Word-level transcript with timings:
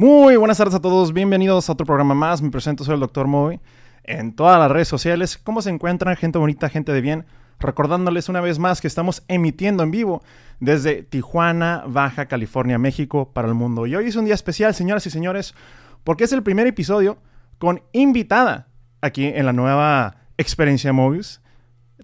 Muy 0.00 0.36
buenas 0.36 0.56
tardes 0.56 0.74
a 0.74 0.80
todos, 0.80 1.12
bienvenidos 1.12 1.68
a 1.68 1.72
otro 1.72 1.84
programa 1.84 2.14
más. 2.14 2.40
Me 2.40 2.48
presento, 2.48 2.84
soy 2.84 2.94
el 2.94 3.00
Dr. 3.00 3.26
Moy. 3.26 3.60
En 4.02 4.34
todas 4.34 4.58
las 4.58 4.70
redes 4.70 4.88
sociales, 4.88 5.36
¿cómo 5.36 5.60
se 5.60 5.68
encuentran, 5.68 6.16
gente 6.16 6.38
bonita, 6.38 6.70
gente 6.70 6.90
de 6.90 7.02
bien? 7.02 7.26
Recordándoles 7.58 8.30
una 8.30 8.40
vez 8.40 8.58
más 8.58 8.80
que 8.80 8.86
estamos 8.86 9.22
emitiendo 9.28 9.82
en 9.82 9.90
vivo 9.90 10.22
desde 10.58 11.02
Tijuana, 11.02 11.84
Baja 11.86 12.28
California, 12.28 12.78
México, 12.78 13.30
para 13.34 13.46
el 13.46 13.52
mundo. 13.52 13.86
Y 13.86 13.94
hoy 13.94 14.06
es 14.06 14.16
un 14.16 14.24
día 14.24 14.32
especial, 14.32 14.74
señoras 14.74 15.06
y 15.06 15.10
señores, 15.10 15.54
porque 16.02 16.24
es 16.24 16.32
el 16.32 16.42
primer 16.42 16.66
episodio 16.66 17.18
con 17.58 17.82
invitada 17.92 18.68
aquí 19.02 19.26
en 19.26 19.44
la 19.44 19.52
nueva 19.52 20.16
experiencia 20.38 20.94
Mobius. 20.94 21.42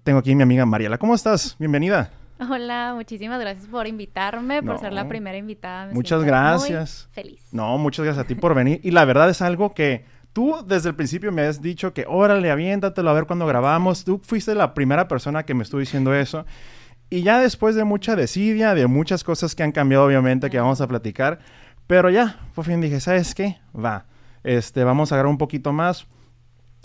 Tengo 0.03 0.19
aquí 0.19 0.35
mi 0.35 0.43
amiga 0.43 0.67
Mariela. 0.67 0.99
¿Cómo 0.99 1.15
estás? 1.15 1.55
Bienvenida. 1.57 2.11
Hola, 2.39 2.93
muchísimas 2.95 3.39
gracias 3.39 3.67
por 3.67 3.87
invitarme, 3.87 4.61
por 4.61 4.79
ser 4.79 4.93
la 4.93 5.07
primera 5.07 5.37
invitada. 5.37 5.91
muchas 5.93 6.23
gracias. 6.23 7.09
feliz. 7.11 7.41
No, 7.51 7.77
muchas 7.77 8.05
gracias 8.05 8.25
a 8.25 8.27
ti 8.27 8.35
por 8.35 8.53
venir. 8.53 8.79
Y 8.83 8.91
la 8.91 9.05
verdad 9.05 9.29
es 9.29 9.41
algo 9.41 9.73
que 9.73 10.05
tú 10.33 10.55
desde 10.65 10.89
el 10.89 10.95
principio 10.95 11.31
me 11.31 11.41
has 11.41 11.61
dicho 11.61 11.93
que 11.93 12.05
órale, 12.07 12.51
aviéntatelo 12.51 13.09
a 13.09 13.13
ver 13.13 13.25
cuando 13.25 13.47
grabamos. 13.47 14.03
Tú 14.03 14.21
fuiste 14.23 14.53
la 14.53 14.73
primera 14.73 15.07
persona 15.07 15.43
que 15.43 15.55
me 15.55 15.63
estuvo 15.63 15.79
diciendo 15.79 16.13
eso. 16.13 16.45
Y 17.09 17.23
ya 17.23 17.39
después 17.39 17.75
de 17.75 17.85
mucha 17.85 18.15
desidia, 18.15 18.75
de 18.75 18.85
muchas 18.85 19.23
cosas 19.23 19.55
que 19.55 19.63
han 19.63 19.71
cambiado, 19.71 20.05
obviamente, 20.05 20.49
que 20.49 20.59
vamos 20.59 20.81
a 20.81 20.87
platicar. 20.87 21.39
Pero 21.87 22.09
ya, 22.09 22.37
por 22.53 22.65
fin 22.65 22.81
dije, 22.81 22.99
¿sabes 22.99 23.33
qué? 23.33 23.57
Va. 23.73 24.05
Este, 24.43 24.83
vamos 24.83 25.11
a 25.11 25.15
agarrar 25.15 25.31
un 25.31 25.37
poquito 25.37 25.73
más. 25.73 26.05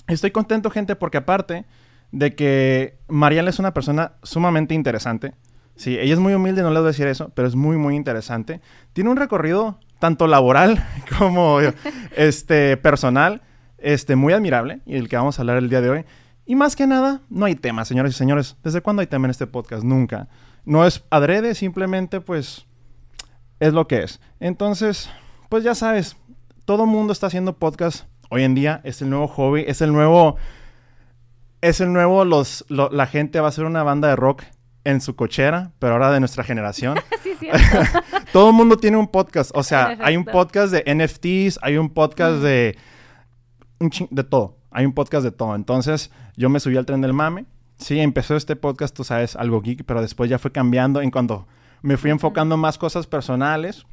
Estoy 0.06 0.30
contento, 0.30 0.70
gente, 0.70 0.96
porque 0.96 1.18
aparte 1.18 1.66
de 2.12 2.34
que 2.34 2.98
Mariela 3.08 3.50
es 3.50 3.58
una 3.58 3.74
persona 3.74 4.12
sumamente 4.22 4.74
interesante. 4.74 5.34
Sí, 5.74 5.98
ella 5.98 6.12
es 6.12 6.20
muy 6.20 6.34
humilde, 6.34 6.62
no 6.62 6.70
le 6.70 6.78
voy 6.78 6.86
a 6.86 6.92
decir 6.92 7.06
eso, 7.06 7.32
pero 7.34 7.48
es 7.48 7.56
muy, 7.56 7.76
muy 7.76 7.96
interesante. 7.96 8.60
Tiene 8.92 9.10
un 9.10 9.16
recorrido 9.16 9.78
tanto 9.98 10.26
laboral 10.26 10.84
como 11.18 11.58
este, 12.14 12.76
personal, 12.76 13.42
este, 13.78 14.14
muy 14.14 14.32
admirable, 14.32 14.80
y 14.86 14.96
el 14.96 15.08
que 15.08 15.16
vamos 15.16 15.38
a 15.38 15.42
hablar 15.42 15.56
el 15.56 15.70
día 15.70 15.80
de 15.80 15.90
hoy. 15.90 16.04
Y 16.44 16.54
más 16.54 16.76
que 16.76 16.86
nada, 16.86 17.22
no 17.30 17.46
hay 17.46 17.54
tema, 17.54 17.84
señores 17.84 18.14
y 18.14 18.18
señores. 18.18 18.56
¿Desde 18.62 18.82
cuándo 18.82 19.00
hay 19.00 19.06
tema 19.06 19.26
en 19.26 19.30
este 19.30 19.46
podcast? 19.46 19.82
Nunca. 19.82 20.28
No 20.64 20.84
es 20.84 21.04
adrede, 21.10 21.54
simplemente 21.54 22.20
pues 22.20 22.66
es 23.58 23.72
lo 23.72 23.86
que 23.88 24.02
es. 24.02 24.20
Entonces, 24.38 25.08
pues 25.48 25.64
ya 25.64 25.74
sabes, 25.74 26.16
todo 26.64 26.84
mundo 26.84 27.12
está 27.12 27.28
haciendo 27.28 27.56
podcast 27.56 28.04
hoy 28.28 28.42
en 28.42 28.54
día. 28.54 28.80
Es 28.84 29.00
el 29.02 29.10
nuevo 29.10 29.28
hobby, 29.28 29.64
es 29.66 29.80
el 29.80 29.92
nuevo 29.92 30.36
es 31.62 31.80
el 31.80 31.92
nuevo, 31.92 32.24
los, 32.24 32.66
la 32.68 33.06
gente 33.06 33.40
va 33.40 33.46
a 33.46 33.48
hacer 33.48 33.64
una 33.64 33.82
banda 33.82 34.08
de 34.08 34.16
rock 34.16 34.42
en 34.84 35.00
su 35.00 35.16
cochera, 35.16 35.72
pero 35.78 35.94
ahora 35.94 36.10
de 36.10 36.20
nuestra 36.20 36.44
generación. 36.44 36.98
sí. 37.22 37.48
Todo 38.32 38.50
el 38.50 38.54
mundo 38.54 38.76
tiene 38.76 38.96
un 38.96 39.08
podcast. 39.08 39.52
O 39.54 39.62
sea, 39.62 39.96
hay 40.00 40.16
un 40.16 40.24
podcast 40.24 40.72
de 40.72 40.82
NFTs, 40.94 41.60
hay 41.62 41.76
un 41.76 41.88
podcast 41.90 42.42
de... 42.42 42.76
de 44.10 44.24
todo. 44.24 44.58
Hay 44.70 44.86
un 44.86 44.92
podcast 44.92 45.22
de 45.22 45.32
todo. 45.32 45.54
Entonces, 45.54 46.10
yo 46.36 46.48
me 46.48 46.58
subí 46.58 46.76
al 46.76 46.86
tren 46.86 47.00
del 47.02 47.12
mame. 47.12 47.44
Sí, 47.76 48.00
empezó 48.00 48.36
este 48.36 48.56
podcast, 48.56 48.96
tú 48.96 49.04
sabes, 49.04 49.36
algo 49.36 49.60
geek, 49.60 49.84
pero 49.84 50.00
después 50.00 50.30
ya 50.30 50.38
fue 50.38 50.50
cambiando 50.50 51.02
en 51.02 51.10
cuanto 51.10 51.46
me 51.82 51.96
fui 51.96 52.10
enfocando 52.10 52.56
más 52.56 52.78
cosas 52.78 53.06
personales. 53.06 53.84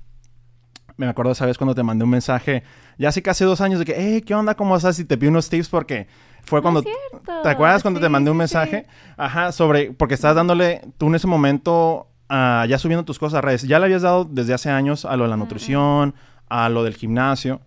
Me 0.95 1.07
acuerdo, 1.07 1.33
¿sabes? 1.35 1.57
Cuando 1.57 1.75
te 1.75 1.83
mandé 1.83 2.03
un 2.03 2.09
mensaje, 2.09 2.63
ya 2.97 3.09
hace 3.09 3.21
casi 3.21 3.43
dos 3.43 3.61
años, 3.61 3.79
de 3.79 3.85
que, 3.85 3.95
hey, 3.97 4.21
¿qué 4.21 4.35
onda? 4.35 4.55
¿Cómo 4.55 4.75
estás? 4.75 4.99
Y 4.99 5.05
te 5.05 5.17
pido 5.17 5.31
unos 5.31 5.49
tips 5.49 5.69
porque 5.69 6.07
fue 6.43 6.61
cuando... 6.61 6.81
¿Te 6.81 7.49
acuerdas 7.49 7.81
cuando 7.81 7.99
te 7.99 8.09
mandé 8.09 8.31
un 8.31 8.37
mensaje? 8.37 8.85
Ajá, 9.17 9.51
sobre... 9.51 9.91
Porque 9.91 10.13
estás 10.13 10.35
dándole, 10.35 10.81
tú 10.97 11.07
en 11.07 11.15
ese 11.15 11.27
momento, 11.27 12.07
uh, 12.29 12.65
ya 12.65 12.77
subiendo 12.77 13.05
tus 13.05 13.19
cosas 13.19 13.39
a 13.39 13.41
redes. 13.41 13.63
Ya 13.63 13.79
le 13.79 13.85
habías 13.85 14.01
dado 14.01 14.25
desde 14.25 14.53
hace 14.53 14.69
años 14.69 15.05
a 15.05 15.15
lo 15.15 15.25
de 15.25 15.29
la 15.29 15.37
nutrición, 15.37 16.15
a 16.49 16.69
lo 16.69 16.83
del 16.83 16.95
gimnasio. 16.95 17.61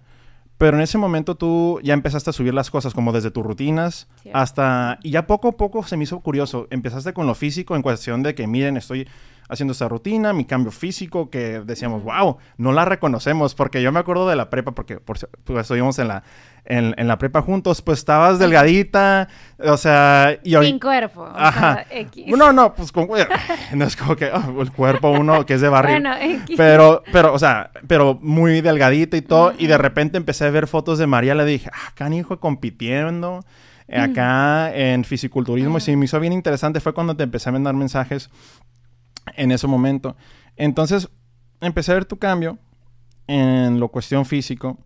Pero 0.59 0.77
en 0.77 0.83
ese 0.83 0.97
momento 0.97 1.35
tú 1.35 1.81
ya 1.83 1.93
empezaste 1.95 2.31
a 2.31 2.33
subir 2.33 2.55
las 2.55 2.71
cosas 2.71 2.95
como 2.95 3.13
desde 3.13 3.31
tus 3.31 3.45
rutinas 3.45 4.09
hasta... 4.33 4.99
Y 5.03 5.11
ya 5.11 5.27
poco 5.27 5.49
a 5.49 5.53
poco 5.53 5.83
se 5.83 5.97
me 5.97 6.05
hizo 6.05 6.21
curioso. 6.21 6.69
Empezaste 6.71 7.13
con 7.13 7.27
lo 7.27 7.35
físico 7.35 7.75
en 7.75 7.83
cuestión 7.83 8.23
de 8.23 8.35
que, 8.35 8.47
miren, 8.47 8.77
estoy 8.77 9.09
haciendo 9.53 9.73
esta 9.73 9.87
rutina, 9.87 10.33
mi 10.33 10.47
cambio 10.47 10.73
físico, 10.73 11.29
que 11.29 11.61
decíamos, 11.61 12.03
wow, 12.03 12.39
no 12.57 12.73
la 12.73 12.87
reconocemos, 12.87 13.55
porque 13.55 13.83
yo 13.83 13.93
me 13.93 14.01
acuerdo 14.01 14.27
de 14.27 14.35
la 14.35 14.49
prepa, 14.49 14.73
porque 14.73 14.99
por, 14.99 15.19
pues, 15.45 15.61
estuvimos 15.61 15.99
en 15.99 16.09
la, 16.09 16.23
en, 16.65 17.07
la 17.07 17.19
prepa 17.19 17.43
juntos, 17.43 17.83
pues 17.83 17.99
estabas 17.99 18.39
delgadita, 18.39 19.29
o 19.59 19.77
sea... 19.77 20.39
Y 20.43 20.57
Sin 20.57 20.79
cuerpo, 20.79 21.29
Ajá. 21.35 21.85
No, 22.29 22.53
no, 22.53 22.73
pues 22.73 22.91
con... 22.93 23.09
No 23.75 23.85
es 23.85 23.95
como 23.95 24.17
que 24.17 24.31
oh, 24.33 24.63
el 24.63 24.73
cuerpo 24.73 25.11
uno 25.11 25.45
que 25.45 25.55
es 25.55 25.61
de 25.61 25.69
barrio. 25.69 25.93
Bueno, 25.93 26.15
X. 26.19 26.57
Pero, 26.57 27.03
pero, 27.13 27.35
o 27.35 27.39
sea, 27.39 27.71
pero 27.87 28.19
muy 28.23 28.63
delgadita 28.63 29.19
y 29.19 29.23
todo, 29.23 29.53
y 29.59 29.67
de 29.67 29.77
repente 29.77 30.17
empecé 30.17 30.47
a 30.47 30.51
ver 30.51 30.67
fotos 30.67 30.99
de 30.99 31.07
María, 31.07 31.35
le 31.35 31.45
dije, 31.45 31.69
ah, 31.73 31.93
canijo, 31.95 32.41
compitiendo 32.41 33.45
acá 33.95 34.75
en 34.75 35.05
fisiculturismo, 35.05 35.79
y 35.79 35.81
sí, 35.81 35.97
me 35.97 36.07
hizo 36.07 36.19
bien 36.19 36.33
interesante, 36.33 36.81
fue 36.81 36.95
cuando 36.95 37.15
te 37.15 37.25
empecé 37.25 37.51
a 37.51 37.53
mandar 37.53 37.75
mensajes 37.75 38.31
en 39.37 39.53
ese 39.53 39.67
momento. 39.67 40.17
Entonces, 40.57 41.09
empecé 41.61 41.93
a 41.93 41.97
ver 41.97 42.05
tu 42.05 42.19
cambio 42.19 42.59
en 43.27 43.81
lo 43.81 43.89
cuestión 43.89 44.25
físico. 44.25 44.79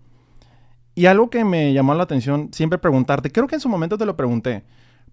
Y 0.95 1.07
algo 1.07 1.31
que 1.31 1.45
me 1.45 1.73
llamó 1.73 1.95
la 1.95 2.05
atención, 2.05 2.51
siempre 2.53 2.79
preguntarte, 2.79 3.31
creo 3.31 3.47
que 3.47 3.57
en 3.57 3.61
su 3.61 3.69
momento 3.69 3.99
te 3.99 4.07
lo 4.07 4.17
pregunté, 4.17 4.65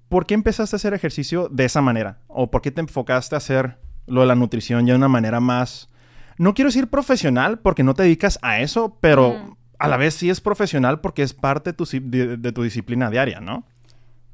¿por 0.08 0.26
qué 0.26 0.34
empezaste 0.34 0.76
a 0.76 0.78
hacer 0.78 0.94
ejercicio 0.94 1.50
de 1.50 1.66
esa 1.66 1.82
manera? 1.82 2.20
¿O 2.28 2.52
por 2.52 2.62
qué 2.62 2.72
te 2.72 2.82
enfocaste 2.82 3.36
a 3.36 3.40
hacer 3.40 3.78
lo 4.08 4.22
de 4.22 4.28
la 4.28 4.36
nutrición 4.36 4.86
ya 4.86 4.94
de 4.94 4.98
una 4.98 5.08
manera 5.08 5.40
más, 5.40 5.90
no 6.38 6.54
quiero 6.54 6.70
decir 6.70 6.90
profesional 6.90 7.60
porque 7.60 7.84
no 7.84 7.94
te 7.94 8.04
dedicas 8.04 8.40
a 8.42 8.60
eso, 8.60 8.98
pero 9.00 9.56
a 9.80 9.88
la 9.88 9.98
vez 9.98 10.16
sí 10.16 10.30
es 10.30 10.42
profesional 10.42 11.00
porque 11.02 11.24
es 11.24 11.34
parte 11.34 11.72
de 11.72 11.74
tu, 11.74 11.86
de 11.86 12.52
tu 12.52 12.64
disciplina 12.64 13.10
diaria, 13.10 13.40
¿no? 13.40 13.66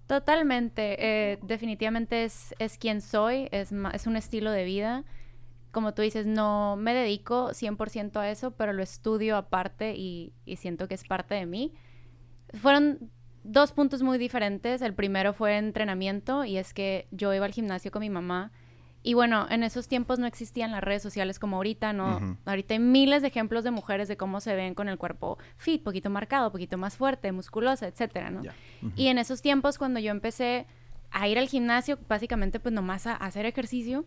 Totalmente. 0.09 0.95
Eh, 0.97 1.37
definitivamente 1.43 2.23
es, 2.23 2.55
es 2.57 2.79
quien 2.79 2.99
soy, 2.99 3.47
es, 3.51 3.71
es 3.93 4.07
un 4.07 4.15
estilo 4.15 4.49
de 4.49 4.63
vida. 4.63 5.03
Como 5.71 5.93
tú 5.93 6.01
dices, 6.01 6.25
no 6.25 6.75
me 6.77 6.95
dedico 6.95 7.49
100% 7.51 8.17
a 8.17 8.31
eso, 8.31 8.49
pero 8.49 8.73
lo 8.73 8.81
estudio 8.81 9.37
aparte 9.37 9.93
y, 9.95 10.33
y 10.45 10.55
siento 10.55 10.87
que 10.87 10.95
es 10.95 11.03
parte 11.03 11.35
de 11.35 11.45
mí. 11.45 11.75
Fueron 12.55 13.11
dos 13.43 13.71
puntos 13.71 14.01
muy 14.01 14.17
diferentes. 14.17 14.81
El 14.81 14.95
primero 14.95 15.31
fue 15.33 15.57
entrenamiento 15.57 16.43
y 16.43 16.57
es 16.57 16.73
que 16.73 17.07
yo 17.11 17.31
iba 17.35 17.45
al 17.45 17.51
gimnasio 17.51 17.91
con 17.91 17.99
mi 17.99 18.09
mamá 18.09 18.51
y 19.01 19.13
bueno, 19.13 19.47
en 19.49 19.63
esos 19.63 19.87
tiempos 19.87 20.19
no 20.19 20.27
existían 20.27 20.71
las 20.71 20.83
redes 20.83 21.01
sociales 21.01 21.39
como 21.39 21.57
ahorita, 21.57 21.93
¿no? 21.93 22.37
Ahorita 22.45 22.73
hay 22.73 22.79
miles 22.79 23.21
de 23.21 23.29
ejemplos 23.29 23.63
de 23.63 23.71
mujeres 23.71 24.07
de 24.07 24.17
cómo 24.17 24.41
se 24.41 24.55
ven 24.55 24.75
con 24.75 24.89
el 24.89 24.97
cuerpo 24.97 25.37
fit, 25.57 25.83
poquito 25.83 26.09
marcado, 26.09 26.51
poquito 26.51 26.77
más 26.77 26.97
fuerte, 26.97 27.31
musculosa, 27.31 27.87
etcétera, 27.87 28.29
¿no? 28.29 28.41
Y 28.95 29.07
en 29.07 29.17
esos 29.17 29.41
tiempos, 29.41 29.77
cuando 29.77 29.99
yo 29.99 30.11
empecé 30.11 30.67
a 31.11 31.27
ir 31.27 31.39
al 31.39 31.47
gimnasio, 31.47 31.97
básicamente 32.07 32.59
pues 32.59 32.73
nomás 32.73 33.07
a, 33.07 33.15
hacer 33.15 33.45
ejercicio, 33.45 34.05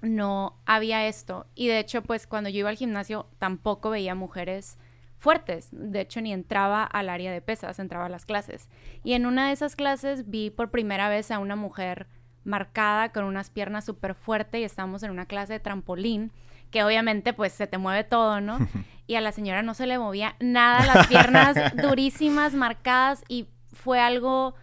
no 0.00 0.58
había 0.64 1.06
esto. 1.06 1.46
Y 1.54 1.68
de 1.68 1.78
hecho, 1.78 2.02
pues 2.02 2.26
cuando 2.26 2.48
yo 2.48 2.60
iba 2.60 2.70
al 2.70 2.76
gimnasio 2.76 3.28
tampoco 3.38 3.90
veía 3.90 4.14
mujeres 4.14 4.78
fuertes. 5.18 5.68
De 5.72 6.00
hecho, 6.00 6.20
ni 6.22 6.32
entraba 6.32 6.84
al 6.84 7.10
área 7.10 7.32
de 7.32 7.42
pesas, 7.42 7.78
entraba 7.78 8.06
a 8.06 8.10
las 8.10 8.24
clases. 8.24 8.68
Y 9.04 9.12
en 9.12 9.26
una 9.26 9.48
de 9.48 9.52
esas 9.52 9.76
clases 9.76 10.28
vi 10.30 10.50
por 10.50 10.70
primera 10.70 11.08
vez 11.08 11.30
a 11.30 11.38
una 11.38 11.56
mujer 11.56 12.06
marcada, 12.46 13.10
con 13.10 13.24
unas 13.24 13.50
piernas 13.50 13.84
súper 13.84 14.14
fuertes 14.14 14.60
y 14.60 14.64
estábamos 14.64 15.02
en 15.02 15.10
una 15.10 15.26
clase 15.26 15.54
de 15.54 15.60
trampolín, 15.60 16.32
que 16.70 16.84
obviamente 16.84 17.32
pues 17.32 17.52
se 17.52 17.66
te 17.66 17.78
mueve 17.78 18.04
todo, 18.04 18.40
¿no? 18.40 18.58
Y 19.08 19.14
a 19.14 19.20
la 19.20 19.30
señora 19.30 19.62
no 19.62 19.74
se 19.74 19.86
le 19.86 20.00
movía 20.00 20.34
nada, 20.40 20.84
las 20.84 21.06
piernas 21.06 21.54
durísimas, 21.80 22.54
marcadas 22.54 23.22
y 23.28 23.46
fue 23.72 24.00
algo 24.00 24.56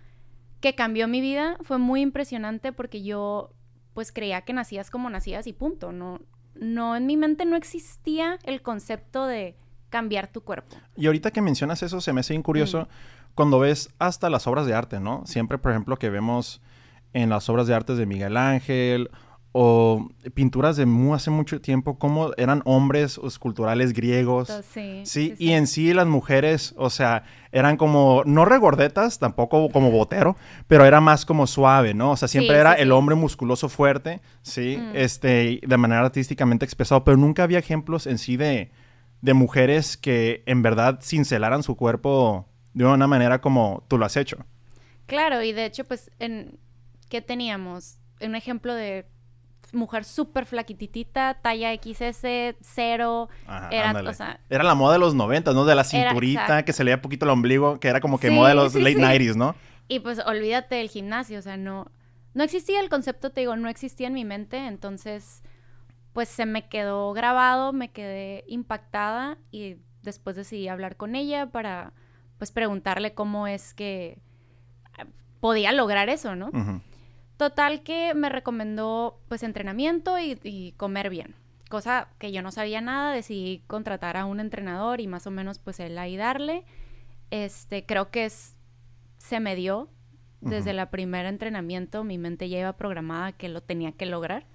que 0.60 0.76
cambió 0.76 1.08
mi 1.08 1.22
vida, 1.22 1.56
fue 1.62 1.78
muy 1.78 2.02
impresionante 2.02 2.74
porque 2.74 3.04
yo 3.04 3.54
pues 3.94 4.12
creía 4.12 4.42
que 4.42 4.52
nacías 4.52 4.90
como 4.90 5.10
nacías 5.10 5.48
y 5.48 5.54
punto, 5.54 5.94
no 5.94 6.20
no 6.56 6.96
en 6.96 7.06
mi 7.06 7.18
mente 7.18 7.46
no 7.46 7.56
existía 7.56 8.38
el 8.44 8.62
concepto 8.62 9.26
de 9.26 9.56
cambiar 9.90 10.28
tu 10.28 10.42
cuerpo. 10.42 10.76
Y 10.96 11.06
ahorita 11.06 11.32
que 11.32 11.42
mencionas 11.42 11.84
eso 11.84 12.02
se 12.02 12.14
me 12.14 12.22
hace 12.22 12.34
bien 12.34 12.44
curioso 12.44 12.88
cuando 13.36 13.60
ves 13.60 13.92
hasta 14.00 14.30
las 14.30 14.46
obras 14.48 14.66
de 14.66 14.74
arte, 14.74 15.00
¿no? 15.00 15.24
Siempre, 15.26 15.58
por 15.58 15.72
ejemplo, 15.72 15.98
que 15.98 16.10
vemos 16.10 16.62
en 17.14 17.30
las 17.30 17.50
obras 17.50 17.68
de 17.68 17.76
arte 17.76 17.96
de 17.96 18.06
Miguel 18.06 18.38
Ángel 18.38 19.10
o 19.56 20.10
pinturas 20.34 20.78
de 20.78 20.88
hace 21.14 21.30
mucho 21.30 21.62
tiempo, 21.62 22.00
como 22.00 22.32
eran 22.38 22.64
hombres 22.66 23.20
esculturales 23.24 23.94
griegos. 23.94 24.52
Sí, 24.74 25.04
sí, 25.06 25.36
y 25.38 25.52
en 25.52 25.68
sí 25.68 25.94
las 25.94 26.08
mujeres, 26.08 26.74
o 26.76 26.90
sea, 26.90 27.24
eran 27.52 27.78
como, 27.78 28.24
no 28.26 28.46
regordetas, 28.46 29.20
tampoco 29.20 29.70
como 29.70 29.92
botero, 29.92 30.36
pero 30.68 30.86
era 30.86 31.02
más 31.02 31.24
como 31.24 31.46
suave, 31.46 31.94
¿no? 31.94 32.12
O 32.12 32.18
sea, 32.18 32.28
siempre 32.28 32.58
era 32.58 32.74
el 32.74 32.92
hombre 32.92 33.14
musculoso 33.14 33.70
fuerte, 33.70 34.22
sí, 34.42 34.78
mm. 34.78 34.96
este, 34.96 35.62
de 35.64 35.78
manera 35.78 36.02
artísticamente 36.02 36.66
expresado, 36.66 37.04
pero 37.04 37.18
nunca 37.18 37.44
había 37.44 37.60
ejemplos 37.60 38.08
en 38.08 38.18
sí 38.18 38.38
de, 38.38 38.72
de 39.22 39.34
mujeres 39.36 39.98
que 39.98 40.42
en 40.48 40.64
verdad 40.64 41.00
cincelaran 41.04 41.62
su 41.62 41.76
cuerpo 41.76 42.48
de 42.74 42.86
una 42.86 43.06
manera 43.06 43.40
como 43.40 43.84
tú 43.88 44.00
lo 44.00 44.06
has 44.06 44.18
hecho. 44.18 44.38
Claro, 45.06 45.44
y 45.44 45.52
de 45.52 45.66
hecho, 45.66 45.84
pues 45.84 46.10
en, 46.18 46.58
¿qué 47.14 47.22
teníamos? 47.22 48.00
Un 48.22 48.34
ejemplo 48.34 48.74
de 48.74 49.06
mujer 49.72 50.04
súper 50.04 50.48
flaquititita, 50.48 51.38
talla 51.44 51.72
XS, 51.76 52.56
cero. 52.60 53.30
Ajá, 53.46 53.70
era, 53.70 53.90
ándale. 53.90 54.10
o 54.10 54.14
sea, 54.16 54.40
Era 54.50 54.64
la 54.64 54.74
moda 54.74 54.94
de 54.94 55.00
los 55.00 55.14
90, 55.14 55.54
¿no? 55.54 55.64
De 55.64 55.76
la 55.76 55.84
cinturita, 55.84 56.66
que 56.66 56.74
se 56.74 56.84
leía 56.84 57.04
poquito 57.04 57.26
el 57.26 57.30
ombligo, 57.30 57.80
que 57.80 57.88
era 57.90 58.00
como 58.02 58.20
que 58.20 58.30
Sí, 58.30 58.34
moda 58.34 58.50
de 58.50 58.56
los 58.56 58.74
sí, 58.74 58.80
late 58.80 58.96
sí. 58.96 59.00
90s, 59.02 59.36
¿no? 59.36 59.54
y 59.88 60.00
pues 60.00 60.18
olvídate 60.26 60.74
del 60.76 60.90
gimnasio, 60.90 61.38
o 61.38 61.42
sea, 61.44 61.56
no, 61.56 61.92
no 62.34 62.44
existía 62.44 62.80
el 62.80 62.90
concepto, 62.90 63.30
te 63.30 63.42
digo, 63.42 63.56
no 63.58 63.70
existía 63.70 64.08
en 64.08 64.14
mi 64.14 64.26
mente, 64.26 64.58
entonces, 64.66 65.44
pues 66.14 66.30
se 66.30 66.48
me 66.48 66.68
quedó 66.68 67.14
grabado, 67.14 67.74
me 67.74 67.92
quedé 67.92 68.44
impactada 68.48 69.38
y 69.52 69.76
después 70.02 70.36
decidí 70.36 70.68
hablar 70.68 70.96
con 70.98 71.14
ella 71.16 71.46
para, 71.52 71.94
pues, 72.40 72.52
preguntarle 72.52 73.14
cómo 73.14 73.46
es 73.46 73.76
que 73.76 74.20
eh, 74.98 75.06
podía 75.42 75.72
lograr 75.74 76.10
eso, 76.10 76.36
¿no? 76.36 76.48
Ujú. 76.48 76.82
Total 77.44 77.84
que 77.84 78.14
me 78.14 78.30
recomendó 78.30 79.20
pues 79.28 79.44
entrenamiento 79.44 80.18
y, 80.18 80.40
y 80.44 80.72
comer 80.78 81.10
bien. 81.10 81.36
Cosa 81.70 82.08
que 82.18 82.32
yo 82.32 82.42
no 82.42 82.54
sabía 82.54 82.80
nada, 82.80 83.12
decidí 83.12 83.66
contratar 83.68 84.16
a 84.16 84.24
un 84.24 84.40
entrenador 84.40 85.02
y 85.02 85.08
más 85.08 85.28
o 85.28 85.32
menos 85.32 85.60
pues 85.60 85.82
él 85.82 85.98
ahí 85.98 86.16
darle. 86.16 86.64
Este, 87.32 87.86
creo 87.86 88.12
que 88.12 88.24
es, 88.24 88.56
se 89.18 89.42
me 89.42 89.58
dio 89.58 89.90
desde 90.40 90.70
Ujú. 90.70 90.78
la 90.78 90.90
primera 90.90 91.28
entrenamiento, 91.28 92.06
mi 92.06 92.18
mente 92.18 92.48
ya 92.48 92.60
iba 92.60 92.78
programada 92.78 93.34
que 93.34 93.50
lo 93.50 93.60
tenía 93.60 93.92
que 93.92 94.06
lograr. 94.06 94.46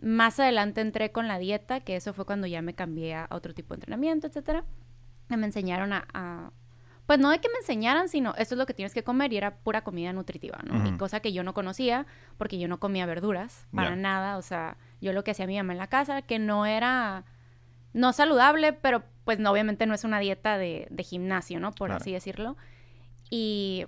Más 0.00 0.40
adelante 0.40 0.80
entré 0.80 1.12
con 1.12 1.28
la 1.28 1.38
dieta, 1.38 1.80
que 1.80 1.96
eso 1.96 2.14
fue 2.14 2.24
cuando 2.24 2.46
ya 2.46 2.62
me 2.62 2.72
cambié 2.74 3.14
a 3.14 3.28
otro 3.30 3.52
tipo 3.52 3.74
de 3.74 3.80
entrenamiento, 3.80 4.26
etcétera. 4.26 4.64
Me 5.28 5.44
enseñaron 5.44 5.92
a, 5.92 6.08
a- 6.14 6.50
pues 7.06 7.18
no 7.20 7.30
de 7.30 7.38
que 7.40 7.48
me 7.48 7.58
enseñaran, 7.60 8.08
sino 8.08 8.34
esto 8.36 8.54
es 8.54 8.58
lo 8.58 8.66
que 8.66 8.74
tienes 8.74 8.92
que 8.92 9.04
comer 9.04 9.32
y 9.32 9.36
era 9.36 9.56
pura 9.58 9.82
comida 9.84 10.12
nutritiva, 10.12 10.58
¿no? 10.64 10.86
Y 10.88 10.96
cosa 10.98 11.20
que 11.20 11.32
yo 11.32 11.44
no 11.44 11.54
conocía 11.54 12.04
porque 12.36 12.58
yo 12.58 12.66
no 12.68 12.80
comía 12.80 13.06
verduras 13.06 13.66
para 13.72 13.94
nada, 13.96 14.36
o 14.38 14.42
sea, 14.42 14.76
yo 15.00 15.12
lo 15.12 15.22
que 15.22 15.30
hacía 15.30 15.46
mi 15.46 15.56
mamá 15.56 15.72
en 15.72 15.78
la 15.78 15.86
casa, 15.86 16.22
que 16.22 16.38
no 16.40 16.66
era, 16.66 17.24
no 17.92 18.12
saludable, 18.12 18.72
pero 18.72 19.04
pues 19.24 19.38
no, 19.38 19.50
obviamente 19.52 19.86
no 19.86 19.94
es 19.94 20.02
una 20.04 20.18
dieta 20.18 20.58
de, 20.58 20.88
de 20.90 21.02
gimnasio, 21.04 21.60
¿no? 21.60 21.72
Por 21.72 21.88
Claro. 21.88 22.00
así 22.02 22.12
decirlo. 22.12 22.56
Y 23.30 23.86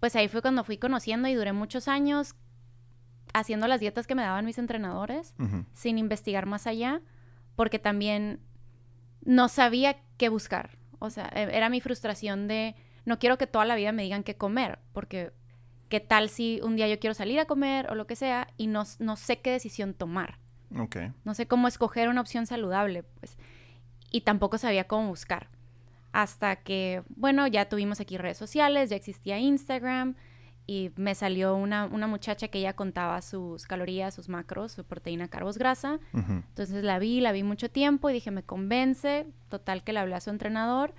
pues 0.00 0.14
ahí 0.16 0.28
fue 0.28 0.42
cuando 0.42 0.62
fui 0.64 0.76
conociendo 0.78 1.28
y 1.28 1.34
duré 1.34 1.52
muchos 1.52 1.88
años 1.88 2.34
haciendo 3.34 3.66
las 3.66 3.80
dietas 3.80 4.06
que 4.06 4.14
me 4.14 4.22
daban 4.22 4.44
mis 4.44 4.58
entrenadores 4.58 5.34
sin 5.72 5.96
investigar 5.96 6.44
más 6.44 6.66
allá, 6.66 7.00
porque 7.56 7.78
también 7.78 8.40
no 9.24 9.48
sabía 9.48 9.96
qué 10.18 10.28
buscar. 10.28 10.76
O 11.02 11.10
sea, 11.10 11.30
e- 11.34 11.56
era 11.56 11.68
mi 11.68 11.80
frustración 11.80 12.48
de 12.48 12.74
no 13.04 13.18
quiero 13.18 13.38
que 13.38 13.46
toda 13.46 13.64
la 13.64 13.74
vida 13.74 13.92
me 13.92 14.02
digan 14.02 14.22
qué 14.22 14.36
comer, 14.36 14.78
porque 14.92 15.32
qué 15.88 16.00
tal 16.00 16.28
si 16.28 16.60
un 16.62 16.76
día 16.76 16.88
yo 16.88 16.98
quiero 16.98 17.14
salir 17.14 17.38
a 17.40 17.44
comer 17.44 17.90
o 17.90 17.94
lo 17.94 18.06
que 18.06 18.16
sea 18.16 18.48
y 18.56 18.66
no, 18.68 18.84
no 18.98 19.16
sé 19.16 19.40
qué 19.40 19.50
decisión 19.50 19.94
tomar. 19.94 20.38
No 21.24 21.34
sé 21.34 21.46
cómo 21.46 21.68
escoger 21.68 22.08
una 22.08 22.20
opción 22.22 22.46
saludable, 22.46 23.02
pues. 23.02 23.36
Y 24.10 24.22
tampoco 24.22 24.56
sabía 24.58 24.84
cómo 24.84 25.08
buscar. 25.08 25.48
Hasta 26.12 26.56
que, 26.56 27.02
bueno, 27.08 27.46
ya 27.46 27.68
tuvimos 27.68 28.00
aquí 28.00 28.16
redes 28.16 28.38
sociales, 28.38 28.90
ya 28.90 28.96
existía 28.96 29.38
Instagram 29.38 30.14
y 30.66 30.90
me 30.96 31.14
salió 31.14 31.56
una, 31.56 31.86
una 31.86 32.06
muchacha 32.06 32.48
que 32.48 32.58
ella 32.58 32.74
contaba 32.74 33.20
sus 33.20 33.66
calorías, 33.66 34.14
sus 34.14 34.28
macros, 34.28 34.72
su 34.72 34.84
proteína, 34.84 35.28
carbos, 35.28 35.58
grasa. 35.58 35.98
Entonces 36.12 36.84
la 36.84 36.98
vi, 36.98 37.20
la 37.20 37.32
vi 37.32 37.42
mucho 37.42 37.70
tiempo 37.70 38.08
y 38.08 38.12
dije, 38.12 38.30
me 38.30 38.42
convence. 38.42 39.26
Total 39.48 39.82
que 39.82 39.92
le 39.92 39.98
hablé 39.98 40.14
a 40.14 40.20
su 40.20 40.30
entrenador 40.30 40.94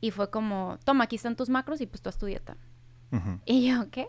y 0.00 0.10
fue 0.10 0.30
como, 0.30 0.78
toma, 0.84 1.04
aquí 1.04 1.16
están 1.16 1.36
tus 1.36 1.48
macros 1.48 1.80
y 1.80 1.86
pues 1.86 2.02
tú 2.02 2.08
haz 2.08 2.18
tu 2.18 2.26
dieta. 2.26 2.56
Y 3.46 3.66
yo, 3.66 3.90
¿qué? 3.90 4.08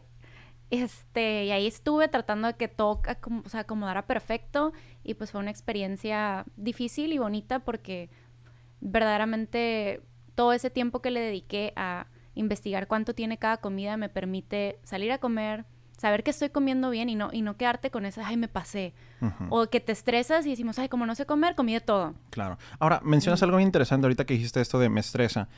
Este, 0.69 1.45
y 1.45 1.51
ahí 1.51 1.65
estuve 1.65 2.09
tratando 2.09 2.47
de 2.47 2.53
que 2.55 2.67
todo 2.67 3.01
o 3.45 3.49
sea, 3.49 3.61
acomodara 3.61 4.05
perfecto 4.05 4.73
y 5.03 5.15
pues 5.15 5.31
fue 5.31 5.39
una 5.39 5.49
experiencia 5.49 6.45
difícil 6.57 7.11
y 7.13 7.17
bonita 7.17 7.59
porque 7.59 8.09
verdaderamente 8.81 10.01
todo 10.35 10.53
ese 10.53 10.69
tiempo 10.69 11.01
que 11.01 11.09
le 11.11 11.21
dediqué 11.21 11.73
a 11.75 12.07
investigar 12.39 12.87
cuánto 12.87 13.13
tiene 13.13 13.37
cada 13.37 13.57
comida 13.57 13.97
me 13.97 14.09
permite 14.09 14.79
salir 14.83 15.11
a 15.11 15.17
comer, 15.17 15.65
saber 15.97 16.23
que 16.23 16.31
estoy 16.31 16.49
comiendo 16.49 16.89
bien 16.89 17.09
y 17.09 17.15
no, 17.15 17.29
y 17.31 17.41
no 17.41 17.57
quedarte 17.57 17.91
con 17.91 18.05
esa, 18.05 18.25
ay, 18.25 18.37
me 18.37 18.47
pasé. 18.47 18.93
O 19.49 19.67
que 19.67 19.81
te 19.81 19.91
estresas 19.91 20.45
y 20.45 20.51
decimos, 20.51 20.79
ay, 20.79 20.87
como 20.87 21.05
no 21.05 21.13
sé 21.13 21.25
comer, 21.25 21.55
comí 21.55 21.73
de 21.73 21.81
todo. 21.81 22.15
Claro. 22.29 22.57
Ahora, 22.79 23.01
mencionas 23.03 23.43
algo 23.43 23.57
muy 23.57 23.63
interesante 23.63 24.05
ahorita 24.05 24.25
que 24.25 24.33
dijiste 24.33 24.61
esto 24.61 24.79
de 24.79 24.87
me 24.87 25.01
estresa. 25.01 25.49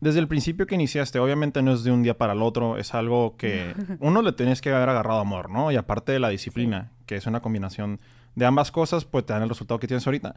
Desde 0.00 0.18
el 0.18 0.28
principio 0.28 0.66
que 0.66 0.74
iniciaste, 0.74 1.18
obviamente 1.18 1.62
no 1.62 1.72
es 1.72 1.84
de 1.84 1.90
un 1.90 2.02
día 2.02 2.16
para 2.16 2.32
el 2.32 2.42
otro, 2.42 2.78
es 2.78 2.94
algo 2.94 3.36
que 3.36 3.74
uno 4.00 4.22
le 4.22 4.32
tienes 4.32 4.62
que 4.62 4.72
haber 4.72 4.88
agarrado 4.88 5.20
amor, 5.20 5.50
¿no? 5.50 5.70
Y 5.70 5.76
aparte 5.76 6.12
de 6.12 6.20
la 6.20 6.30
disciplina, 6.30 6.92
que 7.04 7.16
es 7.16 7.26
una 7.26 7.40
combinación 7.40 8.00
de 8.34 8.46
ambas 8.46 8.70
cosas, 8.70 9.04
pues 9.04 9.26
te 9.26 9.34
dan 9.34 9.42
el 9.42 9.48
resultado 9.48 9.78
que 9.78 9.86
tienes 9.86 10.06
ahorita. 10.06 10.34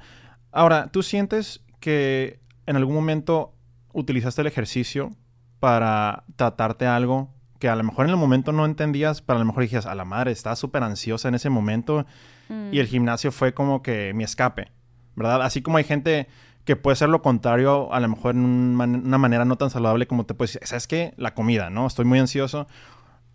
Ahora, 0.52 0.90
¿tú 0.92 1.04
sientes 1.04 1.62
que 1.80 2.40
en 2.66 2.76
algún 2.76 2.96
momento 2.96 3.54
utilizaste 3.94 4.42
el 4.42 4.48
ejercicio 4.48 5.12
para 5.60 6.24
tratarte 6.36 6.86
algo 6.88 7.30
que 7.60 7.68
a 7.70 7.76
lo 7.76 7.84
mejor 7.84 8.06
en 8.06 8.12
el 8.12 8.18
momento 8.18 8.52
no 8.54 8.66
entendías, 8.66 9.22
pero 9.22 9.38
a 9.38 9.40
lo 9.40 9.46
mejor 9.46 9.64
dijiste, 9.64 9.90
a 9.90 9.96
la 9.96 10.06
madre, 10.06 10.32
estaba 10.32 10.56
súper 10.56 10.82
ansiosa 10.84 11.28
en 11.28 11.36
ese 11.36 11.50
momento 11.50 12.06
Mm. 12.48 12.74
y 12.74 12.80
el 12.80 12.88
gimnasio 12.88 13.32
fue 13.32 13.54
como 13.54 13.82
que 13.84 14.14
mi 14.14 14.24
escape, 14.24 14.72
¿verdad? 15.16 15.42
Así 15.44 15.62
como 15.62 15.78
hay 15.78 15.84
gente 15.84 16.28
que 16.64 16.76
puede 16.76 16.96
ser 16.96 17.10
lo 17.10 17.22
contrario, 17.22 17.94
a 17.94 18.00
lo 18.00 18.08
mejor 18.08 18.36
en 18.36 18.46
un 18.46 18.76
man- 18.76 19.04
una 19.06 19.18
manera 19.18 19.44
no 19.44 19.56
tan 19.58 19.70
saludable 19.70 20.08
como 20.08 20.26
te 20.26 20.34
puedes 20.34 20.54
decir, 20.54 20.68
¿sabes 20.68 20.88
qué? 20.88 21.14
La 21.18 21.34
comida, 21.34 21.70
¿no? 21.70 21.86
Estoy 21.86 22.06
muy 22.06 22.20
ansioso. 22.20 22.68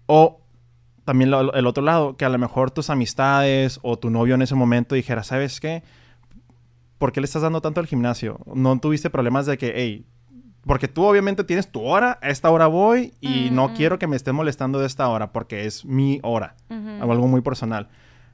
O 0.06 0.40
también 1.04 1.30
lo- 1.30 1.52
el 1.52 1.66
otro 1.66 1.84
lado, 1.84 2.16
que 2.16 2.24
a 2.24 2.28
lo 2.30 2.38
mejor 2.38 2.70
tus 2.70 2.88
amistades 2.90 3.78
o 3.82 3.98
tu 3.98 4.08
novio 4.10 4.34
en 4.36 4.42
ese 4.42 4.54
momento 4.54 4.94
dijera, 4.94 5.22
¿sabes 5.22 5.60
qué? 5.60 5.82
¿Por 6.98 7.12
qué 7.12 7.20
le 7.20 7.26
estás 7.26 7.42
dando 7.42 7.60
tanto 7.60 7.80
al 7.80 7.86
gimnasio? 7.86 8.40
No 8.54 8.78
tuviste 8.80 9.10
problemas 9.10 9.46
de 9.46 9.58
que, 9.58 9.72
hey, 9.76 10.06
porque 10.66 10.88
tú 10.88 11.04
obviamente 11.04 11.44
tienes 11.44 11.70
tu 11.70 11.82
hora, 11.82 12.18
a 12.22 12.28
esta 12.30 12.50
hora 12.50 12.66
voy 12.66 13.14
y 13.20 13.50
Mm, 13.50 13.54
no 13.54 13.68
mm. 13.68 13.74
quiero 13.74 13.98
que 13.98 14.06
me 14.06 14.16
estés 14.16 14.32
molestando 14.34 14.78
de 14.80 14.86
esta 14.86 15.08
hora 15.08 15.32
porque 15.32 15.66
es 15.66 15.84
mi 15.84 16.20
hora 16.22 16.56
algo 16.68 17.26
muy 17.28 17.40
personal. 17.42 17.88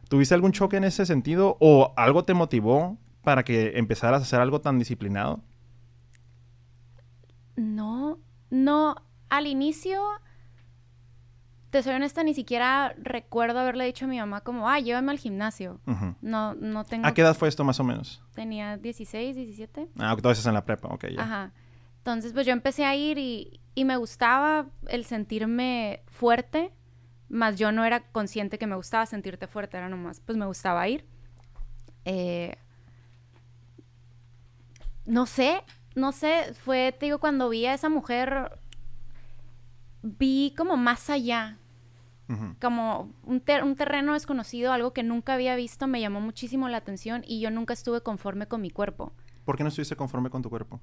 ¿Tuviste 0.09 0.35
algún 0.35 0.53
choque 0.53 0.77
en 0.77 0.85
ese 0.85 1.07
sentido 1.07 1.57
o 1.61 1.93
algo 1.97 2.25
te 2.25 2.35
motivó 2.35 2.99
para 3.23 3.45
que 3.45 3.79
empezaras 3.79 4.21
a 4.21 4.23
hacer 4.25 4.41
algo 4.41 4.61
tan 4.61 4.79
disciplinado? 4.79 5.41
No, 7.57 8.19
no, 8.51 8.97
al 9.29 9.47
inicio, 9.47 10.01
te 11.71 11.83
soy 11.83 11.95
honesta, 11.95 12.23
ni 12.25 12.35
siquiera 12.35 12.95
recuerdo 12.99 13.59
haberle 13.61 13.85
dicho 13.85 14.07
a 14.07 14.09
mi 14.09 14.19
mamá 14.19 14.41
como, 14.41 14.69
ah, 14.69 14.81
llévame 14.81 15.13
al 15.13 15.19
gimnasio. 15.19 15.81
No, 16.23 16.55
no 16.55 16.85
tengo, 16.85 17.07
¿A 17.07 17.13
qué 17.13 17.21
edad 17.23 17.37
fue 17.37 17.49
esto 17.49 17.65
más 17.65 17.79
o 17.81 17.85
menos? 17.85 18.23
tenía 18.35 18.77
16, 18.79 19.37
17. 19.37 19.89
Ah, 19.99 20.15
estás 20.17 20.47
en 20.47 20.55
la 20.55 20.65
prepa, 20.65 20.89
ok, 20.89 21.07
ya. 21.15 21.23
Ajá. 21.23 21.53
Entonces, 22.01 22.33
pues 22.33 22.47
yo 22.47 22.53
empecé 22.53 22.85
a 22.85 22.97
ir 22.97 23.19
y, 23.19 23.61
y 23.75 23.85
me 23.85 23.97
gustaba 23.97 24.67
el 24.89 25.05
sentirme 25.05 26.03
fuerte, 26.07 26.73
más 27.29 27.59
yo 27.59 27.73
no 27.73 27.85
era 27.85 28.01
consciente 28.11 28.59
que 28.59 28.67
me 28.67 28.75
gustaba 28.75 29.07
sentirte 29.07 29.47
fuerte, 29.47 29.77
era 29.77 29.89
nomás, 29.89 30.21
pues 30.21 30.37
me 30.39 30.47
gustaba 30.47 30.89
ir. 30.89 31.05
Eh, 32.07 32.57
no 35.05 35.27
sé, 35.27 35.63
no 35.95 36.13
sé, 36.13 36.55
fue, 36.65 36.93
te 36.99 37.07
digo, 37.07 37.19
cuando 37.19 37.49
vi 37.49 37.67
a 37.67 37.75
esa 37.75 37.89
mujer, 37.89 38.59
vi 40.03 40.55
como 40.57 40.77
más 40.77 41.11
allá, 41.11 41.59
como 42.61 43.13
un, 43.25 43.41
ter- 43.41 43.65
un 43.65 43.75
terreno 43.77 44.13
desconocido, 44.15 44.73
algo 44.73 44.93
que 44.93 45.03
nunca 45.03 45.35
había 45.35 45.57
visto, 45.57 45.87
me 45.87 46.01
llamó 46.01 46.21
muchísimo 46.21 46.69
la 46.69 46.77
atención 46.79 47.25
y 47.27 47.41
yo 47.41 47.51
nunca 47.51 47.75
estuve 47.75 48.03
conforme 48.03 48.47
con 48.47 48.61
mi 48.61 48.71
cuerpo. 48.71 49.13
¿Por 49.45 49.57
qué 49.57 49.65
no 49.65 49.69
estuviste 49.69 49.97
conforme 49.97 50.31
con 50.31 50.41
tu 50.43 50.49
cuerpo? 50.49 50.81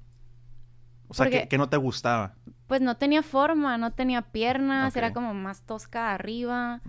O 1.08 1.14
sea, 1.14 1.30
¿qué, 1.30 1.48
qué 1.48 1.58
no 1.58 1.68
te 1.68 1.76
gustaba? 1.76 2.34
Pues 2.66 2.80
no 2.80 2.96
tenía 2.96 3.22
forma, 3.22 3.78
no 3.78 3.92
tenía 3.92 4.22
piernas, 4.22 4.94
era 4.94 5.12
como 5.12 5.32
más 5.34 5.62
tosca 5.62 6.12
arriba. 6.12 6.82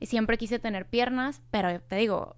Y 0.00 0.06
siempre 0.06 0.38
quise 0.38 0.58
tener 0.58 0.86
piernas, 0.86 1.40
pero 1.50 1.80
te 1.80 1.96
digo, 1.96 2.36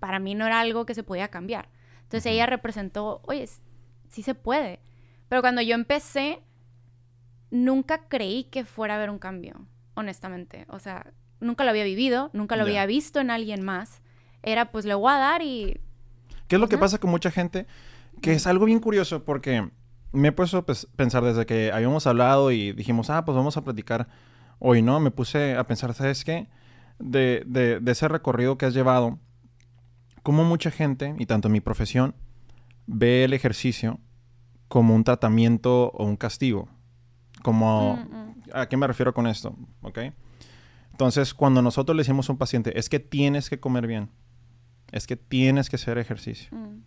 para 0.00 0.18
mí 0.18 0.34
no 0.34 0.46
era 0.46 0.60
algo 0.60 0.84
que 0.84 0.94
se 0.94 1.02
podía 1.02 1.28
cambiar. 1.28 1.68
Entonces 2.02 2.26
ella 2.26 2.46
representó, 2.46 3.22
oye, 3.24 3.48
sí 4.08 4.22
se 4.22 4.34
puede. 4.34 4.80
Pero 5.28 5.40
cuando 5.40 5.62
yo 5.62 5.74
empecé, 5.74 6.40
nunca 7.50 8.06
creí 8.08 8.44
que 8.44 8.64
fuera 8.64 8.94
a 8.94 8.96
haber 8.98 9.10
un 9.10 9.18
cambio, 9.18 9.66
honestamente. 9.94 10.66
O 10.68 10.78
sea, 10.78 11.12
nunca 11.40 11.64
lo 11.64 11.70
había 11.70 11.84
vivido, 11.84 12.30
nunca 12.32 12.56
lo 12.56 12.62
había 12.62 12.86
visto 12.86 13.20
en 13.20 13.30
alguien 13.30 13.64
más. 13.64 14.02
Era, 14.42 14.70
pues 14.70 14.84
le 14.84 14.94
voy 14.94 15.10
a 15.10 15.16
dar 15.16 15.42
y... 15.42 15.80
¿Qué 16.48 16.56
es 16.56 16.60
lo 16.60 16.68
que 16.68 16.76
Ajá. 16.76 16.82
pasa 16.84 16.98
con 16.98 17.10
mucha 17.10 17.30
gente? 17.30 17.66
Que 18.20 18.34
es 18.34 18.46
algo 18.46 18.66
bien 18.66 18.78
curioso 18.78 19.24
porque 19.24 19.70
me 20.16 20.28
he 20.28 20.32
puesto 20.32 20.58
a 20.58 20.66
pes- 20.66 20.86
pensar 20.96 21.22
desde 21.24 21.46
que 21.46 21.70
habíamos 21.72 22.06
hablado 22.06 22.50
y 22.50 22.72
dijimos, 22.72 23.10
ah, 23.10 23.24
pues 23.24 23.36
vamos 23.36 23.56
a 23.56 23.62
platicar 23.64 24.08
hoy, 24.58 24.82
¿no? 24.82 24.98
Me 25.00 25.10
puse 25.10 25.54
a 25.56 25.64
pensar, 25.66 25.92
¿sabes 25.94 26.24
qué? 26.24 26.48
De, 26.98 27.42
de- 27.46 27.80
de 27.80 27.92
ese 27.92 28.08
recorrido 28.08 28.56
que 28.58 28.66
has 28.66 28.74
llevado, 28.74 29.18
cómo 30.22 30.44
mucha 30.44 30.70
gente, 30.70 31.14
y 31.18 31.26
tanto 31.26 31.48
en 31.48 31.52
mi 31.52 31.60
profesión, 31.60 32.14
ve 32.86 33.24
el 33.24 33.32
ejercicio 33.32 34.00
como 34.68 34.94
un 34.94 35.04
tratamiento 35.04 35.90
o 35.92 36.04
un 36.04 36.16
castigo. 36.16 36.68
Como, 37.42 37.96
Mm, 37.96 38.16
mm. 38.16 38.34
¿a 38.54 38.68
qué 38.68 38.76
me 38.76 38.86
refiero 38.86 39.14
con 39.14 39.26
esto? 39.26 39.54
¿Ok? 39.82 39.98
Entonces, 40.92 41.34
cuando 41.34 41.60
nosotros 41.62 41.94
le 41.94 42.00
decimos 42.00 42.28
a 42.28 42.32
un 42.32 42.38
paciente, 42.38 42.78
es 42.78 42.88
que 42.88 42.98
tienes 42.98 43.50
que 43.50 43.60
comer 43.60 43.86
bien, 43.86 44.08
es 44.92 45.06
que 45.06 45.16
tienes 45.16 45.68
que 45.68 45.76
hacer 45.76 45.98
ejercicio. 45.98 46.48
Mm. 46.56 46.80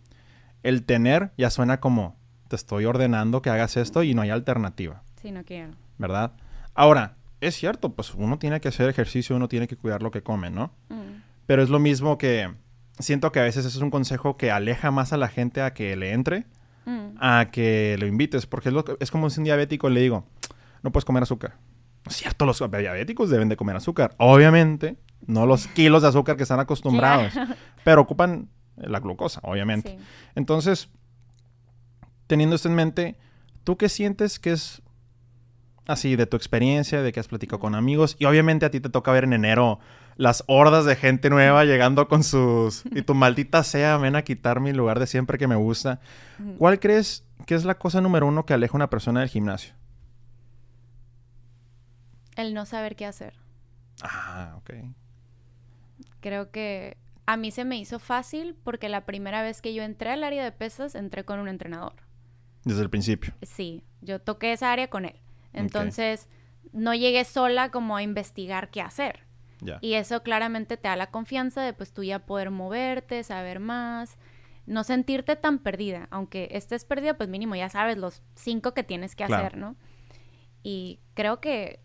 El 0.62 0.84
tener 0.84 1.32
ya 1.38 1.48
suena 1.48 1.80
como 1.80 2.16
te 2.50 2.56
estoy 2.56 2.84
ordenando 2.84 3.42
que 3.42 3.48
hagas 3.50 3.76
esto 3.76 4.02
y 4.02 4.12
no 4.12 4.22
hay 4.22 4.30
alternativa, 4.30 5.02
Sí, 5.22 5.30
no 5.30 5.44
quiero. 5.44 5.70
¿verdad? 5.98 6.32
Ahora, 6.74 7.14
es 7.40 7.54
cierto, 7.54 7.94
pues 7.94 8.12
uno 8.14 8.38
tiene 8.40 8.60
que 8.60 8.66
hacer 8.68 8.88
ejercicio, 8.88 9.36
uno 9.36 9.46
tiene 9.48 9.68
que 9.68 9.76
cuidar 9.76 10.02
lo 10.02 10.10
que 10.10 10.22
come, 10.22 10.50
¿no? 10.50 10.72
Mm. 10.88 11.22
Pero 11.46 11.62
es 11.62 11.70
lo 11.70 11.78
mismo 11.78 12.18
que 12.18 12.52
siento 12.98 13.30
que 13.30 13.38
a 13.38 13.44
veces 13.44 13.64
es 13.64 13.76
un 13.76 13.90
consejo 13.90 14.36
que 14.36 14.50
aleja 14.50 14.90
más 14.90 15.12
a 15.12 15.16
la 15.16 15.28
gente 15.28 15.62
a 15.62 15.72
que 15.72 15.94
le 15.96 16.12
entre 16.12 16.46
Mm. 16.86 17.16
a 17.20 17.46
que 17.52 17.96
lo 18.00 18.06
invites, 18.06 18.46
porque 18.46 18.70
es, 18.70 18.74
lo 18.74 18.84
que- 18.84 18.96
es 18.98 19.10
como 19.12 19.30
si 19.30 19.38
un 19.40 19.44
diabético 19.44 19.88
le 19.88 20.00
digo, 20.00 20.24
no 20.82 20.90
puedes 20.90 21.04
comer 21.04 21.22
azúcar. 21.22 21.54
Es 22.06 22.16
cierto, 22.16 22.46
los 22.46 22.58
diabéticos 22.58 23.30
deben 23.30 23.48
de 23.48 23.56
comer 23.56 23.76
azúcar. 23.76 24.14
Obviamente, 24.16 24.96
no 25.26 25.46
los 25.46 25.66
kilos 25.76 26.02
de 26.02 26.08
azúcar 26.08 26.36
que 26.36 26.42
están 26.42 26.58
acostumbrados, 26.58 27.32
Claro. 27.32 27.54
pero 27.84 28.00
ocupan 28.00 28.48
la 28.76 28.98
glucosa, 28.98 29.40
obviamente. 29.44 29.98
Sí. 29.98 30.04
Entonces, 30.34 30.88
teniendo 32.30 32.54
esto 32.54 32.68
en 32.68 32.76
mente, 32.76 33.16
¿tú 33.64 33.76
qué 33.76 33.88
sientes 33.88 34.38
que 34.38 34.52
es 34.52 34.82
así 35.88 36.14
de 36.14 36.26
tu 36.26 36.36
experiencia, 36.36 37.02
de 37.02 37.10
que 37.10 37.18
has 37.18 37.26
platicado 37.26 37.58
con 37.58 37.74
amigos? 37.74 38.14
Y 38.20 38.24
obviamente 38.26 38.64
a 38.64 38.70
ti 38.70 38.78
te 38.78 38.88
toca 38.88 39.10
ver 39.10 39.24
en 39.24 39.32
enero 39.32 39.80
las 40.14 40.44
hordas 40.46 40.84
de 40.84 40.94
gente 40.94 41.28
nueva 41.28 41.64
llegando 41.64 42.06
con 42.06 42.22
sus... 42.22 42.84
Y 42.94 43.02
tu 43.02 43.14
maldita 43.14 43.64
sea, 43.64 43.96
ven 43.96 44.14
a 44.14 44.22
quitar 44.22 44.60
mi 44.60 44.72
lugar 44.72 45.00
de 45.00 45.08
siempre 45.08 45.38
que 45.38 45.48
me 45.48 45.56
gusta. 45.56 45.98
¿Cuál 46.56 46.78
crees 46.78 47.24
que 47.46 47.56
es 47.56 47.64
la 47.64 47.78
cosa 47.78 48.00
número 48.00 48.28
uno 48.28 48.46
que 48.46 48.54
aleja 48.54 48.74
a 48.74 48.76
una 48.76 48.90
persona 48.90 49.18
del 49.18 49.28
gimnasio? 49.28 49.74
El 52.36 52.54
no 52.54 52.64
saber 52.64 52.94
qué 52.94 53.06
hacer. 53.06 53.34
Ah, 54.02 54.54
ok. 54.58 54.70
Creo 56.20 56.52
que 56.52 56.96
a 57.26 57.36
mí 57.36 57.50
se 57.50 57.64
me 57.64 57.76
hizo 57.76 57.98
fácil 57.98 58.54
porque 58.62 58.88
la 58.88 59.04
primera 59.04 59.42
vez 59.42 59.60
que 59.60 59.74
yo 59.74 59.82
entré 59.82 60.12
al 60.12 60.22
área 60.22 60.44
de 60.44 60.52
pesas, 60.52 60.94
entré 60.94 61.24
con 61.24 61.40
un 61.40 61.48
entrenador. 61.48 61.94
Desde 62.64 62.82
el 62.82 62.90
principio. 62.90 63.34
Sí, 63.42 63.84
yo 64.00 64.20
toqué 64.20 64.52
esa 64.52 64.72
área 64.72 64.88
con 64.88 65.04
él. 65.04 65.16
Entonces, 65.52 66.28
no 66.72 66.94
llegué 66.94 67.24
sola 67.24 67.70
como 67.70 67.96
a 67.96 68.02
investigar 68.02 68.70
qué 68.70 68.80
hacer. 68.80 69.24
Y 69.82 69.94
eso 69.94 70.22
claramente 70.22 70.76
te 70.78 70.88
da 70.88 70.96
la 70.96 71.10
confianza 71.10 71.62
de 71.62 71.74
pues 71.74 71.92
tú 71.92 72.02
ya 72.02 72.20
poder 72.20 72.50
moverte, 72.50 73.22
saber 73.22 73.60
más, 73.60 74.16
no 74.66 74.84
sentirte 74.84 75.36
tan 75.36 75.58
perdida. 75.58 76.08
Aunque 76.10 76.48
estés 76.52 76.84
perdida, 76.86 77.16
pues 77.18 77.28
mínimo 77.28 77.54
ya 77.56 77.68
sabes 77.68 77.98
los 77.98 78.22
cinco 78.36 78.72
que 78.72 78.84
tienes 78.84 79.14
que 79.14 79.24
Claro. 79.26 79.44
hacer, 79.44 79.58
¿no? 79.58 79.76
Y 80.62 81.00
creo 81.14 81.40
que, 81.40 81.80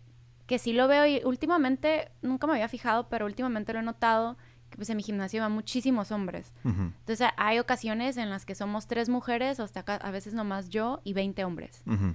que 0.46 0.58
sí 0.58 0.72
lo 0.72 0.88
veo 0.88 1.06
y 1.06 1.20
últimamente, 1.24 2.10
nunca 2.22 2.46
me 2.46 2.54
había 2.54 2.68
fijado, 2.68 3.08
pero 3.08 3.26
últimamente 3.26 3.72
lo 3.74 3.80
he 3.80 3.82
notado, 3.82 4.38
pues 4.74 4.90
en 4.90 4.96
mi 4.96 5.02
gimnasio 5.02 5.40
van 5.42 5.52
muchísimos 5.52 6.10
hombres. 6.12 6.52
Ujú. 6.64 6.82
Entonces 6.98 7.28
hay 7.36 7.58
ocasiones 7.58 8.16
en 8.16 8.30
las 8.30 8.44
que 8.44 8.54
somos 8.54 8.86
tres 8.86 9.08
mujeres, 9.08 9.60
hasta 9.60 9.80
acá, 9.80 9.94
a 9.96 10.10
veces 10.10 10.34
nomás 10.34 10.68
yo 10.68 11.00
y 11.04 11.12
20 11.12 11.44
hombres. 11.44 11.82
Ujú. 11.86 12.14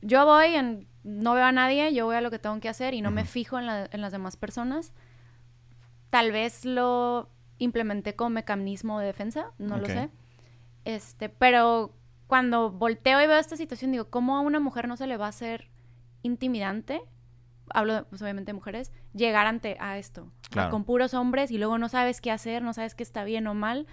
Yo 0.00 0.24
voy, 0.26 0.54
en, 0.54 0.86
no 1.02 1.34
veo 1.34 1.44
a 1.44 1.52
nadie, 1.52 1.92
yo 1.94 2.04
voy 2.06 2.16
a 2.16 2.20
lo 2.20 2.30
que 2.30 2.38
tengo 2.38 2.58
que 2.60 2.68
hacer 2.68 2.94
y 2.94 3.00
no 3.02 3.10
me 3.10 3.22
Ujú. 3.22 3.30
fijo 3.30 3.58
en, 3.58 3.66
la- 3.66 3.88
en 3.90 4.00
las 4.00 4.12
demás 4.12 4.36
personas. 4.36 4.92
Tal 6.10 6.30
vez 6.30 6.64
lo 6.64 7.28
implementé 7.58 8.14
como 8.14 8.30
mecanismo 8.30 9.00
de 9.00 9.06
defensa, 9.06 9.46
no 9.58 9.76
Ok. 9.76 9.80
lo 9.82 9.86
sé. 9.86 10.10
Este, 10.84 11.28
pero 11.30 11.92
cuando 12.26 12.70
volteo 12.70 13.22
y 13.22 13.26
veo 13.26 13.38
esta 13.38 13.56
situación, 13.56 13.92
digo, 13.92 14.10
¿cómo 14.10 14.36
a 14.36 14.40
una 14.40 14.60
mujer 14.60 14.88
no 14.88 14.96
se 14.96 15.06
le 15.06 15.16
va 15.16 15.26
a 15.26 15.30
hacer 15.30 15.68
intimidante? 16.22 17.00
Hablo, 17.70 18.06
pues 18.10 18.20
obviamente 18.22 18.50
de 18.50 18.54
mujeres, 18.54 18.92
llegar 19.14 19.46
ante 19.46 19.76
a 19.80 19.98
esto, 19.98 20.26
Claro. 20.50 20.70
con 20.70 20.84
puros 20.84 21.14
hombres 21.14 21.50
y 21.50 21.58
luego 21.58 21.78
no 21.78 21.88
sabes 21.88 22.20
qué 22.20 22.30
hacer, 22.30 22.62
no 22.62 22.72
sabes 22.74 22.94
qué 22.94 23.02
está 23.02 23.24
bien 23.24 23.46
o 23.46 23.54
mal, 23.54 23.86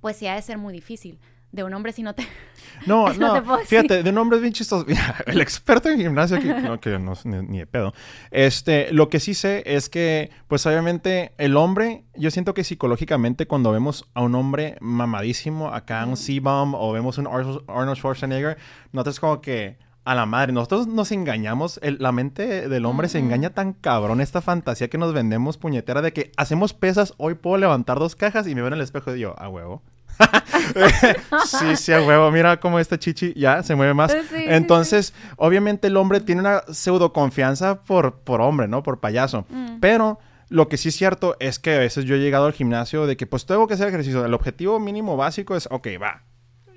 pues 0.00 0.16
sí 0.16 0.26
ha 0.26 0.34
de 0.34 0.42
ser 0.42 0.58
muy 0.58 0.72
difícil. 0.72 1.18
De 1.52 1.64
un 1.64 1.74
hombre 1.74 1.90
si 1.92 2.04
no 2.04 2.14
te... 2.14 2.24
No, 2.86 3.12
No 3.14 3.42
te 3.58 3.66
fíjate, 3.66 4.04
de 4.04 4.10
un 4.10 4.18
hombre 4.18 4.36
es 4.36 4.42
bien 4.42 4.52
chistoso. 4.54 4.86
El 5.26 5.40
experto 5.40 5.88
en 5.88 5.98
gimnasio, 5.98 6.38
que 6.38 6.54
no, 6.54 6.78
que 6.78 6.96
no 7.00 7.14
ni, 7.24 7.38
ni 7.42 7.58
de 7.58 7.66
pedo. 7.66 7.92
Este, 8.30 8.92
lo 8.92 9.08
que 9.08 9.18
sí 9.18 9.34
sé 9.34 9.64
es 9.66 9.88
que, 9.88 10.30
pues 10.46 10.64
obviamente, 10.66 11.32
el 11.38 11.56
hombre, 11.56 12.04
yo 12.14 12.30
siento 12.30 12.54
que 12.54 12.62
psicológicamente 12.62 13.48
cuando 13.48 13.72
vemos 13.72 14.04
a 14.14 14.22
un 14.22 14.36
hombre 14.36 14.76
mamadísimo, 14.80 15.68
acá 15.74 16.06
un. 16.06 16.16
C-Bomb 16.16 16.76
o 16.76 16.92
vemos 16.92 17.18
un 17.18 17.26
Ar- 17.26 17.62
Arnold 17.66 17.96
Schwarzenegger, 17.96 18.56
notas 18.92 19.18
como 19.18 19.40
que 19.40 19.76
a 20.10 20.14
la 20.14 20.26
madre, 20.26 20.52
nosotros 20.52 20.86
nos 20.88 21.12
engañamos, 21.12 21.78
el- 21.82 21.98
la 22.00 22.10
mente 22.12 22.68
del 22.68 22.84
hombre 22.86 23.08
se 23.08 23.18
engaña 23.18 23.50
tan 23.50 23.72
cabrón, 23.74 24.20
esta 24.20 24.40
fantasía 24.40 24.88
que 24.88 24.98
nos 24.98 25.12
vendemos 25.14 25.56
puñetera 25.56 26.02
de 26.02 26.12
que 26.12 26.32
hacemos 26.36 26.74
pesas, 26.74 27.14
hoy 27.16 27.34
puedo 27.34 27.56
levantar 27.58 27.98
dos 27.98 28.16
cajas 28.16 28.46
y 28.48 28.54
me 28.54 28.60
veo 28.62 28.68
en 28.68 28.74
el 28.74 28.80
espejo 28.80 29.12
y 29.12 29.14
digo, 29.14 29.34
a 29.38 29.48
huevo. 29.48 29.82
sí, 31.46 31.76
sí, 31.76 31.92
a 31.92 32.02
huevo. 32.02 32.30
Mira 32.30 32.60
cómo 32.60 32.78
esta 32.78 32.98
chichi 32.98 33.32
ya 33.34 33.62
se 33.62 33.74
mueve 33.74 33.94
más. 33.94 34.12
Sí, 34.12 34.18
sí, 34.28 34.36
sí. 34.36 34.44
Entonces, 34.48 35.14
obviamente 35.36 35.86
el 35.86 35.96
hombre 35.96 36.20
tiene 36.20 36.40
una 36.42 36.62
pseudo 36.72 37.12
confianza 37.12 37.80
por, 37.82 38.16
por 38.20 38.40
hombre, 38.40 38.68
¿no? 38.68 38.82
Por 38.82 39.00
payaso. 39.00 39.46
Mm. 39.48 39.78
Pero 39.80 40.18
lo 40.48 40.68
que 40.68 40.76
sí 40.76 40.88
es 40.90 40.96
cierto 40.96 41.36
es 41.40 41.58
que 41.58 41.74
a 41.74 41.78
veces 41.78 42.04
yo 42.04 42.16
he 42.16 42.18
llegado 42.18 42.46
al 42.46 42.52
gimnasio 42.52 43.06
de 43.06 43.16
que 43.16 43.26
pues 43.26 43.46
tengo 43.46 43.66
que 43.66 43.74
hacer 43.74 43.88
ejercicio. 43.88 44.24
El 44.24 44.34
objetivo 44.34 44.78
mínimo 44.80 45.16
básico 45.16 45.56
es, 45.56 45.68
ok, 45.70 45.88
va. 46.02 46.24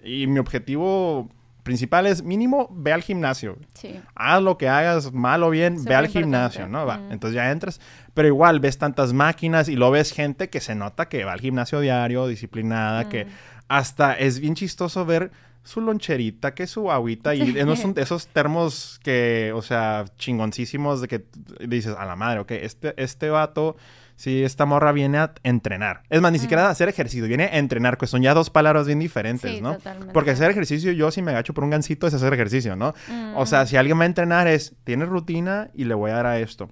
Y 0.04 0.28
mi 0.28 0.40
objetivo 0.40 1.30
principal 1.64 2.06
es 2.08 2.22
mínimo, 2.24 2.68
ve 2.72 2.94
al 2.94 3.02
gimnasio. 3.02 3.58
Sí. 3.74 4.00
Haz 4.16 4.42
lo 4.42 4.58
que 4.58 4.68
hagas, 4.70 5.14
mal 5.14 5.44
o 5.44 5.50
bien, 5.50 5.84
ve 5.86 5.96
al 5.96 6.08
gimnasio, 6.08 6.68
¿no? 6.68 6.86
Va. 6.86 6.98
Mm. 6.98 7.12
Entonces 7.14 7.36
ya 7.36 7.50
entras. 7.52 7.80
Pero 8.14 8.28
igual 8.28 8.60
ves 8.60 8.78
tantas 8.78 9.14
máquinas 9.14 9.70
y 9.70 9.76
lo 9.76 9.90
ves 9.90 10.12
gente 10.12 10.50
que 10.50 10.60
se 10.60 10.76
nota 10.76 11.08
que 11.10 11.24
va 11.24 11.34
al 11.34 11.40
gimnasio 11.42 11.80
diario, 11.80 12.28
disciplinada, 12.28 13.10
que 13.10 13.26
Mm. 13.26 13.30
hasta 13.70 14.14
es 14.14 14.40
bien 14.40 14.56
chistoso 14.56 15.06
ver 15.06 15.32
su 15.64 15.80
loncherita, 15.80 16.54
que 16.54 16.68
su 16.68 16.92
agüita 16.92 17.34
y 17.36 17.54
no 17.66 17.78
son 17.78 17.94
esos 17.98 18.28
termos 18.28 19.00
que, 19.02 19.54
o 19.56 19.62
sea, 19.62 20.04
chingoncísimos 20.18 21.00
de 21.00 21.08
que 21.08 21.26
dices, 21.66 21.96
a 21.98 22.06
la 22.06 22.18
madre, 22.18 22.42
ok, 22.42 22.52
este, 22.52 22.94
este 23.02 23.30
vato, 23.30 23.78
sí, 24.16 24.44
esta 24.44 24.66
morra 24.66 24.92
viene 24.92 25.18
a 25.18 25.34
entrenar. 25.44 26.04
Es 26.10 26.22
más, 26.22 26.32
ni 26.32 26.38
Mm. 26.38 26.42
siquiera 26.42 26.68
a 26.68 26.70
hacer 26.70 26.90
ejercicio, 26.90 27.28
viene 27.28 27.46
a 27.46 27.58
entrenar, 27.58 27.98
que 27.98 28.08
son 28.08 28.22
ya 28.22 28.34
dos 28.34 28.50
palabras 28.50 28.88
bien 28.88 29.00
diferentes, 29.00 29.52
Sí, 29.52 29.62
¿no? 29.62 29.74
totalmente. 29.76 30.14
Porque 30.14 30.32
hacer 30.32 30.50
ejercicio, 30.52 30.92
yo 30.92 31.12
si 31.12 31.22
me 31.22 31.32
agacho 31.32 31.54
por 31.54 31.64
un 31.64 31.70
gancito 31.72 32.08
es 32.08 32.14
hacer 32.14 32.34
ejercicio, 32.34 32.76
¿no? 32.76 32.94
Mm. 33.10 33.36
O 33.36 33.46
sea, 33.46 33.66
si 33.66 33.76
alguien 33.78 33.98
va 34.00 34.04
a 34.04 34.08
entrenar 34.08 34.48
es, 34.48 34.76
tiene 34.84 35.06
rutina 35.06 35.70
y 35.74 35.86
le 35.86 35.94
voy 35.94 36.12
a 36.12 36.16
dar 36.16 36.26
a 36.28 36.40
esto. 36.40 36.70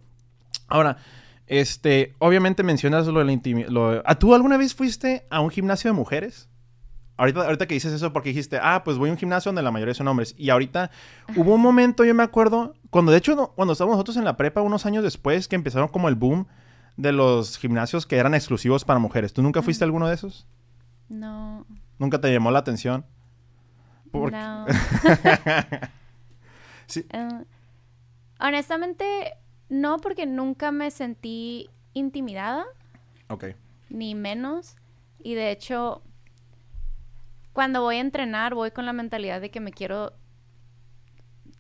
Ahora, 0.67 0.98
este, 1.48 2.13
obviamente 2.19 2.63
mencionas 2.63 3.07
lo 3.07 3.19
de 3.19 3.25
la 3.25 3.31
intimidad. 3.33 3.69
¿Tú 4.19 4.33
alguna 4.33 4.57
vez 4.57 4.74
fuiste 4.74 5.25
a 5.29 5.41
un 5.41 5.50
gimnasio 5.50 5.89
de 5.91 5.95
mujeres? 5.98 6.48
Ahorita, 7.17 7.41
ahorita 7.41 7.67
que 7.67 7.74
dices 7.75 7.93
eso 7.93 8.13
porque 8.13 8.29
dijiste, 8.29 8.57
ah, 8.62 8.81
pues 8.83 8.98
voy 8.98 9.10
a 9.10 9.12
un 9.12 9.17
gimnasio 9.17 9.50
donde 9.50 9.62
la 9.62 9.69
mayoría 9.69 9.93
son 9.93 10.07
hombres. 10.07 10.33
Y 10.38 10.50
ahorita 10.50 10.89
hubo 11.36 11.53
un 11.53 11.62
momento, 11.62 12.03
yo 12.03 12.15
me 12.15 12.24
acuerdo, 12.24 12.74
cuando 12.89 13.12
de 13.12 13.17
hecho, 13.19 13.36
no- 13.36 13.50
cuando 13.51 13.74
estábamos 13.74 13.95
nosotros 13.98 14.17
en 14.17 14.24
la 14.25 14.38
prepa, 14.38 14.62
unos 14.62 14.86
años 14.86 15.03
después, 15.03 15.48
que 15.48 15.55
empezaron 15.55 15.89
como 15.89 16.07
el 16.10 16.15
boom 16.15 16.48
de 16.98 17.12
los 17.12 17.57
gimnasios 17.57 18.05
que 18.05 18.17
eran 18.17 18.33
exclusivos 18.33 18.86
para 18.86 19.00
mujeres. 19.00 19.33
¿Tú 19.33 19.41
nunca 19.41 19.62
fuiste 19.62 19.83
a 19.83 19.88
alguno 19.88 20.07
de 20.07 20.15
esos? 20.15 20.45
No. 21.10 21.65
¿Nunca 22.00 22.19
te 22.21 22.31
llamó 22.31 22.51
la 22.51 22.60
atención? 22.60 23.05
Por- 24.12 24.31
No. 24.31 24.65
Sí. 26.88 27.05
Eh, 27.12 27.45
honestamente, 28.39 29.33
no, 29.69 29.98
porque 30.00 30.25
nunca 30.25 30.71
me 30.74 30.91
sentí 30.91 31.69
intimidada, 31.93 32.65
Ok. 33.29 33.45
ni 33.89 34.13
menos. 34.13 34.75
Y 35.24 35.36
de 35.36 35.51
hecho, 35.51 36.01
cuando 37.53 37.81
voy 37.81 37.95
a 37.98 38.01
entrenar, 38.01 38.55
voy 38.55 38.71
con 38.71 38.86
la 38.86 38.91
mentalidad 38.91 39.39
de 39.39 39.51
que 39.51 39.62
me 39.62 39.71
quiero 39.71 40.12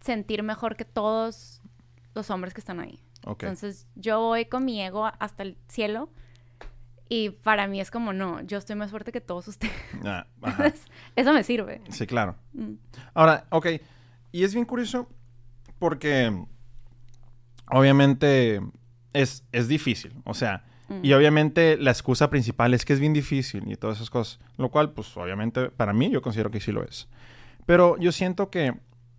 sentir 0.01 0.43
mejor 0.43 0.75
que 0.75 0.83
todos 0.83 1.61
los 2.13 2.29
hombres 2.29 2.53
que 2.53 2.59
están 2.59 2.79
ahí. 2.81 2.99
Entonces, 3.25 3.87
yo 3.95 4.19
voy 4.19 4.45
con 4.45 4.65
mi 4.65 4.81
ego 4.81 5.11
hasta 5.19 5.43
el 5.43 5.57
cielo. 5.67 6.09
Y 7.09 7.29
para 7.31 7.67
mí 7.67 7.81
es 7.81 7.91
como, 7.91 8.13
no, 8.13 8.41
yo 8.41 8.57
estoy 8.57 8.75
más 8.75 8.89
fuerte 8.91 9.11
que 9.11 9.19
todos 9.21 9.47
ustedes. 9.49 9.73
Ah. 10.05 10.25
Eso 11.15 11.33
me 11.33 11.43
sirve. 11.43 11.81
Sí, 11.89 12.07
claro. 12.07 12.35
Mm. 12.53 12.73
Ahora, 13.13 13.45
ok. 13.49 13.67
Y 14.31 14.43
es 14.43 14.53
bien 14.53 14.65
curioso 14.65 15.09
porque 15.77 16.31
obviamente 17.67 18.61
es, 19.13 19.43
es 19.51 19.67
difícil. 19.67 20.13
O 20.25 20.33
sea, 20.33 20.63
Mm. 20.91 21.05
y 21.05 21.13
obviamente 21.13 21.77
la 21.77 21.91
excusa 21.91 22.29
principal 22.29 22.73
es 22.73 22.83
que 22.83 22.91
es 22.91 22.99
bien 22.99 23.13
difícil 23.13 23.71
y 23.71 23.75
todas 23.77 23.97
esas 23.97 24.09
cosas. 24.09 24.39
Lo 24.57 24.69
cual, 24.69 24.91
pues 24.91 25.15
obviamente 25.15 25.69
para 25.69 25.93
mí 25.93 26.09
yo 26.09 26.21
considero 26.21 26.51
que 26.51 26.59
sí 26.59 26.71
lo 26.73 26.83
es. 26.83 27.07
Pero 27.65 27.97
yo 27.97 28.11
siento 28.11 28.49
que 28.49 28.73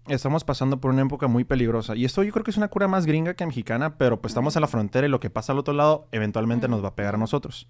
estamos 0.09 0.45
pasando 0.45 0.81
por 0.81 0.91
una 0.91 1.03
época 1.03 1.29
muy 1.29 1.45
peligrosa. 1.45 1.95
Y 1.97 2.05
esto 2.05 2.23
yo 2.23 2.33
creo 2.33 2.45
que 2.45 2.51
es 2.51 2.57
una 2.57 2.69
cura 2.69 2.89
más 2.89 3.07
gringa 3.07 3.35
que 3.35 3.47
mexicana, 3.47 3.97
pero 3.97 4.21
pues 4.21 4.33
estamos 4.33 4.57
a 4.57 4.61
la 4.61 4.67
frontera 4.67 5.07
y 5.07 5.11
lo 5.11 5.21
que 5.21 5.31
pasa 5.31 5.53
al 5.53 5.59
otro 5.59 5.75
lado 5.75 6.09
eventualmente 6.13 6.69
nos 6.69 6.83
va 6.83 6.89
a 6.89 6.95
pegar 6.95 7.15
a 7.15 7.19
nosotros. 7.19 7.69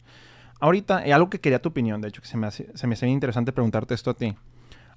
Ahorita, 0.60 1.06
y 1.06 1.10
algo 1.10 1.28
que 1.28 1.40
quería 1.40 1.60
tu 1.60 1.70
opinión, 1.70 2.00
de 2.00 2.08
hecho, 2.08 2.22
que 2.22 2.28
se 2.28 2.36
me 2.36 2.46
hace, 2.46 2.70
se 2.74 2.86
me 2.86 2.94
hace 2.94 3.08
interesante 3.08 3.52
preguntarte 3.52 3.94
esto 3.94 4.10
a 4.10 4.14
ti. 4.14 4.36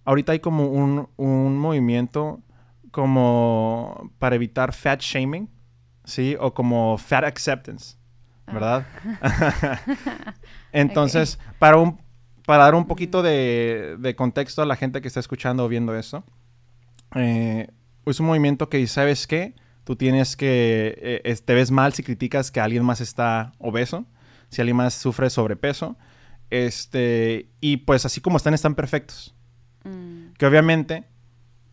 Ahorita 0.04 0.32
hay 0.32 0.40
como 0.40 0.68
un, 0.68 1.10
un 1.18 1.58
movimiento 1.58 2.42
como 2.92 4.12
para 4.20 4.36
evitar 4.36 4.74
fat 4.74 5.02
shaming, 5.02 5.50
¿sí? 6.04 6.38
O 6.40 6.54
como 6.54 6.98
fat 6.98 7.24
acceptance. 7.24 7.98
¿verdad? 8.48 8.86
Entonces, 10.72 11.40
para, 11.60 11.78
un, 11.78 12.00
para 12.46 12.66
dar 12.66 12.76
un 12.76 12.88
poquito 12.88 13.22
de, 13.22 13.96
de, 14.00 14.16
contexto 14.16 14.62
a 14.62 14.66
la 14.66 14.76
gente 14.76 15.02
que 15.02 15.08
está 15.08 15.20
escuchando 15.20 15.66
o 15.66 15.68
viendo 15.68 15.96
esto, 15.96 16.24
eh, 17.16 17.70
es 18.06 18.20
un 18.20 18.28
movimiento 18.28 18.70
que, 18.70 18.86
¿sabes 18.88 19.28
qué? 19.28 19.56
Tú 19.84 19.96
tienes 19.96 20.36
que, 20.36 21.22
eh, 21.24 21.36
te 21.44 21.54
ves 21.54 21.72
mal 21.72 21.94
si 21.94 22.04
criticas 22.04 22.52
que 22.52 22.60
alguien 22.60 22.84
más 22.84 23.02
está 23.02 23.54
obeso, 23.58 24.06
si 24.50 24.62
alguien 24.62 24.78
más 24.78 24.94
sufre 24.94 25.30
sobrepeso, 25.30 25.98
este, 26.50 27.50
y 27.62 27.78
pues 27.78 28.06
así 28.06 28.22
como 28.22 28.38
están, 28.38 28.54
están 28.54 28.76
perfectos. 28.76 29.36
Mm. 29.84 30.34
Que 30.38 30.46
obviamente, 30.46 31.06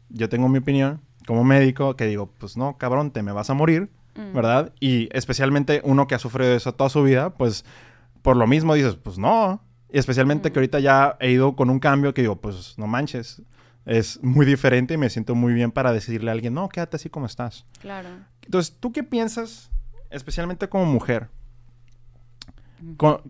yo 0.08 0.28
tengo 0.28 0.48
mi 0.48 0.58
opinión 0.58 1.00
como 1.26 1.44
médico, 1.44 1.96
que 1.96 2.06
digo, 2.06 2.32
pues 2.38 2.56
no, 2.56 2.78
cabrón, 2.78 3.10
te 3.10 3.22
me 3.22 3.32
vas 3.32 3.50
a 3.50 3.54
morir, 3.54 3.90
mm. 4.16 4.34
¿verdad? 4.34 4.72
Y 4.80 5.08
especialmente 5.16 5.80
uno 5.84 6.06
que 6.06 6.14
ha 6.14 6.18
sufrido 6.18 6.54
eso 6.54 6.74
toda 6.74 6.90
su 6.90 7.02
vida, 7.02 7.34
pues 7.34 7.64
por 8.22 8.36
lo 8.36 8.46
mismo 8.46 8.74
dices, 8.74 8.96
pues 8.96 9.18
no. 9.18 9.62
Y 9.90 9.98
especialmente 9.98 10.50
que 10.50 10.58
mm. 10.58 10.60
ahorita 10.60 10.80
ya 10.80 11.16
he 11.20 11.30
ido 11.30 11.56
con 11.56 11.70
un 11.70 11.78
cambio 11.78 12.14
que 12.14 12.22
digo, 12.22 12.36
pues 12.36 12.74
no 12.78 12.86
manches, 12.86 13.42
es 13.84 14.22
muy 14.22 14.46
diferente 14.46 14.94
y 14.94 14.96
me 14.96 15.10
siento 15.10 15.34
muy 15.34 15.52
bien 15.52 15.72
para 15.72 15.92
decirle 15.92 16.30
a 16.30 16.32
alguien, 16.32 16.54
no, 16.54 16.68
quédate 16.68 16.96
así 16.96 17.10
como 17.10 17.26
estás. 17.26 17.64
Claro. 17.80 18.08
Entonces, 18.44 18.76
¿tú 18.78 18.92
qué 18.92 19.02
piensas, 19.02 19.70
especialmente 20.10 20.68
como 20.68 20.86
mujer? 20.86 21.28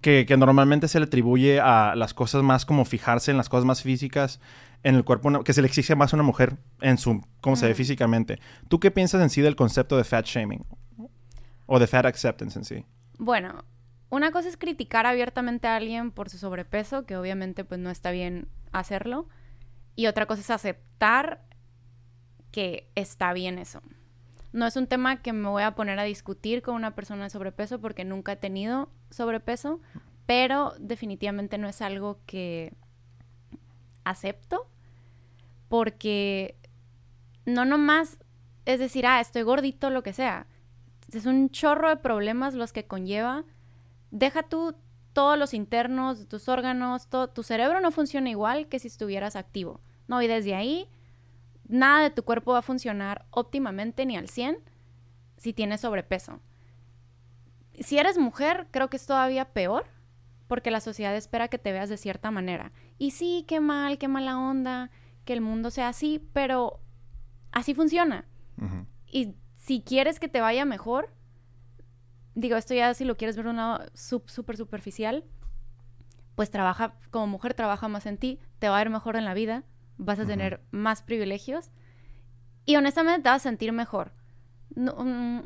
que, 0.00 0.36
normalmente 0.36 0.88
se 0.88 0.98
le 0.98 1.06
atribuye 1.06 1.60
a 1.60 1.94
las 1.94 2.14
cosas 2.14 2.42
más 2.42 2.64
como 2.64 2.84
fijarse 2.84 3.30
en 3.30 3.36
las 3.36 3.48
cosas 3.48 3.64
más 3.64 3.82
físicas 3.82 4.40
en 4.82 4.94
el 4.94 5.04
cuerpo, 5.04 5.44
que 5.44 5.52
se 5.52 5.62
le 5.62 5.68
exige 5.68 5.94
más 5.94 6.12
a 6.12 6.16
una 6.16 6.22
mujer 6.22 6.56
en 6.80 6.98
su, 6.98 7.22
cómo 7.40 7.56
se 7.56 7.66
ve 7.66 7.74
físicamente. 7.74 8.40
¿Tú 8.68 8.80
qué 8.80 8.90
piensas 8.90 9.22
en 9.22 9.30
sí 9.30 9.40
del 9.40 9.54
concepto 9.54 9.96
de 9.96 10.04
fat 10.04 10.26
shaming? 10.26 10.64
O 11.66 11.78
de 11.78 11.86
fat 11.86 12.06
acceptance 12.06 12.58
en 12.58 12.64
sí. 12.64 12.84
Bueno, 13.18 13.64
una 14.10 14.32
cosa 14.32 14.48
es 14.48 14.56
criticar 14.56 15.06
abiertamente 15.06 15.68
a 15.68 15.76
alguien 15.76 16.10
por 16.10 16.28
su 16.30 16.38
sobrepeso, 16.38 17.04
que 17.04 17.16
obviamente 17.16 17.64
pues 17.64 17.78
no 17.78 17.90
está 17.90 18.10
bien 18.10 18.48
hacerlo. 18.72 19.28
Y 19.94 20.06
otra 20.06 20.26
cosa 20.26 20.40
es 20.40 20.50
aceptar 20.50 21.42
que 22.50 22.88
está 22.94 23.32
bien 23.32 23.58
eso. 23.58 23.82
No 24.52 24.66
es 24.66 24.76
un 24.76 24.86
tema 24.86 25.22
que 25.22 25.32
me 25.32 25.48
voy 25.48 25.62
a 25.62 25.74
poner 25.74 25.98
a 25.98 26.04
discutir 26.04 26.62
con 26.62 26.74
una 26.74 26.94
persona 26.94 27.24
de 27.24 27.30
sobrepeso 27.30 27.80
porque 27.80 28.04
nunca 28.04 28.32
he 28.32 28.36
tenido 28.36 28.90
sobrepeso, 29.10 29.80
pero 30.26 30.74
definitivamente 30.78 31.58
no 31.58 31.68
es 31.68 31.80
algo 31.80 32.20
que 32.26 32.74
acepto 34.04 34.68
porque 35.68 36.56
no 37.46 37.64
nomás 37.64 38.18
es 38.64 38.78
decir, 38.78 39.06
ah, 39.06 39.20
estoy 39.20 39.42
gordito, 39.42 39.90
lo 39.90 40.02
que 40.02 40.12
sea. 40.12 40.46
Es 41.12 41.26
un 41.26 41.50
chorro 41.50 41.88
de 41.88 41.96
problemas 41.96 42.54
los 42.54 42.72
que 42.72 42.86
conlleva. 42.86 43.44
Deja 44.10 44.42
tú 44.42 44.74
todos 45.12 45.38
los 45.38 45.54
internos, 45.54 46.26
tus 46.28 46.48
órganos, 46.48 47.08
todo, 47.08 47.28
tu 47.28 47.42
cerebro 47.42 47.80
no 47.80 47.90
funciona 47.90 48.30
igual 48.30 48.68
que 48.68 48.78
si 48.78 48.88
estuvieras 48.88 49.36
activo. 49.36 49.80
No, 50.08 50.22
y 50.22 50.26
desde 50.26 50.54
ahí 50.54 50.88
nada 51.68 52.02
de 52.02 52.10
tu 52.10 52.22
cuerpo 52.22 52.52
va 52.52 52.58
a 52.58 52.62
funcionar 52.62 53.26
óptimamente 53.30 54.04
ni 54.06 54.16
al 54.16 54.28
100 54.28 54.58
si 55.36 55.52
tienes 55.52 55.80
sobrepeso. 55.80 56.40
Si 57.80 57.98
eres 57.98 58.18
mujer, 58.18 58.66
creo 58.70 58.88
que 58.88 58.96
es 58.96 59.06
todavía 59.06 59.46
peor 59.46 59.86
porque 60.46 60.70
la 60.70 60.80
sociedad 60.80 61.16
espera 61.16 61.48
que 61.48 61.58
te 61.58 61.72
veas 61.72 61.88
de 61.88 61.96
cierta 61.96 62.30
manera. 62.30 62.72
Y 62.98 63.12
sí, 63.12 63.44
qué 63.48 63.60
mal, 63.60 63.96
qué 63.96 64.08
mala 64.08 64.38
onda, 64.38 64.90
que 65.24 65.32
el 65.32 65.40
mundo 65.40 65.70
sea 65.70 65.88
así, 65.88 66.28
pero 66.32 66.80
así 67.52 67.74
funciona. 67.74 68.26
Y 69.06 69.34
si 69.56 69.80
quieres 69.80 70.20
que 70.20 70.28
te 70.28 70.40
vaya 70.40 70.64
mejor, 70.64 71.10
digo, 72.34 72.56
esto 72.56 72.74
ya 72.74 72.92
si 72.94 73.04
lo 73.04 73.16
quieres 73.16 73.36
ver 73.36 73.44
de 73.44 73.50
un 73.50 73.56
lado 73.56 73.84
súper 73.94 74.56
superficial, 74.56 75.24
pues 76.34 76.50
trabaja, 76.50 76.94
como 77.10 77.26
mujer 77.26 77.54
trabaja 77.54 77.88
más 77.88 78.06
en 78.06 78.18
ti, 78.18 78.40
te 78.58 78.68
va 78.68 78.78
a 78.78 78.82
ir 78.82 78.90
mejor 78.90 79.16
en 79.16 79.24
la 79.24 79.34
vida, 79.34 79.64
vas 79.98 80.18
a 80.18 80.26
tener 80.26 80.60
más 80.70 81.02
privilegios 81.02 81.70
y 82.64 82.76
honestamente 82.76 83.22
te 83.22 83.28
vas 83.28 83.42
a 83.42 83.48
sentir 83.50 83.72
mejor. 83.72 84.12
Mm, 84.74 85.40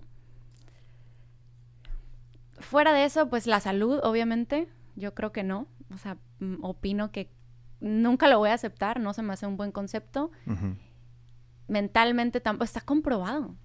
fuera 2.58 2.92
de 2.92 3.04
eso, 3.04 3.28
pues 3.28 3.46
la 3.46 3.60
salud, 3.60 4.00
obviamente, 4.02 4.68
yo 4.94 5.14
creo 5.14 5.32
que 5.32 5.42
no. 5.42 5.66
O 5.92 5.98
sea, 5.98 6.18
mm, 6.40 6.64
opino 6.64 7.10
que 7.10 7.30
nunca 7.80 8.28
lo 8.28 8.38
voy 8.38 8.50
a 8.50 8.54
aceptar, 8.54 9.00
no 9.00 9.12
se 9.12 9.22
me 9.22 9.32
hace 9.32 9.46
un 9.46 9.56
buen 9.56 9.72
concepto. 9.72 10.30
Mentalmente 11.68 12.40
tampoco, 12.40 12.64
está 12.64 12.80
comprobado. 12.80 13.56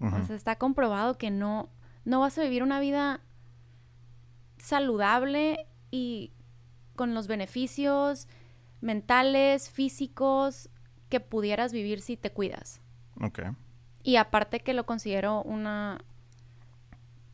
o 0.00 0.24
sea, 0.24 0.36
está 0.36 0.56
comprobado 0.56 1.18
que 1.18 1.30
no, 1.30 1.70
no 2.08 2.20
vas 2.20 2.38
a 2.38 2.42
vivir 2.42 2.62
una 2.62 2.80
vida 2.80 3.20
saludable 4.56 5.66
y 5.90 6.32
con 6.96 7.12
los 7.12 7.26
beneficios 7.26 8.28
mentales, 8.80 9.68
físicos 9.68 10.70
que 11.10 11.20
pudieras 11.20 11.72
vivir 11.72 12.00
si 12.00 12.16
te 12.16 12.32
cuidas. 12.32 12.80
Ok. 13.20 13.40
Y 14.02 14.16
aparte 14.16 14.60
que 14.60 14.72
lo 14.72 14.86
considero 14.86 15.42
una... 15.42 15.98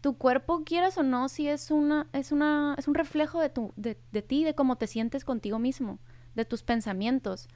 Tu 0.00 0.18
cuerpo, 0.18 0.64
quieras 0.64 0.98
o 0.98 1.04
no, 1.04 1.28
si 1.28 1.48
es 1.48 1.70
una, 1.70 2.08
es 2.12 2.32
una, 2.32 2.74
es 2.76 2.88
un 2.88 2.94
reflejo 2.94 3.40
de, 3.40 3.50
tu, 3.50 3.72
de, 3.76 3.96
de 4.10 4.22
ti, 4.22 4.42
de 4.42 4.56
cómo 4.56 4.76
te 4.76 4.88
sientes 4.88 5.24
contigo 5.24 5.60
mismo, 5.60 6.00
de 6.34 6.44
tus 6.44 6.64
pensamientos. 6.64 7.48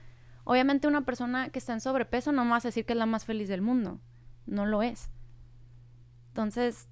Obviamente 0.45 0.87
una 0.87 1.05
persona 1.05 1.51
que 1.51 1.59
está 1.59 1.73
en 1.73 1.81
sobrepeso 1.81 2.31
no 2.31 2.49
vas 2.49 2.65
a 2.65 2.69
decir 2.69 2.87
que 2.87 2.93
es 2.93 2.99
la 2.99 3.07
más 3.07 3.25
feliz 3.25 3.49
del 3.49 3.61
mundo. 3.61 3.99
No 4.47 4.67
lo 4.67 4.83
es. 4.83 5.11
Entonces, 6.29 6.89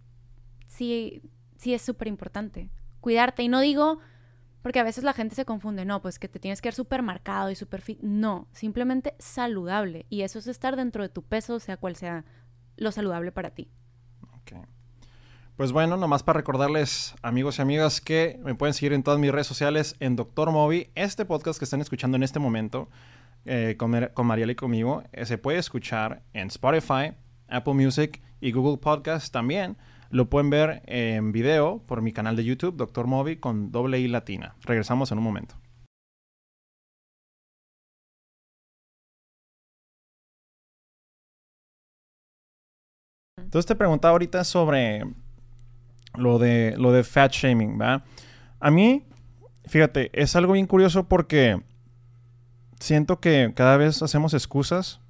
sí, 0.76 1.22
sí 1.56 1.74
es 1.74 1.82
súper 1.82 2.08
importante 2.08 2.70
cuidarte. 3.00 3.42
Y 3.42 3.48
no 3.48 3.60
digo 3.60 3.98
porque 4.62 4.80
a 4.80 4.82
veces 4.82 5.04
la 5.04 5.12
gente 5.12 5.36
se 5.36 5.44
confunde, 5.44 5.84
no, 5.84 6.02
pues 6.02 6.18
que 6.18 6.28
te 6.28 6.40
tienes 6.40 6.60
que 6.60 6.66
ver 6.66 6.74
súper 6.74 7.00
marcado 7.02 7.50
y 7.50 7.54
súper 7.54 7.80
fit. 7.80 8.00
No, 8.02 8.48
simplemente 8.52 9.14
saludable. 9.18 10.06
Y 10.10 10.22
eso 10.22 10.40
es 10.40 10.48
estar 10.48 10.74
dentro 10.74 11.02
de 11.02 11.08
tu 11.08 11.22
peso, 11.22 11.60
sea 11.60 11.76
cual 11.76 11.94
sea 11.94 12.24
lo 12.76 12.90
saludable 12.90 13.30
para 13.30 13.50
ti. 13.50 13.70
Ok. 14.22 14.58
Pues 15.56 15.70
bueno, 15.72 15.96
nomás 15.96 16.22
para 16.22 16.38
recordarles, 16.38 17.14
amigos 17.22 17.58
y 17.58 17.62
amigas, 17.62 18.00
que 18.00 18.40
me 18.42 18.56
pueden 18.56 18.74
seguir 18.74 18.92
en 18.92 19.04
todas 19.04 19.20
mis 19.20 19.30
redes 19.30 19.46
sociales 19.46 19.94
en 20.00 20.16
Doctor 20.16 20.50
Movi. 20.50 20.90
Este 20.96 21.24
podcast 21.24 21.58
que 21.58 21.64
están 21.64 21.80
escuchando 21.80 22.16
en 22.16 22.24
este 22.24 22.40
momento 22.40 22.90
eh, 23.44 23.76
con, 23.78 24.10
con 24.14 24.26
Mariela 24.26 24.50
y 24.50 24.56
conmigo 24.56 25.04
eh, 25.12 25.24
se 25.26 25.38
puede 25.38 25.58
escuchar 25.58 26.24
en 26.32 26.48
Spotify, 26.48 27.12
Apple 27.46 27.74
Music 27.74 28.20
y 28.40 28.50
Google 28.50 28.78
Podcast 28.78 29.32
también. 29.32 29.76
Lo 30.10 30.30
pueden 30.30 30.50
ver 30.50 30.82
en 30.86 31.32
video 31.32 31.82
por 31.86 32.02
mi 32.02 32.12
canal 32.12 32.36
de 32.36 32.44
YouTube, 32.44 32.76
Doctor 32.76 33.06
Movi, 33.06 33.36
con 33.36 33.72
doble 33.72 33.98
I 33.98 34.08
latina. 34.08 34.54
Regresamos 34.62 35.10
en 35.12 35.18
un 35.18 35.24
momento. 35.24 35.56
Entonces 43.38 43.66
te 43.66 43.76
preguntaba 43.76 44.12
ahorita 44.12 44.42
sobre 44.44 45.04
lo 46.14 46.38
de, 46.38 46.74
lo 46.76 46.92
de 46.92 47.04
fat 47.04 47.32
shaming, 47.32 47.78
¿verdad? 47.78 48.04
A 48.60 48.70
mí, 48.70 49.04
fíjate, 49.66 50.10
es 50.12 50.34
algo 50.36 50.54
bien 50.54 50.66
curioso 50.66 51.08
porque 51.08 51.62
siento 52.80 53.20
que 53.20 53.52
cada 53.54 53.76
vez 53.76 54.02
hacemos 54.02 54.34
excusas 54.34 55.00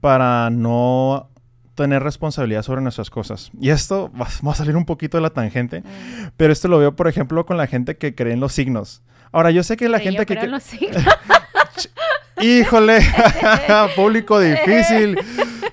para 0.00 0.50
no 0.50 1.30
tener 1.78 2.02
responsabilidad 2.02 2.62
sobre 2.62 2.82
nuestras 2.82 3.08
cosas. 3.08 3.52
Y 3.60 3.70
esto 3.70 4.10
va, 4.20 4.26
a 4.26 4.54
salir 4.54 4.76
un 4.76 4.84
poquito 4.84 5.16
de 5.16 5.22
la 5.22 5.30
tangente, 5.30 5.80
mm. 5.80 6.32
pero 6.36 6.52
esto 6.52 6.66
lo 6.66 6.78
veo, 6.78 6.96
por 6.96 7.06
ejemplo, 7.06 7.46
con 7.46 7.56
la 7.56 7.68
gente 7.68 7.96
que 7.96 8.16
cree 8.16 8.32
en 8.32 8.40
los 8.40 8.52
signos. 8.52 9.02
Ahora, 9.30 9.52
yo 9.52 9.62
sé 9.62 9.76
que 9.76 9.88
la 9.88 10.00
gente 10.00 10.26
que... 10.26 10.34
Creo 10.34 10.46
en 10.46 10.50
los 10.50 10.62
signos. 10.64 11.04
Híjole, 12.40 12.98
público 13.96 14.40
difícil, 14.40 15.18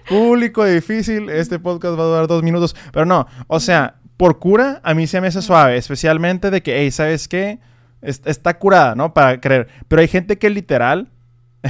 público 0.07 0.63
difícil. 0.63 1.29
Este 1.29 1.57
podcast 1.57 1.97
va 1.97 2.03
a 2.03 2.07
durar 2.07 2.27
dos 2.27 2.43
minutos, 2.43 2.75
pero 2.91 3.05
no, 3.05 3.27
o 3.47 3.59
sea, 3.59 3.95
por 4.17 4.39
cura 4.39 4.81
a 4.83 4.93
mí 4.93 5.07
se 5.07 5.21
me 5.21 5.27
hace 5.27 5.41
suave, 5.41 5.77
especialmente 5.77 6.51
de 6.51 6.61
que, 6.61 6.79
hey, 6.79 6.91
¿sabes 6.91 7.27
qué? 7.27 7.59
está 8.01 8.59
curada, 8.59 8.93
¿no? 8.93 9.15
Para 9.15 9.41
creer. 9.41 9.67
Pero 9.87 10.01
hay 10.01 10.07
gente 10.07 10.37
que 10.37 10.51
literal 10.51 11.09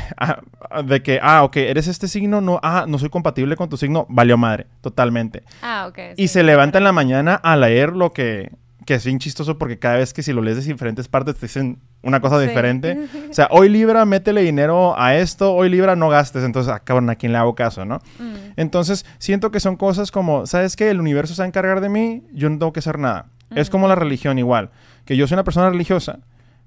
de 0.86 1.04
que, 1.04 1.20
ah, 1.22 1.44
ok, 1.44 1.58
eres 1.58 1.88
este 1.88 2.08
signo, 2.08 2.42
no, 2.42 2.60
ah, 2.64 2.86
no 2.88 2.98
soy 3.00 3.10
compatible 3.10 3.56
con 3.56 3.70
tu 3.70 3.78
signo, 3.78 4.06
valió 4.10 4.38
madre, 4.38 4.68
totalmente. 4.82 5.44
Ah, 5.62 5.88
ok. 5.90 6.00
y 6.18 6.28
se 6.28 6.44
levanta 6.44 6.78
en 6.78 6.84
la 6.84 6.92
mañana 6.92 7.36
a 7.36 7.56
leer 7.56 7.94
lo 7.94 8.12
que, 8.12 8.52
que 8.86 8.96
es 8.96 9.06
bien 9.06 9.20
chistoso 9.20 9.58
porque 9.58 9.80
cada 9.80 9.98
vez 9.98 10.14
que 10.14 10.24
si 10.24 10.32
lo 10.32 10.42
lees 10.42 10.58
de 10.58 10.72
diferentes 10.72 11.08
partes 11.08 11.36
te 11.36 11.48
dicen 11.48 11.80
una 12.04 12.22
cosa 12.22 12.40
diferente. 12.40 13.08
O 13.30 13.34
sea, 13.36 13.50
hoy 13.52 13.68
Libra, 13.68 14.06
métele 14.06 14.42
dinero 14.42 14.98
a 14.98 15.16
esto, 15.16 15.54
hoy 15.54 15.70
Libra 15.70 15.96
no 15.96 16.08
gastes, 16.08 16.44
entonces, 16.44 16.72
ah, 16.72 16.80
cabrón, 16.80 17.10
¿a 17.10 17.16
quién 17.16 17.34
le 17.34 17.38
hago 17.38 17.56
caso, 17.56 17.84
no? 17.84 17.98
Mm. 18.20 18.36
Entonces, 18.56 19.06
siento 19.18 19.52
que 19.52 19.60
son 19.60 19.76
cosas 19.76 20.12
como, 20.12 20.46
¿sabes 20.46 20.76
qué? 20.76 20.90
El 20.90 21.02
universo 21.02 21.34
se 21.34 21.42
va 21.42 21.46
a 21.46 21.48
encargar 21.48 21.82
de 21.82 21.90
mí, 21.90 22.24
yo 22.32 22.50
no 22.50 22.58
tengo 22.58 22.72
que 22.72 22.80
hacer 22.80 23.00
nada. 23.00 23.26
Es 23.52 23.70
como 23.70 23.88
la 23.88 23.96
religión 23.96 24.40
igual, 24.40 24.70
que 25.06 25.18
yo 25.18 25.28
soy 25.28 25.36
una 25.36 25.44
persona 25.44 25.70
religiosa, 25.70 26.20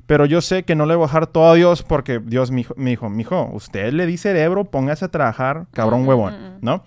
pero 0.08 0.24
yo 0.24 0.40
sé 0.40 0.62
que 0.62 0.74
no 0.74 0.86
le 0.86 0.94
voy 0.94 1.04
a 1.04 1.06
bajar 1.06 1.26
todo 1.26 1.50
a 1.50 1.54
Dios 1.54 1.82
porque 1.82 2.18
Dios 2.18 2.50
me 2.50 2.64
dijo, 2.78 3.10
mi 3.10 3.20
hijo, 3.20 3.50
usted 3.52 3.92
le 3.92 4.06
di 4.06 4.16
cerebro, 4.16 4.64
póngase 4.64 5.04
a 5.04 5.08
trabajar, 5.08 5.66
cabrón 5.70 6.08
huevón, 6.08 6.56
¿no? 6.62 6.82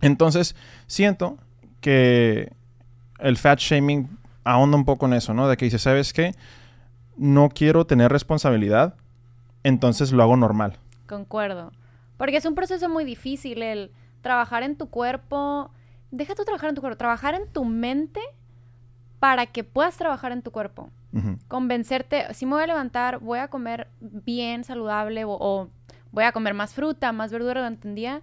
Entonces, 0.00 0.56
siento 0.86 1.36
que 1.82 2.50
el 3.18 3.36
fat 3.36 3.58
shaming 3.58 4.08
ahonda 4.42 4.78
un 4.78 4.86
poco 4.86 5.04
en 5.04 5.12
eso, 5.12 5.34
¿no? 5.34 5.48
De 5.48 5.58
que 5.58 5.66
dice, 5.66 5.78
¿sabes 5.78 6.14
qué? 6.14 6.32
No 7.18 7.50
quiero 7.50 7.86
tener 7.86 8.10
responsabilidad, 8.10 8.94
entonces 9.62 10.10
lo 10.12 10.22
hago 10.22 10.38
normal. 10.38 10.78
Concuerdo. 11.06 11.72
Porque 12.16 12.38
es 12.38 12.46
un 12.46 12.54
proceso 12.54 12.88
muy 12.88 13.04
difícil 13.04 13.62
el 13.62 13.90
trabajar 14.22 14.62
en 14.62 14.76
tu 14.76 14.88
cuerpo. 14.88 15.70
Deja 16.10 16.34
tú 16.34 16.46
trabajar 16.46 16.70
en 16.70 16.74
tu 16.74 16.80
cuerpo, 16.80 16.96
trabajar 16.96 17.34
en 17.34 17.52
tu 17.52 17.66
mente 17.66 18.20
para 19.18 19.46
que 19.46 19.64
puedas 19.64 19.96
trabajar 19.96 20.32
en 20.32 20.42
tu 20.42 20.50
cuerpo. 20.50 20.90
Convencerte, 21.48 22.32
si 22.34 22.44
me 22.44 22.52
voy 22.52 22.64
a 22.64 22.66
levantar, 22.66 23.20
voy 23.20 23.38
a 23.38 23.48
comer 23.48 23.88
bien 24.00 24.64
saludable 24.64 25.24
o, 25.24 25.30
o 25.30 25.70
voy 26.12 26.24
a 26.24 26.32
comer 26.32 26.52
más 26.52 26.74
fruta, 26.74 27.10
más 27.12 27.32
verdura 27.32 27.60
durante 27.60 27.88
el 27.88 27.94
día. 27.94 28.20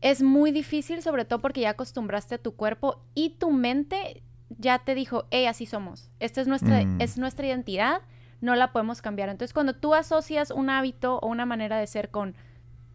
Es 0.00 0.22
muy 0.22 0.50
difícil, 0.50 1.02
sobre 1.02 1.26
todo 1.26 1.40
porque 1.40 1.60
ya 1.60 1.70
acostumbraste 1.70 2.36
a 2.36 2.38
tu 2.38 2.54
cuerpo 2.56 3.02
y 3.14 3.30
tu 3.30 3.50
mente 3.50 4.22
ya 4.58 4.78
te 4.78 4.94
dijo, 4.94 5.26
hey, 5.30 5.46
así 5.46 5.66
somos. 5.66 6.10
Esta 6.18 6.40
es 6.40 6.46
nuestra, 6.48 6.82
Mm. 6.84 7.00
es 7.00 7.18
nuestra 7.18 7.46
identidad, 7.46 8.00
no 8.40 8.54
la 8.54 8.72
podemos 8.72 9.02
cambiar. 9.02 9.28
Entonces, 9.28 9.52
cuando 9.52 9.74
tú 9.74 9.94
asocias 9.94 10.50
un 10.50 10.70
hábito 10.70 11.18
o 11.18 11.26
una 11.26 11.44
manera 11.44 11.76
de 11.78 11.86
ser 11.86 12.10
con 12.10 12.34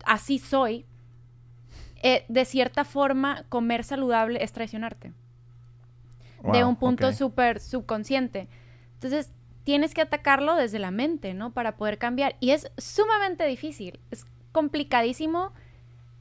así 0.06 0.40
soy, 0.40 0.86
eh, 2.02 2.26
de 2.30 2.46
cierta 2.46 2.84
forma, 2.86 3.44
comer 3.50 3.84
saludable 3.84 4.44
es 4.44 4.52
traicionarte 4.54 5.12
de 6.44 6.64
un 6.64 6.76
punto 6.76 7.08
ok. 7.08 7.14
súper 7.14 7.60
subconsciente. 7.60 8.48
Entonces, 8.96 9.32
tienes 9.64 9.94
que 9.94 10.02
atacarlo 10.02 10.56
desde 10.56 10.80
la 10.80 10.92
mente, 10.92 11.34
¿no? 11.34 11.52
Para 11.52 11.76
poder 11.76 11.98
cambiar. 11.98 12.36
Y 12.40 12.52
es 12.52 12.72
sumamente 12.78 13.46
difícil. 13.46 14.00
Es 14.12 14.26
complicadísimo 14.52 15.52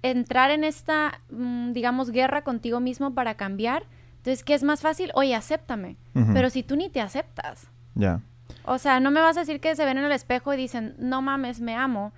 entrar 0.03 0.51
en 0.51 0.65
esta, 0.65 1.21
mm, 1.31 1.73
digamos, 1.73 2.11
guerra 2.11 2.43
contigo 2.43 2.81
mismo 2.81 3.15
para 3.15 3.37
cambiar. 3.37 3.85
Entonces, 4.19 4.45
¿qué 4.45 4.55
es 4.55 4.63
más 4.63 4.81
fácil? 4.81 5.11
Oye, 5.15 5.35
acéptame. 5.35 5.97
Pero 6.35 6.51
si 6.51 6.65
tú 6.65 6.75
ni 6.75 6.91
te 6.91 7.01
aceptas. 7.01 7.69
Ya. 7.95 8.21
O 8.65 8.79
sea, 8.79 9.01
no 9.01 9.11
me 9.11 9.21
vas 9.21 9.37
a 9.37 9.41
decir 9.41 9.61
que 9.61 9.77
se 9.77 9.85
ven 9.85 9.99
en 9.99 10.05
el 10.05 10.13
espejo 10.13 10.53
y 10.53 10.57
dicen, 10.57 10.95
no 10.99 11.23
mames, 11.23 11.61
me 11.61 11.75
amo. 11.75 12.13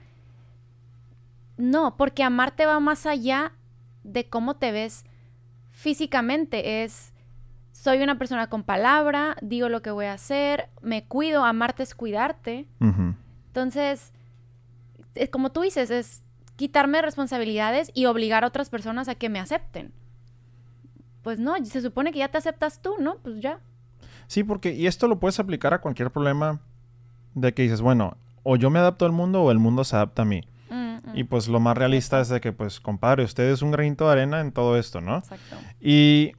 No, 1.59 1.97
porque 1.97 2.23
amarte 2.23 2.65
va 2.67 2.81
más 2.81 3.05
allá 3.05 3.53
de 4.03 4.25
cómo 4.29 4.57
te 4.57 4.73
ves 4.73 5.05
físicamente. 5.71 6.83
Es, 6.83 7.13
soy 7.81 8.03
una 8.03 8.19
persona 8.19 8.49
con 8.49 8.63
palabra, 8.63 9.39
digo 9.41 9.71
lo 9.71 9.81
que 9.81 9.91
voy 9.91 10.05
a 10.05 10.13
hacer, 10.13 10.69
me 10.83 11.07
cuido, 11.07 11.47
amarte 11.47 11.83
es 11.83 11.95
cuidarte. 11.95 12.67
Entonces, 12.79 14.13
es 15.15 15.31
como 15.31 15.51
tú 15.51 15.63
dices, 15.63 15.91
es 15.91 16.23
quitarme 16.57 17.01
responsabilidades 17.01 17.91
y 17.95 18.05
obligar 18.05 18.45
a 18.45 18.49
otras 18.49 18.69
personas 18.69 19.09
a 19.09 19.15
que 19.15 19.31
me 19.31 19.41
acepten. 19.41 19.95
Pues 21.23 21.39
no, 21.39 21.55
se 21.65 21.81
supone 21.81 22.13
que 22.13 22.19
ya 22.19 22.29
te 22.29 22.37
aceptas 22.37 22.83
tú, 22.83 22.97
¿no? 23.01 23.17
Pues 23.17 23.41
ya. 23.41 23.61
Sí, 24.27 24.45
porque, 24.45 24.75
y 24.75 24.87
esto 24.87 25.09
lo 25.09 25.19
puedes 25.19 25.41
aplicar 25.41 25.73
a 25.73 25.81
cualquier 25.81 26.11
problema 26.11 26.61
de 27.35 27.55
que 27.55 27.63
dices, 27.63 27.81
bueno, 27.81 28.19
o 28.43 28.57
yo 28.57 28.69
me 28.69 28.79
adapto 28.79 29.07
al 29.07 29.13
mundo 29.13 29.43
o 29.43 29.51
el 29.51 29.59
mundo 29.59 29.85
se 29.85 29.97
adapta 29.97 30.21
a 30.21 30.27
mí. 30.27 30.43
Mm, 30.69 30.97
mm, 30.97 31.01
Y 31.15 31.25
pues 31.25 31.49
lo 31.49 31.61
más 31.61 31.79
realista 31.79 32.21
es 32.21 32.29
de 32.29 32.43
que, 32.43 32.53
pues, 32.53 32.79
compadre, 32.79 33.25
usted 33.25 33.45
es 33.45 33.63
un 33.63 33.71
granito 33.71 34.05
de 34.05 34.13
arena 34.13 34.41
en 34.43 34.53
todo 34.53 34.77
esto, 34.77 35.01
¿no? 35.01 35.17
Exacto. 35.17 35.57
Y 35.81 36.33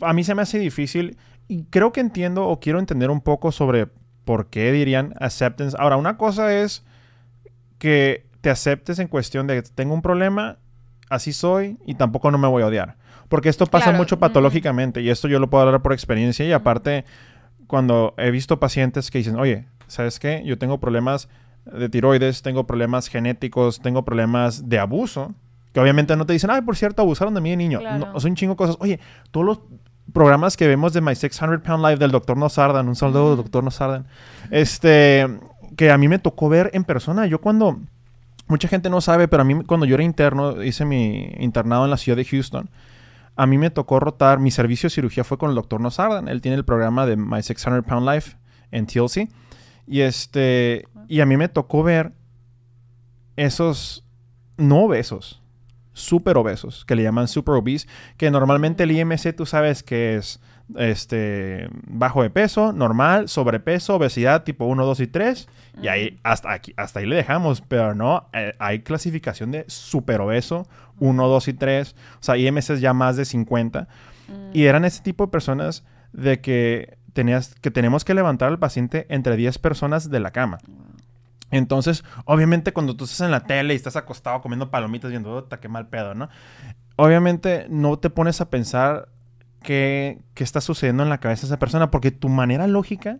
a 0.00 0.12
mí 0.12 0.24
se 0.24 0.34
me 0.34 0.42
hace 0.42 0.58
difícil 0.58 1.16
y 1.48 1.64
creo 1.64 1.92
que 1.92 2.00
entiendo 2.00 2.46
o 2.46 2.60
quiero 2.60 2.78
entender 2.78 3.10
un 3.10 3.20
poco 3.20 3.52
sobre 3.52 3.88
por 4.24 4.46
qué 4.48 4.72
dirían 4.72 5.14
acceptance. 5.20 5.76
Ahora, 5.78 5.96
una 5.96 6.16
cosa 6.16 6.54
es 6.54 6.84
que 7.78 8.26
te 8.40 8.50
aceptes 8.50 8.98
en 8.98 9.08
cuestión 9.08 9.46
de 9.46 9.62
tengo 9.62 9.94
un 9.94 10.02
problema, 10.02 10.58
así 11.10 11.32
soy 11.32 11.78
y 11.86 11.94
tampoco 11.94 12.30
no 12.30 12.38
me 12.38 12.48
voy 12.48 12.62
a 12.62 12.66
odiar. 12.66 12.96
Porque 13.28 13.48
esto 13.48 13.66
pasa 13.66 13.86
Claro, 13.86 13.98
mucho 13.98 14.16
ujú. 14.16 14.20
patológicamente 14.20 15.00
y 15.00 15.10
esto 15.10 15.28
yo 15.28 15.38
lo 15.40 15.50
puedo 15.50 15.64
hablar 15.64 15.82
por 15.82 15.92
experiencia 15.92 16.46
y 16.46 16.52
aparte 16.52 17.04
cuando 17.66 18.14
he 18.18 18.30
visto 18.30 18.60
pacientes 18.60 19.10
que 19.10 19.18
dicen, 19.18 19.36
oye, 19.36 19.66
¿sabes 19.88 20.20
qué? 20.20 20.42
Yo 20.44 20.58
tengo 20.58 20.78
problemas 20.78 21.28
de 21.64 21.88
tiroides, 21.88 22.42
tengo 22.42 22.66
problemas 22.66 23.08
genéticos, 23.08 23.80
tengo 23.80 24.04
problemas 24.04 24.68
de 24.68 24.78
abuso, 24.78 25.34
que 25.72 25.80
obviamente 25.80 26.16
no 26.16 26.24
te 26.24 26.32
dicen, 26.32 26.50
ay, 26.50 26.62
por 26.62 26.76
cierto, 26.76 27.02
abusaron 27.02 27.34
de 27.34 27.40
mí 27.40 27.50
de 27.50 27.56
niño. 27.56 27.80
Claro. 27.80 28.12
No, 28.12 28.12
un 28.24 28.34
chingo 28.36 28.52
de 28.52 28.56
cosas. 28.56 28.76
Oye, 28.78 29.00
todos 29.32 29.44
los 29.46 29.60
programas 30.12 30.56
que 30.56 30.66
vemos 30.66 30.92
de 30.92 31.00
My 31.00 31.14
600 31.14 31.60
Pound 31.60 31.84
Life 31.84 31.98
del 31.98 32.10
doctor 32.10 32.36
Nosardan, 32.36 32.88
un 32.88 32.96
saludo 32.96 33.32
Ujú. 33.32 33.36
doctor 33.36 33.64
Nosardan, 33.64 34.06
este, 34.50 35.26
que 35.76 35.90
a 35.90 35.98
mí 35.98 36.08
me 36.08 36.18
tocó 36.18 36.48
ver 36.48 36.70
en 36.72 36.84
persona. 36.84 37.26
Yo 37.26 37.40
cuando, 37.40 37.78
mucha 38.48 38.68
gente 38.68 38.90
no 38.90 39.00
sabe, 39.00 39.28
pero 39.28 39.42
a 39.42 39.44
mí 39.44 39.62
cuando 39.64 39.86
yo 39.86 39.94
era 39.94 40.04
interno, 40.04 40.62
hice 40.62 40.84
mi 40.84 41.32
internado 41.38 41.84
en 41.84 41.90
la 41.90 41.96
ciudad 41.96 42.16
de 42.16 42.24
Houston, 42.24 42.70
a 43.36 43.46
mí 43.46 43.58
me 43.58 43.70
tocó 43.70 44.00
rotar, 44.00 44.38
mi 44.38 44.50
servicio 44.50 44.86
de 44.86 44.94
cirugía 44.94 45.22
fue 45.22 45.36
con 45.36 45.50
el 45.50 45.56
doctor 45.56 45.80
Nosardan. 45.80 46.28
Él 46.28 46.40
tiene 46.40 46.56
el 46.56 46.64
programa 46.64 47.04
de 47.04 47.16
My 47.16 47.42
600 47.42 47.84
Pound 47.84 48.08
Life 48.08 48.36
en 48.70 48.86
TLC. 48.86 49.28
Y 49.86 50.00
este, 50.00 50.88
y 51.06 51.20
a 51.20 51.26
mí 51.26 51.36
me 51.36 51.48
tocó 51.48 51.82
ver 51.82 52.12
esos 53.36 54.04
no 54.56 54.84
obesos, 54.84 55.42
super 55.96 56.36
obesos, 56.36 56.84
que 56.84 56.94
le 56.94 57.02
llaman 57.02 57.26
super 57.26 57.54
obese, 57.54 57.88
que 58.16 58.30
normalmente 58.30 58.84
el 58.84 58.90
IMC 58.92 59.34
tú 59.34 59.46
sabes 59.46 59.82
que 59.82 60.16
es 60.16 60.40
este 60.76 61.68
bajo 61.86 62.22
de 62.22 62.30
peso, 62.30 62.72
normal, 62.72 63.28
sobrepeso, 63.28 63.96
obesidad 63.96 64.42
tipo 64.44 64.66
1, 64.66 64.84
2 64.84 65.00
y 65.00 65.06
3, 65.06 65.48
y 65.82 65.88
ahí 65.88 66.18
hasta 66.22 66.52
aquí 66.52 66.74
hasta 66.76 67.00
ahí 67.00 67.06
le 67.06 67.16
dejamos, 67.16 67.60
pero 67.60 67.94
no 67.94 68.28
eh, 68.32 68.54
hay 68.58 68.80
clasificación 68.80 69.52
de 69.52 69.64
super 69.68 70.20
obeso, 70.20 70.66
1, 70.98 71.28
2 71.28 71.48
y 71.48 71.52
3, 71.54 71.94
o 72.20 72.22
sea, 72.22 72.36
IMC 72.36 72.70
es 72.70 72.80
ya 72.80 72.92
más 72.92 73.16
de 73.16 73.24
50 73.24 73.88
Mm. 74.28 74.50
y 74.54 74.64
eran 74.64 74.84
ese 74.84 75.02
tipo 75.02 75.26
de 75.26 75.30
personas 75.30 75.84
de 76.12 76.40
que 76.40 76.98
tenías 77.12 77.54
que 77.60 77.70
tenemos 77.70 78.04
que 78.04 78.14
levantar 78.14 78.48
al 78.48 78.58
paciente 78.58 79.06
entre 79.08 79.36
10 79.36 79.58
personas 79.58 80.10
de 80.10 80.20
la 80.20 80.32
cama. 80.32 80.58
Entonces, 81.50 82.04
obviamente, 82.24 82.72
cuando 82.72 82.96
tú 82.96 83.04
estás 83.04 83.20
en 83.20 83.30
la 83.30 83.44
tele 83.44 83.74
y 83.74 83.76
estás 83.76 83.96
acostado 83.96 84.40
comiendo 84.40 84.70
palomitas 84.70 85.10
viendo, 85.10 85.34
"Ota, 85.34 85.60
qué 85.60 85.68
mal 85.68 85.88
pedo, 85.88 86.14
¿no? 86.14 86.28
Obviamente, 86.96 87.66
no 87.68 87.98
te 87.98 88.10
pones 88.10 88.40
a 88.40 88.50
pensar 88.50 89.08
qué, 89.62 90.18
qué 90.34 90.44
está 90.44 90.60
sucediendo 90.60 91.02
en 91.02 91.08
la 91.08 91.18
cabeza 91.18 91.42
de 91.42 91.48
esa 91.48 91.58
persona, 91.58 91.90
porque 91.90 92.10
tu 92.10 92.28
manera 92.28 92.66
lógica, 92.66 93.18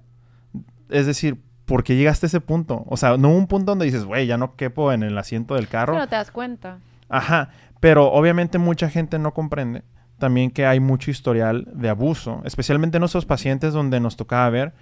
es 0.88 1.06
decir, 1.06 1.40
¿por 1.66 1.84
qué 1.84 1.96
llegaste 1.96 2.26
a 2.26 2.28
ese 2.28 2.40
punto? 2.40 2.84
O 2.86 2.96
sea, 2.96 3.16
no 3.16 3.30
un 3.30 3.46
punto 3.46 3.72
donde 3.72 3.84
dices, 3.84 4.04
güey, 4.04 4.26
ya 4.26 4.38
no 4.38 4.56
quepo 4.56 4.92
en 4.92 5.02
el 5.02 5.16
asiento 5.18 5.54
del 5.54 5.68
carro. 5.68 5.96
No 5.96 6.08
te 6.08 6.16
das 6.16 6.30
cuenta. 6.30 6.78
Ajá, 7.08 7.50
pero 7.80 8.10
obviamente 8.12 8.58
mucha 8.58 8.88
gente 8.88 9.18
no 9.18 9.34
comprende 9.34 9.82
también 10.18 10.50
que 10.50 10.66
hay 10.66 10.80
mucho 10.80 11.10
historial 11.10 11.68
de 11.74 11.88
abuso, 11.88 12.40
especialmente 12.44 12.96
en 12.96 13.04
esos 13.04 13.26
pacientes 13.26 13.72
donde 13.72 14.00
nos 14.00 14.16
tocaba 14.16 14.48
ver, 14.50 14.74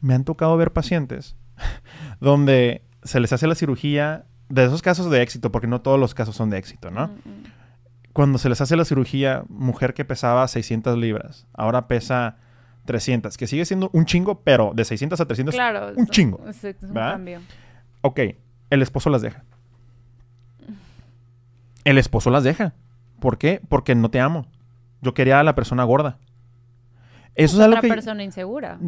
me 0.00 0.14
han 0.14 0.24
tocado 0.24 0.56
ver 0.56 0.72
pacientes 0.72 1.36
donde 2.20 2.82
se 3.02 3.20
les 3.20 3.32
hace 3.32 3.46
la 3.46 3.54
cirugía, 3.54 4.24
de 4.48 4.64
esos 4.64 4.82
casos 4.82 5.10
de 5.10 5.22
éxito, 5.22 5.52
porque 5.52 5.66
no 5.66 5.80
todos 5.80 5.98
los 6.00 6.14
casos 6.14 6.34
son 6.36 6.50
de 6.50 6.58
éxito, 6.58 6.90
¿no? 6.90 7.08
Mm, 7.08 7.10
mm. 7.12 7.42
Cuando 8.12 8.38
se 8.38 8.48
les 8.48 8.60
hace 8.60 8.76
la 8.76 8.84
cirugía, 8.84 9.44
mujer 9.48 9.94
que 9.94 10.04
pesaba 10.04 10.46
600 10.48 10.96
libras, 10.98 11.46
ahora 11.52 11.86
pesa 11.86 12.36
300, 12.86 13.36
que 13.36 13.46
sigue 13.46 13.64
siendo 13.64 13.90
un 13.92 14.06
chingo, 14.06 14.40
pero 14.42 14.72
de 14.74 14.84
600 14.84 15.20
a 15.20 15.26
300, 15.26 15.54
Claro. 15.54 15.92
un 15.96 16.04
es- 16.04 16.10
chingo, 16.10 16.40
Es, 16.48 16.64
es 16.64 16.82
un 16.82 16.94
¿verdad? 16.94 17.12
cambio. 17.12 17.40
ok, 18.00 18.20
el 18.70 18.82
esposo 18.82 19.10
las 19.10 19.22
deja. 19.22 19.44
El 21.84 21.98
esposo 21.98 22.30
las 22.30 22.44
deja. 22.44 22.74
¿Por 23.20 23.38
qué? 23.38 23.60
Porque 23.68 23.94
no 23.94 24.10
te 24.10 24.20
amo. 24.20 24.46
Yo 25.00 25.14
quería 25.14 25.40
a 25.40 25.44
la 25.44 25.54
persona 25.54 25.84
gorda. 25.84 26.18
Eso 27.34 27.56
es 27.56 27.60
algo 27.62 27.76
Otra 27.76 27.82
que 27.82 27.88
persona 27.88 28.24
insegura. 28.24 28.78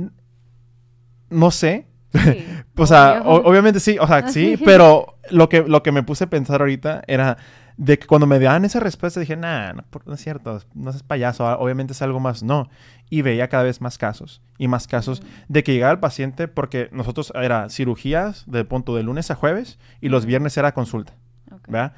no 1.31 1.51
sé. 1.51 1.87
Sí, 2.13 2.47
O 2.77 2.87
sea, 2.87 3.23
o- 3.25 3.49
obviamente 3.49 3.79
sí, 3.81 3.97
o 4.01 4.07
sea, 4.07 4.27
sí, 4.29 4.59
pero 4.65 5.17
lo 5.31 5.49
que, 5.49 5.63
lo 5.63 5.83
que 5.83 5.93
me 5.93 6.03
puse 6.03 6.25
a 6.25 6.31
pensar 6.31 6.61
ahorita 6.61 7.03
era 7.07 7.37
de 7.77 7.99
que 7.99 8.07
cuando 8.07 8.27
me 8.27 8.39
daban 8.39 8.65
esa 8.65 8.81
respuesta 8.81 9.21
dije, 9.21 9.37
nah, 9.37 9.73
no, 9.73 9.85
no 10.07 10.15
es 10.15 10.21
cierto, 10.21 10.61
no 10.75 10.91
es 10.91 11.03
payaso, 11.03 11.47
ah, 11.47 11.57
obviamente 11.59 11.93
es 11.93 12.03
algo 12.03 12.19
más. 12.21 12.43
No. 12.43 12.69
Y 13.11 13.23
veía 13.23 13.49
cada 13.49 13.63
vez 13.65 13.81
más 13.81 13.97
casos 13.99 14.41
y 14.59 14.69
más 14.69 14.87
casos 14.87 15.21
Mm. 15.23 15.25
de 15.49 15.63
que 15.65 15.73
llegaba 15.75 15.93
el 15.93 15.99
paciente 16.01 16.49
porque 16.49 16.89
nosotros 16.93 17.33
era 17.35 17.69
cirugías 17.69 18.45
de 18.47 18.65
punto 18.65 18.97
de 18.97 19.03
lunes 19.03 19.31
a 19.31 19.35
jueves 19.35 19.79
y 20.01 20.09
los 20.09 20.27
viernes 20.27 20.57
era 20.57 20.73
consulta. 20.73 21.15
Ok. 21.53 21.69
¿verdad? 21.69 21.93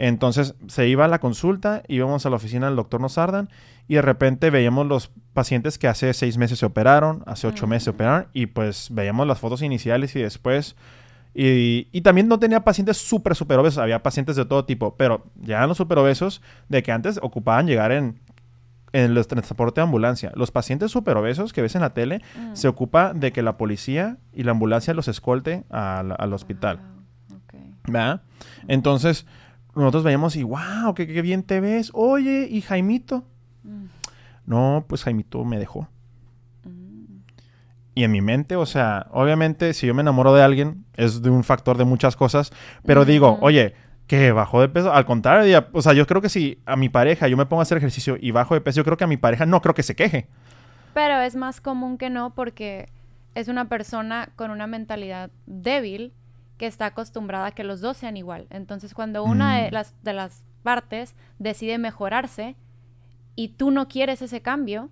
Entonces 0.00 0.54
se 0.68 0.86
iba 0.88 1.04
a 1.04 1.08
la 1.08 1.18
consulta, 1.18 1.82
íbamos 1.88 2.24
a 2.24 2.30
la 2.30 2.36
oficina 2.36 2.66
del 2.66 2.76
doctor 2.76 3.00
Nosardan 3.00 3.48
y 3.88 3.94
de 3.96 4.02
repente 4.02 4.48
veíamos 4.50 4.86
los 4.86 5.10
pacientes 5.34 5.76
que 5.76 5.88
hace 5.88 6.14
seis 6.14 6.38
meses 6.38 6.60
se 6.60 6.66
operaron, 6.66 7.24
hace 7.26 7.48
ocho 7.48 7.66
meses 7.66 7.84
se 7.84 7.90
Mm. 7.90 7.94
operaron 7.94 8.26
y 8.32 8.46
pues 8.46 8.88
veíamos 8.92 9.26
las 9.26 9.38
fotos 9.40 9.60
iniciales 9.60 10.14
y 10.14 10.20
después. 10.22 10.76
Y, 11.34 11.88
y 11.92 12.00
también 12.02 12.28
no 12.28 12.38
tenía 12.38 12.64
pacientes 12.64 12.96
súper, 12.96 13.34
súper 13.34 13.58
obesos, 13.58 13.78
había 13.78 14.02
pacientes 14.02 14.36
de 14.36 14.44
todo 14.44 14.64
tipo, 14.64 14.94
pero 14.96 15.24
ya 15.36 15.66
los 15.66 15.76
súper 15.76 15.98
obesos 15.98 16.42
de 16.68 16.82
que 16.82 16.90
antes 16.92 17.18
ocupaban 17.22 17.66
llegar 17.66 17.90
en, 17.92 18.18
en 18.92 19.16
el 19.16 19.26
transporte 19.26 19.80
de 19.80 19.84
ambulancia. 19.84 20.32
Los 20.36 20.50
pacientes 20.50 20.90
súper 20.92 21.16
obesos 21.16 21.52
que 21.52 21.60
ves 21.60 21.74
en 21.74 21.80
la 21.82 21.92
tele 21.92 22.22
Mm. 22.36 22.54
se 22.54 22.68
ocupa 22.68 23.14
de 23.14 23.32
que 23.32 23.42
la 23.42 23.56
policía 23.56 24.16
y 24.32 24.44
la 24.44 24.52
ambulancia 24.52 24.94
los 24.94 25.08
escolte 25.08 25.64
al- 25.70 26.14
al 26.18 26.32
hospital. 26.32 26.78
Wow, 26.78 27.36
ok. 27.38 27.54
¿verdad? 27.88 28.22
Entonces, 28.68 29.26
nosotros 29.82 30.04
veíamos 30.04 30.36
y, 30.36 30.42
wow, 30.42 30.94
qué, 30.94 31.06
qué 31.06 31.22
bien 31.22 31.42
te 31.42 31.60
ves. 31.60 31.90
Oye, 31.94 32.48
¿y 32.50 32.60
Jaimito? 32.60 33.24
Mm. 33.62 33.86
No, 34.46 34.84
pues 34.88 35.04
Jaimito 35.04 35.44
me 35.44 35.58
dejó. 35.58 35.88
y 37.94 38.04
en 38.04 38.12
mi 38.12 38.20
mente, 38.20 38.54
o 38.54 38.64
sea, 38.64 39.08
obviamente 39.10 39.74
si 39.74 39.86
yo 39.86 39.94
me 39.94 40.02
enamoro 40.02 40.32
de 40.32 40.42
alguien 40.42 40.84
es 40.96 41.20
de 41.20 41.30
un 41.30 41.42
factor 41.42 41.76
de 41.76 41.84
muchas 41.84 42.14
cosas, 42.14 42.52
pero 42.84 43.04
digo, 43.04 43.38
oye, 43.40 43.74
que 44.06 44.32
bajó 44.32 44.60
de 44.60 44.68
peso, 44.68 44.92
al 44.92 45.04
contrario, 45.04 45.66
o 45.72 45.82
sea, 45.82 45.92
yo 45.92 46.06
creo 46.06 46.22
que 46.22 46.28
si 46.28 46.62
a 46.64 46.76
mi 46.76 46.88
pareja 46.88 47.28
yo 47.28 47.36
me 47.36 47.44
pongo 47.44 47.60
a 47.60 47.64
hacer 47.64 47.76
ejercicio 47.76 48.16
y 48.18 48.30
bajo 48.30 48.54
de 48.54 48.60
peso, 48.60 48.76
yo 48.76 48.84
creo 48.84 48.96
que 48.96 49.04
a 49.04 49.08
mi 49.08 49.16
pareja 49.16 49.46
no 49.46 49.60
creo 49.60 49.74
que 49.74 49.82
se 49.82 49.94
queje. 49.94 50.28
Pero 50.94 51.20
es 51.20 51.36
más 51.36 51.60
común 51.60 51.98
que 51.98 52.08
no 52.08 52.34
porque 52.34 52.88
es 53.34 53.48
una 53.48 53.68
persona 53.68 54.30
con 54.34 54.50
una 54.50 54.66
mentalidad 54.66 55.30
débil 55.46 56.14
que 56.58 56.66
está 56.66 56.86
acostumbrada 56.86 57.46
a 57.46 57.50
que 57.52 57.64
los 57.64 57.80
dos 57.80 57.96
sean 57.96 58.16
igual. 58.16 58.46
Entonces, 58.50 58.92
cuando 58.92 59.24
una 59.24 59.56
de 59.62 59.70
Mm. 59.70 59.74
las, 59.74 59.94
de 60.02 60.12
las 60.12 60.42
partes 60.62 61.14
decide 61.38 61.78
mejorarse 61.78 62.56
y 63.36 63.48
tú 63.50 63.70
no 63.70 63.88
quieres 63.88 64.20
ese 64.20 64.42
cambio, 64.42 64.90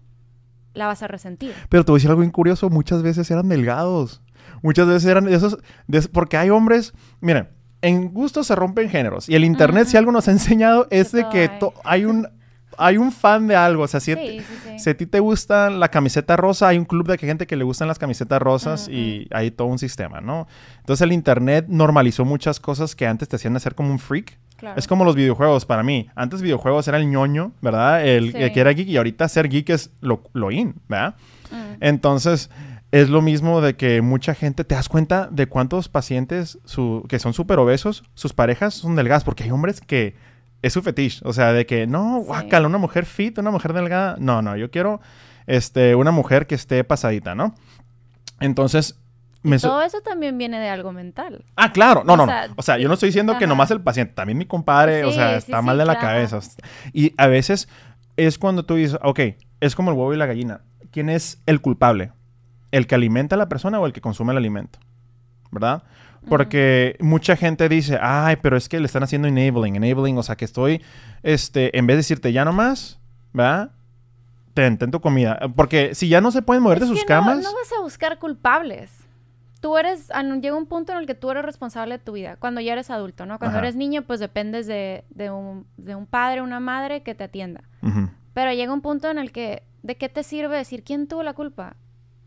la 0.74 0.86
vas 0.86 1.02
a 1.02 1.08
resentir. 1.08 1.52
Pero 1.68 1.84
te 1.84 1.90
voy 1.92 1.96
a 1.96 1.98
decir 1.98 2.10
algo 2.10 2.20
bien 2.20 2.30
curioso, 2.30 2.70
muchas 2.70 3.02
veces 3.02 3.30
eran 3.30 3.48
delgados. 3.48 4.22
Muchas 4.62 4.86
veces 4.86 5.06
eran 5.10 5.28
esos, 5.28 5.58
de 5.88 6.02
porque 6.02 6.36
hay 6.36 6.50
hombres, 6.50 6.94
miren, 7.20 7.48
en 7.82 8.12
gustos 8.12 8.46
se 8.46 8.54
rompen 8.54 8.88
géneros. 8.88 9.28
Y 9.28 9.34
el 9.34 9.44
internet, 9.44 9.88
si 9.88 9.96
algo 9.96 10.12
nos 10.12 10.28
ha 10.28 10.30
enseñado, 10.30 10.86
es 10.90 11.12
De 11.12 11.28
que 11.30 11.50
hay 11.84 12.04
un 12.04 12.28
hay 12.78 12.96
un 12.98 13.12
fan 13.12 13.46
de 13.46 13.56
algo. 13.56 13.82
O 13.84 13.88
sea, 13.88 14.00
si, 14.00 14.12
a 14.12 14.16
ti- 14.16 14.40
Sí, 14.40 14.40
sí, 14.40 14.54
sí. 14.64 14.78
si 14.78 14.90
a 14.90 14.96
ti 14.96 15.06
te 15.06 15.20
gusta 15.20 15.70
la 15.70 15.88
camiseta 15.88 16.36
rosa, 16.36 16.68
hay 16.68 16.78
un 16.78 16.84
club 16.84 17.06
de 17.08 17.18
gente 17.18 17.46
que 17.46 17.56
le 17.56 17.64
gustan 17.64 17.88
las 17.88 17.98
camisetas 17.98 18.40
rosas 18.40 18.88
y 18.88 19.26
hay 19.30 19.50
todo 19.50 19.68
un 19.68 19.78
sistema, 19.78 20.20
¿no? 20.20 20.46
Entonces 20.80 21.02
el 21.02 21.12
internet 21.12 21.66
normalizó 21.68 22.24
muchas 22.24 22.60
cosas 22.60 22.94
que 22.94 23.06
antes 23.06 23.28
te 23.28 23.36
hacían 23.36 23.56
hacer 23.56 23.74
como 23.74 23.90
un 23.90 23.98
freak. 23.98 24.38
Claro. 24.56 24.78
Es 24.78 24.86
como 24.86 25.04
los 25.04 25.14
videojuegos 25.16 25.66
para 25.66 25.82
mí. 25.82 26.08
Antes 26.14 26.40
videojuegos 26.40 26.88
era 26.88 26.96
el 26.96 27.10
ñoño, 27.10 27.52
¿verdad? 27.60 28.06
El, 28.06 28.32
que 28.32 28.58
era 28.60 28.70
geek 28.72 28.88
y 28.88 28.96
ahorita 28.96 29.28
ser 29.28 29.48
geek 29.50 29.68
es 29.70 29.90
lo, 30.00 30.22
lo 30.32 30.50
in, 30.50 30.74
¿verdad? 30.88 31.14
Mm. 31.50 31.76
Entonces, 31.80 32.50
es 32.92 33.10
lo 33.10 33.20
mismo 33.20 33.60
de 33.60 33.76
que 33.76 34.00
mucha 34.00 34.34
gente, 34.34 34.64
te 34.64 34.74
das 34.74 34.88
cuenta 34.88 35.28
de 35.30 35.46
cuántos 35.46 35.88
pacientes 35.90 36.58
su- 36.64 37.04
que 37.08 37.18
son 37.18 37.34
súper 37.34 37.58
obesos, 37.58 38.04
sus 38.14 38.32
parejas 38.32 38.72
son 38.74 38.96
delgadas, 38.96 39.24
porque 39.24 39.44
hay 39.44 39.50
hombres 39.50 39.80
que 39.82 40.14
es 40.66 40.72
su 40.72 40.82
fetiche. 40.82 41.20
O 41.24 41.32
sea, 41.32 41.52
de 41.52 41.66
que 41.66 41.86
no, 41.86 42.18
guácala, 42.20 42.66
una 42.66 42.78
mujer 42.78 43.06
fit, 43.06 43.38
una 43.38 43.50
mujer 43.50 43.72
delgada. 43.72 44.16
No, 44.18 44.42
no, 44.42 44.56
yo 44.56 44.70
quiero 44.70 45.00
este, 45.46 45.94
una 45.94 46.10
mujer 46.10 46.46
que 46.46 46.54
esté 46.54 46.84
pasadita, 46.84 47.34
¿no? 47.34 47.54
Entonces, 48.40 48.98
me 49.42 49.58
so- 49.58 49.68
Todo 49.68 49.82
eso 49.82 50.00
también 50.00 50.36
viene 50.38 50.58
de 50.58 50.68
algo 50.68 50.92
mental. 50.92 51.44
Ah, 51.56 51.72
claro. 51.72 52.02
No, 52.04 52.14
O 52.14 52.16
no, 52.16 52.26
sea, 52.26 52.48
no. 52.48 52.54
O 52.56 52.62
sea, 52.62 52.78
yo 52.78 52.88
no 52.88 52.94
estoy 52.94 53.08
diciendo 53.08 53.38
que 53.38 53.46
nomás 53.46 53.70
el 53.70 53.80
paciente, 53.80 54.14
también 54.14 54.38
mi 54.38 54.46
compadre, 54.46 55.04
o 55.04 55.12
sea, 55.12 55.36
está 55.36 55.60
sí, 55.60 55.64
mal 55.64 55.78
de 55.78 55.84
la 55.84 55.98
claro. 55.98 56.08
cabeza. 56.28 56.40
Y 56.92 57.14
a 57.16 57.26
veces 57.28 57.68
es 58.16 58.38
cuando 58.38 58.64
tú 58.64 58.74
dices, 58.74 58.98
ok, 59.02 59.20
es 59.60 59.74
como 59.74 59.90
el 59.90 59.96
huevo 59.96 60.12
y 60.12 60.16
la 60.16 60.26
gallina. 60.26 60.62
¿Quién 60.90 61.08
es 61.10 61.40
el 61.46 61.60
culpable? 61.60 62.12
¿El 62.72 62.86
que 62.86 62.94
alimenta 62.94 63.36
a 63.36 63.38
la 63.38 63.48
persona 63.48 63.78
o 63.78 63.86
el 63.86 63.92
que 63.92 64.00
consume 64.00 64.32
el 64.32 64.38
alimento? 64.38 64.78
¿Verdad? 65.50 65.84
Porque 66.28 66.96
mucha 67.00 67.36
gente 67.36 67.68
dice, 67.68 67.98
ay, 68.00 68.36
pero 68.42 68.56
es 68.56 68.68
que 68.68 68.80
le 68.80 68.86
están 68.86 69.02
haciendo 69.02 69.28
enabling, 69.28 69.76
enabling, 69.76 70.18
o 70.18 70.22
sea, 70.22 70.36
que 70.36 70.44
estoy, 70.44 70.82
este, 71.22 71.76
en 71.78 71.86
vez 71.86 71.94
de 71.94 71.98
decirte 71.98 72.32
ya 72.32 72.44
nomás, 72.44 72.98
¿verdad? 73.32 73.70
Ten 74.54 74.78
tu 74.78 75.00
comida. 75.00 75.38
Porque 75.54 75.94
si 75.94 76.08
ya 76.08 76.20
no 76.20 76.30
se 76.30 76.40
pueden 76.40 76.62
mover 76.62 76.80
de 76.80 76.86
sus 76.86 77.00
que 77.00 77.06
camas, 77.06 77.42
No, 77.42 77.52
vas 77.52 77.70
a 77.78 77.82
buscar 77.82 78.18
culpables. 78.18 78.90
Tú 79.60 79.76
eres, 79.76 80.08
llega 80.40 80.56
un 80.56 80.66
punto 80.66 80.92
en 80.92 80.98
el 80.98 81.06
que 81.06 81.14
tú 81.14 81.30
eres 81.30 81.44
responsable 81.44 81.98
de 81.98 82.04
tu 82.04 82.12
vida, 82.12 82.36
cuando 82.36 82.60
ya 82.60 82.72
eres 82.72 82.90
adulto, 82.90 83.26
¿no? 83.26 83.38
Cuando 83.38 83.58
Ajá. 83.58 83.66
eres 83.66 83.76
niño, 83.76 84.02
pues 84.02 84.20
dependes 84.20 84.66
de, 84.66 85.04
de 85.10 85.30
un, 85.30 85.66
de 85.76 85.94
un 85.94 86.06
padre, 86.06 86.40
una 86.40 86.60
madre 86.60 87.02
que 87.02 87.14
te 87.14 87.24
atienda. 87.24 87.64
Pero 88.32 88.52
llega 88.52 88.72
un 88.72 88.80
punto 88.82 89.10
en 89.10 89.18
el 89.18 89.32
que, 89.32 89.62
¿de 89.82 89.96
qué 89.96 90.08
te 90.08 90.22
sirve 90.22 90.56
decir 90.56 90.84
quién 90.84 91.06
tuvo 91.06 91.22
la 91.22 91.34
culpa? 91.34 91.76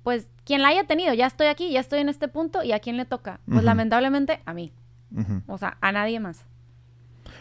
Pues 0.03 0.29
quien 0.43 0.61
la 0.61 0.69
haya 0.69 0.85
tenido, 0.85 1.13
ya 1.13 1.27
estoy 1.27 1.47
aquí, 1.47 1.71
ya 1.71 1.79
estoy 1.79 1.99
en 1.99 2.09
este 2.09 2.27
punto, 2.27 2.63
¿y 2.63 2.71
a 2.71 2.79
quién 2.79 2.97
le 2.97 3.05
toca? 3.05 3.39
Pues 3.49 3.63
lamentablemente 3.63 4.41
a 4.45 4.53
mí, 4.53 4.71
o 5.47 5.57
sea, 5.57 5.77
a 5.81 5.91
nadie 5.91 6.19
más. 6.19 6.45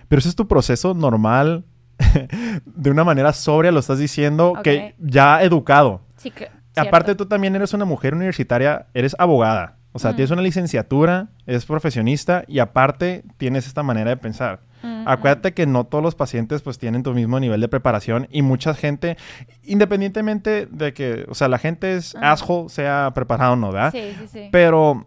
Pero 0.09 0.21
ese 0.21 0.29
es 0.29 0.37
tu 0.37 0.49
proceso 0.49 0.95
normal, 0.95 1.65
de 2.65 2.91
una 2.91 3.05
manera 3.05 3.33
sobria, 3.33 3.73
lo 3.73 3.81
estás 3.81 3.99
diciendo, 3.99 4.55
que 4.63 4.95
ya 4.99 5.43
educado. 5.43 6.03
Sí, 6.17 6.31
que, 6.31 6.51
Aparte, 6.77 7.15
tú 7.15 7.27
también 7.27 7.57
eres 7.57 7.75
una 7.75 7.85
mujer 7.85 8.15
universitaria, 8.15 8.87
eres 8.95 9.17
abogada. 9.19 9.77
O 9.93 9.99
sea, 9.99 10.15
tienes 10.15 10.31
una 10.31 10.43
licenciatura, 10.43 11.31
eres 11.47 11.65
profesionista 11.65 12.45
y 12.47 12.61
aparte 12.61 13.25
tienes 13.37 13.67
esta 13.67 13.83
manera 13.83 14.11
de 14.11 14.17
pensar. 14.17 14.61
Acuérdate 15.07 15.55
que 15.55 15.67
no 15.67 15.85
todos 15.85 16.03
los 16.05 16.15
pacientes 16.15 16.63
pues 16.63 16.79
tienen 16.79 17.03
tu 17.03 17.13
mismo 17.15 17.41
nivel 17.41 17.61
de 17.61 17.69
preparación 17.69 18.29
y 18.31 18.43
mucha 18.43 18.75
gente, 18.75 19.17
independientemente 19.65 20.67
de 20.67 20.93
que, 20.93 21.25
o 21.29 21.35
sea, 21.35 21.49
la 21.49 21.59
gente 21.59 21.97
es 21.97 22.15
asshole, 22.21 22.69
sea 22.69 23.11
preparado 23.15 23.55
o 23.55 23.57
no, 23.57 23.73
¿verdad? 23.73 23.93
Sí, 23.93 24.13
sí, 24.19 24.29
sí. 24.29 24.49
Pero 24.53 25.07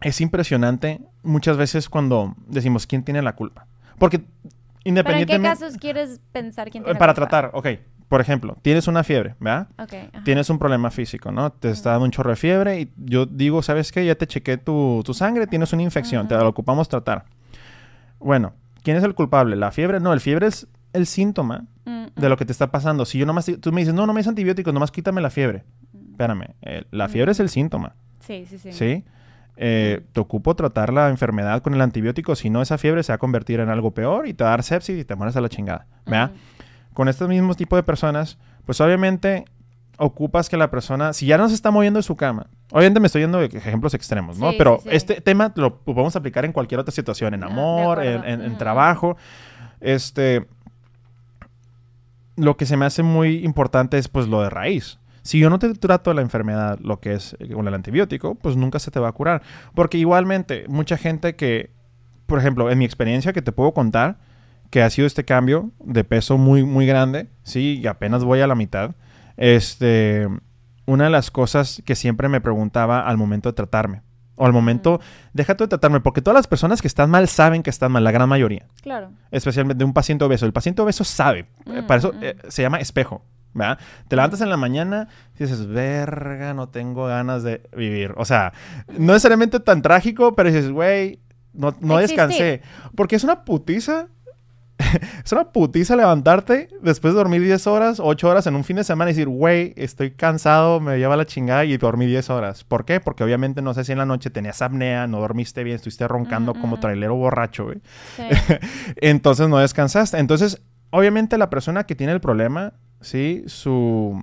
es 0.00 0.20
impresionante 0.20 1.00
muchas 1.22 1.56
veces 1.56 1.88
cuando 1.88 2.34
decimos 2.46 2.86
quién 2.86 3.02
tiene 3.02 3.22
la 3.22 3.34
culpa. 3.34 3.66
Porque 3.98 4.18
Pero 4.18 4.28
¿en 4.42 4.42
qué 4.44 4.88
independientemente... 4.90 5.48
casos 5.48 5.76
quieres 5.78 6.20
pensar 6.32 6.70
quién 6.70 6.84
tiene 6.84 6.94
la 6.94 6.98
Para 6.98 7.14
culpa? 7.14 7.28
tratar, 7.28 7.50
ok. 7.54 7.68
Por 8.08 8.20
ejemplo, 8.20 8.56
tienes 8.60 8.86
una 8.86 9.02
fiebre, 9.02 9.34
¿verdad? 9.40 9.68
Ajá. 9.78 10.22
Tienes 10.24 10.50
un 10.50 10.58
problema 10.58 10.90
físico, 10.90 11.32
¿no? 11.32 11.50
Te 11.50 11.70
está 11.70 11.92
dando 11.92 12.04
un 12.04 12.10
chorro 12.10 12.30
de 12.30 12.36
fiebre 12.36 12.80
y 12.80 12.92
yo 12.96 13.24
digo, 13.26 13.62
¿sabes 13.62 13.90
qué? 13.90 14.04
Ya 14.04 14.14
te 14.14 14.26
chequé 14.26 14.58
tu, 14.58 15.02
tu 15.04 15.14
sangre, 15.14 15.46
tienes 15.46 15.72
una 15.72 15.82
infección, 15.82 16.28
te 16.28 16.34
la 16.34 16.46
ocupamos 16.46 16.88
tratar. 16.88 17.24
Bueno, 18.20 18.52
¿quién 18.84 18.96
es 18.96 19.02
el 19.02 19.14
culpable? 19.16 19.56
¿La 19.56 19.72
fiebre? 19.72 19.98
No, 19.98 20.12
el 20.12 20.20
fiebre 20.20 20.46
es 20.46 20.68
el 20.92 21.06
síntoma 21.06 21.66
Mm, 21.84 22.06
de 22.16 22.26
mm. 22.26 22.30
lo 22.30 22.36
que 22.36 22.44
te 22.44 22.52
está 22.52 22.70
pasando. 22.70 23.04
Si 23.04 23.18
yo 23.18 23.26
nomás, 23.26 23.50
tú 23.60 23.72
me 23.72 23.80
dices, 23.82 23.94
no, 23.94 24.06
no 24.06 24.12
me 24.12 24.20
des 24.20 24.28
antibióticos, 24.28 24.72
nomás 24.72 24.90
quítame 24.90 25.20
la 25.20 25.30
fiebre. 25.30 25.64
Espérame, 26.10 26.54
eh, 26.62 26.84
la 26.90 27.08
fiebre 27.08 27.32
es 27.32 27.40
el 27.40 27.48
síntoma, 27.48 27.96
Sí, 28.20 28.46
sí, 28.48 28.56
sí. 28.58 28.72
¿sí? 28.72 29.04
Eh, 29.56 30.04
te 30.12 30.20
ocupo 30.20 30.54
tratar 30.56 30.92
la 30.92 31.10
enfermedad 31.10 31.60
con 31.60 31.74
el 31.74 31.80
antibiótico, 31.80 32.34
si 32.36 32.50
no 32.50 32.62
esa 32.62 32.78
fiebre 32.78 33.02
se 33.02 33.12
va 33.12 33.16
a 33.16 33.18
convertir 33.18 33.60
en 33.60 33.68
algo 33.68 33.92
peor 33.92 34.26
y 34.26 34.34
te 34.34 34.44
va 34.44 34.50
a 34.50 34.52
dar 34.52 34.62
sepsis 34.62 34.98
y 34.98 35.04
te 35.04 35.14
mueres 35.14 35.36
a 35.36 35.40
la 35.40 35.48
chingada, 35.48 35.86
¿verdad? 36.06 36.30
Mm. 36.30 36.94
con 36.94 37.08
estos 37.08 37.28
mismos 37.28 37.56
tipos 37.56 37.76
de 37.76 37.82
personas, 37.82 38.38
pues 38.64 38.80
obviamente 38.80 39.44
ocupas 39.98 40.48
que 40.48 40.56
la 40.56 40.70
persona, 40.70 41.12
si 41.12 41.26
ya 41.26 41.38
no 41.38 41.48
se 41.48 41.54
está 41.54 41.70
moviendo 41.70 41.98
de 41.98 42.02
su 42.02 42.16
cama, 42.16 42.46
obviamente 42.72 43.00
me 43.00 43.06
estoy 43.06 43.22
yendo 43.22 43.38
de 43.38 43.46
ejemplos 43.46 43.94
extremos, 43.94 44.38
¿no? 44.38 44.50
Sí, 44.50 44.56
Pero 44.58 44.78
sí, 44.82 44.88
sí. 44.90 44.96
este 44.96 45.20
tema 45.20 45.52
lo 45.56 45.78
podemos 45.78 46.16
aplicar 46.16 46.44
en 46.44 46.52
cualquier 46.52 46.80
otra 46.80 46.92
situación, 46.92 47.34
en 47.34 47.44
Ah, 47.44 47.46
amor, 47.46 48.02
en, 48.04 48.24
en- 48.40 48.58
trabajo. 48.58 49.16
Este, 49.80 50.46
lo 52.36 52.56
que 52.56 52.66
se 52.66 52.76
me 52.76 52.84
hace 52.86 53.02
muy 53.02 53.44
importante 53.44 53.98
es 53.98 54.08
pues 54.08 54.26
lo 54.28 54.42
de 54.42 54.50
raíz. 54.50 54.98
Si 55.22 55.38
yo 55.38 55.48
no 55.48 55.58
te 55.58 55.72
trato 55.74 56.12
la 56.12 56.20
enfermedad, 56.22 56.78
lo 56.80 57.00
que 57.00 57.14
es 57.14 57.36
eh, 57.38 57.48
con 57.52 57.66
el 57.66 57.74
antibiótico, 57.74 58.34
pues 58.34 58.56
nunca 58.56 58.78
se 58.78 58.90
te 58.90 59.00
va 59.00 59.08
a 59.08 59.12
curar. 59.12 59.42
Porque 59.74 59.96
igualmente, 59.96 60.66
mucha 60.68 60.96
gente 60.98 61.34
que, 61.36 61.70
por 62.26 62.38
ejemplo, 62.38 62.70
en 62.70 62.78
mi 62.78 62.84
experiencia 62.84 63.32
que 63.32 63.40
te 63.40 63.52
puedo 63.52 63.72
contar, 63.72 64.18
que 64.70 64.82
ha 64.82 64.90
sido 64.90 65.06
este 65.06 65.24
cambio 65.24 65.70
de 65.80 66.04
peso 66.04 66.36
muy, 66.36 66.64
muy 66.64 66.84
grande, 66.86 67.28
sí, 67.42 67.78
y 67.82 67.86
apenas 67.86 68.24
voy 68.24 68.40
a 68.40 68.46
la 68.46 68.54
mitad, 68.54 68.96
este, 69.36 70.28
una 70.86 71.04
de 71.04 71.10
las 71.10 71.30
cosas 71.30 71.82
que 71.84 71.94
siempre 71.94 72.28
me 72.28 72.40
preguntaba 72.40 73.06
al 73.06 73.16
momento 73.16 73.48
de 73.50 73.54
tratarme, 73.54 74.02
o 74.36 74.46
al 74.46 74.52
momento, 74.52 75.00
deja 75.32 75.56
tú 75.56 75.64
de 75.64 75.68
tratarme, 75.68 76.00
porque 76.00 76.20
todas 76.20 76.34
las 76.36 76.46
personas 76.48 76.82
que 76.82 76.88
están 76.88 77.08
mal 77.10 77.28
saben 77.28 77.62
que 77.62 77.70
están 77.70 77.92
mal, 77.92 78.02
la 78.04 78.10
gran 78.10 78.28
mayoría, 78.28 78.66
Claro. 78.82 79.10
especialmente 79.30 79.78
de 79.78 79.84
un 79.84 79.92
paciente 79.92 80.24
obeso. 80.24 80.44
El 80.46 80.52
paciente 80.52 80.82
obeso 80.82 81.04
sabe, 81.04 81.46
eh, 81.66 81.82
Mm, 81.82 81.86
para 81.86 81.98
eso 81.98 82.12
mm, 82.12 82.18
eh, 82.22 82.36
se 82.48 82.62
llama 82.62 82.78
espejo. 82.78 83.24
¿verdad? 83.56 83.78
Te 84.08 84.16
levantas 84.16 84.40
en 84.40 84.50
la 84.50 84.56
mañana 84.56 85.06
y 85.36 85.44
dices, 85.44 85.64
verga, 85.68 86.54
no 86.54 86.70
tengo 86.70 87.06
ganas 87.06 87.44
de 87.44 87.62
vivir. 87.76 88.12
O 88.16 88.24
sea, 88.24 88.52
no 88.98 89.12
necesariamente 89.12 89.60
tan 89.60 89.80
trágico, 89.80 90.34
pero 90.34 90.50
dices, 90.50 90.72
güey, 90.72 91.20
no, 91.52 91.72
no 91.80 91.98
descansé. 91.98 92.62
Porque 92.96 93.14
es 93.14 93.22
una 93.22 93.44
putiza. 93.44 94.08
es 95.24 95.32
una 95.32 95.50
putiza 95.50 95.96
levantarte 95.96 96.68
después 96.82 97.14
de 97.14 97.18
dormir 97.18 97.42
10 97.42 97.66
horas, 97.66 98.00
8 98.00 98.28
horas 98.28 98.46
en 98.46 98.54
un 98.54 98.64
fin 98.64 98.76
de 98.76 98.84
semana 98.84 99.10
y 99.10 99.14
decir, 99.14 99.28
güey, 99.28 99.72
estoy 99.76 100.12
cansado, 100.12 100.80
me 100.80 100.98
lleva 100.98 101.16
la 101.16 101.26
chingada 101.26 101.64
y 101.64 101.76
dormí 101.76 102.06
10 102.06 102.30
horas. 102.30 102.64
¿Por 102.64 102.84
qué? 102.84 103.00
Porque 103.00 103.24
obviamente 103.24 103.62
no 103.62 103.74
sé 103.74 103.84
si 103.84 103.92
en 103.92 103.98
la 103.98 104.06
noche 104.06 104.30
tenías 104.30 104.62
apnea, 104.62 105.06
no 105.06 105.20
dormiste 105.20 105.64
bien, 105.64 105.76
estuviste 105.76 106.06
roncando 106.06 106.44
Mm, 106.52 106.60
como 106.60 106.76
mm. 106.76 106.80
trailero 106.80 107.14
borracho, 107.14 107.64
güey. 107.64 107.80
Sí. 108.16 108.22
Entonces 108.96 109.48
no 109.48 109.58
descansaste. 109.58 110.18
Entonces, 110.18 110.62
obviamente 110.90 111.38
la 111.38 111.50
persona 111.50 111.84
que 111.84 111.94
tiene 111.94 112.12
el 112.12 112.20
problema, 112.20 112.74
sí, 113.00 113.44
su, 113.46 114.22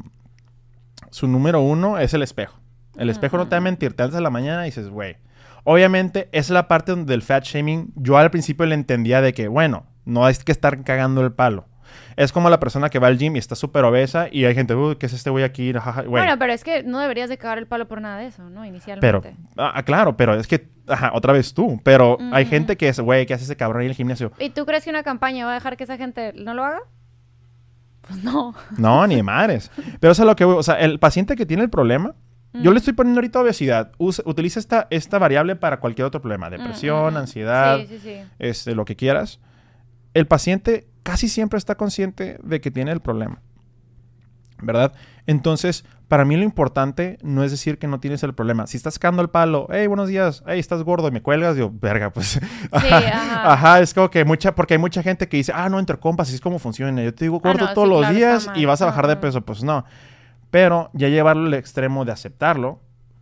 su 1.10 1.27
número 1.27 1.62
uno 1.62 1.97
es 1.97 2.13
el 2.13 2.21
espejo. 2.21 2.60
El 2.97 3.10
espejo 3.10 3.38
no 3.38 3.47
te 3.47 3.51
va 3.51 3.57
a 3.57 3.62
mentir, 3.62 3.93
te 3.93 4.03
alzas 4.03 4.19
a 4.19 4.21
la 4.21 4.29
mañana 4.29 4.63
y 4.63 4.69
dices, 4.69 4.89
güey. 4.89 5.17
Obviamente, 5.63 6.27
esa 6.31 6.39
es 6.39 6.49
la 6.49 6.67
parte 6.67 6.91
donde 6.91 7.13
el 7.13 7.21
fat 7.21 7.43
shaming, 7.43 7.93
yo 7.95 8.17
al 8.17 8.31
principio 8.31 8.65
le 8.65 8.73
entendía 8.73 9.21
de 9.21 9.34
que, 9.34 9.47
bueno, 9.47 9.86
no 10.05 10.25
hay 10.25 10.35
que 10.35 10.51
estar 10.51 10.83
cagando 10.83 11.21
el 11.21 11.31
palo. 11.33 11.65
Es 12.15 12.31
como 12.31 12.49
la 12.49 12.59
persona 12.59 12.89
que 12.89 12.99
va 12.99 13.07
al 13.07 13.17
gym 13.17 13.35
y 13.35 13.39
está 13.39 13.55
súper 13.55 13.83
obesa 13.83 14.27
y 14.31 14.45
hay 14.45 14.55
gente, 14.55 14.73
uy, 14.75 14.95
¿qué 14.95 15.07
es 15.07 15.13
este 15.13 15.29
güey 15.29 15.43
aquí? 15.43 15.73
Jaja, 15.73 16.01
güey. 16.03 16.23
Bueno, 16.23 16.37
pero 16.39 16.53
es 16.53 16.63
que 16.63 16.83
no 16.83 16.99
deberías 16.99 17.27
de 17.29 17.37
cagar 17.37 17.57
el 17.57 17.67
palo 17.67 17.87
por 17.87 17.99
nada 18.01 18.17
de 18.17 18.27
eso, 18.27 18.43
¿no? 18.43 18.61
Pero, 18.61 18.65
Inicialmente. 18.67 19.35
ah, 19.57 19.81
claro, 19.83 20.15
pero 20.15 20.35
es 20.35 20.47
que, 20.47 20.69
ajá, 20.87 21.11
otra 21.13 21.33
vez 21.33 21.53
tú. 21.53 21.81
Pero 21.83 22.17
hay 22.31 22.45
gente 22.45 22.77
que 22.77 22.87
es, 22.87 22.99
güey, 22.99 23.25
¿qué 23.25 23.33
hace 23.33 23.43
ese 23.43 23.57
cabrón 23.57 23.81
ahí 23.81 23.87
en 23.87 23.91
el 23.91 23.95
gimnasio? 23.97 24.31
¿Y 24.39 24.51
tú 24.51 24.65
crees 24.65 24.83
que 24.85 24.89
una 24.89 25.03
campaña 25.03 25.45
va 25.45 25.51
a 25.51 25.55
dejar 25.55 25.75
que 25.75 25.83
esa 25.83 25.97
gente 25.97 26.31
no 26.35 26.53
lo 26.53 26.63
haga? 26.63 26.79
Pues 28.01 28.23
no. 28.23 28.53
No, 28.77 29.05
ni 29.07 29.15
de 29.15 29.23
madres. 29.23 29.69
Pero 29.99 30.11
eso 30.13 30.23
es 30.23 30.27
lo 30.27 30.35
que 30.35 30.45
voy- 30.45 30.57
O 30.57 30.63
sea, 30.63 30.75
el 30.75 30.99
paciente 30.99 31.35
que 31.35 31.45
tiene 31.45 31.63
el 31.63 31.69
problema, 31.69 32.15
Yo 32.53 32.71
le 32.73 32.79
estoy 32.79 32.91
poniendo 32.91 33.19
ahorita 33.19 33.39
obesidad. 33.39 33.93
Usa- 33.97 34.23
utiliza 34.25 34.59
esta, 34.59 34.85
esta 34.89 35.17
variable 35.19 35.55
para 35.55 35.79
cualquier 35.79 36.05
otro 36.05 36.21
problema. 36.21 36.49
Depresión, 36.49 37.13
Mm, 37.13 37.17
ansiedad, 37.17 37.77
Sí, 37.79 37.87
sí, 37.87 37.99
sí. 37.99 38.15
este, 38.39 38.75
lo 38.75 38.83
que 38.83 38.97
quieras. 38.97 39.39
El 40.13 40.28
paciente 40.28 40.88
casi 41.04 41.30
siempre 41.30 41.58
está 41.58 41.76
consciente 41.76 42.38
de 42.43 42.62
que 42.62 42.71
tiene 42.71 42.91
el 42.91 43.02
problema. 43.02 43.41
¿Verdad? 44.62 44.93
Entonces, 45.26 45.86
para 46.08 46.26
mí 46.26 46.36
lo 46.36 46.43
importante 46.43 47.17
no 47.24 47.43
es 47.43 47.52
decir 47.52 47.80
que 47.80 47.88
no 47.88 48.00
tienes 48.00 48.21
el 48.24 48.34
problema. 48.34 48.67
Si 48.67 48.78
estás 48.78 49.00
cagando 49.00 49.21
el 49.21 49.30
palo, 49.30 49.67
hey, 49.71 49.88
buenos 49.88 50.08
días, 50.08 50.43
hey, 50.45 50.60
estás 50.60 50.84
gordo 50.84 51.08
y 51.08 51.12
me 51.12 51.21
cuelgas, 51.21 51.56
digo, 51.56 51.71
verga, 51.74 52.12
pues. 52.12 52.39
ajá. 52.71 53.54
Ajá, 53.54 53.80
es 53.80 53.93
como 53.93 54.12
que 54.12 54.24
mucha, 54.26 54.54
porque 54.54 54.76
hay 54.76 54.78
mucha 54.78 55.02
gente 55.02 55.28
que 55.28 55.38
dice, 55.38 55.52
ah, 55.56 55.69
no, 55.69 55.80
entre 55.80 55.97
compas, 55.97 56.28
así 56.28 56.36
es 56.36 56.41
como 56.41 56.60
funciona. 56.60 57.02
Yo 57.02 57.13
te 57.13 57.26
digo 57.26 57.38
Ah, 57.38 57.47
gordo 57.47 57.65
no, 57.65 57.74
todos 57.74 57.88
sí, 57.88 57.91
los 57.91 58.00
claro, 58.02 58.15
días 58.15 58.50
y 58.56 58.65
vas 58.65 58.82
a 58.82 58.86
bajar 58.86 59.08
de 59.08 59.15
peso. 59.15 59.41
Pues 59.41 59.63
no. 59.63 59.86
Pero 60.52 60.89
ya 60.93 61.08
llevarlo 61.08 61.47
al 61.47 61.54
extremo 61.54 62.06
de 62.06 62.12
aceptarlo, 62.12 62.82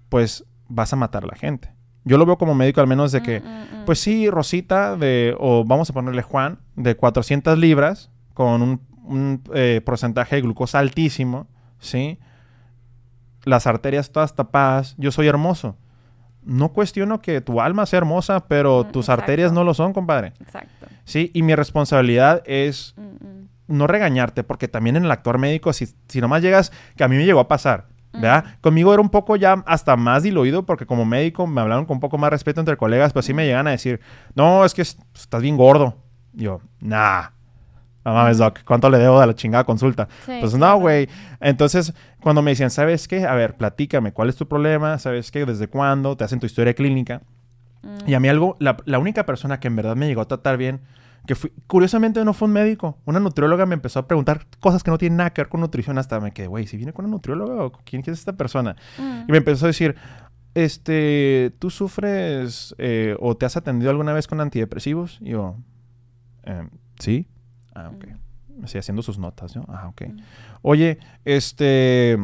pues 0.10 0.46
vas 0.68 0.92
a 0.92 0.96
matar 0.96 1.24
a 1.24 1.28
la 1.28 1.36
gente. 1.36 1.79
Yo 2.06 2.18
lo 2.18 2.26
veo 2.26 2.38
como 2.38 2.56
médico 2.56 2.82
al 2.82 2.88
menos 2.88 3.12
de 3.12 3.22
que, 3.22 3.40
Mm, 3.42 3.44
mm, 3.46 3.82
mm. 3.82 3.86
pues 3.86 4.00
sí, 4.00 4.30
Rosita, 4.30 4.96
de, 4.96 5.36
o 5.40 5.64
vamos 5.66 5.90
a 5.90 5.94
ponerle 5.94 6.22
Juan, 6.22 6.60
de 6.76 6.96
400 6.96 7.58
libras, 7.58 8.10
con 8.34 8.62
un, 8.62 8.82
un, 9.04 9.44
eh, 9.54 9.82
porcentaje 9.86 10.38
de 10.38 10.42
glucosa 10.44 10.80
altísimo, 10.80 11.48
¿sí? 11.80 12.18
Las 13.44 13.68
arterias 13.68 14.12
todas 14.12 14.36
tapadas, 14.36 14.96
yo 14.98 15.12
soy 15.12 15.28
hermoso. 15.28 15.78
No 16.44 16.70
cuestiono 16.70 17.22
que 17.22 17.42
tu 17.42 17.62
alma 17.62 17.86
sea 17.86 17.98
hermosa, 17.98 18.48
pero 18.48 18.86
Mm, 18.88 18.92
tus 18.92 19.06
exacto. 19.06 19.22
arterias 19.22 19.52
no 19.52 19.64
lo 19.64 19.74
son, 19.74 19.94
compadre. 19.94 20.34
Exacto. 20.40 20.88
Sí, 21.06 21.32
y 21.34 21.42
mi 21.44 21.54
responsabilidad 21.56 22.44
es 22.46 22.94
Mm, 22.98 23.02
mm. 23.02 23.50
no 23.78 23.88
regañarte, 23.88 24.44
porque 24.44 24.68
también 24.68 24.96
en 24.96 25.06
el 25.06 25.12
actuar 25.12 25.38
médico, 25.38 25.74
si, 25.74 25.88
si 26.08 26.22
nomás 26.22 26.42
llegas, 26.42 26.72
que 26.96 27.04
a 27.04 27.08
mí 27.08 27.18
me 27.18 27.26
llegó 27.26 27.40
a 27.40 27.48
pasar, 27.48 27.88
¿verdad? 28.14 28.44
Mm. 28.46 28.62
Conmigo 28.62 28.94
era 28.94 29.02
un 29.02 29.10
poco 29.10 29.36
ya 29.36 29.64
hasta 29.66 29.96
más 29.96 30.24
diluido, 30.24 30.66
porque 30.66 30.86
como 30.86 31.06
médico 31.06 31.46
me 31.48 31.62
hablaron 31.62 31.86
con 31.86 31.96
un 31.98 32.02
poco 32.02 32.18
más 32.18 32.30
respeto 32.32 32.60
entre 32.62 32.78
colegas, 32.78 33.14
pues 33.14 33.26
sí 33.26 33.34
me 33.34 33.46
llegan 33.46 33.68
a 33.68 33.72
decir, 33.72 34.00
no, 34.36 34.66
es 34.66 34.74
que 34.74 34.82
es- 34.82 34.98
estás 35.16 35.42
bien 35.42 35.58
gordo. 35.58 35.96
Y 36.34 36.44
yo, 36.44 36.62
nah. 36.80 37.30
No 38.06 38.14
mames, 38.14 38.38
doc, 38.38 38.60
¿cuánto 38.64 38.90
le 38.90 38.98
debo 38.98 39.20
de 39.20 39.28
la 39.28 39.36
chingada 39.36 39.66
consulta? 39.66 40.08
Sí, 40.26 40.38
pues 40.40 40.56
no, 40.56 40.80
güey. 40.80 41.10
Entonces, 41.42 41.94
cuando 42.22 42.42
me 42.42 42.52
decían, 42.52 42.70
¿sabes 42.72 43.08
qué? 43.08 43.26
A 43.28 43.34
ver, 43.36 43.58
platícame, 43.58 44.14
¿cuál 44.14 44.30
es 44.30 44.36
tu 44.38 44.48
problema? 44.48 44.98
¿Sabes 45.00 45.32
qué? 45.32 45.46
¿Desde 45.46 45.68
cuándo? 45.68 46.16
Te 46.16 46.24
hacen 46.24 46.40
tu 46.40 46.46
historia 46.46 46.74
clínica. 46.74 47.22
Mm. 47.84 48.10
Y 48.10 48.14
a 48.14 48.20
mí 48.20 48.30
algo, 48.30 48.56
la, 48.60 48.78
la 48.86 49.00
única 49.00 49.26
persona 49.26 49.60
que 49.60 49.68
en 49.68 49.76
verdad 49.76 49.96
me 49.98 50.08
llegó 50.08 50.22
a 50.22 50.28
tratar 50.28 50.58
bien, 50.58 50.80
que 51.30 51.36
fui, 51.36 51.54
curiosamente 51.68 52.26
no 52.26 52.34
fue 52.34 52.48
un 52.48 52.56
médico, 52.56 52.98
una 53.06 53.20
nutrióloga 53.20 53.68
me 53.68 53.76
empezó 53.76 54.00
a 54.00 54.08
preguntar 54.08 54.48
cosas 54.60 54.82
que 54.82 54.90
no 54.90 54.98
tienen 54.98 55.18
nada 55.18 55.30
que 55.30 55.44
ver 55.44 55.50
con 55.50 55.62
nutrición, 55.62 56.00
hasta 56.00 56.20
me 56.20 56.32
quedé, 56.32 56.48
güey, 56.48 56.66
si 56.66 56.76
viene 56.76 56.92
con 56.92 57.06
una 57.06 57.12
nutrióloga 57.12 57.66
o 57.66 57.72
quién 57.72 58.02
es 58.02 58.08
esta 58.08 58.34
persona. 58.34 58.76
Mm. 58.98 59.26
Y 59.28 59.32
me 59.32 59.38
empezó 59.38 59.66
a 59.66 59.68
decir, 59.68 59.96
este, 60.56 61.54
¿tú 61.60 61.70
sufres 61.70 62.74
eh, 62.80 63.16
o 63.20 63.38
te 63.38 63.46
has 63.46 63.56
atendido 63.58 63.92
alguna 63.92 64.12
vez 64.12 64.26
con 64.26 64.42
antidepresivos? 64.42 65.20
Y 65.22 65.30
yo, 65.30 65.56
"Em, 66.46 66.72
sí. 66.98 67.28
Ah, 67.76 67.92
ok. 67.96 68.08
Así 68.64 68.80
haciendo 68.80 69.04
sus 69.04 69.20
notas, 69.20 69.56
¿no? 69.56 69.66
Ah, 69.68 69.88
ok. 69.90 70.08
Mm. 70.08 70.20
Oye, 70.64 70.98
este, 71.26 72.18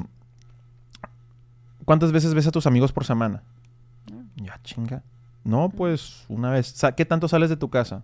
¿cuántas 1.86 2.12
veces 2.12 2.34
ves 2.34 2.48
a 2.48 2.52
tus 2.52 2.66
amigos 2.66 2.92
por 2.92 3.06
semana? 3.06 3.44
Mm. 4.12 4.46
Ya, 4.46 4.60
chinga. 4.64 5.04
No, 5.44 5.70
pues 5.70 6.26
una 6.28 6.50
vez. 6.50 6.74
¿Qué 6.98 7.06
tanto 7.06 7.28
sales 7.28 7.52
de 7.52 7.58
tu 7.58 7.70
casa? 7.70 8.02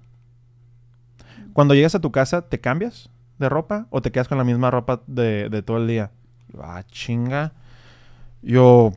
Cuando 1.53 1.73
llegas 1.73 1.95
a 1.95 1.99
tu 2.01 2.11
casa, 2.11 2.41
¿te 2.43 2.59
cambias 2.59 3.09
de 3.39 3.49
ropa 3.49 3.87
o 3.89 4.01
te 4.01 4.11
quedas 4.11 4.27
con 4.27 4.37
la 4.37 4.43
misma 4.43 4.71
ropa 4.71 5.01
de, 5.07 5.49
de 5.49 5.61
todo 5.61 5.77
el 5.77 5.87
día? 5.87 6.11
Yo, 6.53 6.61
Ah, 6.63 6.83
chinga. 6.89 7.53
Yo. 8.41 8.93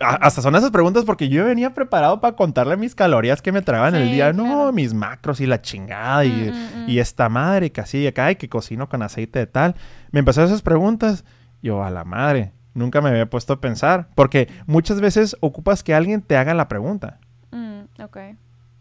a- 0.00 0.16
hasta 0.26 0.42
son 0.42 0.56
esas 0.56 0.72
preguntas 0.72 1.04
porque 1.04 1.28
yo 1.28 1.44
venía 1.44 1.72
preparado 1.74 2.20
para 2.20 2.34
contarle 2.34 2.76
mis 2.76 2.96
calorías 2.96 3.40
que 3.40 3.52
me 3.52 3.62
tragaban 3.62 3.94
el 3.94 4.10
día. 4.10 4.32
No, 4.32 4.42
claro. 4.44 4.72
mis 4.72 4.92
macros 4.94 5.40
y 5.40 5.46
la 5.46 5.62
chingada 5.62 6.24
y, 6.24 6.30
Mm, 6.30 6.80
mm, 6.80 6.84
mm. 6.86 6.88
y 6.90 6.98
esta 6.98 7.28
madre 7.28 7.70
que 7.70 7.80
así 7.80 8.04
acá 8.06 8.32
y 8.32 8.36
que 8.36 8.48
cocino 8.48 8.88
con 8.88 9.02
aceite 9.02 9.38
de 9.38 9.46
tal. 9.46 9.76
Me 10.10 10.18
empezó 10.18 10.42
esas 10.42 10.62
preguntas. 10.62 11.24
Yo, 11.62 11.84
a 11.84 11.90
la 11.90 12.04
madre. 12.04 12.52
Nunca 12.74 13.00
me 13.00 13.10
había 13.10 13.30
puesto 13.30 13.52
a 13.52 13.60
pensar. 13.60 14.08
Porque 14.16 14.48
muchas 14.66 15.00
veces 15.00 15.36
ocupas 15.38 15.84
que 15.84 15.94
alguien 15.94 16.20
te 16.22 16.36
haga 16.36 16.52
la 16.54 16.66
pregunta. 16.66 17.20
Mm, 17.52 18.02
ok. 18.02 18.16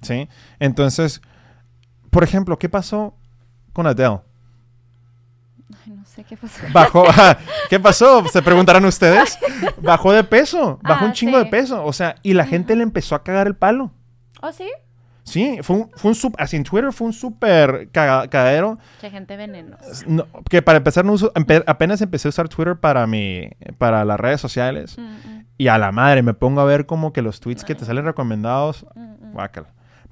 ¿Sí? 0.02 0.28
Entonces, 0.60 1.22
por 2.14 2.24
ejemplo, 2.24 2.58
¿qué 2.58 2.70
pasó 2.70 3.16
con 3.74 3.88
Adele? 3.88 4.20
Ay, 5.86 5.92
no 5.94 6.06
sé 6.06 6.24
qué 6.24 6.38
pasó. 6.38 6.62
Bajó, 6.72 7.04
¿qué 7.70 7.80
pasó? 7.80 8.26
Se 8.28 8.42
preguntarán 8.42 8.86
ustedes. 8.86 9.38
Bajó 9.82 10.14
de 10.14 10.24
peso, 10.24 10.80
bajó 10.84 11.06
Ah, 11.06 11.08
un 11.08 11.14
chingo 11.14 11.38
sí. 11.40 11.44
de 11.46 11.50
peso. 11.50 11.84
O 11.84 11.94
sea, 11.94 12.16
y 12.24 12.34
la 12.34 12.46
gente 12.46 12.76
le 12.76 12.84
empezó 12.84 13.16
a 13.16 13.24
cagar 13.24 13.48
el 13.48 13.56
palo. 13.56 13.92
¿Oh, 14.42 14.52
sí? 14.52 14.70
Sí, 15.26 15.60
fue 15.64 15.78
un, 15.78 15.90
fue 15.96 16.12
un 16.12 16.16
sup- 16.16 16.36
así 16.38 16.58
en 16.58 16.64
Twitter 16.66 16.92
fue 16.92 17.08
un 17.08 17.14
súper 17.14 17.90
caga- 17.94 18.28
cagadero. 18.30 18.78
Mucha 18.98 19.10
gente 19.10 19.38
venenosa. 19.38 20.04
No, 20.06 20.28
que 20.50 20.62
para 20.62 20.78
empezar, 20.80 21.06
no 21.06 21.14
uso- 21.14 21.32
empe- 21.34 21.64
apenas 21.66 22.02
empecé 22.02 22.28
a 22.28 22.30
usar 22.30 22.50
Twitter 22.50 22.76
para 22.78 23.08
mi, 23.08 23.50
para 23.78 24.04
las 24.04 24.20
redes 24.20 24.42
sociales. 24.42 24.98
Mm, 24.98 25.02
mm, 25.02 25.46
Y 25.58 25.68
a 25.70 25.78
la 25.78 25.94
madre, 25.94 26.24
me 26.24 26.34
pongo 26.34 26.60
a 26.60 26.66
ver 26.66 26.86
como 26.86 27.14
que 27.14 27.22
los 27.22 27.40
tweets 27.40 27.64
que 27.64 27.74
te 27.74 27.86
salen 27.86 28.04
recomendados. 28.06 28.86
mm. 28.96 29.32
Guácala. 29.32 29.70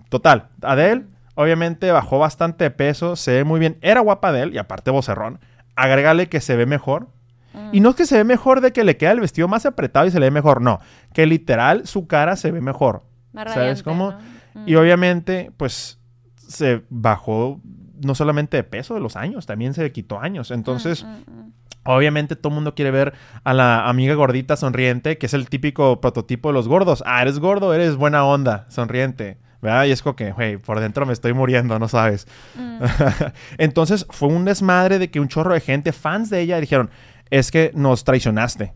Total, 0.09 0.47
Adele 0.61 1.03
obviamente 1.41 1.91
bajó 1.91 2.19
bastante 2.19 2.65
de 2.65 2.71
peso, 2.71 3.15
se 3.15 3.31
ve 3.31 3.43
muy 3.43 3.59
bien. 3.59 3.77
Era 3.81 4.01
guapa 4.01 4.29
Adele 4.29 4.53
y 4.53 4.57
aparte 4.57 4.91
vocerrón. 4.91 5.39
Agrégale 5.75 6.29
que 6.29 6.41
se 6.41 6.55
ve 6.55 6.65
mejor. 6.65 7.07
Mm. 7.53 7.69
Y 7.73 7.79
no 7.79 7.89
es 7.89 7.95
que 7.95 8.05
se 8.05 8.17
ve 8.17 8.23
mejor 8.23 8.61
de 8.61 8.71
que 8.71 8.83
le 8.83 8.97
queda 8.97 9.11
el 9.11 9.19
vestido 9.19 9.47
más 9.47 9.65
apretado 9.65 10.05
y 10.05 10.11
se 10.11 10.19
le 10.19 10.27
ve 10.27 10.31
mejor, 10.31 10.61
no. 10.61 10.79
Que 11.13 11.25
literal 11.25 11.87
su 11.87 12.07
cara 12.07 12.35
se 12.35 12.51
ve 12.51 12.61
mejor. 12.61 13.03
Más 13.33 13.45
¿sabes 13.45 13.57
radiante, 13.57 13.83
cómo? 13.83 14.11
¿no? 14.11 14.61
Mm. 14.61 14.69
Y 14.69 14.75
obviamente, 14.75 15.51
pues, 15.57 15.99
se 16.35 16.83
bajó 16.89 17.59
no 18.03 18.15
solamente 18.15 18.57
de 18.57 18.63
peso 18.63 18.93
de 18.93 18.99
los 18.99 19.15
años, 19.15 19.45
también 19.45 19.73
se 19.73 19.91
quitó 19.91 20.19
años. 20.19 20.51
Entonces, 20.51 21.03
Mm, 21.03 21.09
mm, 21.09 21.39
mm. 21.39 21.51
Obviamente 21.83 22.35
todo 22.35 22.49
el 22.49 22.55
mundo 22.55 22.75
quiere 22.75 22.91
ver 22.91 23.13
a 23.43 23.53
la 23.53 23.89
amiga 23.89 24.13
gordita 24.13 24.55
sonriente, 24.55 25.17
que 25.17 25.25
es 25.25 25.33
el 25.33 25.49
típico 25.49 25.99
prototipo 25.99 26.49
de 26.49 26.53
los 26.53 26.67
gordos. 26.67 27.03
Ah, 27.07 27.21
eres 27.21 27.39
gordo, 27.39 27.73
eres 27.73 27.95
buena 27.95 28.23
onda, 28.23 28.65
sonriente. 28.69 29.37
¿Verdad? 29.61 29.85
Y 29.85 29.91
es 29.91 30.01
como 30.01 30.15
que, 30.15 30.31
güey, 30.31 30.57
por 30.57 30.79
dentro 30.79 31.05
me 31.05 31.13
estoy 31.13 31.33
muriendo, 31.33 31.77
no 31.77 31.87
sabes. 31.87 32.27
Mm. 32.55 32.79
Entonces 33.57 34.05
fue 34.09 34.27
un 34.29 34.43
desmadre 34.45 34.97
de 34.99 35.11
que 35.11 35.19
un 35.19 35.27
chorro 35.27 35.53
de 35.53 35.59
gente, 35.61 35.91
fans 35.91 36.29
de 36.29 36.41
ella, 36.41 36.59
dijeron, 36.59 36.89
es 37.29 37.51
que 37.51 37.71
nos 37.75 38.03
traicionaste. 38.03 38.73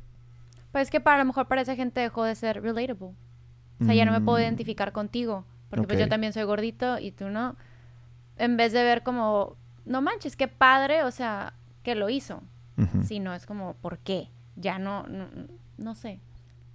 Pues 0.71 0.91
que 0.91 1.00
para 1.00 1.15
a 1.15 1.19
lo 1.19 1.26
mejor 1.26 1.48
para 1.48 1.62
esa 1.62 1.76
gente 1.76 2.02
dejó 2.02 2.24
de 2.24 2.36
ser 2.36 2.62
relatable. 2.62 3.15
O 3.82 3.84
sea, 3.86 3.93
ya 3.95 4.06
no 4.06 4.12
me 4.12 4.21
puedo 4.21 4.38
Mm. 4.38 4.41
identificar 4.41 4.91
contigo. 4.91 5.45
Porque 5.69 5.88
pues 5.88 6.00
yo 6.00 6.08
también 6.08 6.32
soy 6.32 6.43
gordito 6.43 7.00
y 7.00 7.12
tú 7.12 7.30
no. 7.30 7.56
En 8.38 8.56
vez 8.56 8.71
de 8.71 8.84
ver 8.84 9.02
como, 9.04 9.58
no 9.86 10.02
manches, 10.02 10.36
qué 10.36 10.48
padre, 10.48 11.04
o 11.04 11.12
sea, 11.12 11.54
que 11.84 11.95
lo 11.95 12.10
hizo. 12.10 12.41
Ujú. 12.78 13.04
Si 13.04 13.19
no, 13.19 13.34
es 13.34 13.45
como, 13.45 13.74
¿por 13.76 13.98
qué? 13.98 14.30
Ya 14.56 14.78
no, 14.80 15.04
no, 15.08 15.28
no 15.78 15.95
sé. 15.95 16.19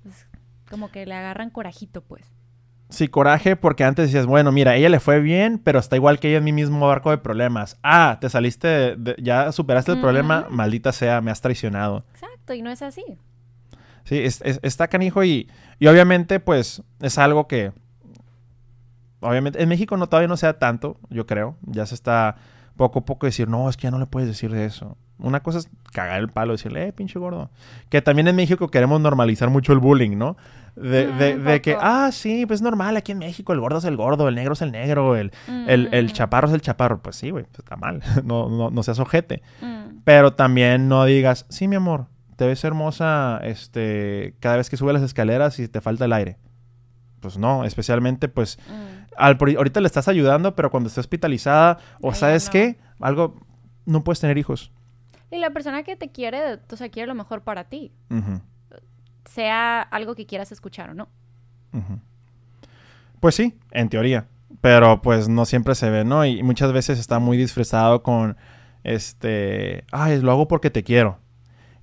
Es 0.09 0.27
como 0.69 0.91
que 0.91 1.07
le 1.07 1.15
agarran 1.15 1.51
corajito, 1.51 2.01
pues. 2.03 2.27
Sí, 2.91 3.07
coraje, 3.09 3.55
porque 3.57 3.85
antes 3.85 4.07
decías, 4.07 4.27
bueno, 4.27 4.51
mira, 4.53 4.75
ella 4.77 4.89
le 4.89 4.99
fue 5.01 5.21
bien, 5.21 5.61
pero 5.63 5.79
está 5.79 5.95
igual 5.97 6.19
que 6.19 6.29
ella 6.29 6.39
en 6.39 6.45
mi 6.45 6.53
mismo 6.53 6.87
barco 6.89 7.11
de 7.11 7.19
problemas. 7.19 7.79
Ah, 7.83 8.19
te 8.21 8.29
saliste, 8.29 8.67
de- 8.69 8.97
de- 8.97 9.17
ya 9.23 9.53
superaste 9.53 9.93
el 9.93 10.01
problema, 10.01 10.47
maldita 10.51 10.93
sea, 10.93 11.21
me 11.21 11.31
has 11.31 11.41
traicionado. 11.41 12.05
Exacto, 12.15 12.53
y 12.53 12.63
no 12.63 12.71
es 12.71 12.83
así. 12.83 13.05
Sí, 14.05 14.19
es- 14.19 14.43
es- 14.45 14.59
está 14.63 14.89
canijo 14.89 15.23
y, 15.23 15.49
y 15.79 15.87
obviamente, 15.87 16.41
pues, 16.41 16.83
es 17.01 17.17
algo 17.19 17.47
que. 17.47 17.73
Obviamente, 19.21 19.63
en 19.63 19.69
México 19.69 19.97
no 19.97 20.09
todavía 20.09 20.29
no 20.29 20.37
sea 20.37 20.59
tanto, 20.59 20.97
yo 21.11 21.27
creo. 21.27 21.57
Ya 21.63 21.85
se 21.87 21.95
está 21.95 22.37
poco 22.77 23.01
a 23.01 23.05
poco 23.05 23.27
decir, 23.27 23.49
no, 23.49 23.69
es 23.69 23.77
que 23.77 23.83
ya 23.85 23.91
no 23.91 23.99
le 23.99 24.07
puedes 24.07 24.29
decir 24.29 24.51
de 24.51 24.65
eso. 24.65 24.97
Una 25.19 25.41
cosa 25.41 25.59
es 25.59 25.69
cagar 25.93 26.19
el 26.21 26.31
palo 26.31 26.55
y 26.55 26.57
decirle, 26.57 26.89
eh, 26.89 26.93
pinche 26.95 27.19
gordo. 27.19 27.51
Que 27.91 28.01
también 28.01 28.27
en 28.29 28.37
México 28.37 28.69
queremos 28.69 28.99
normalizar 29.03 29.51
mucho 29.51 29.75
el 29.75 29.79
bullying, 29.79 30.17
¿no? 30.17 30.39
De, 30.81 31.07
Mm, 31.09 31.19
de- 31.19 31.39
de 31.39 31.61
que, 31.61 31.77
ah, 31.79 32.11
sí, 32.13 32.47
pues 32.47 32.63
normal, 32.63 32.97
aquí 32.97 33.13
en 33.13 33.19
México 33.19 33.53
el 33.53 33.61
gordo 33.61 33.79
es 33.79 33.85
el 33.85 33.97
gordo, 33.97 34.29
el 34.29 34.35
negro 34.35 34.55
es 34.55 34.63
el 34.63 34.73
negro, 34.73 35.15
el, 35.17 35.31
el, 35.67 35.89
el 35.93 36.07
Mm, 36.07 36.09
chaparro 36.09 36.49
es 36.49 36.55
el 36.55 36.61
chaparro. 36.63 37.03
Pues 37.03 37.17
sí, 37.17 37.31
güey, 37.31 37.45
pues 37.45 37.59
está 37.61 37.77
mal. 37.77 38.01
No, 38.25 38.49
no, 38.49 38.71
no 38.71 38.83
seas 38.83 38.99
ojete. 38.99 39.43
mm, 39.61 40.01
Pero 40.05 40.33
también 40.35 40.89
no 40.89 41.05
digas, 41.05 41.45
sí, 41.51 41.69
mi 41.69 41.77
amor, 41.77 42.07
te 42.37 42.47
ves 42.47 42.65
hermosa 42.65 43.41
este, 43.43 44.35
cada 44.41 44.57
vez 44.57 44.71
que 44.71 44.77
subes 44.79 44.95
las 44.95 45.03
escaleras 45.03 45.59
y 45.59 45.69
te 45.69 45.81
falta 45.83 46.07
el 46.07 46.13
aire. 46.15 46.39
Pues 47.21 47.37
no, 47.37 47.65
especialmente 47.65 48.29
pues 48.29 48.59
mm. 48.67 49.13
al, 49.19 49.37
ahorita 49.57 49.81
le 49.81 49.87
estás 49.87 50.09
ayudando, 50.09 50.57
pero 50.57 50.71
cuando 50.71 50.89
esté 50.89 51.01
hospitalizada 51.01 51.77
o 52.01 52.11
Ay, 52.13 52.15
sabes 52.17 52.47
no. 52.47 52.53
qué, 52.53 52.79
algo, 53.01 53.39
no 53.85 54.03
puedes 54.03 54.21
tener 54.21 54.39
hijos. 54.39 54.73
Y 55.31 55.39
la 55.39 55.51
persona 55.51 55.83
que 55.83 55.97
te 55.97 56.09
quiere, 56.11 56.55
o 56.73 56.77
sea, 56.77 56.89
quiere 56.89 57.07
lo 57.07 57.15
mejor 57.15 57.43
para 57.43 57.65
ti. 57.65 57.93
Ujú, 58.11 58.41
Sea 59.25 59.83
algo 59.83 60.15
que 60.15 60.27
quieras 60.27 60.53
escuchar 60.53 60.91
o 60.91 60.95
no. 60.95 61.09
Pues 63.21 63.35
sí, 63.35 63.59
en 63.71 63.89
teoría, 63.89 64.27
pero 64.61 65.03
pues 65.03 65.29
no 65.29 65.45
siempre 65.45 65.75
se 65.75 65.91
ve, 65.91 66.05
¿no? 66.05 66.25
Y 66.25 66.43
muchas 66.43 66.73
veces 66.73 66.99
está 66.99 67.19
muy 67.19 67.37
disfrazado 67.37 68.03
con, 68.03 68.37
este, 68.83 69.85
ay, 69.93 70.21
lo 70.21 70.31
hago 70.33 70.49
porque 70.49 70.71
te 70.71 70.83
quiero. 70.83 71.19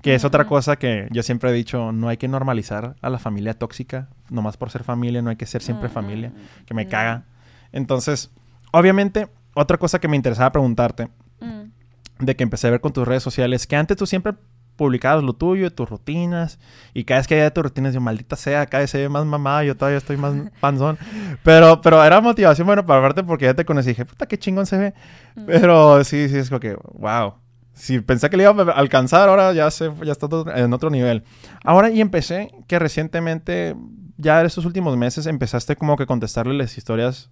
Que 0.01 0.15
es 0.15 0.23
otra 0.25 0.45
cosa 0.45 0.77
que 0.77 1.07
yo 1.11 1.21
siempre 1.23 1.49
he 1.49 1.53
dicho, 1.53 1.91
no 1.91 2.07
hay 2.07 2.17
que 2.17 2.27
normalizar 2.27 2.95
a 3.01 3.09
la 3.09 3.19
familia 3.19 3.53
tóxica, 3.53 4.09
nomás 4.29 4.55
por 4.57 4.69
ser 4.69 4.83
familia, 4.83 5.21
no 5.21 5.29
hay 5.29 5.35
que 5.35 5.45
ser 5.45 5.61
siempre 5.61 5.89
familia, 5.89 6.31
que 6.65 6.73
me 6.73 6.87
caga. 6.87 7.25
Entonces, 7.71 8.31
obviamente, 8.71 9.27
otra 9.53 9.77
cosa 9.77 9.99
que 9.99 10.07
me 10.07 10.15
interesaba 10.15 10.51
preguntarte, 10.51 11.09
Mm. 11.39 12.25
de 12.25 12.35
que 12.35 12.43
empecé 12.43 12.67
a 12.67 12.71
ver 12.71 12.81
con 12.81 12.93
tus 12.93 13.07
redes 13.07 13.21
sociales, 13.21 13.67
que 13.67 13.75
antes 13.75 13.95
tú 13.97 14.07
siempre 14.07 14.33
publicabas 14.77 15.23
lo 15.23 15.33
tuyo, 15.33 15.71
tus 15.73 15.89
rutinas, 15.89 16.59
y 16.93 17.03
cada 17.03 17.19
vez 17.19 17.27
que 17.27 17.35
había 17.35 17.53
tus 17.53 17.63
rutinas, 17.63 17.93
yo, 17.93 17.99
maldita 17.99 18.35
sea, 18.35 18.65
cada 18.67 18.81
vez 18.81 18.91
se 18.91 18.99
ve 18.99 19.09
más 19.09 19.25
mamada, 19.25 19.63
yo 19.63 19.75
todavía 19.75 19.97
estoy 19.97 20.15
más 20.15 20.33
panzón. 20.61 20.97
Pero, 21.43 21.81
pero 21.81 22.03
era 22.03 22.21
motivación, 22.21 22.65
bueno, 22.67 22.85
para 22.85 23.01
verte 23.01 23.23
porque 23.23 23.45
ya 23.45 23.53
te 23.53 23.65
conocí, 23.65 23.89
dije, 23.89 24.05
puta, 24.05 24.27
qué 24.27 24.37
chingón 24.37 24.65
se 24.65 24.77
ve. 24.77 24.93
Mm. 25.35 25.45
Pero 25.47 26.03
sí, 26.03 26.29
sí, 26.29 26.37
es 26.37 26.49
como 26.49 26.61
que, 26.61 26.77
wow. 26.93 27.33
Si 27.73 27.99
pensé 27.99 28.29
que 28.29 28.37
le 28.37 28.43
iba 28.43 28.51
a 28.51 28.71
alcanzar, 28.71 29.29
ahora 29.29 29.53
ya, 29.53 29.69
se, 29.69 29.91
ya 30.03 30.11
está 30.11 30.27
todo 30.27 30.49
en 30.55 30.73
otro 30.73 30.89
nivel. 30.89 31.23
Ahora, 31.63 31.91
y 31.91 32.01
empecé 32.01 32.51
que 32.67 32.79
recientemente, 32.79 33.75
ya 34.17 34.39
en 34.39 34.47
estos 34.47 34.65
últimos 34.65 34.97
meses, 34.97 35.27
empezaste 35.27 35.75
como 35.75 35.95
que 35.95 36.07
contestarle 36.07 36.55
las 36.55 36.75
historias 36.77 37.29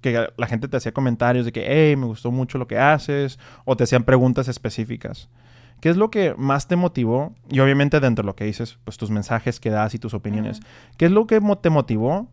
que 0.00 0.28
la 0.36 0.46
gente 0.46 0.68
te 0.68 0.76
hacía 0.76 0.92
comentarios 0.92 1.44
de 1.44 1.52
que, 1.52 1.64
hey, 1.66 1.96
me 1.96 2.06
gustó 2.06 2.30
mucho 2.30 2.58
lo 2.58 2.66
que 2.66 2.78
haces, 2.78 3.38
o 3.64 3.76
te 3.76 3.84
hacían 3.84 4.04
preguntas 4.04 4.48
específicas. 4.48 5.28
¿Qué 5.80 5.90
es 5.90 5.96
lo 5.96 6.10
que 6.10 6.34
más 6.36 6.68
te 6.68 6.76
motivó? 6.76 7.34
Y 7.50 7.60
obviamente 7.60 8.00
dentro 8.00 8.22
de 8.22 8.26
lo 8.26 8.36
que 8.36 8.44
dices, 8.44 8.78
pues 8.84 8.96
tus 8.96 9.10
mensajes 9.10 9.60
que 9.60 9.70
das 9.70 9.94
y 9.94 9.98
tus 9.98 10.14
opiniones. 10.14 10.60
¿Qué 10.96 11.06
es 11.06 11.12
lo 11.12 11.26
que 11.26 11.40
te 11.60 11.70
motivó 11.70 12.30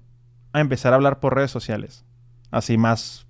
a 0.54 0.60
empezar 0.62 0.94
a 0.94 0.96
hablar 0.96 1.20
por 1.20 1.36
redes 1.36 1.52
sociales? 1.52 2.06
Así 2.52 2.78
más, 2.78 3.26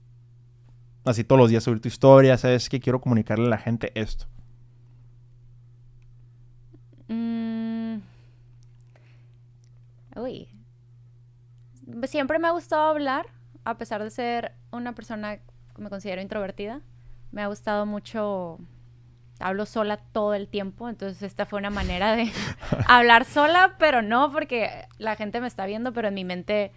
así 1.05 1.23
todos 1.23 1.39
los 1.39 1.49
días 1.49 1.63
subir 1.63 1.81
tu 1.81 1.87
historia, 1.87 2.37
¿sabes? 2.37 2.69
Que 2.69 2.79
quiero 2.79 3.01
comunicarle 3.01 3.47
a 3.47 3.49
la 3.49 3.57
gente 3.57 3.91
esto. 3.95 4.25
Mm. 7.07 7.97
Uy. 10.15 10.47
Siempre 12.05 12.39
me 12.39 12.47
ha 12.47 12.51
gustado 12.51 12.83
hablar, 12.83 13.27
a 13.65 13.77
pesar 13.77 14.03
de 14.03 14.09
ser 14.09 14.53
una 14.71 14.93
persona 14.93 15.37
que 15.37 15.81
me 15.81 15.89
considero 15.89 16.21
introvertida. 16.21 16.81
Me 17.31 17.41
ha 17.41 17.47
gustado 17.47 17.85
mucho. 17.85 18.59
Hablo 19.43 19.65
sola 19.65 19.97
todo 19.97 20.33
el 20.33 20.47
tiempo, 20.47 20.87
entonces 20.89 21.21
esta 21.23 21.45
fue 21.45 21.59
una 21.59 21.69
manera 21.69 22.15
de 22.15 22.31
hablar 22.87 23.25
sola, 23.25 23.75
pero 23.77 24.01
no 24.01 24.31
porque 24.31 24.69
la 24.97 25.15
gente 25.15 25.41
me 25.41 25.47
está 25.47 25.65
viendo, 25.65 25.91
pero 25.93 26.07
en 26.07 26.13
mi 26.13 26.23
mente 26.25 26.71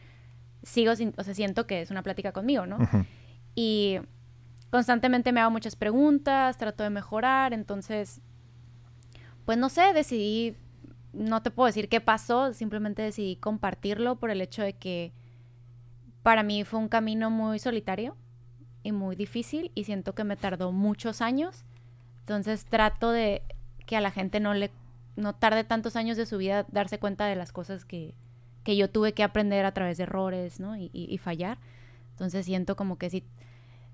sigo, 0.63 0.97
sin- 0.97 1.15
o 1.17 1.23
sea, 1.23 1.33
siento 1.35 1.67
que 1.67 1.81
es 1.83 1.91
una 1.91 2.03
plática 2.03 2.33
conmigo, 2.33 2.67
¿no? 2.67 2.79
Y 3.55 3.99
constantemente 4.71 5.31
me 5.33 5.41
hago 5.41 5.51
muchas 5.51 5.77
preguntas, 5.77 6.57
trato 6.59 6.83
de 6.83 6.91
mejorar, 6.91 7.53
entonces, 7.53 8.21
pues 9.45 9.57
no 9.59 9.69
sé, 9.69 9.93
decidí, 9.93 10.57
no 11.13 11.43
te 11.43 11.51
puedo 11.53 11.67
decir 11.69 11.89
qué 11.89 12.01
pasó, 12.01 12.53
simplemente 12.53 13.01
decidí 13.03 13.37
compartirlo 13.37 14.17
por 14.17 14.31
el 14.31 14.41
hecho 14.41 14.63
de 14.63 14.73
que 14.73 15.13
para 16.23 16.43
mí 16.43 16.65
fue 16.65 16.81
un 16.81 16.89
camino 16.89 17.31
muy 17.31 17.59
solitario 17.61 18.17
y 18.83 18.91
muy 18.93 19.15
difícil 19.17 19.71
y 19.75 19.85
siento 19.85 20.15
que 20.15 20.25
me 20.25 20.37
tardó 20.37 20.73
muchos 20.73 21.21
años, 21.23 21.65
entonces 22.27 22.65
trato 22.65 23.13
de 23.13 23.43
que 23.87 23.97
a 23.97 24.01
la 24.01 24.11
gente 24.11 24.41
no 24.41 24.53
le 24.53 24.73
no 25.15 25.33
tarde 25.35 25.63
tantos 25.63 25.95
años 25.95 26.17
de 26.17 26.27
su 26.27 26.37
vida 26.39 26.67
darse 26.73 26.99
cuenta 26.99 27.27
de 27.27 27.37
las 27.37 27.53
cosas 27.53 27.85
que, 27.85 28.15
que 28.65 28.77
yo 28.77 28.91
tuve 28.91 29.15
que 29.15 29.23
aprender 29.23 29.65
a 29.65 29.73
través 29.73 29.97
de 29.97 30.03
errores, 30.03 30.59
¿no? 30.61 30.77
Y, 30.77 30.91
y- 30.93 31.07
y 31.09 31.19
fallar. 31.19 31.59
Entonces 32.11 32.45
siento 32.45 32.75
como 32.77 32.99
que 32.99 33.09
si, 33.11 33.25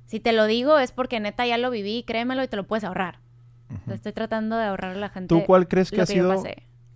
si 0.07 0.19
te 0.19 0.33
lo 0.33 0.47
digo 0.47 0.79
es 0.79 0.91
porque 0.93 1.21
neta 1.21 1.47
ya 1.47 1.59
lo 1.59 1.71
viví, 1.71 2.03
créemelo 2.05 2.43
y 2.43 2.49
te 2.49 2.57
lo 2.57 2.67
puedes 2.67 2.85
ahorrar. 2.85 3.19
Estoy 3.89 4.13
tratando 4.13 4.57
de 4.57 4.65
ahorrar 4.65 4.97
a 4.97 4.99
la 4.99 5.09
gente. 5.11 5.29
¿Tú 5.29 5.45
cuál 5.47 5.69
crees 5.69 5.91
que 5.91 6.01
ha 6.03 6.07
sido 6.07 6.33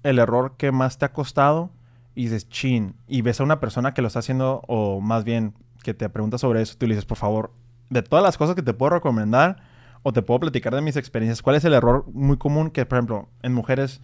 el 0.03 0.18
error 0.18 0.57
que 0.57 0.72
más 0.72 0.99
te 0.99 1.05
ha 1.05 1.12
costado? 1.12 1.70
Y 2.14 2.22
dices, 2.24 2.49
chin, 2.49 2.97
y 3.07 3.20
ves 3.22 3.41
a 3.41 3.45
una 3.45 3.61
persona 3.61 3.93
que 3.95 4.01
lo 4.03 4.09
está 4.09 4.20
haciendo, 4.20 4.62
o 4.68 5.01
más 5.03 5.22
bien 5.24 5.53
que 5.82 5.93
te 5.95 6.09
pregunta 6.09 6.39
sobre 6.39 6.62
eso, 6.62 6.76
tú 6.78 6.87
le 6.87 6.95
dices, 6.95 7.05
por 7.05 7.18
favor, 7.18 7.53
de 7.91 8.03
todas 8.03 8.22
las 8.24 8.37
cosas 8.39 8.57
que 8.57 8.62
te 8.62 8.72
puedo 8.74 8.91
recomendar, 8.91 9.62
o 10.09 10.13
te 10.13 10.23
puedo 10.23 10.39
platicar 10.39 10.73
de 10.73 10.83
mis 10.83 10.97
experiencias, 10.97 11.43
¿cuál 11.43 11.57
es 11.57 11.65
el 11.65 11.73
error 11.75 12.05
muy 12.13 12.37
común 12.37 12.71
que, 12.71 12.87
por 12.87 12.99
ejemplo, 12.99 13.29
en 13.43 13.53
mujeres 13.53 14.01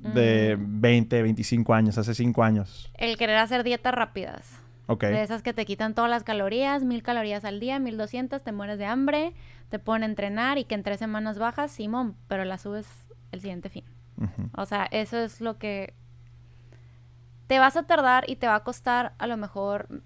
de 0.00 0.56
Mm. 0.58 0.80
20, 0.80 1.22
25 1.22 1.74
años, 1.74 1.98
hace 1.98 2.14
5 2.14 2.42
años? 2.42 2.90
El 2.94 3.18
querer 3.18 3.36
hacer 3.36 3.62
dietas 3.62 3.92
rápidas. 3.94 4.58
Ok. 4.86 5.02
De 5.04 5.20
esas 5.22 5.42
que 5.42 5.52
te 5.52 5.66
quitan 5.66 5.92
todas 5.94 6.08
las 6.08 6.24
calorías, 6.24 6.84
mil 6.84 7.02
calorías 7.02 7.44
al 7.44 7.60
día, 7.60 7.78
mil 7.78 7.98
doscientas, 7.98 8.44
te 8.44 8.52
mueres 8.52 8.78
de 8.78 8.86
hambre, 8.86 9.34
te 9.68 9.78
ponen 9.78 10.04
a 10.04 10.06
entrenar 10.06 10.56
y 10.56 10.64
que 10.64 10.74
en 10.74 10.82
tres 10.82 10.98
semanas 11.00 11.38
bajas, 11.38 11.70
Simón, 11.70 12.16
pero 12.28 12.46
la 12.46 12.56
subes 12.56 12.86
el 13.30 13.42
siguiente 13.42 13.68
fin. 13.68 13.84
O 14.56 14.64
sea, 14.64 14.88
eso 14.90 15.18
es 15.18 15.42
lo 15.42 15.58
que 15.58 15.92
te 17.46 17.58
vas 17.58 17.76
a 17.76 17.82
tardar 17.82 18.24
y 18.26 18.36
te 18.36 18.46
va 18.46 18.54
a 18.54 18.64
costar 18.64 19.12
a 19.18 19.26
lo 19.26 19.36
mejor 19.36 20.00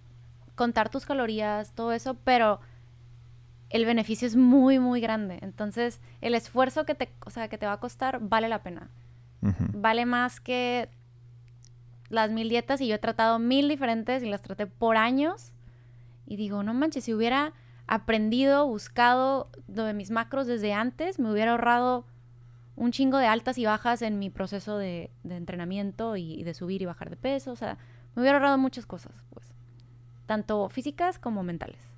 contar 0.57 0.89
tus 0.89 1.07
calorías, 1.07 1.73
todo 1.73 1.93
eso, 1.93 2.17
pero 2.25 2.59
el 3.71 3.85
beneficio 3.85 4.27
es 4.27 4.37
muy, 4.37 4.79
muy 4.79 5.01
grande. 5.01 5.39
Entonces, 5.43 6.01
el 6.21 6.35
esfuerzo 6.35 6.85
que 6.85 6.97
te, 6.97 7.09
o 7.25 7.31
sea, 7.31 7.49
que 7.49 7.57
te 7.57 7.67
va 7.67 7.73
a 7.73 7.81
costar 7.81 8.19
vale 8.21 8.49
la 8.49 8.63
pena. 8.63 8.91
Vale 9.73 10.05
más 10.05 10.39
que 10.39 10.91
las 12.11 12.31
mil 12.31 12.51
dietas 12.51 12.83
y 12.83 12.89
yo 12.89 12.97
he 12.97 12.99
tratado 12.99 13.39
mil 13.39 13.69
diferentes 13.69 14.23
y 14.23 14.29
las 14.29 14.43
traté 14.43 14.67
por 14.67 14.97
años. 14.97 15.53
Y 16.27 16.37
digo, 16.37 16.63
no 16.63 16.75
manches, 16.75 17.05
si 17.05 17.15
hubiera 17.15 17.55
aprendido, 17.87 18.67
buscado 18.67 19.49
de 19.67 19.95
mis 19.95 20.11
macros 20.11 20.47
desde 20.47 20.75
antes, 20.75 21.19
me 21.19 21.33
hubiera 21.33 21.53
ahorrado 21.53 22.05
un 22.77 22.93
chingo 22.93 23.19
de 23.19 23.27
altas 23.27 23.57
y 23.57 23.65
bajas 23.65 24.03
en 24.03 24.19
mi 24.19 24.31
proceso 24.31 24.77
de, 24.77 25.11
de 25.23 25.37
entrenamiento 25.37 26.17
y, 26.17 26.35
y 26.35 26.43
de 26.43 26.55
subir 26.55 26.83
y 26.83 26.87
bajar 26.87 27.09
de 27.09 27.17
peso. 27.17 27.53
O 27.53 27.57
sea, 27.57 27.79
me 28.15 28.23
hubiera 28.23 28.37
ahorrado 28.37 28.59
muchas 28.59 28.85
cosas, 28.85 29.13
pues. 29.33 29.55
Tanto 30.27 30.69
físicas 30.69 31.19
como 31.19 31.43
mentales. 31.43 31.90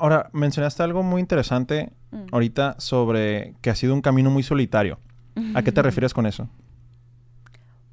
Ahora, 0.00 0.30
mencionaste 0.32 0.82
algo 0.82 1.02
muy 1.02 1.20
interesante 1.20 1.92
Mm. 2.10 2.26
ahorita 2.32 2.76
sobre 2.78 3.54
que 3.60 3.68
ha 3.68 3.74
sido 3.74 3.92
un 3.92 4.00
camino 4.00 4.30
muy 4.30 4.42
solitario. 4.42 4.98
¿A 5.54 5.62
qué 5.62 5.72
te 5.72 5.82
refieres 5.82 6.14
con 6.14 6.24
eso? 6.26 6.48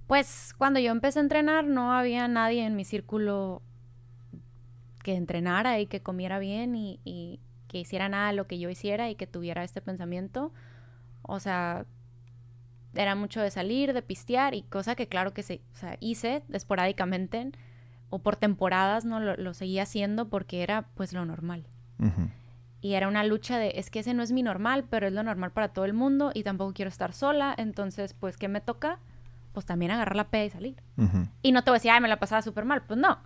Pues 0.07 0.53
cuando 0.57 0.79
yo 0.79 0.91
empecé 0.91 1.19
a 1.19 1.23
entrenar 1.23 1.65
no 1.65 1.91
había 1.91 2.27
nadie 2.27 2.65
en 2.65 2.75
mi 2.75 2.85
círculo 2.85 3.61
que 5.03 5.15
entrenara 5.15 5.79
y 5.79 5.87
que 5.87 6.01
comiera 6.01 6.39
bien 6.39 6.75
y, 6.75 6.99
y 7.03 7.39
que 7.67 7.79
hiciera 7.79 8.07
nada 8.07 8.27
de 8.29 8.33
lo 8.35 8.47
que 8.47 8.57
yo 8.57 8.69
hiciera 8.69 9.09
y 9.09 9.15
que 9.15 9.27
tuviera 9.27 9.63
este 9.63 9.81
pensamiento. 9.81 10.53
O 11.23 11.39
sea, 11.39 11.85
era 12.93 13.15
mucho 13.15 13.41
de 13.41 13.51
salir, 13.51 13.93
de 13.93 14.01
pistear 14.01 14.53
y 14.55 14.61
cosa 14.63 14.95
que 14.95 15.07
claro 15.07 15.33
que 15.33 15.43
se, 15.43 15.61
o 15.73 15.77
sea, 15.77 15.97
hice 15.99 16.43
esporádicamente 16.53 17.51
o 18.09 18.19
por 18.19 18.35
temporadas, 18.37 19.05
¿no? 19.05 19.19
Lo, 19.19 19.35
lo 19.35 19.53
seguía 19.53 19.83
haciendo 19.83 20.29
porque 20.29 20.63
era 20.63 20.87
pues 20.95 21.11
lo 21.11 21.25
normal. 21.25 21.65
Y 22.81 22.93
era 22.93 23.07
una 23.07 23.23
lucha 23.23 23.57
de, 23.57 23.73
es 23.75 23.89
que 23.89 23.99
ese 23.99 24.13
no 24.13 24.21
es 24.21 24.31
mi 24.31 24.43
normal, 24.43 24.85
pero 24.89 25.07
es 25.07 25.13
lo 25.13 25.23
normal 25.23 25.51
para 25.51 25.69
todo 25.69 25.85
el 25.85 25.93
mundo 25.93 26.31
y 26.33 26.43
tampoco 26.43 26.73
quiero 26.73 26.89
estar 26.89 27.13
sola, 27.13 27.53
entonces 27.57 28.13
pues 28.13 28.37
¿qué 28.37 28.47
me 28.47 28.61
toca? 28.61 28.99
Pues 29.53 29.65
también 29.65 29.91
agarrar 29.91 30.15
la 30.15 30.25
peda 30.25 30.43
y 30.45 30.49
salir. 30.49 30.75
Y 31.41 31.51
no 31.51 31.63
te 31.63 31.71
voy 31.71 31.75
a 31.75 31.79
decir, 31.79 31.91
ay, 31.91 32.01
me 32.01 32.07
la 32.09 32.17
pasaba 32.19 32.41
súper 32.41 32.65
mal. 32.65 32.83
Pues 32.83 32.99
no. 32.99 33.17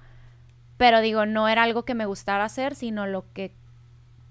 Pero 0.77 1.01
digo, 1.01 1.25
no 1.25 1.47
era 1.49 1.63
algo 1.63 1.83
que 1.83 1.95
me 1.95 2.05
gustara 2.05 2.45
hacer, 2.45 2.75
sino 2.75 3.05
lo 3.07 3.25
que 3.33 3.51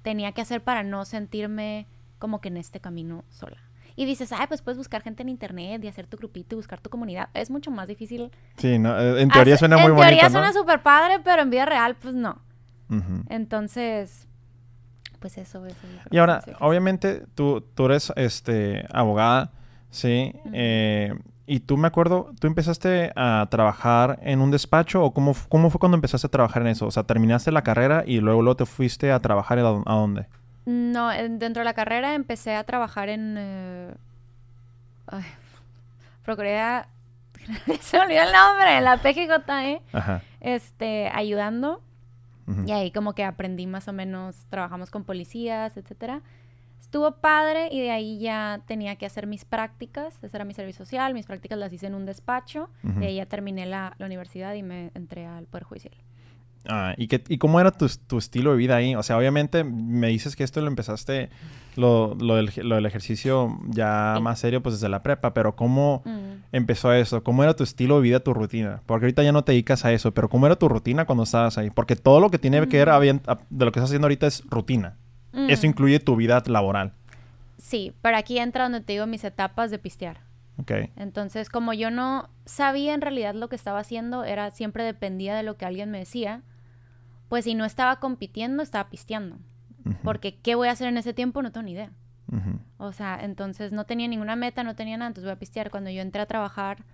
tenía 0.02 0.32
que 0.32 0.40
hacer 0.40 0.62
para 0.62 0.82
no 0.84 1.04
sentirme 1.04 1.86
como 2.18 2.40
que 2.40 2.48
en 2.48 2.56
este 2.56 2.80
camino 2.80 3.24
sola. 3.28 3.58
Y 3.96 4.04
dices, 4.06 4.30
ay, 4.32 4.46
pues 4.46 4.62
puedes 4.62 4.78
buscar 4.78 5.02
gente 5.02 5.22
en 5.24 5.28
internet 5.28 5.82
y 5.82 5.88
hacer 5.88 6.06
tu 6.06 6.16
grupito 6.16 6.54
y 6.54 6.56
buscar 6.56 6.80
tu 6.80 6.88
comunidad. 6.88 7.28
Es 7.34 7.50
mucho 7.50 7.72
más 7.72 7.88
difícil. 7.88 8.30
Sí, 8.56 8.78
no, 8.78 8.96
eh, 8.98 9.20
en 9.22 9.28
teoría 9.28 9.54
Hace- 9.54 9.58
suena 9.62 9.76
muy 9.76 9.86
En 9.86 9.96
bonito, 9.96 10.06
teoría 10.08 10.22
¿no? 10.22 10.30
suena 10.30 10.52
súper 10.52 10.82
padre, 10.82 11.18
pero 11.24 11.42
en 11.42 11.50
vida 11.50 11.66
real, 11.66 11.96
pues 11.96 12.14
no. 12.14 12.38
Entonces, 13.28 14.26
pues 15.18 15.36
eso, 15.38 15.62
Y 16.10 16.18
ahora, 16.18 16.42
obviamente, 16.60 17.24
tú, 17.34 17.60
tú 17.74 17.86
eres 17.86 18.12
este, 18.16 18.86
abogada, 18.92 19.50
¿sí? 19.90 20.32
Eh, 20.52 21.12
y 21.46 21.60
tú, 21.60 21.76
me 21.78 21.88
acuerdo, 21.88 22.30
¿tú 22.38 22.46
empezaste 22.46 23.10
a 23.16 23.46
trabajar 23.50 24.18
en 24.22 24.40
un 24.40 24.50
despacho 24.50 25.02
o 25.02 25.12
cómo, 25.14 25.34
cómo 25.48 25.70
fue 25.70 25.78
cuando 25.80 25.96
empezaste 25.96 26.26
a 26.26 26.30
trabajar 26.30 26.62
en 26.62 26.68
eso? 26.68 26.86
O 26.86 26.90
sea, 26.90 27.04
terminaste 27.04 27.50
la 27.52 27.62
carrera 27.62 28.04
y 28.06 28.20
luego, 28.20 28.42
luego 28.42 28.56
te 28.56 28.66
fuiste 28.66 29.10
a 29.12 29.18
trabajar 29.20 29.58
a, 29.58 29.62
dó- 29.62 29.82
a 29.86 29.94
dónde? 29.94 30.26
No, 30.66 31.10
en- 31.10 31.38
dentro 31.38 31.60
de 31.60 31.64
la 31.64 31.72
carrera 31.74 32.14
empecé 32.14 32.54
a 32.54 32.64
trabajar 32.64 33.08
en... 33.08 33.36
eh, 33.38 33.94
ay, 35.06 35.24
Procuraría... 36.24 36.86
Se 37.80 37.96
me 37.96 38.04
olvidó 38.04 38.22
el 38.24 38.32
nombre, 38.32 38.80
la 38.82 38.98
PGJE, 38.98 39.80
Ajá. 39.94 40.20
este, 40.40 41.08
ayudando. 41.14 41.80
Y 42.66 42.72
ahí 42.72 42.90
como 42.90 43.14
que 43.14 43.24
aprendí 43.24 43.66
más 43.66 43.88
o 43.88 43.92
menos, 43.92 44.46
trabajamos 44.48 44.90
con 44.90 45.04
policías, 45.04 45.76
etcétera. 45.76 46.22
Estuvo 46.80 47.12
padre 47.16 47.68
y 47.70 47.80
de 47.80 47.90
ahí 47.90 48.18
ya 48.18 48.62
tenía 48.66 48.96
que 48.96 49.04
hacer 49.04 49.26
mis 49.26 49.44
prácticas. 49.44 50.18
Ese 50.22 50.34
era 50.36 50.44
mi 50.44 50.54
servicio 50.54 50.84
social. 50.84 51.12
Mis 51.12 51.26
prácticas 51.26 51.58
las 51.58 51.72
hice 51.72 51.86
en 51.86 51.94
un 51.94 52.06
despacho. 52.06 52.70
Ujú. 52.82 53.00
De 53.00 53.08
ahí 53.08 53.16
ya 53.16 53.26
terminé 53.26 53.66
la, 53.66 53.94
la 53.98 54.06
universidad 54.06 54.54
y 54.54 54.62
me 54.62 54.90
entré 54.94 55.26
al 55.26 55.46
Poder 55.46 55.64
Judicial. 55.64 55.94
Ah, 56.70 56.94
¿y, 56.98 57.08
qué, 57.08 57.24
¿Y 57.28 57.38
cómo 57.38 57.60
era 57.60 57.70
tu, 57.70 57.88
tu, 58.06 58.18
estilo 58.18 58.50
de 58.50 58.58
vida 58.58 58.76
ahí? 58.76 58.94
O 58.94 59.02
sea, 59.02 59.16
obviamente 59.16 59.64
me 59.64 60.08
dices 60.08 60.36
que 60.36 60.44
esto 60.44 60.60
lo 60.60 60.66
empezaste, 60.66 61.30
lo, 61.76 62.14
lo, 62.20 62.36
del, 62.36 62.52
lo 62.62 62.74
del, 62.74 62.84
ejercicio 62.84 63.58
ya 63.68 64.18
más 64.20 64.40
serio, 64.40 64.62
pues 64.62 64.74
desde 64.74 64.90
la 64.90 65.02
prepa, 65.02 65.32
pero 65.32 65.56
¿cómo 65.56 66.02
empezó 66.52 66.92
eso? 66.92 67.24
¿Cómo 67.24 67.42
era 67.42 67.56
tu 67.56 67.64
estilo 67.64 67.96
de 67.96 68.02
vida, 68.02 68.20
tu 68.20 68.34
rutina? 68.34 68.82
Porque 68.84 69.06
ahorita 69.06 69.22
ya 69.22 69.32
no 69.32 69.44
te 69.44 69.52
dedicas 69.52 69.86
a 69.86 69.92
eso, 69.92 70.12
pero 70.12 70.28
¿cómo 70.28 70.44
era 70.44 70.56
tu 70.56 70.68
rutina 70.68 71.06
cuando 71.06 71.24
estabas 71.24 71.56
ahí? 71.56 71.70
Porque 71.70 71.96
todo 71.96 72.20
lo 72.20 72.30
que 72.30 72.38
tiene 72.38 72.68
que 72.68 72.84
ver 72.84 72.90
de 72.90 73.64
lo 73.64 73.72
que 73.72 73.78
estás 73.78 73.84
haciendo 73.84 74.04
ahorita 74.04 74.26
es 74.26 74.44
rutina. 74.50 74.96
Eso 75.32 75.66
incluye 75.66 76.00
tu 76.00 76.16
vida 76.16 76.42
laboral. 76.46 76.92
Sí, 77.56 77.94
pero 78.02 78.18
aquí 78.18 78.38
entra 78.38 78.64
donde 78.64 78.82
te 78.82 78.92
digo 78.92 79.06
mis 79.06 79.24
etapas 79.24 79.70
de 79.70 79.78
pistear. 79.78 80.20
Ok. 80.58 80.72
Entonces, 80.96 81.48
como 81.48 81.72
yo 81.72 81.90
no 81.90 82.28
sabía 82.44 82.92
en 82.92 83.00
realidad 83.00 83.34
lo 83.34 83.48
que 83.48 83.56
estaba 83.56 83.78
haciendo, 83.78 84.24
era 84.24 84.50
siempre 84.50 84.84
dependía 84.84 85.34
de 85.34 85.44
lo 85.44 85.56
que 85.56 85.64
alguien 85.64 85.90
me 85.90 85.98
decía 85.98 86.42
pues 87.28 87.44
si 87.44 87.54
no 87.54 87.64
estaba 87.64 88.00
compitiendo, 88.00 88.62
estaba 88.62 88.90
pisteando. 88.90 89.38
Porque 90.02 90.38
¿qué 90.38 90.54
voy 90.54 90.68
a 90.68 90.72
hacer 90.72 90.88
en 90.88 90.98
ese 90.98 91.14
tiempo? 91.14 91.40
No 91.40 91.50
tengo 91.50 91.64
ni 91.64 91.72
idea. 91.72 91.90
O 92.76 92.92
sea, 92.92 93.18
entonces 93.22 93.72
no 93.72 93.84
tenía 93.86 94.06
ninguna 94.06 94.36
meta, 94.36 94.62
no 94.62 94.76
tenía 94.76 94.98
nada, 94.98 95.08
entonces 95.08 95.24
voy 95.24 95.32
a 95.34 95.38
pistear. 95.38 95.70
Cuando 95.70 95.90
yo 95.90 96.02
entré 96.02 96.20
a 96.20 96.26
trabajar 96.26 96.84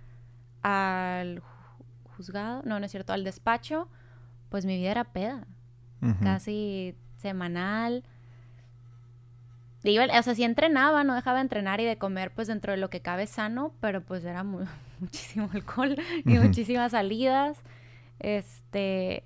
al 0.61 1.43
juzgado, 2.15 2.61
no, 2.63 2.79
no 2.79 2.85
es 2.85 2.91
cierto, 2.91 3.11
al 3.11 3.23
despacho, 3.23 3.89
pues 4.49 4.65
mi 4.65 4.77
vida 4.77 4.91
era 4.91 5.03
peda. 5.03 5.45
Casi 6.21 6.95
semanal. 7.17 8.03
o 9.83 10.23
sea, 10.23 10.35
sí 10.35 10.43
entrenaba, 10.43 11.03
no 11.03 11.15
dejaba 11.15 11.37
de 11.37 11.41
entrenar 11.41 11.81
y 11.81 11.85
de 11.85 11.97
comer, 11.97 12.31
pues 12.31 12.47
dentro 12.47 12.71
de 12.71 12.77
lo 12.77 12.89
que 12.91 13.01
cabe 13.01 13.25
sano, 13.25 13.73
pero 13.81 14.01
pues 14.01 14.23
era 14.23 14.43
muchísimo 14.99 15.49
alcohol 15.53 15.97
y 16.25 16.37
muchísimas 16.37 16.91
salidas. 16.91 17.61
Este, 18.19 19.23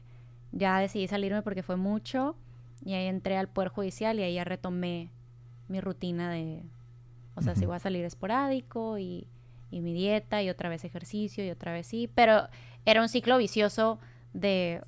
ya 0.51 0.79
decidí 0.79 1.07
salirme 1.07 1.41
porque 1.41 1.63
fue 1.63 1.75
mucho 1.75 2.35
y 2.83 2.93
ahí 2.93 3.07
entré 3.07 3.37
al 3.37 3.47
Poder 3.47 3.69
Judicial 3.69 4.19
y 4.19 4.23
ahí 4.23 4.35
ya 4.35 4.43
retomé 4.43 5.11
mi 5.67 5.81
rutina 5.81 6.31
de, 6.31 6.63
o 7.35 7.41
sea, 7.41 7.55
si 7.55 7.65
voy 7.65 7.75
a 7.75 7.79
salir 7.79 8.03
esporádico 8.05 8.97
y, 8.97 9.27
y, 9.69 9.81
mi 9.81 9.93
dieta 9.93 10.41
y 10.41 10.49
otra 10.49 10.69
vez 10.69 10.83
ejercicio 10.83 11.45
y 11.45 11.49
otra 11.51 11.73
vez 11.73 11.87
sí, 11.87 12.09
pero 12.13 12.47
era 12.85 13.01
un 13.01 13.09
ciclo 13.09 13.37
vicioso 13.37 13.99
de, 14.33 14.81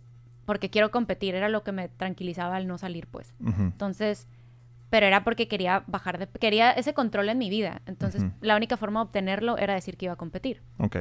porque 0.46 0.70
quiero 0.70 0.90
competir, 0.90 1.36
era 1.36 1.50
lo 1.50 1.64
que 1.64 1.72
me 1.72 1.90
tranquilizaba 1.90 2.56
al 2.56 2.68
no 2.68 2.78
salir, 2.78 3.08
pues. 3.08 3.34
Entonces, 3.40 4.28
pero 4.90 5.06
era 5.06 5.24
porque 5.24 5.48
quería 5.48 5.84
bajar 5.88 6.18
de, 6.18 6.28
quería 6.28 6.72
ese 6.72 6.94
control 6.94 7.30
en 7.30 7.38
mi 7.38 7.50
vida, 7.50 7.82
entonces 7.86 8.24
la 8.42 8.56
única 8.56 8.78
forma 8.78 9.02
de 9.02 9.06
obtenerlo 9.06 9.58
era 9.58 9.76
decir 9.76 9.98
que 9.98 10.06
iba 10.06 10.14
a 10.14 10.18
competir. 10.18 10.62
Ok. 10.80 10.98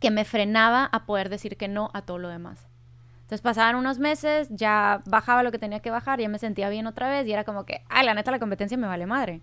Que 0.00 0.10
me 0.10 0.24
frenaba 0.24 0.86
a 0.86 1.06
poder 1.06 1.28
decir 1.28 1.56
que 1.56 1.68
no 1.68 1.90
a 1.92 2.02
todo 2.02 2.18
lo 2.18 2.28
demás. 2.28 2.67
Entonces 3.28 3.42
pasaban 3.42 3.76
unos 3.76 3.98
meses, 3.98 4.48
ya 4.48 5.02
bajaba 5.04 5.42
lo 5.42 5.52
que 5.52 5.58
tenía 5.58 5.80
que 5.80 5.90
bajar, 5.90 6.18
ya 6.18 6.30
me 6.30 6.38
sentía 6.38 6.70
bien 6.70 6.86
otra 6.86 7.10
vez 7.10 7.26
y 7.26 7.32
era 7.34 7.44
como 7.44 7.66
que, 7.66 7.82
ay, 7.90 8.06
la 8.06 8.14
neta, 8.14 8.30
la 8.30 8.38
competencia 8.38 8.78
me 8.78 8.86
vale 8.86 9.04
madre. 9.04 9.42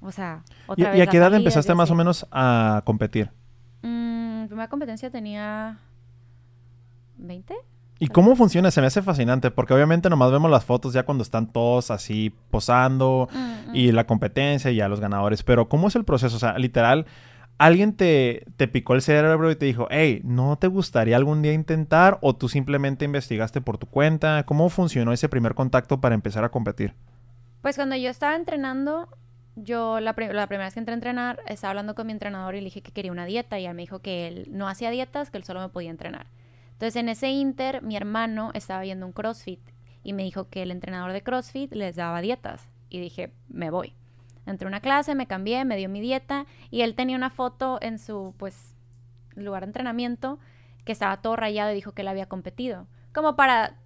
O 0.00 0.10
sea, 0.10 0.44
otra 0.66 0.88
¿Y, 0.88 0.90
vez. 0.92 0.98
¿Y 0.98 1.00
a 1.02 1.06
qué 1.08 1.18
edad 1.18 1.34
empezaste 1.34 1.74
más 1.74 1.90
o 1.90 1.94
menos 1.94 2.26
a 2.32 2.80
competir? 2.86 3.30
Mm, 3.82 4.46
primera 4.46 4.68
competencia 4.68 5.10
tenía 5.10 5.76
20. 7.18 7.54
¿Y 7.98 8.06
cómo 8.06 8.34
funciona? 8.34 8.70
Se 8.70 8.80
me 8.80 8.86
hace 8.86 9.02
fascinante 9.02 9.50
porque 9.50 9.74
obviamente 9.74 10.08
nomás 10.08 10.32
vemos 10.32 10.50
las 10.50 10.64
fotos 10.64 10.94
ya 10.94 11.02
cuando 11.02 11.20
están 11.20 11.52
todos 11.52 11.90
así 11.90 12.34
posando 12.50 13.28
mm, 13.30 13.76
y 13.76 13.92
mm. 13.92 13.94
la 13.94 14.06
competencia 14.06 14.70
y 14.70 14.76
ya 14.76 14.88
los 14.88 15.00
ganadores, 15.00 15.42
pero 15.42 15.68
¿cómo 15.68 15.88
es 15.88 15.96
el 15.96 16.04
proceso? 16.04 16.36
O 16.36 16.38
sea, 16.38 16.56
literal, 16.56 17.04
alguien 17.58 17.92
te, 17.92 18.44
te 18.56 18.68
picó 18.68 18.94
el 18.94 19.02
cerebro 19.02 19.50
y 19.50 19.56
te 19.56 19.66
dijo, 19.66 19.88
hey, 19.90 20.20
¿no 20.24 20.56
te 20.56 20.68
gustaría 20.68 21.16
algún 21.16 21.42
día 21.42 21.52
intentar? 21.52 22.18
¿O 22.22 22.34
tú 22.34 22.48
simplemente 22.48 23.04
investigaste 23.04 23.60
por 23.60 23.78
tu 23.78 23.86
cuenta? 23.86 24.44
¿Cómo 24.46 24.68
funcionó 24.70 25.12
ese 25.12 25.28
primer 25.28 25.54
contacto 25.54 26.00
para 26.00 26.14
empezar 26.14 26.44
a 26.44 26.50
competir? 26.50 26.94
Pues 27.60 27.76
cuando 27.76 27.96
yo 27.96 28.08
estaba 28.08 28.36
entrenando, 28.36 29.08
yo 29.56 30.00
la, 30.00 30.14
primera 30.14 30.46
vez 30.46 30.74
que 30.74 30.80
entré 30.80 30.92
a 30.92 30.94
entrenar, 30.94 31.40
estaba 31.46 31.70
hablando 31.70 31.94
con 31.94 32.06
mi 32.06 32.12
entrenador 32.12 32.54
y 32.54 32.60
le 32.60 32.66
dije 32.66 32.82
que 32.82 32.92
quería 32.92 33.12
una 33.12 33.26
dieta 33.26 33.58
y 33.58 33.66
él 33.66 33.74
me 33.74 33.82
dijo 33.82 33.98
que 33.98 34.28
él 34.28 34.48
no 34.50 34.68
hacía 34.68 34.90
dietas, 34.90 35.30
que 35.30 35.38
él 35.38 35.44
solo 35.44 35.60
me 35.60 35.68
podía 35.68 35.90
entrenar. 35.90 36.28
Entonces 36.72 36.96
en 36.96 37.08
ese 37.08 37.30
inter, 37.30 37.82
mi 37.82 37.96
hermano 37.96 38.52
estaba 38.54 38.82
viendo 38.82 39.04
un 39.04 39.12
CrossFit 39.12 39.60
y 40.04 40.12
me 40.12 40.22
dijo 40.22 40.48
que 40.48 40.62
el 40.62 40.70
entrenador 40.70 41.12
de 41.12 41.22
CrossFit 41.22 41.72
les 41.74 41.96
daba 41.96 42.20
dietas. 42.20 42.68
Y 42.88 43.00
dije, 43.00 43.32
me 43.48 43.70
voy. 43.70 43.97
Entré 44.48 44.66
a 44.66 44.68
una 44.68 44.80
clase, 44.80 45.14
me 45.14 45.26
cambié, 45.26 45.64
me 45.64 45.76
dio 45.76 45.88
mi 45.88 46.00
dieta 46.00 46.46
y 46.70 46.82
él 46.82 46.94
tenía 46.94 47.16
una 47.16 47.30
foto 47.30 47.78
en 47.82 47.98
su, 47.98 48.34
pues, 48.38 48.74
lugar 49.34 49.62
de 49.62 49.66
entrenamiento 49.66 50.38
que 50.84 50.92
estaba 50.92 51.18
todo 51.18 51.36
rayado 51.36 51.70
y 51.70 51.74
dijo 51.74 51.92
que 51.92 52.02
él 52.02 52.08
había 52.08 52.26
competido. 52.26 52.86
Como 53.12 53.36
para 53.36 53.76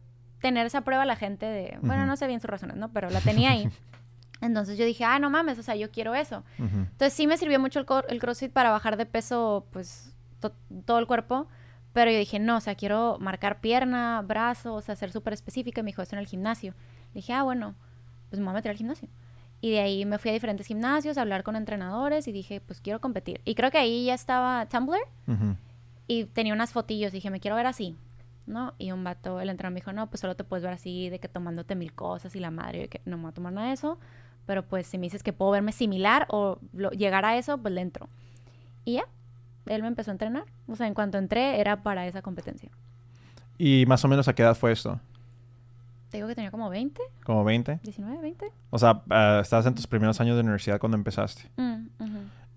tener 0.40 0.66
esa 0.66 0.82
prueba 0.82 1.04
la 1.04 1.16
gente 1.16 1.46
de, 1.46 1.78
bueno, 1.82 2.06
no 2.06 2.16
sé 2.16 2.26
bien 2.26 2.40
sus 2.40 2.50
razones, 2.50 2.76
¿no? 2.76 2.92
Pero 2.92 3.10
la 3.10 3.20
tenía 3.20 3.50
ahí. 3.50 3.68
Entonces 4.40 4.76
yo 4.76 4.84
dije, 4.84 5.04
ah, 5.04 5.18
no 5.18 5.30
mames, 5.30 5.58
o 5.58 5.62
sea, 5.62 5.76
yo 5.76 5.90
quiero 5.90 6.14
eso. 6.14 6.42
Entonces 6.58 7.12
sí 7.12 7.26
me 7.28 7.36
sirvió 7.36 7.60
mucho 7.60 7.78
el, 7.78 7.86
el 8.08 8.18
CrossFit 8.18 8.52
para 8.52 8.70
bajar 8.70 8.96
de 8.96 9.06
peso, 9.06 9.66
pues, 9.70 10.14
todo 10.84 10.98
el 10.98 11.06
cuerpo. 11.06 11.46
Pero 11.92 12.10
yo 12.10 12.18
dije, 12.18 12.38
no, 12.40 12.56
o 12.56 12.60
sea, 12.60 12.74
quiero 12.74 13.18
marcar 13.20 13.60
pierna, 13.60 14.22
brazo, 14.22 14.74
o 14.74 14.80
sea, 14.80 14.96
ser 14.96 15.12
súper 15.12 15.32
específica. 15.32 15.80
Y 15.80 15.84
me 15.84 15.90
dijo, 15.90 16.02
eso 16.02 16.16
en 16.16 16.20
el 16.20 16.26
gimnasio. 16.26 16.74
dije, 17.14 17.32
ah, 17.32 17.42
bueno, 17.42 17.74
pues 18.30 18.40
me 18.40 18.46
voy 18.46 18.52
a 18.52 18.54
meter 18.54 18.70
al 18.70 18.76
gimnasio. 18.76 19.08
Y 19.62 19.70
de 19.70 19.78
ahí 19.78 20.04
me 20.04 20.18
fui 20.18 20.30
a 20.32 20.34
diferentes 20.34 20.66
gimnasios 20.66 21.16
a 21.16 21.20
hablar 21.20 21.44
con 21.44 21.54
entrenadores 21.54 22.26
y 22.26 22.32
dije, 22.32 22.60
pues 22.60 22.80
quiero 22.80 23.00
competir. 23.00 23.40
Y 23.44 23.54
creo 23.54 23.70
que 23.70 23.78
ahí 23.78 24.06
ya 24.06 24.14
estaba 24.14 24.66
Tumblr 24.66 24.98
y 26.08 26.24
tenía 26.24 26.52
unas 26.52 26.72
fotillos. 26.72 27.12
Dije, 27.12 27.30
me 27.30 27.38
quiero 27.38 27.54
ver 27.54 27.66
así, 27.66 27.94
¿no? 28.44 28.74
Y 28.76 28.90
un 28.90 29.04
vato, 29.04 29.40
el 29.40 29.48
entrenador 29.48 29.74
me 29.74 29.80
dijo, 29.80 29.92
no, 29.92 30.08
pues 30.10 30.20
solo 30.20 30.34
te 30.34 30.42
puedes 30.42 30.64
ver 30.64 30.74
así, 30.74 31.10
de 31.10 31.20
que 31.20 31.28
tomándote 31.28 31.76
mil 31.76 31.92
cosas 31.92 32.34
y 32.34 32.40
la 32.40 32.50
madre, 32.50 32.88
que 32.88 33.00
no 33.04 33.16
me 33.16 33.22
voy 33.22 33.30
a 33.30 33.34
tomar 33.34 33.52
nada 33.52 33.68
de 33.68 33.74
eso. 33.74 34.00
Pero 34.46 34.64
pues 34.64 34.88
si 34.88 34.98
me 34.98 35.06
dices 35.06 35.22
que 35.22 35.32
puedo 35.32 35.52
verme 35.52 35.70
similar 35.70 36.26
o 36.28 36.58
llegar 36.90 37.24
a 37.24 37.38
eso, 37.38 37.56
pues 37.56 37.72
le 37.72 37.82
entro. 37.82 38.08
Y 38.84 38.94
ya, 38.94 39.04
él 39.66 39.82
me 39.82 39.86
empezó 39.86 40.10
a 40.10 40.14
entrenar. 40.14 40.44
O 40.66 40.74
sea, 40.74 40.88
en 40.88 40.94
cuanto 40.94 41.18
entré 41.18 41.60
era 41.60 41.84
para 41.84 42.04
esa 42.08 42.20
competencia. 42.20 42.68
¿Y 43.58 43.84
más 43.86 44.04
o 44.04 44.08
menos 44.08 44.26
a 44.26 44.34
qué 44.34 44.42
edad 44.42 44.56
fue 44.56 44.72
esto? 44.72 44.98
Te 46.12 46.18
digo 46.18 46.28
que 46.28 46.34
tenía 46.34 46.50
como 46.50 46.68
20. 46.68 47.00
¿Como 47.24 47.42
20? 47.42 47.80
19, 47.82 48.20
20. 48.20 48.52
O 48.68 48.78
sea, 48.78 49.02
uh, 49.08 49.40
estabas 49.40 49.64
en 49.64 49.74
tus 49.74 49.86
primeros 49.86 50.20
años 50.20 50.36
de 50.36 50.42
universidad 50.42 50.78
cuando 50.78 50.98
empezaste. 50.98 51.50
Mm, 51.56 51.86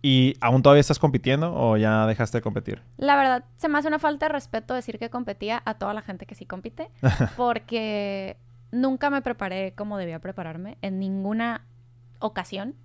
¿Y 0.02 0.36
aún 0.42 0.62
todavía 0.62 0.82
estás 0.82 1.00
compitiendo 1.00 1.56
o 1.56 1.78
ya 1.78 2.06
dejaste 2.06 2.40
de 2.40 2.42
competir? 2.42 2.82
La 2.98 3.16
verdad, 3.16 3.46
se 3.56 3.70
me 3.70 3.78
hace 3.78 3.88
una 3.88 3.98
falta 3.98 4.26
de 4.26 4.34
respeto 4.34 4.74
decir 4.74 5.00
que 5.00 5.10
competía 5.10 5.64
a 5.64 5.76
toda 5.76 5.94
la 5.94 6.02
gente 6.02 6.26
que 6.26 6.36
sí 6.36 6.46
compite. 6.46 6.90
porque 7.38 8.36
nunca 8.74 9.10
me 9.10 9.22
preparé 9.22 9.72
como 9.72 9.98
debía 9.98 10.20
prepararme 10.20 10.78
en 10.82 11.00
ninguna 11.00 11.66
ocasión. 12.20 12.76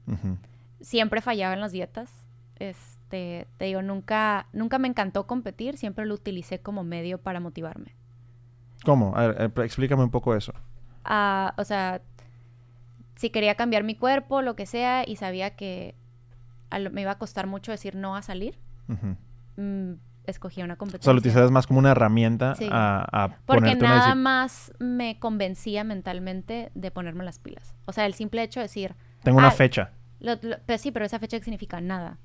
Siempre 0.80 1.20
fallaba 1.20 1.52
en 1.52 1.60
las 1.60 1.72
dietas. 1.72 2.12
Este, 2.60 3.48
te 3.56 3.64
digo, 3.64 3.82
nunca, 3.82 4.46
nunca 4.52 4.78
me 4.78 4.86
encantó 4.86 5.26
competir. 5.26 5.76
Siempre 5.78 6.06
lo 6.06 6.14
utilicé 6.14 6.60
como 6.60 6.84
medio 6.84 7.18
para 7.18 7.40
motivarme. 7.40 7.96
¿Cómo? 8.85 9.16
A 9.16 9.28
ver, 9.28 9.43
eh, 9.43 9.62
explícame 9.64 10.03
un 10.03 10.11
poco 10.11 10.35
eso. 10.35 10.53
Ah, 11.05 11.55
o 11.57 11.64
sea, 11.64 12.01
si 13.16 13.31
quería 13.31 13.55
cambiar 13.55 13.85
mi 13.85 13.95
cuerpo, 13.95 14.43
lo 14.43 14.57
que 14.57 14.66
sea, 14.66 15.05
y 15.07 15.16
sabía 15.16 15.57
que 15.57 15.95
me 16.91 17.03
iba 17.03 17.12
a 17.12 17.18
costar 17.18 17.47
mucho 17.47 17.72
decir 17.72 17.97
no 17.97 18.16
a 18.16 18.22
salir, 18.22 18.59
mm, 19.57 19.93
escogía 20.24 20.64
una 20.64 20.76
competencia. 20.76 21.05
O 21.05 21.11
sea, 21.11 21.14
lo 21.14 21.18
utilizabas 21.18 21.51
más 21.51 21.66
como 21.66 21.81
una 21.81 21.91
herramienta 21.91 22.55
a, 22.70 23.24
a 23.24 23.37
Porque 23.47 23.74
nada 23.74 24.14
más 24.14 24.72
me 24.78 25.18
convencía 25.18 25.85
mentalmente 25.85 26.70
de 26.74 26.91
ponerme 26.91 27.24
las 27.24 27.39
pilas. 27.39 27.74
O 27.87 27.93
sea, 27.93 28.07
el 28.07 28.14
simple 28.14 28.43
hecho 28.43 28.61
de 28.61 28.64
decir... 28.64 28.95
Tengo 29.22 29.39
una 29.39 29.51
fecha. 29.51 29.91
pues 30.66 30.81
sí, 30.81 30.91
pero 30.93 31.05
esa 31.05 31.18
fecha 31.18 31.39
significa 31.41 31.81
nada. 31.81 32.18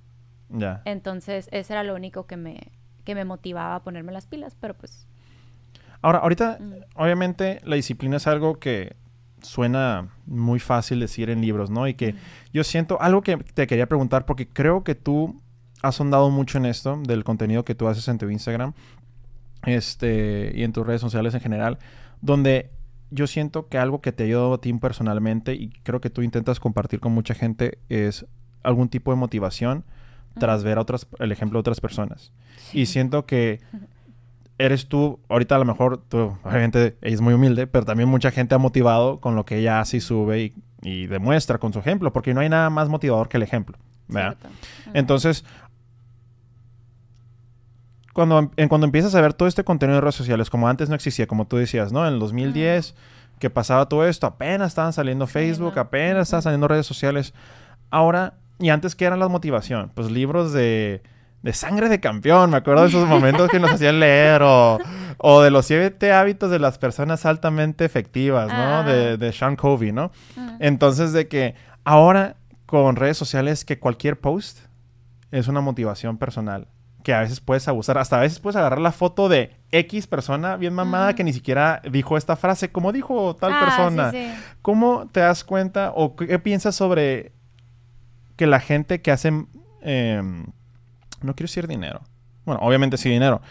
Ya. 0.50 0.82
Entonces, 0.86 1.50
eso 1.52 1.74
era 1.74 1.84
lo 1.84 1.96
único 1.96 2.28
que 2.28 2.38
me, 2.38 2.72
que 3.04 3.16
me 3.16 3.26
motivaba 3.26 3.76
a 3.76 3.84
ponerme 3.84 4.12
las 4.12 4.28
pilas, 4.28 4.56
pero 4.60 4.76
pues 4.76 5.08
Ahora, 6.02 6.20
ahorita, 6.20 6.58
mm. 6.60 6.74
obviamente, 6.96 7.60
la 7.64 7.76
disciplina 7.76 8.18
es 8.18 8.28
algo 8.28 8.60
que 8.60 8.96
suena 9.42 10.10
muy 10.26 10.60
fácil 10.60 11.00
decir 11.00 11.30
en 11.30 11.42
libros, 11.42 11.70
¿no? 11.70 11.88
Y 11.88 11.94
que 11.94 12.14
mm. 12.14 12.18
yo 12.54 12.64
siento 12.64 13.02
algo 13.02 13.22
que 13.22 13.38
te 13.38 13.68
quería 13.68 13.88
preguntar, 13.88 14.26
porque 14.26 14.48
creo 14.48 14.84
que 14.84 14.96
tú 14.96 15.42
has 15.82 15.96
sondado 15.96 16.30
mucho 16.30 16.58
en 16.58 16.66
esto, 16.66 17.00
del 17.04 17.24
contenido 17.24 17.64
que 17.64 17.76
tú 17.76 17.88
haces 17.88 18.08
en 18.08 18.18
tu 18.18 18.30
Instagram 18.30 18.74
este, 19.66 20.52
y 20.56 20.64
en 20.64 20.74
tus 20.74 20.86
redes 20.86 21.02
sociales 21.02 21.34
en 21.34 21.42
general, 21.42 21.78
donde 22.22 22.72
yo 23.12 23.28
siento 23.28 23.68
que 23.68 23.78
algo 23.78 24.02
que 24.02 24.12
te 24.12 24.24
ha 24.24 24.26
ayudado 24.26 24.56
a 24.56 24.62
ti 24.62 24.74
personalmente 24.74 25.54
y 25.54 25.70
creo 25.84 26.02
que 26.02 26.10
tú 26.10 26.22
intentas 26.22 26.60
compartir 26.60 27.00
con 27.00 27.12
mucha 27.12 27.36
gente 27.36 27.78
es 27.88 28.26
algún 28.64 28.90
tipo 28.90 29.12
de 29.12 29.18
motivación 29.18 29.86
tras 30.40 30.64
ver 30.64 30.78
a 30.78 30.82
otras, 30.82 31.08
el 31.20 31.32
ejemplo 31.32 31.58
de 31.58 31.62
otras 31.62 31.80
personas. 31.80 32.32
Y 32.74 32.88
siento 32.88 33.26
que 33.26 33.62
eres 34.58 34.88
tú, 34.88 35.20
ahorita 35.30 35.56
a 35.56 35.60
lo 35.60 35.66
mejor 35.66 35.98
tú, 35.98 36.38
obviamente 36.44 36.98
ella 37.02 37.14
es 37.16 37.22
muy 37.22 37.34
humilde, 37.34 37.68
pero 37.68 37.86
también 37.86 38.10
mucha 38.10 38.32
gente 38.32 38.56
ha 38.56 38.58
motivado 38.58 39.20
con 39.20 39.36
lo 39.36 39.46
que 39.46 39.58
ella 39.58 39.80
hace 39.80 39.98
y 39.98 40.02
sube 40.02 40.54
y, 40.82 41.08
demuestra 41.08 41.58
con 41.58 41.74
su 41.74 41.80
ejemplo, 41.80 42.14
porque 42.14 42.36
no 42.36 42.42
hay 42.42 42.50
nada 42.50 42.70
más 42.70 42.90
motivador 42.90 43.28
que 43.28 43.38
el 43.38 43.44
ejemplo. 43.44 43.76
¿verdad? 44.08 44.38
Entonces, 44.94 45.44
cuando, 48.14 48.52
en, 48.56 48.70
cuando 48.70 48.86
empiezas 48.86 49.16
a 49.16 49.22
ver 49.22 49.34
todo 49.34 49.48
este 49.48 49.64
contenido 49.64 49.96
de 49.96 50.02
redes 50.02 50.16
sociales, 50.16 50.52
como 50.52 50.70
antes 50.70 50.88
no 50.88 50.96
existía, 50.96 51.26
como 51.26 51.48
tú 51.48 51.58
decías, 51.58 51.92
¿no? 51.92 52.08
En 52.08 52.14
el 52.14 52.20
2010, 52.20 52.94
que 53.40 53.50
pasaba 53.50 53.90
todo 53.90 54.08
esto, 54.08 54.28
apenas 54.28 54.70
estaban 54.70 54.94
saliendo 54.94 55.26
Facebook, 55.26 55.74
¿no? 55.76 55.82
apenas 55.82 56.28
estaban 56.28 56.44
saliendo 56.44 56.68
redes 56.68 56.86
sociales. 56.86 57.34
Ahora, 57.90 58.36
y 58.60 58.70
antes, 58.70 58.96
¿qué 58.96 59.06
eran 59.06 59.20
la 59.20 59.28
motivación? 59.28 59.92
Pues 59.96 60.12
libros 60.12 60.54
de, 60.54 61.02
de 61.46 61.54
sangre 61.54 61.90
de 61.90 62.00
campeón, 62.00 62.50
me 62.50 62.58
acuerdo 62.58 62.82
de 62.82 62.90
esos 62.90 63.08
momentos 63.08 63.50
que 63.52 63.60
nos 63.60 63.72
hacían 63.72 64.00
leer, 64.00 64.42
o, 64.42 64.80
o 65.20 65.42
de 65.44 65.52
los 65.52 65.68
siete 65.68 66.12
hábitos 66.12 66.50
de 66.50 66.58
las 66.58 66.80
personas 66.80 67.24
altamente 67.28 67.86
efectivas, 67.86 68.48
¿no? 68.48 68.56
Ah. 68.80 68.84
De, 68.84 69.18
de 69.18 69.32
Sean 69.32 69.56
Covey, 69.56 69.92
¿no? 69.92 70.12
Mm. 70.36 70.50
Entonces, 70.60 71.14
de 71.14 71.28
que 71.28 71.54
ahora 71.84 72.38
con 72.66 72.96
redes 72.96 73.16
sociales, 73.18 73.64
que 73.64 73.78
cualquier 73.78 74.20
post 74.20 74.58
es 75.30 75.48
una 75.48 75.62
motivación 75.62 76.18
personal. 76.18 76.68
Que 77.04 77.14
a 77.14 77.20
veces 77.20 77.40
puedes 77.42 77.68
abusar. 77.68 78.00
Hasta 78.00 78.18
a 78.18 78.22
veces 78.22 78.40
puedes 78.40 78.56
agarrar 78.56 78.82
la 78.82 78.92
foto 78.92 79.30
de 79.30 79.56
X 79.72 80.08
persona 80.08 80.58
bien 80.58 80.74
mamada 80.74 81.14
que 81.14 81.24
ni 81.24 81.32
siquiera 81.32 81.80
dijo 81.92 82.18
esta 82.18 82.36
frase, 82.36 82.72
como 82.72 82.92
dijo 82.92 83.36
tal 83.36 83.54
Ah, 83.54 83.60
persona. 83.64 84.10
sí, 84.10 84.18
sí. 84.18 84.44
¿Cómo 84.64 85.08
te 85.12 85.20
das 85.20 85.44
cuenta 85.44 85.92
o 85.94 86.16
qué, 86.16 86.26
qué 86.26 86.40
piensas 86.40 86.74
sobre 86.76 87.34
que 88.36 88.48
la 88.48 88.60
gente 88.60 89.04
que 89.04 89.12
hace... 89.12 89.32
em, 89.84 90.48
no 91.26 91.36
quiero 91.36 91.46
decir 91.48 91.68
dinero. 91.68 92.02
Bueno, 92.46 92.62
obviamente 92.62 92.98
sí 92.98 93.10
dinero. 93.10 93.42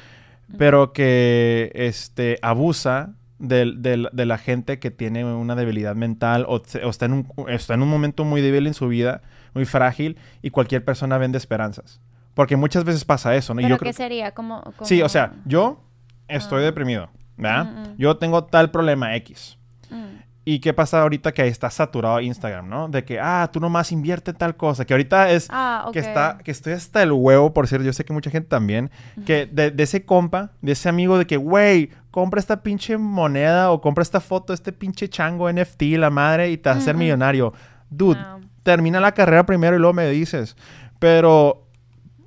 Pero 0.58 0.92
que 0.92 1.72
este, 1.74 2.38
abusa 2.42 3.14
del- 3.38 3.82
del- 3.82 4.08
de, 4.12 4.26
la 4.26 4.38
gente 4.38 4.78
que 4.78 4.90
tiene 4.90 5.24
una 5.24 5.54
debilidad 5.54 5.96
mental 5.96 6.44
o, 6.48 6.62
está, 6.62 7.06
en 7.06 7.12
un, 7.12 7.28
está 7.48 7.74
en 7.74 7.82
un 7.82 7.88
momento 7.88 8.24
muy 8.24 8.40
débil 8.40 8.66
en 8.66 8.74
su 8.74 8.86
vida, 8.88 9.22
muy 9.54 9.64
frágil, 9.64 10.16
y 10.42 10.50
cualquier 10.50 10.84
persona 10.84 11.18
vende 11.18 11.38
esperanzas. 11.38 12.00
Porque 12.34 12.56
muchas 12.56 12.84
veces 12.84 13.04
pasa 13.04 13.34
eso, 13.36 13.54
¿no? 13.54 13.60
Y 13.60 13.64
¿Pero 13.64 13.74
yo 13.76 13.78
qué 13.78 13.84
creo- 13.84 13.92
sería? 13.92 14.30
¿Cómo, 14.32 14.62
cómo- 14.62 14.84
Sí, 14.86 15.02
o 15.02 15.08
sea, 15.08 15.32
yo 15.46 15.82
estoy 16.28 16.62
Ah. 16.62 16.66
deprimido, 16.66 17.08
¿verdad? 17.36 17.64
Mm, 17.64 17.78
mm. 17.92 17.96
Yo 17.98 18.16
tengo 18.18 18.44
tal 18.44 18.70
problema 18.70 19.14
X. 19.16 19.56
Mm. 19.90 20.04
¿Y 20.46 20.58
qué 20.58 20.74
pasa 20.74 21.00
ahorita 21.00 21.32
que 21.32 21.46
está 21.46 21.70
saturado 21.70 22.20
Instagram, 22.20 22.68
no? 22.68 22.88
De 22.88 23.02
que, 23.04 23.18
ah, 23.18 23.48
tú 23.50 23.60
nomás 23.60 23.90
invierte 23.92 24.32
en 24.32 24.36
tal 24.36 24.56
cosa. 24.56 24.84
Que 24.84 24.92
ahorita 24.92 25.30
es... 25.30 25.46
Ah, 25.50 25.84
ok. 25.86 25.92
Que, 25.94 25.98
está, 26.00 26.38
que 26.44 26.50
estoy 26.50 26.74
hasta 26.74 27.02
el 27.02 27.12
huevo, 27.12 27.54
por 27.54 27.66
cierto. 27.66 27.86
Yo 27.86 27.94
sé 27.94 28.04
que 28.04 28.12
mucha 28.12 28.30
gente 28.30 28.48
también. 28.50 28.90
Que 29.24 29.46
de, 29.46 29.70
de 29.70 29.82
ese 29.82 30.04
compa, 30.04 30.50
de 30.60 30.72
ese 30.72 30.90
amigo 30.90 31.16
de 31.16 31.26
que, 31.26 31.38
güey, 31.38 31.90
compra 32.10 32.40
esta 32.40 32.62
pinche 32.62 32.98
moneda 32.98 33.70
o 33.70 33.80
compra 33.80 34.02
esta 34.02 34.20
foto, 34.20 34.52
este 34.52 34.72
pinche 34.72 35.08
chango 35.08 35.50
NFT, 35.50 35.82
la 35.96 36.10
madre, 36.10 36.50
y 36.50 36.58
te 36.58 36.68
vas 36.68 36.78
a 36.78 36.82
ser 36.82 36.96
millonario. 36.96 37.54
Dude, 37.88 38.18
Ah. 38.20 38.38
termina 38.62 39.00
la 39.00 39.12
carrera 39.12 39.46
primero 39.46 39.76
y 39.76 39.78
luego 39.78 39.94
me 39.94 40.08
dices. 40.10 40.56
Pero 40.98 41.66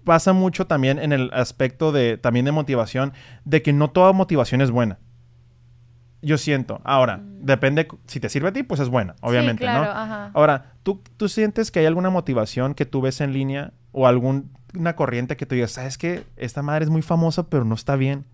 pasa 0.04 0.34
mucho 0.34 0.66
también 0.66 0.98
en 1.00 1.12
el 1.14 1.30
aspecto 1.34 1.92
de 1.92 2.18
también 2.18 2.46
de 2.46 2.52
motivación, 2.52 3.14
de 3.46 3.62
que 3.62 3.74
no 3.74 3.90
toda 3.92 4.12
motivación 4.14 4.62
es 4.62 4.72
buena. 4.72 4.98
Yo 6.22 6.38
siento. 6.38 6.82
Ahora, 6.84 7.20
depende, 7.22 7.88
si 8.08 8.20
te 8.20 8.30
sirve 8.30 8.50
a 8.50 8.52
ti, 8.54 8.64
pues 8.64 8.80
es 8.80 8.90
buena, 8.90 9.16
obviamente, 9.22 9.64
Mm. 9.64 9.68
sí, 9.68 9.72
claro, 9.74 9.86
¿no? 9.86 9.92
Ajá. 9.92 10.32
Ahora, 10.34 10.74
¿tú, 10.84 11.02
¿tú 11.18 11.30
sientes 11.30 11.70
que 11.72 11.80
hay 11.80 11.86
alguna 11.86 12.10
motivación 12.10 12.74
que 12.74 12.86
tú 12.86 13.02
ves 13.02 13.22
en 13.22 13.34
línea 13.34 13.72
o 13.92 14.08
alguna 14.08 14.96
corriente 14.96 15.38
que 15.38 15.46
tú 15.46 15.56
digas, 15.56 15.72
sabes 15.72 15.98
que 15.98 16.24
esta 16.36 16.62
madre 16.64 16.86
es 16.86 16.90
muy 16.90 17.02
famosa, 17.04 17.48
pero 17.50 17.66
no 17.66 17.76
está 17.76 17.96
bien? 17.96 18.26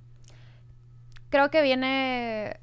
Creo 1.29 1.49
que 1.49 1.61
viene. 1.61 2.47
eh, 2.47 2.59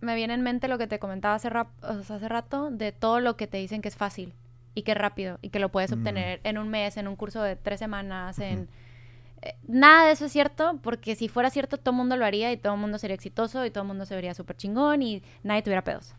Me 0.00 0.16
viene 0.16 0.34
en 0.34 0.42
mente 0.42 0.66
lo 0.66 0.78
que 0.78 0.88
te 0.88 0.98
comentaba 0.98 1.36
hace, 1.36 1.48
rap- 1.48 1.68
o 1.82 2.02
sea, 2.02 2.16
hace 2.16 2.28
rato 2.28 2.70
de 2.72 2.90
todo 2.90 3.20
lo 3.20 3.36
que 3.36 3.46
te 3.46 3.58
dicen 3.58 3.80
que 3.82 3.88
es 3.88 3.94
fácil 3.96 4.34
y 4.74 4.82
que 4.82 4.92
es 4.92 4.98
rápido 4.98 5.38
y 5.42 5.50
que 5.50 5.60
lo 5.60 5.68
puedes 5.70 5.92
Mm. 5.92 5.98
obtener 5.98 6.40
en 6.42 6.58
un 6.58 6.68
mes, 6.68 6.96
en 6.96 7.06
un 7.06 7.14
curso 7.14 7.40
de 7.42 7.54
tres 7.56 7.78
semanas, 7.78 8.38
en. 8.40 8.68
Nada 9.66 10.06
de 10.06 10.12
eso 10.12 10.26
es 10.26 10.32
cierto, 10.32 10.78
porque 10.82 11.16
si 11.16 11.28
fuera 11.28 11.50
cierto, 11.50 11.76
todo 11.78 11.90
el 11.90 11.96
mundo 11.96 12.16
lo 12.16 12.24
haría 12.24 12.52
y 12.52 12.56
todo 12.56 12.74
el 12.74 12.80
mundo 12.80 12.98
sería 12.98 13.14
exitoso 13.14 13.64
y 13.66 13.70
todo 13.70 13.82
el 13.82 13.88
mundo 13.88 14.04
se 14.06 14.14
vería 14.14 14.34
súper 14.34 14.56
chingón 14.56 15.02
y 15.02 15.22
nadie 15.42 15.62
tuviera 15.62 15.82
pedos. 15.84 16.14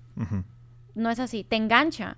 No 0.95 1.09
es 1.09 1.19
así, 1.19 1.43
te 1.43 1.55
engancha, 1.55 2.17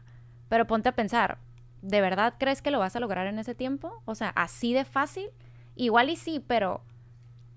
pero 0.49 0.65
ponte 0.67 0.89
a 0.89 0.95
pensar, 0.95 1.37
¿de 1.81 2.01
verdad 2.01 2.35
crees 2.39 2.61
que 2.61 2.71
lo 2.71 2.79
vas 2.79 2.95
a 2.95 2.99
lograr 2.99 3.27
en 3.27 3.39
ese 3.39 3.53
tiempo? 3.55 4.01
O 4.05 4.15
sea, 4.15 4.29
así 4.29 4.73
de 4.73 4.83
fácil, 4.85 5.27
igual 5.75 6.09
y 6.09 6.15
sí, 6.15 6.43
pero 6.45 6.81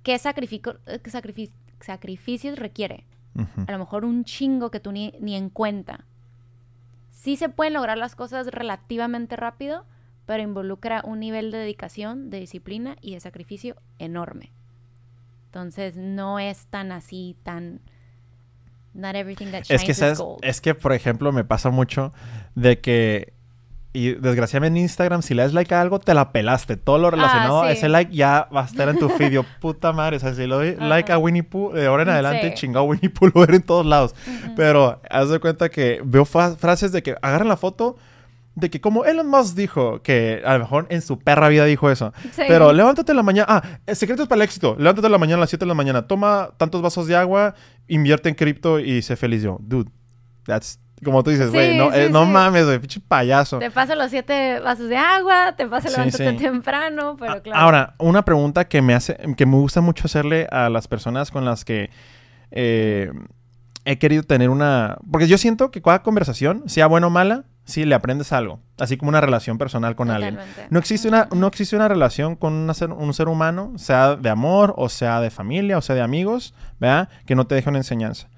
¿qué 0.02 0.18
sacrifico- 0.18 0.78
eh, 0.86 1.00
sacrificios 1.80 2.58
requiere? 2.58 3.04
A 3.68 3.72
lo 3.72 3.78
mejor 3.78 4.04
un 4.04 4.24
chingo 4.24 4.70
que 4.70 4.80
tú 4.80 4.92
ni, 4.92 5.14
ni 5.20 5.36
en 5.36 5.48
cuenta. 5.48 6.04
Sí 7.10 7.36
se 7.36 7.48
pueden 7.48 7.72
lograr 7.74 7.98
las 7.98 8.14
cosas 8.14 8.46
relativamente 8.48 9.36
rápido, 9.36 9.84
pero 10.28 10.42
involucra 10.42 11.00
un 11.06 11.20
nivel 11.20 11.50
de 11.50 11.56
dedicación, 11.56 12.28
de 12.28 12.38
disciplina 12.40 12.96
y 13.00 13.14
de 13.14 13.20
sacrificio 13.20 13.76
enorme. 13.98 14.52
Entonces, 15.46 15.96
no 15.96 16.38
es 16.38 16.66
tan 16.66 16.92
así, 16.92 17.34
tan... 17.44 17.80
Not 18.92 19.14
everything 19.14 19.46
that 19.46 19.62
shines 19.62 19.70
Es 19.70 19.84
que, 19.84 19.92
is 19.92 19.96
¿sabes? 19.96 20.18
gold. 20.18 20.40
Es 20.42 20.60
que, 20.60 20.74
por 20.74 20.92
ejemplo, 20.92 21.32
me 21.32 21.44
pasa 21.44 21.70
mucho 21.70 22.12
de 22.54 22.78
que... 22.78 23.32
Y 23.94 24.12
desgraciadamente 24.12 24.78
en 24.80 24.82
Instagram, 24.84 25.22
si 25.22 25.32
le 25.32 25.44
das 25.44 25.54
like 25.54 25.74
a 25.74 25.80
algo, 25.80 25.98
te 25.98 26.12
la 26.12 26.30
pelaste. 26.30 26.76
Todo 26.76 26.98
lo 26.98 27.10
relacionado 27.10 27.62
a 27.62 27.68
sí. 27.68 27.78
ese 27.78 27.88
like 27.88 28.14
ya 28.14 28.50
va 28.54 28.60
a 28.60 28.66
estar 28.66 28.86
en 28.90 28.98
tu 28.98 29.08
feed. 29.08 29.30
Yo, 29.30 29.44
puta 29.62 29.94
madre. 29.94 30.18
O 30.18 30.20
sea, 30.20 30.34
si 30.34 30.42
le 30.42 30.54
doy 30.54 30.68
Ajá. 30.76 30.88
like 30.88 31.10
a 31.10 31.16
Winnie 31.16 31.42
Pooh, 31.42 31.72
de 31.72 31.86
ahora 31.86 32.02
en 32.02 32.08
Sí. 32.08 32.12
adelante, 32.12 32.52
chingado 32.52 32.84
Winnie 32.84 33.08
Pooh 33.08 33.30
lo 33.34 33.40
ver 33.40 33.54
en 33.54 33.62
todos 33.62 33.86
lados. 33.86 34.14
Ujú. 34.26 34.54
Pero 34.56 35.00
haz 35.08 35.30
de 35.30 35.38
cuenta 35.40 35.70
que 35.70 36.02
veo 36.04 36.26
frases 36.26 36.92
de 36.92 37.02
que 37.02 37.16
agarran 37.22 37.48
la 37.48 37.56
foto 37.56 37.96
de 38.58 38.70
que 38.70 38.80
como 38.80 39.04
Elon 39.04 39.28
Musk 39.28 39.54
dijo, 39.56 40.02
que 40.02 40.42
a 40.44 40.54
lo 40.54 40.60
mejor 40.60 40.86
en 40.90 41.02
su 41.02 41.18
perra 41.18 41.48
vida 41.48 41.64
dijo 41.64 41.90
eso. 41.90 42.12
Sí. 42.32 42.42
Pero 42.48 42.72
levántate 42.72 43.12
en 43.12 43.16
la 43.16 43.22
mañana. 43.22 43.46
Ah, 43.48 43.62
el 43.86 43.96
secreto 43.96 44.22
es 44.22 44.28
para 44.28 44.42
el 44.42 44.42
éxito. 44.42 44.76
Levántate 44.78 45.06
en 45.06 45.12
la 45.12 45.18
mañana 45.18 45.36
a 45.36 45.40
las 45.40 45.50
7 45.50 45.64
de 45.64 45.68
la 45.68 45.74
mañana. 45.74 46.06
Toma 46.06 46.50
tantos 46.56 46.82
vasos 46.82 47.06
de 47.06 47.16
agua, 47.16 47.54
invierte 47.86 48.28
en 48.28 48.34
cripto 48.34 48.80
y 48.80 49.02
sé 49.02 49.16
feliz 49.16 49.42
yo. 49.42 49.58
Dude, 49.60 49.90
that's... 50.44 50.80
Como 51.04 51.22
tú 51.22 51.30
dices, 51.30 51.52
güey, 51.52 51.70
Sí, 51.70 51.78
no, 51.78 51.92
sí, 51.92 51.98
eh, 52.00 52.08
no 52.10 52.24
sí. 52.24 52.30
mames, 52.32 52.64
güey, 52.64 52.80
pinche 52.80 53.00
payaso. 53.06 53.60
Te 53.60 53.70
paso 53.70 53.94
los 53.94 54.10
siete 54.10 54.58
vasos 54.58 54.88
de 54.88 54.96
agua, 54.96 55.54
te 55.56 55.68
paso 55.68 55.88
sí. 56.10 56.24
temprano, 56.36 57.16
pero 57.16 57.40
claro. 57.40 57.60
Ahora, 57.60 57.94
una 57.98 58.24
pregunta 58.24 58.66
que 58.66 58.82
me 58.82 58.94
hace, 58.94 59.16
que 59.36 59.46
me 59.46 59.54
gusta 59.54 59.80
mucho 59.80 60.06
hacerle 60.06 60.48
a 60.50 60.68
las 60.68 60.88
personas 60.88 61.30
con 61.30 61.44
las 61.44 61.64
que 61.64 61.90
eh, 62.50 63.12
he 63.84 63.98
querido 63.98 64.24
tener 64.24 64.50
una. 64.50 64.98
Porque 65.08 65.28
yo 65.28 65.38
siento 65.38 65.70
que 65.70 65.80
cada 65.80 66.02
conversación, 66.02 66.64
sea 66.66 66.88
buena 66.88 67.06
o 67.06 67.10
mala, 67.10 67.44
sí 67.68 67.84
le 67.84 67.94
aprendes 67.94 68.32
algo. 68.32 68.58
Así 68.78 68.96
como 68.96 69.10
una 69.10 69.20
relación 69.20 69.58
personal 69.58 69.94
con 69.94 70.10
alguien. 70.10 70.38
No 70.70 70.78
existe, 70.78 71.06
una, 71.08 71.28
no 71.34 71.46
existe 71.46 71.76
una 71.76 71.86
relación 71.86 72.34
con 72.34 72.52
una 72.54 72.74
ser- 72.74 72.90
un 72.92 73.12
ser 73.14 73.28
humano, 73.28 73.72
sea 73.76 74.16
de 74.16 74.30
amor, 74.30 74.74
o 74.76 74.88
sea 74.88 75.20
de 75.20 75.30
familia, 75.30 75.78
o 75.78 75.82
sea 75.82 75.94
de 75.94 76.00
amigos, 76.02 76.54
¿verdad? 76.80 77.08
Que 77.26 77.34
no 77.36 77.46
te 77.46 77.54
deje 77.54 77.68
una 77.68 77.78
enseñanza. 77.78 78.28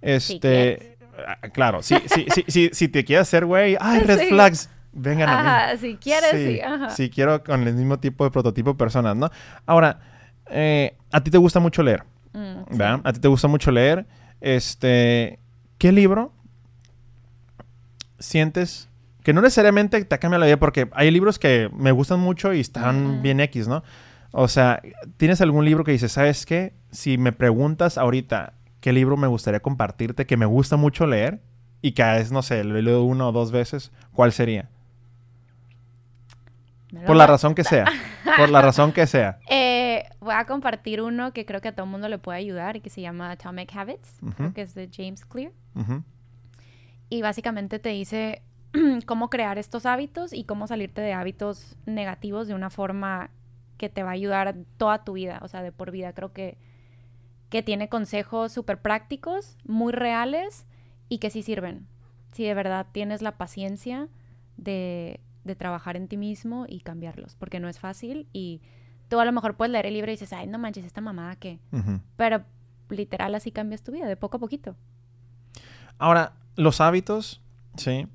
Este. 0.00 0.96
ah, 1.26 1.48
claro, 1.48 1.82
si, 1.82 1.96
si, 2.06 2.26
si, 2.32 2.44
si, 2.48 2.70
si 2.72 2.88
te 2.88 3.04
quieres 3.04 3.28
hacer, 3.28 3.44
güey, 3.44 3.76
ay, 3.80 4.00
red 4.06 4.18
Sí. 4.20 4.26
flags, 4.28 4.70
vengan 4.92 5.28
a 5.28 5.32
mí. 5.42 5.48
Ajá, 5.48 5.76
si 5.76 5.96
quieres, 5.96 6.30
sí, 6.32 6.60
ajá. 6.60 6.90
Sí, 6.90 7.10
quiero 7.10 7.42
con 7.44 7.66
el 7.66 7.74
mismo 7.74 7.98
tipo 7.98 8.24
de 8.24 8.30
prototipo 8.30 8.70
de 8.70 8.76
personas, 8.76 9.16
¿no? 9.16 9.30
Ahora, 9.66 10.00
eh, 10.46 10.96
a 11.12 11.20
ti 11.22 11.30
te 11.30 11.38
gusta 11.38 11.60
mucho 11.60 11.82
leer, 11.82 12.04
Mm, 12.32 12.58
sí. 12.70 12.76
¿verdad? 12.78 13.00
A 13.04 13.12
ti 13.12 13.20
te 13.20 13.28
gusta 13.28 13.48
mucho 13.48 13.70
leer. 13.70 14.06
Este, 14.40 15.38
¿qué 15.78 15.92
libro 15.92 16.32
sientes 18.20 18.88
que 19.24 19.32
no 19.32 19.40
necesariamente 19.40 20.02
te 20.04 20.18
cambia 20.18 20.38
la 20.38 20.46
vida? 20.46 20.58
Porque 20.58 20.88
hay 20.92 21.10
libros 21.10 21.38
que 21.38 21.68
me 21.74 21.92
gustan 21.92 22.20
mucho 22.20 22.52
y 22.54 22.60
están 22.60 23.22
bien 23.22 23.40
X, 23.40 23.66
¿no? 23.68 23.82
O 24.32 24.48
sea, 24.48 24.80
¿tienes 25.16 25.40
algún 25.40 25.64
libro 25.64 25.82
que 25.82 25.92
dices, 25.92 26.12
¿sabes 26.12 26.46
qué? 26.46 26.74
Si 26.92 27.18
me 27.18 27.32
preguntas 27.32 27.98
ahorita 27.98 28.54
qué 28.80 28.92
libro 28.92 29.16
me 29.16 29.26
gustaría 29.26 29.60
compartirte 29.60 30.26
que 30.26 30.36
me 30.36 30.46
gusta 30.46 30.76
mucho 30.76 31.06
leer 31.06 31.40
y 31.82 31.92
que 31.92 32.18
es, 32.18 32.30
no 32.30 32.42
sé, 32.42 32.62
lo 32.64 32.78
he 32.78 32.82
leído 32.82 33.04
una 33.04 33.28
o 33.28 33.32
dos 33.32 33.50
veces, 33.50 33.90
¿cuál 34.12 34.32
sería? 34.32 34.68
Por 37.06 37.16
la 37.16 37.26
razón 37.26 37.54
que 37.54 37.64
sea. 37.64 37.86
Por 38.36 38.50
la 38.50 38.62
razón 38.62 38.92
que 38.92 39.06
sea. 39.06 39.38
Eh, 39.48 40.04
voy 40.20 40.34
a 40.34 40.44
compartir 40.44 41.00
uno 41.02 41.32
que 41.32 41.44
creo 41.44 41.60
que 41.60 41.68
a 41.68 41.72
todo 41.72 41.84
el 41.84 41.90
mundo 41.90 42.08
le 42.08 42.18
puede 42.18 42.38
ayudar 42.38 42.76
y 42.76 42.80
que 42.80 42.90
se 42.90 43.00
llama 43.00 43.30
Atomic 43.30 43.74
Habits, 43.74 44.18
creo 44.36 44.52
que 44.52 44.62
es 44.62 44.74
de 44.74 44.88
James 44.92 45.24
Clear. 45.24 45.52
Ujú. 45.74 46.02
Y 47.10 47.22
básicamente 47.22 47.78
te 47.78 47.90
dice 47.90 48.42
cómo 49.06 49.28
crear 49.28 49.58
estos 49.58 49.84
hábitos 49.84 50.32
y 50.32 50.44
cómo 50.44 50.66
salirte 50.66 51.02
de 51.02 51.12
hábitos 51.12 51.76
negativos 51.84 52.48
de 52.48 52.54
una 52.54 52.70
forma 52.70 53.30
que 53.76 53.88
te 53.88 54.02
va 54.02 54.10
a 54.10 54.12
ayudar 54.12 54.54
toda 54.76 55.04
tu 55.04 55.14
vida, 55.14 55.40
o 55.42 55.48
sea, 55.48 55.62
de 55.62 55.72
por 55.72 55.90
vida. 55.90 56.12
Creo 56.12 56.32
que, 56.32 56.56
que 57.48 57.62
tiene 57.62 57.88
consejos 57.88 58.52
súper 58.52 58.80
prácticos, 58.80 59.58
muy 59.64 59.92
reales 59.92 60.66
y 61.08 61.18
que 61.18 61.30
sí 61.30 61.42
sirven. 61.42 61.86
Si 62.32 62.44
de 62.44 62.54
verdad 62.54 62.86
tienes 62.92 63.22
la 63.22 63.36
paciencia 63.36 64.08
de, 64.56 65.20
de 65.44 65.56
trabajar 65.56 65.96
en 65.96 66.08
ti 66.08 66.16
mismo 66.16 66.66
y 66.68 66.80
cambiarlos, 66.80 67.34
porque 67.34 67.60
no 67.60 67.68
es 67.68 67.80
fácil 67.80 68.28
y 68.32 68.62
tú 69.08 69.18
a 69.18 69.24
lo 69.24 69.32
mejor 69.32 69.56
puedes 69.56 69.72
leer 69.72 69.86
el 69.86 69.94
libro 69.94 70.10
y 70.10 70.14
dices, 70.14 70.32
ay, 70.32 70.46
no 70.46 70.58
manches, 70.58 70.84
esta 70.84 71.00
mamada 71.00 71.36
que... 71.36 71.58
Pero 72.16 72.44
literal 72.88 73.34
así 73.34 73.50
cambias 73.50 73.82
tu 73.82 73.92
vida, 73.92 74.06
de 74.06 74.16
poco 74.16 74.36
a 74.36 74.40
poquito. 74.40 74.76
Ahora, 75.98 76.34
los 76.56 76.80
hábitos, 76.80 77.40
sí. 77.76 78.06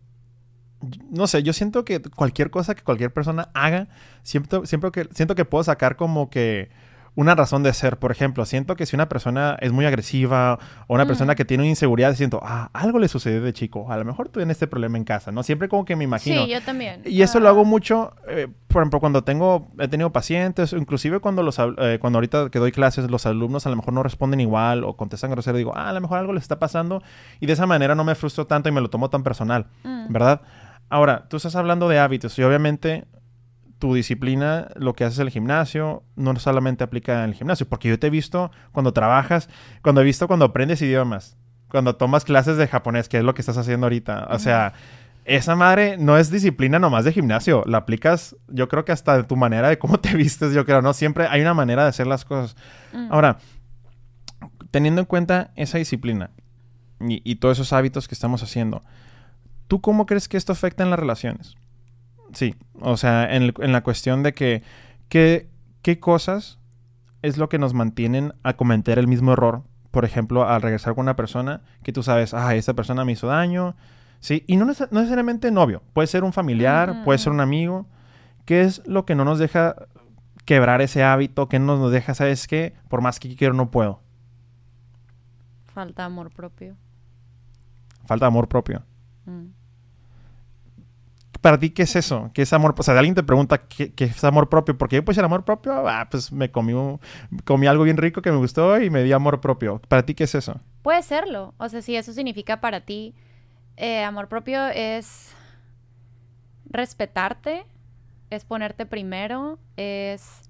No 1.09 1.27
sé, 1.27 1.41
yo 1.41 1.53
siento 1.53 1.83
que 1.85 2.01
cualquier 2.01 2.51
cosa 2.51 2.75
que 2.75 2.83
cualquier 2.83 3.11
persona 3.11 3.49
haga, 3.53 3.87
siempre, 4.23 4.65
siempre 4.65 4.91
que, 4.91 5.09
siento 5.13 5.35
que 5.35 5.45
puedo 5.45 5.63
sacar 5.63 5.95
como 5.95 6.29
que 6.29 6.69
una 7.15 7.33
razón 7.33 7.63
de 7.63 7.73
ser. 7.73 7.97
Por 7.97 8.11
ejemplo, 8.11 8.45
siento 8.45 8.75
que 8.75 8.85
si 8.85 8.95
una 8.95 9.09
persona 9.09 9.57
es 9.61 9.71
muy 9.71 9.85
agresiva 9.85 10.59
o 10.87 10.95
una 10.95 11.05
persona 11.05 11.35
que 11.35 11.45
tiene 11.45 11.63
una 11.63 11.69
inseguridad, 11.69 12.13
siento, 12.15 12.39
ah, 12.43 12.69
algo 12.73 12.99
le 12.99 13.07
sucedió 13.07 13.41
de 13.41 13.53
chico. 13.53 13.91
A 13.91 13.97
lo 13.97 14.05
mejor 14.05 14.29
tuve 14.29 14.43
este 14.51 14.67
problema 14.67 14.97
en 14.97 15.05
casa, 15.05 15.31
¿no? 15.31 15.41
Siempre 15.41 15.69
como 15.69 15.85
que 15.85 15.95
me 15.95 16.03
imagino. 16.03 16.45
Sí, 16.45 16.51
yo 16.51 16.61
también. 16.61 17.01
Y 17.05 17.21
eso 17.21 17.39
lo 17.39 17.49
hago 17.49 17.65
mucho, 17.65 18.13
eh, 18.27 18.47
por 18.67 18.81
ejemplo, 18.81 18.99
cuando 18.99 19.23
tengo, 19.23 19.71
he 19.79 19.87
tenido 19.87 20.11
pacientes, 20.11 20.73
inclusive 20.73 21.19
cuando 21.19 21.41
los, 21.41 21.57
eh, 21.59 21.97
cuando 21.99 22.17
ahorita 22.17 22.49
que 22.49 22.59
doy 22.59 22.71
clases, 22.71 23.09
los 23.09 23.25
alumnos 23.25 23.65
a 23.65 23.69
lo 23.69 23.77
mejor 23.77 23.93
no 23.93 24.03
responden 24.03 24.41
igual 24.41 24.83
o 24.83 24.97
contestan 24.97 25.31
grosero, 25.31 25.57
digo, 25.57 25.73
ah, 25.75 25.89
a 25.89 25.93
lo 25.93 26.01
mejor 26.01 26.19
algo 26.19 26.33
les 26.33 26.43
está 26.43 26.59
pasando 26.59 27.01
y 27.39 27.45
de 27.45 27.53
esa 27.53 27.65
manera 27.65 27.95
no 27.95 28.03
me 28.03 28.15
frustro 28.15 28.45
tanto 28.45 28.69
y 28.69 28.71
me 28.71 28.81
lo 28.81 28.89
tomo 28.89 29.09
tan 29.09 29.23
personal, 29.23 29.67
mm. 29.83 30.11
¿verdad? 30.11 30.41
Ahora, 30.89 31.27
tú 31.29 31.37
estás 31.37 31.55
hablando 31.55 31.89
de 31.89 31.97
hábitos 31.97 32.37
y 32.37 32.43
obviamente 32.43 33.05
tu 33.79 33.93
disciplina, 33.93 34.69
lo 34.75 34.93
que 34.93 35.03
haces 35.03 35.19
en 35.19 35.27
el 35.27 35.31
gimnasio, 35.31 36.03
no 36.15 36.35
solamente 36.37 36.83
aplica 36.83 37.23
en 37.23 37.29
el 37.29 37.35
gimnasio, 37.35 37.67
porque 37.67 37.89
yo 37.89 37.99
te 37.99 38.07
he 38.07 38.09
visto 38.09 38.51
cuando 38.71 38.93
trabajas, 38.93 39.49
cuando 39.81 40.01
he 40.01 40.03
visto 40.03 40.27
cuando 40.27 40.45
aprendes 40.45 40.81
idiomas, 40.81 41.37
cuando 41.69 41.95
tomas 41.95 42.23
clases 42.23 42.57
de 42.57 42.67
japonés, 42.67 43.09
que 43.09 43.17
es 43.17 43.23
lo 43.23 43.33
que 43.33 43.41
estás 43.41 43.57
haciendo 43.57 43.85
ahorita. 43.85 44.27
O 44.31 44.39
sea, 44.39 44.73
esa 45.25 45.55
madre 45.55 45.97
no 45.97 46.17
es 46.17 46.31
disciplina 46.31 46.79
nomás 46.79 47.03
de 47.03 47.11
gimnasio, 47.11 47.63
la 47.65 47.79
aplicas, 47.79 48.35
yo 48.47 48.69
creo 48.69 48.85
que 48.85 48.91
hasta 48.91 49.17
de 49.17 49.23
tu 49.23 49.35
manera 49.35 49.69
de 49.69 49.77
cómo 49.77 49.99
te 49.99 50.13
vistes, 50.15 50.53
yo 50.53 50.65
creo, 50.65 50.81
¿no? 50.81 50.93
Siempre 50.93 51.27
hay 51.27 51.41
una 51.41 51.53
manera 51.53 51.83
de 51.83 51.89
hacer 51.89 52.07
las 52.07 52.23
cosas. 52.23 52.55
Mm. 52.93 53.11
Ahora, 53.11 53.39
teniendo 54.71 55.01
en 55.01 55.05
cuenta 55.05 55.51
esa 55.55 55.77
disciplina 55.77 56.29
y, 57.01 57.21
y 57.29 57.35
todos 57.35 57.57
esos 57.57 57.73
hábitos 57.73 58.07
que 58.07 58.15
estamos 58.15 58.41
haciendo, 58.41 58.83
¿tú 59.67 59.81
cómo 59.81 60.05
crees 60.05 60.27
que 60.27 60.37
esto 60.37 60.53
afecta 60.53 60.83
en 60.83 60.91
las 60.91 60.99
relaciones? 60.99 61.57
Sí, 62.35 62.53
o 62.81 62.95
sea, 62.97 63.33
en, 63.35 63.41
el- 63.43 63.53
en 63.59 63.71
la 63.71 63.81
cuestión 63.81 64.21
de 64.21 64.33
que, 64.33 64.61
que- 65.09 65.49
¿qué 65.81 65.99
cosas 65.99 66.59
es 67.23 67.37
lo 67.37 67.49
que 67.49 67.57
nos 67.57 67.73
mantienen 67.73 68.33
a 68.43 68.53
cometer 68.53 68.99
el 68.99 69.07
mismo 69.07 69.33
error? 69.33 69.63
Por 69.91 70.05
ejemplo, 70.05 70.47
al 70.47 70.61
regresar 70.61 70.93
con 70.93 71.03
una 71.03 71.15
persona 71.15 71.61
que 71.81 71.91
tú 71.93 72.03
sabes, 72.03 72.33
ah, 72.33 72.53
esta 72.55 72.73
persona 72.73 73.03
me 73.05 73.13
hizo 73.13 73.27
daño, 73.27 73.75
sí, 74.19 74.43
y 74.47 74.57
no, 74.57 74.65
neces- 74.65 74.89
no 74.91 74.99
necesariamente 74.99 75.49
novio, 75.51 75.81
puede 75.93 76.07
ser 76.07 76.23
un 76.23 76.33
familiar, 76.33 76.89
puede 77.05 77.17
ser 77.19 77.31
un 77.31 77.39
amigo, 77.39 77.87
¿qué 78.45 78.61
es 78.63 78.85
lo 78.85 79.05
que 79.05 79.15
no 79.15 79.23
nos 79.25 79.39
deja 79.39 79.75
quebrar 80.43 80.81
ese 80.81 81.03
hábito? 81.03 81.47
¿Qué 81.47 81.57
no 81.59 81.77
nos 81.77 81.91
deja, 81.91 82.13
sabes 82.13 82.45
qué? 82.47 82.73
Por 82.89 83.01
más 83.01 83.19
que 83.19 83.35
quiero, 83.35 83.53
no 83.55 83.71
puedo. 83.71 84.01
Falta 85.65 86.05
amor 86.05 86.31
propio. 86.31 86.75
Falta 88.05 88.25
amor 88.27 88.47
propio. 88.47 88.83
Mm. 89.25 89.45
Para 91.45 91.59
ti, 91.59 91.69
¿qué 91.69 91.83
es 91.83 91.95
eso? 91.95 92.31
¿Qué 92.33 92.41
es 92.41 92.51
amor? 92.53 92.73
O 92.75 92.81
sea, 92.81 92.97
alguien 92.97 93.13
te 93.13 93.21
pregunta 93.21 93.67
¿qué, 93.67 93.93
es 93.95 94.23
amor 94.23 94.49
propio. 94.49 94.75
Porque 94.79 95.03
pues, 95.03 95.15
el 95.19 95.25
amor 95.25 95.45
propio, 95.45 95.87
ah, 95.87 96.07
pues 96.09 96.31
me 96.31 96.49
comí, 96.49 96.73
un- 96.73 96.99
comí 97.43 97.67
algo 97.67 97.83
bien 97.83 97.97
rico 97.97 98.23
que 98.23 98.31
me 98.31 98.37
gustó 98.37 98.81
y 98.81 98.89
me 98.89 99.03
di 99.03 99.13
amor 99.13 99.41
propio. 99.41 99.79
¿Para 99.87 100.03
ti 100.03 100.15
qué 100.15 100.23
es 100.23 100.33
eso? 100.33 100.59
Puede 100.81 101.03
serlo. 101.03 101.53
O 101.59 101.69
sea, 101.69 101.83
si 101.83 101.95
eso 101.95 102.13
significa 102.13 102.61
para 102.61 102.81
ti 102.81 103.13
eh, 103.77 104.03
amor 104.03 104.27
propio 104.27 104.65
es 104.69 105.35
respetarte, 106.67 107.67
es 108.31 108.43
ponerte 108.43 108.87
primero, 108.87 109.59
es 109.77 110.49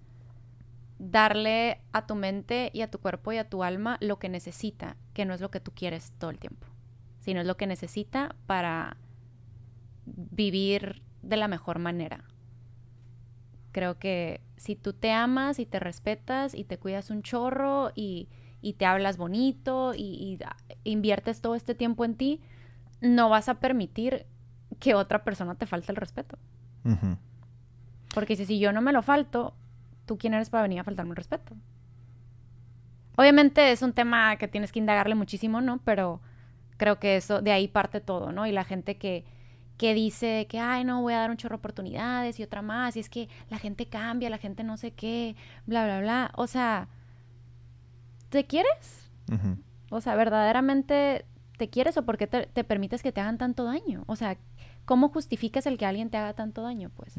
darle 0.97 1.81
a 1.91 2.05
tu 2.05 2.15
mente 2.15 2.69
y 2.73 2.83
a 2.83 2.89
tu 2.89 2.99
cuerpo 2.99 3.33
y 3.33 3.37
a 3.37 3.49
tu 3.49 3.65
alma 3.65 3.97
lo 3.99 4.17
que 4.17 4.29
necesita, 4.29 4.95
que 5.13 5.25
no 5.25 5.33
es 5.33 5.41
lo 5.41 5.51
que 5.51 5.59
tú 5.59 5.73
quieres 5.75 6.13
todo 6.19 6.29
el 6.31 6.39
tiempo, 6.39 6.65
sino 7.19 7.41
es 7.41 7.45
lo 7.47 7.57
que 7.57 7.67
necesita 7.67 8.33
para 8.47 8.95
vivir 10.05 11.01
de 11.21 11.37
la 11.37 11.47
mejor 11.47 11.79
manera. 11.79 12.23
Creo 13.71 13.97
que 13.99 14.41
si 14.57 14.75
tú 14.75 14.93
te 14.93 15.11
amas 15.11 15.59
y 15.59 15.65
te 15.65 15.79
respetas 15.79 16.55
y 16.55 16.63
te 16.63 16.77
cuidas 16.77 17.09
un 17.09 17.23
chorro 17.23 17.91
y, 17.95 18.29
y 18.61 18.73
te 18.73 18.85
hablas 18.85 19.17
bonito 19.17 19.93
y, 19.95 20.39
inviertes 20.83 21.41
todo 21.41 21.55
este 21.55 21.75
tiempo 21.75 22.05
en 22.05 22.15
ti, 22.15 22.41
no 23.01 23.29
vas 23.29 23.49
a 23.49 23.59
permitir 23.59 24.25
que 24.79 24.95
otra 24.95 25.23
persona 25.23 25.55
te 25.55 25.65
falte 25.65 25.91
el 25.91 25.97
respeto. 25.97 26.37
Porque 28.13 28.35
si, 28.35 28.45
si 28.45 28.59
yo 28.59 28.71
no 28.71 28.81
me 28.81 28.91
lo 28.91 29.01
falto, 29.01 29.53
¿tú 30.05 30.17
quién 30.17 30.33
eres 30.33 30.49
para 30.49 30.63
venir 30.63 30.79
a 30.79 30.83
faltarme 30.83 31.11
el 31.11 31.17
respeto? 31.17 31.55
Obviamente 33.17 33.71
es 33.71 33.81
un 33.81 33.93
tema 33.93 34.35
que 34.37 34.47
tienes 34.47 34.71
que 34.71 34.79
indagarle 34.79 35.15
muchísimo, 35.15 35.61
¿no? 35.61 35.79
Pero 35.85 36.21
creo 36.77 36.99
que 36.99 37.17
eso, 37.17 37.41
de 37.41 37.51
ahí 37.51 37.67
parte 37.67 38.01
todo, 38.01 38.31
¿no? 38.31 38.45
Y 38.45 38.51
la 38.51 38.63
gente 38.63 38.97
que, 38.97 39.25
que 39.77 39.93
dice 39.93 40.47
que, 40.49 40.59
ay, 40.59 40.83
no, 40.83 41.01
voy 41.01 41.13
a 41.13 41.19
dar 41.19 41.31
un 41.31 41.37
chorro 41.37 41.55
de 41.55 41.59
oportunidades 41.59 42.39
y 42.39 42.43
otra 42.43 42.61
más, 42.61 42.95
y 42.95 42.99
es 42.99 43.09
que 43.09 43.29
la 43.49 43.57
gente 43.57 43.87
cambia, 43.87 44.29
la 44.29 44.37
gente 44.37 44.63
no 44.63 44.77
sé 44.77 44.91
qué, 44.91 45.35
bla, 45.65 45.85
bla, 45.85 45.99
bla. 45.99 46.31
O 46.35 46.47
sea, 46.47 46.87
¿te 48.29 48.45
quieres? 48.45 49.09
O 49.89 50.01
sea, 50.01 50.15
¿verdaderamente 50.15 51.25
te 51.57 51.69
quieres 51.69 51.97
o 51.97 52.05
por 52.05 52.17
qué 52.17 52.27
te, 52.27 52.47
te 52.47 52.63
permites 52.63 53.01
que 53.03 53.11
te 53.11 53.21
hagan 53.21 53.37
tanto 53.37 53.63
daño? 53.65 54.03
O 54.07 54.15
sea, 54.15 54.37
¿cómo 54.85 55.09
justificas 55.09 55.65
el 55.65 55.77
que 55.77 55.85
alguien 55.85 56.09
te 56.09 56.17
haga 56.17 56.33
tanto 56.33 56.61
daño? 56.61 56.91
Pues. 56.95 57.15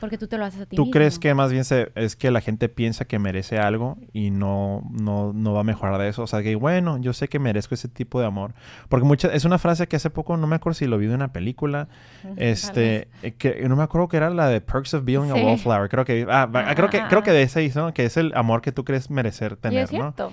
Porque 0.00 0.18
tú 0.18 0.26
te 0.28 0.36
lo 0.38 0.44
haces 0.44 0.60
a 0.62 0.66
ti 0.66 0.76
¿Tú 0.76 0.82
mismo. 0.82 0.92
crees 0.92 1.18
que 1.18 1.32
más 1.34 1.50
bien 1.52 1.64
se- 1.64 1.90
es 1.94 2.16
que 2.16 2.30
la 2.30 2.40
gente 2.40 2.68
piensa 2.68 3.04
que 3.06 3.18
merece 3.18 3.58
algo 3.58 3.96
y 4.12 4.30
no, 4.30 4.82
no, 4.90 5.32
no 5.32 5.52
va 5.54 5.60
a 5.60 5.64
mejorar 5.64 6.00
de 6.00 6.08
eso? 6.08 6.22
O 6.22 6.26
sea, 6.26 6.42
que 6.42 6.54
bueno, 6.56 6.98
yo 6.98 7.12
sé 7.12 7.28
que 7.28 7.38
merezco 7.38 7.74
ese 7.74 7.88
tipo 7.88 8.20
de 8.20 8.26
amor. 8.26 8.54
Porque 8.88 9.06
mucha, 9.06 9.28
es 9.32 9.44
una 9.44 9.58
frase 9.58 9.86
que 9.88 9.96
hace 9.96 10.10
poco, 10.10 10.36
no 10.36 10.46
me 10.46 10.56
acuerdo 10.56 10.74
si 10.74 10.86
lo 10.86 10.98
vi 10.98 11.06
de 11.06 11.14
una 11.14 11.32
película, 11.32 11.88
este, 12.36 13.08
que 13.38 13.66
no 13.68 13.76
me 13.76 13.82
acuerdo 13.82 14.08
que 14.08 14.16
era 14.18 14.30
la 14.30 14.48
de 14.48 14.60
Perks 14.60 14.94
of 14.94 15.04
Being 15.04 15.30
a. 15.30 15.34
Wallflower. 15.34 15.88
Creo 15.88 16.04
que, 16.04 16.26
ah, 16.28 16.48
Ah, 16.52 16.74
creo 16.74 16.90
que, 16.90 17.02
creo 17.08 17.22
que 17.22 17.32
de 17.32 17.42
ese 17.42 17.62
hizo, 17.64 17.80
¿no? 17.80 17.94
que 17.94 18.04
es 18.04 18.16
el 18.16 18.32
amor 18.34 18.62
que 18.62 18.72
tú 18.72 18.84
crees 18.84 19.10
merecer 19.10 19.52
Y 19.52 19.54
es 19.54 19.60
tener, 19.60 19.82
¿no? 19.92 20.12
cierto. 20.12 20.32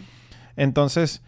Entonces, 0.55 1.23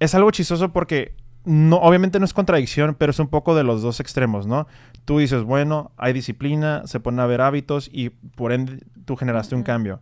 es 0.00 0.14
algo 0.14 0.30
chistoso 0.30 0.72
porque 0.72 1.14
no, 1.46 1.76
obviamente 1.76 2.18
no 2.18 2.24
es 2.24 2.34
contradicción, 2.34 2.96
pero 2.98 3.10
es 3.10 3.20
un 3.20 3.28
poco 3.28 3.54
de 3.54 3.62
los 3.62 3.80
dos 3.80 4.00
extremos, 4.00 4.48
¿no? 4.48 4.66
Tú 5.04 5.20
dices, 5.20 5.44
bueno, 5.44 5.92
hay 5.96 6.12
disciplina, 6.12 6.82
se 6.86 6.98
ponen 6.98 7.20
a 7.20 7.26
ver 7.26 7.40
hábitos 7.40 7.88
y 7.92 8.10
por 8.10 8.52
ende 8.52 8.80
tú 9.04 9.14
generaste 9.14 9.54
un 9.54 9.62
cambio. 9.62 10.00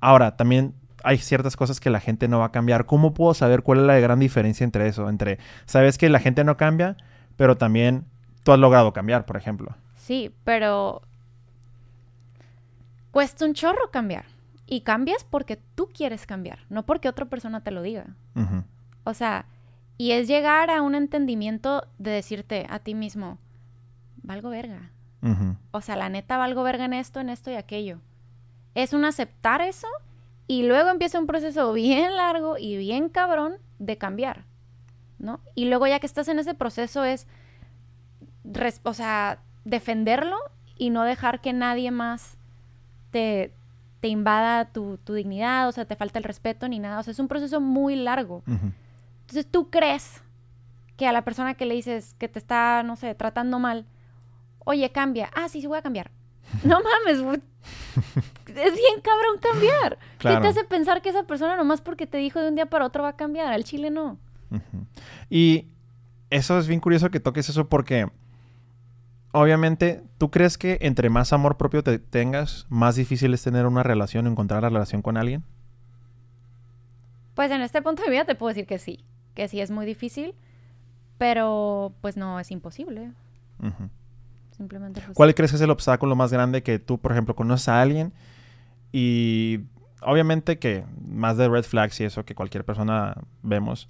Ahora, 0.00 0.36
también 0.36 0.74
hay 1.04 1.18
ciertas 1.18 1.54
cosas 1.54 1.80
que 1.80 1.90
la 1.90 2.00
gente 2.00 2.28
no 2.28 2.38
va 2.38 2.46
a 2.46 2.52
cambiar. 2.52 2.86
¿Cómo 2.86 3.12
puedo 3.12 3.34
saber 3.34 3.62
cuál 3.62 3.80
es 3.80 3.84
la 3.84 3.98
gran 3.98 4.18
diferencia 4.18 4.64
entre 4.64 4.88
eso? 4.88 5.10
Entre, 5.10 5.38
sabes 5.66 5.98
que 5.98 6.08
la 6.08 6.18
gente 6.18 6.44
no 6.44 6.56
cambia, 6.56 6.96
pero 7.36 7.58
también 7.58 8.06
tú 8.42 8.52
has 8.52 8.58
logrado 8.58 8.94
cambiar, 8.94 9.26
por 9.26 9.36
ejemplo. 9.36 9.76
Sí, 9.96 10.34
pero 10.44 11.02
cuesta 13.10 13.44
un 13.44 13.52
chorro 13.52 13.90
cambiar. 13.90 14.24
Y 14.66 14.80
cambias 14.80 15.24
porque 15.24 15.60
tú 15.74 15.90
quieres 15.94 16.24
cambiar, 16.26 16.60
no 16.70 16.84
porque 16.86 17.08
otra 17.08 17.26
persona 17.26 17.60
te 17.60 17.70
lo 17.70 17.82
diga. 17.82 18.06
O 19.04 19.14
sea, 19.14 19.44
y 19.98 20.12
es 20.12 20.28
llegar 20.28 20.70
a 20.70 20.82
un 20.82 20.94
entendimiento 20.94 21.86
de 21.98 22.10
decirte 22.10 22.66
a 22.68 22.78
ti 22.78 22.94
mismo, 22.94 23.38
valgo 24.22 24.50
verga. 24.50 24.90
O 25.72 25.80
sea, 25.80 25.96
la 25.96 26.08
neta 26.08 26.36
valgo 26.36 26.62
verga 26.62 26.84
en 26.84 26.92
esto, 26.92 27.18
en 27.18 27.30
esto 27.30 27.50
y 27.50 27.54
aquello. 27.54 27.98
Es 28.74 28.92
un 28.92 29.04
aceptar 29.04 29.60
eso 29.60 29.88
y 30.46 30.62
luego 30.62 30.90
empieza 30.90 31.18
un 31.18 31.26
proceso 31.26 31.72
bien 31.72 32.16
largo 32.16 32.58
y 32.58 32.76
bien 32.76 33.08
cabrón 33.08 33.54
de 33.80 33.98
cambiar, 33.98 34.44
¿no? 35.18 35.40
Y 35.54 35.64
luego 35.64 35.86
ya 35.86 35.98
que 35.98 36.06
estás 36.06 36.28
en 36.28 36.38
ese 36.38 36.54
proceso 36.54 37.04
es, 37.04 37.26
o 38.84 38.94
sea, 38.94 39.40
defenderlo 39.64 40.36
y 40.78 40.90
no 40.90 41.02
dejar 41.02 41.40
que 41.40 41.52
nadie 41.52 41.90
más 41.90 42.38
te, 43.10 43.52
te 44.00 44.08
invada 44.08 44.66
tu, 44.66 44.98
tu 44.98 45.14
dignidad, 45.14 45.68
o 45.68 45.72
sea, 45.72 45.86
te 45.86 45.96
falta 45.96 46.18
el 46.18 46.24
respeto 46.24 46.68
ni 46.68 46.78
nada. 46.78 47.00
O 47.00 47.02
sea, 47.02 47.10
es 47.10 47.18
un 47.18 47.28
proceso 47.28 47.60
muy 47.60 47.96
largo. 47.96 48.44
Entonces 49.26 49.50
tú 49.50 49.70
crees 49.70 50.22
que 50.96 51.08
a 51.08 51.12
la 51.12 51.22
persona 51.22 51.54
que 51.54 51.66
le 51.66 51.74
dices 51.74 52.14
que 52.18 52.28
te 52.28 52.38
está, 52.38 52.84
no 52.84 52.94
sé, 52.94 53.12
tratando 53.16 53.58
mal, 53.58 53.86
oye, 54.64 54.90
cambia. 54.92 55.30
Ah, 55.34 55.48
sí, 55.48 55.60
sí 55.60 55.66
voy 55.66 55.78
a 55.78 55.82
cambiar. 55.82 56.10
No 56.62 56.78
mames, 56.80 57.40
es 58.46 58.74
bien 58.74 59.00
cabrón 59.02 59.38
cambiar. 59.40 59.98
¿Qué 60.18 60.28
te 60.28 60.46
hace 60.46 60.62
pensar 60.62 61.02
que 61.02 61.08
esa 61.08 61.24
persona 61.24 61.56
nomás 61.56 61.80
porque 61.80 62.06
te 62.06 62.18
dijo 62.18 62.40
de 62.40 62.48
un 62.48 62.54
día 62.54 62.66
para 62.66 62.86
otro 62.86 63.02
va 63.02 63.10
a 63.10 63.16
cambiar? 63.16 63.52
Al 63.52 63.64
chile 63.64 63.90
no. 63.90 64.16
Y 65.28 65.66
eso 66.30 66.56
es 66.56 66.68
bien 66.68 66.78
curioso 66.78 67.10
que 67.10 67.18
toques 67.18 67.48
eso 67.48 67.68
porque 67.68 68.08
obviamente 69.32 70.02
tú 70.18 70.30
crees 70.30 70.56
que 70.56 70.78
entre 70.82 71.10
más 71.10 71.32
amor 71.32 71.56
propio 71.56 71.82
te 71.82 71.98
tengas, 71.98 72.66
más 72.68 72.94
difícil 72.94 73.34
es 73.34 73.42
tener 73.42 73.66
una 73.66 73.82
relación, 73.82 74.28
encontrar 74.28 74.62
la 74.62 74.68
relación 74.68 75.02
con 75.02 75.16
alguien. 75.16 75.42
Pues 77.34 77.50
en 77.50 77.60
este 77.60 77.82
punto 77.82 78.02
de 78.02 78.10
vida 78.10 78.24
te 78.24 78.34
puedo 78.34 78.48
decir 78.48 78.66
que 78.66 78.78
sí, 78.78 79.04
que 79.36 79.46
sí 79.46 79.60
es 79.60 79.70
muy 79.70 79.86
difícil, 79.86 80.34
pero 81.18 81.92
pues 82.00 82.16
no 82.16 82.40
es 82.40 82.50
imposible. 82.50 83.12
Simplemente 84.50 85.00
pues, 85.02 85.14
¿Cuál 85.14 85.34
crees 85.34 85.52
que 85.52 85.56
es 85.56 85.62
el 85.62 85.70
obstáculo 85.70 86.16
más 86.16 86.32
grande 86.32 86.64
que 86.64 86.80
tú, 86.80 86.98
por 86.98 87.12
ejemplo, 87.12 87.36
conoces 87.36 87.68
a 87.68 87.80
alguien 87.80 88.12
y 88.90 89.60
obviamente 90.00 90.58
que 90.58 90.84
más 91.06 91.36
de 91.36 91.48
red 91.48 91.64
flags 91.64 92.00
y 92.00 92.04
eso 92.04 92.24
que 92.24 92.34
cualquier 92.34 92.64
persona 92.64 93.22
vemos, 93.42 93.88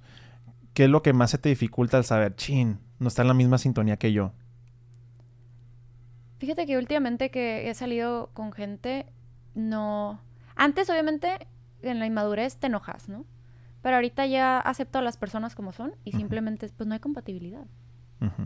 ¿qué 0.73 0.83
es 0.83 0.89
lo 0.89 1.01
que 1.01 1.13
más 1.13 1.31
se 1.31 1.37
te 1.37 1.49
dificulta 1.49 1.97
al 1.97 2.03
saber, 2.03 2.35
chin, 2.35 2.79
no 2.99 3.07
está 3.07 3.23
en 3.23 3.29
la 3.29 3.33
misma 3.33 3.57
sintonía 3.57 3.97
que 3.97 4.11
yo? 4.11 4.33
Fíjate 6.39 6.65
que 6.67 6.77
últimamente 6.77 7.31
que 7.31 7.69
he 7.69 7.73
salido 7.73 8.29
con 8.33 8.51
gente, 8.51 9.07
no... 9.55 10.19
Antes, 10.55 10.89
obviamente, 10.89 11.47
en 11.81 11.99
la 11.99 12.05
inmadurez 12.05 12.57
te 12.57 12.67
enojas, 12.67 13.09
¿no? 13.09 13.25
Pero 13.87 13.95
ahorita 13.95 14.25
ya 14.25 14.59
acepto 14.59 14.99
a 14.99 15.01
las 15.01 15.15
personas 15.15 15.55
como 15.55 15.71
son 15.71 15.95
y 16.03 16.11
simplemente, 16.11 16.69
pues 16.75 16.87
no 16.87 16.93
hay 16.93 16.99
compatibilidad. 16.99 17.65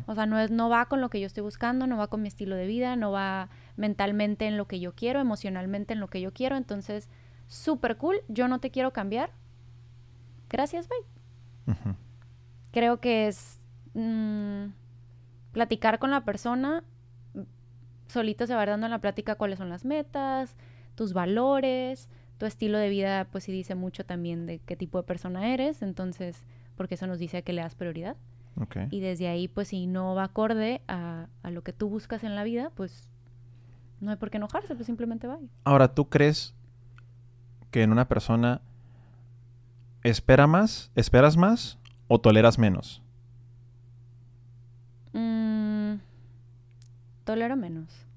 O 0.06 0.14
sea, 0.14 0.28
no, 0.28 0.38
es, 0.38 0.52
no 0.52 0.70
va 0.70 0.86
con 0.86 1.02
lo 1.02 1.10
que 1.10 1.20
yo 1.20 1.26
estoy 1.26 1.42
buscando, 1.42 1.88
no 1.88 1.98
va 1.98 2.10
con 2.10 2.22
mi 2.22 2.28
estilo 2.28 2.56
de 2.56 2.68
vida, 2.68 2.96
no 2.96 3.12
va 3.12 3.50
mentalmente 3.76 4.46
en 4.46 4.56
lo 4.56 4.68
que 4.68 4.80
yo 4.80 4.94
quiero, 4.94 5.20
emocionalmente 5.20 5.94
en 5.94 6.00
lo 6.00 6.10
que 6.10 6.22
yo 6.22 6.32
quiero. 6.32 6.58
Entonces, 6.58 7.10
súper 7.48 7.98
cool, 7.98 8.18
yo 8.28 8.48
no 8.48 8.60
te 8.60 8.70
quiero 8.70 8.94
cambiar. 8.94 9.32
Gracias, 10.48 10.88
bye. 10.88 11.76
Creo 12.72 13.00
que 13.00 13.28
es 13.28 13.66
mm, 13.96 14.66
platicar 15.54 15.98
con 15.98 16.12
la 16.12 16.24
persona, 16.24 16.84
solito 18.06 18.46
se 18.46 18.54
va 18.54 18.64
dando 18.64 18.86
en 18.86 18.92
la 18.92 19.02
plática 19.02 19.34
cuáles 19.34 19.58
son 19.58 19.70
las 19.70 19.86
metas, 19.86 20.56
tus 20.94 21.14
valores, 21.14 22.10
tu 22.42 22.48
estilo 22.48 22.80
de 22.80 22.90
vida, 22.90 23.28
pues 23.32 23.44
sí 23.44 23.52
dice 23.52 23.76
mucho 23.76 24.04
también 24.04 24.48
de 24.48 24.58
qué 24.58 24.76
tipo 24.76 24.98
de 24.98 25.04
persona 25.04 25.54
eres, 25.54 25.84
entonces, 25.84 26.42
porque 26.76 26.96
eso 26.96 27.06
nos 27.06 27.20
dice 27.20 27.38
a 27.38 27.42
que 27.44 27.54
le 27.54 27.62
das 27.62 27.76
prioridad. 27.76 28.16
Y 28.90 29.00
desde 29.00 29.28
ahí, 29.28 29.48
pues 29.48 29.68
si 29.68 29.86
no 29.86 30.16
va 30.16 30.24
acorde 30.24 30.82
a, 30.88 31.28
lo 31.44 31.62
que 31.62 31.72
tú 31.72 31.88
buscas 31.88 32.24
en 32.24 32.36
la 32.36 32.44
vida, 32.44 32.72
pues 32.74 33.08
no 34.00 34.10
hay 34.10 34.18
por 34.18 34.32
qué 34.32 34.38
enojarse, 34.38 34.74
pues 34.74 34.88
simplemente 34.88 35.28
va. 35.28 35.38
Ahora, 35.66 35.94
¿tú 35.94 36.10
crees 36.10 36.56
que 37.70 37.84
en 37.84 37.92
una 37.92 38.08
persona 38.08 38.62
espera 40.02 40.48
más, 40.48 40.90
esperas 40.96 41.38
más 41.38 41.78
o 42.08 42.22
toleras 42.22 42.58
menos? 42.58 43.04
Mm, 45.14 45.98
tolero 47.24 47.56
menos. 47.56 48.08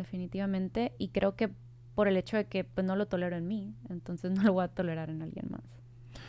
Definitivamente. 0.00 0.94
Y 0.96 1.08
creo 1.08 1.36
que 1.36 1.50
por 1.94 2.08
el 2.08 2.16
hecho 2.16 2.38
de 2.38 2.46
que 2.46 2.64
pues, 2.64 2.86
no 2.86 2.96
lo 2.96 3.06
tolero 3.06 3.36
en 3.36 3.46
mí, 3.46 3.74
entonces 3.90 4.30
no 4.34 4.42
lo 4.42 4.54
voy 4.54 4.64
a 4.64 4.68
tolerar 4.68 5.10
en 5.10 5.20
alguien 5.20 5.48
más. 5.50 5.60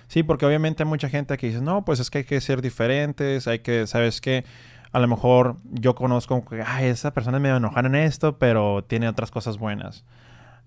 Sí, 0.09 0.23
porque 0.23 0.45
obviamente 0.45 0.83
hay 0.83 0.89
mucha 0.89 1.07
gente 1.07 1.37
que 1.37 1.47
dice, 1.47 1.61
no, 1.61 1.85
pues 1.85 2.01
es 2.01 2.09
que 2.09 2.17
hay 2.17 2.23
que 2.25 2.41
ser 2.41 2.61
diferentes, 2.61 3.47
hay 3.47 3.59
que, 3.59 3.87
¿sabes 3.87 4.19
qué? 4.19 4.43
A 4.91 4.99
lo 4.99 5.07
mejor 5.07 5.55
yo 5.63 5.95
conozco 5.95 6.43
que, 6.43 6.61
ay, 6.61 6.87
esa 6.87 7.13
persona 7.13 7.39
me 7.39 7.47
va 7.47 7.55
a 7.55 7.59
enojar 7.59 7.85
en 7.85 7.95
esto, 7.95 8.37
pero 8.37 8.83
tiene 8.83 9.07
otras 9.07 9.31
cosas 9.31 9.57
buenas. 9.57 10.03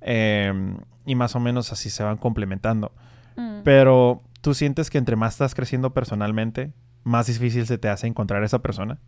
Em, 0.00 0.78
y 1.04 1.14
más 1.14 1.36
o 1.36 1.40
menos 1.40 1.72
así 1.72 1.90
se 1.90 2.02
van 2.02 2.16
complementando. 2.16 2.90
Mm. 3.36 3.64
Pero 3.64 4.22
tú 4.40 4.54
sientes 4.54 4.88
que 4.88 4.96
entre 4.96 5.14
más 5.14 5.34
estás 5.34 5.54
creciendo 5.54 5.92
personalmente, 5.92 6.72
más 7.02 7.26
difícil 7.26 7.66
se 7.66 7.76
te 7.76 7.90
hace 7.90 8.06
encontrar 8.06 8.42
a 8.42 8.46
esa 8.46 8.60
persona. 8.60 8.98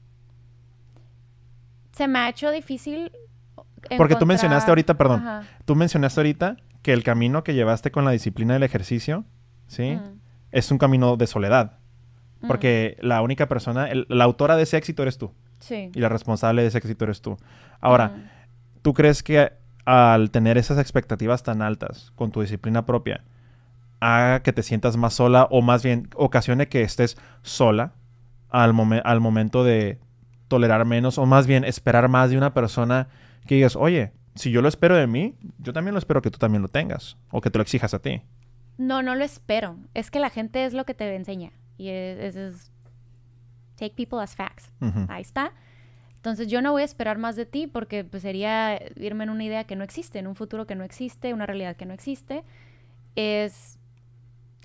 Se 1.92 2.08
me 2.08 2.18
ha 2.18 2.28
hecho 2.28 2.50
difícil. 2.50 3.10
Porque 3.96 4.16
tú 4.16 4.26
mencionaste 4.26 4.70
ahorita, 4.70 4.94
perdón, 4.94 5.24
tú 5.64 5.74
mencionaste 5.74 6.20
ahorita 6.20 6.56
que 6.82 6.92
el 6.92 7.02
camino 7.02 7.44
que 7.44 7.54
llevaste 7.54 7.90
con 7.90 8.04
la 8.04 8.10
disciplina 8.10 8.54
del 8.54 8.62
ejercicio, 8.62 9.24
¿sí? 9.66 9.96
Mm 9.96 10.16
es 10.56 10.70
un 10.70 10.78
camino 10.78 11.16
de 11.16 11.26
soledad. 11.26 11.78
Porque 12.46 12.96
la 13.00 13.22
única 13.22 13.46
persona, 13.46 13.88
la 14.08 14.24
autora 14.24 14.56
de 14.56 14.62
ese 14.62 14.76
éxito 14.76 15.02
eres 15.02 15.18
tú. 15.18 15.32
Sí. 15.58 15.90
Y 15.94 16.00
la 16.00 16.08
responsable 16.08 16.62
de 16.62 16.68
ese 16.68 16.78
éxito 16.78 17.04
eres 17.04 17.20
tú. 17.20 17.36
Ahora, 17.80 18.30
¿tú 18.82 18.94
crees 18.94 19.22
que 19.22 19.52
al 19.84 20.30
tener 20.30 20.56
esas 20.56 20.78
expectativas 20.78 21.42
tan 21.42 21.60
altas 21.60 22.12
con 22.14 22.30
tu 22.30 22.40
disciplina 22.40 22.86
propia, 22.86 23.22
haga 24.00 24.42
que 24.42 24.52
te 24.52 24.62
sientas 24.62 24.96
más 24.96 25.14
sola 25.14 25.48
o 25.50 25.60
más 25.60 25.82
bien 25.82 26.08
ocasione 26.14 26.68
que 26.68 26.82
estés 26.82 27.16
sola 27.42 27.92
al, 28.48 28.74
al 29.04 29.20
momento 29.20 29.64
de 29.64 29.98
tolerar 30.48 30.84
menos 30.84 31.18
o 31.18 31.26
más 31.26 31.46
bien 31.46 31.64
esperar 31.64 32.08
más 32.08 32.30
de 32.30 32.38
una 32.38 32.54
persona 32.54 33.08
que 33.46 33.56
digas, 33.56 33.76
oye, 33.76 34.12
si 34.34 34.50
yo 34.50 34.62
lo 34.62 34.68
espero 34.68 34.96
de 34.96 35.06
mí, 35.06 35.34
yo 35.58 35.72
también 35.72 35.94
lo 35.94 35.98
espero 35.98 36.22
que 36.22 36.30
tú 36.30 36.38
también 36.38 36.62
lo 36.62 36.68
tengas 36.68 37.16
o 37.30 37.40
que 37.40 37.50
te 37.50 37.58
lo 37.58 37.62
exijas 37.62 37.94
a 37.94 38.00
ti. 38.00 38.22
No, 38.78 39.02
no 39.02 39.14
lo 39.14 39.24
espero. 39.24 39.76
Es 39.94 40.10
que 40.10 40.20
la 40.20 40.30
gente 40.30 40.64
es 40.64 40.74
lo 40.74 40.84
que 40.84 40.94
te 40.94 41.14
enseña. 41.14 41.52
Y 41.78 41.88
es, 41.88 42.36
es, 42.36 42.70
take 43.76 43.94
people 43.94 44.20
as 44.20 44.36
facts. 44.36 44.70
Ahí 45.08 45.22
está. 45.22 45.52
Entonces 46.16 46.48
yo 46.48 46.60
no 46.60 46.72
voy 46.72 46.82
a 46.82 46.84
esperar 46.84 47.18
más 47.18 47.36
de 47.36 47.46
ti 47.46 47.66
porque 47.66 48.04
pues, 48.04 48.22
sería 48.22 48.80
irme 48.96 49.24
en 49.24 49.30
una 49.30 49.44
idea 49.44 49.64
que 49.64 49.76
no 49.76 49.84
existe, 49.84 50.18
en 50.18 50.26
un 50.26 50.34
futuro 50.34 50.66
que 50.66 50.74
no 50.74 50.84
existe, 50.84 51.32
una 51.32 51.46
realidad 51.46 51.76
que 51.76 51.86
no 51.86 51.94
existe. 51.94 52.42
Es 53.14 53.78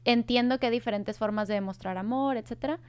entiendo 0.03 0.59
que 0.59 0.67
hay 0.67 0.71
diferentes 0.71 1.17
formas 1.17 1.47
de 1.47 1.55
demostrar 1.55 1.97
amor, 1.97 2.37
etcétera. 2.37 2.79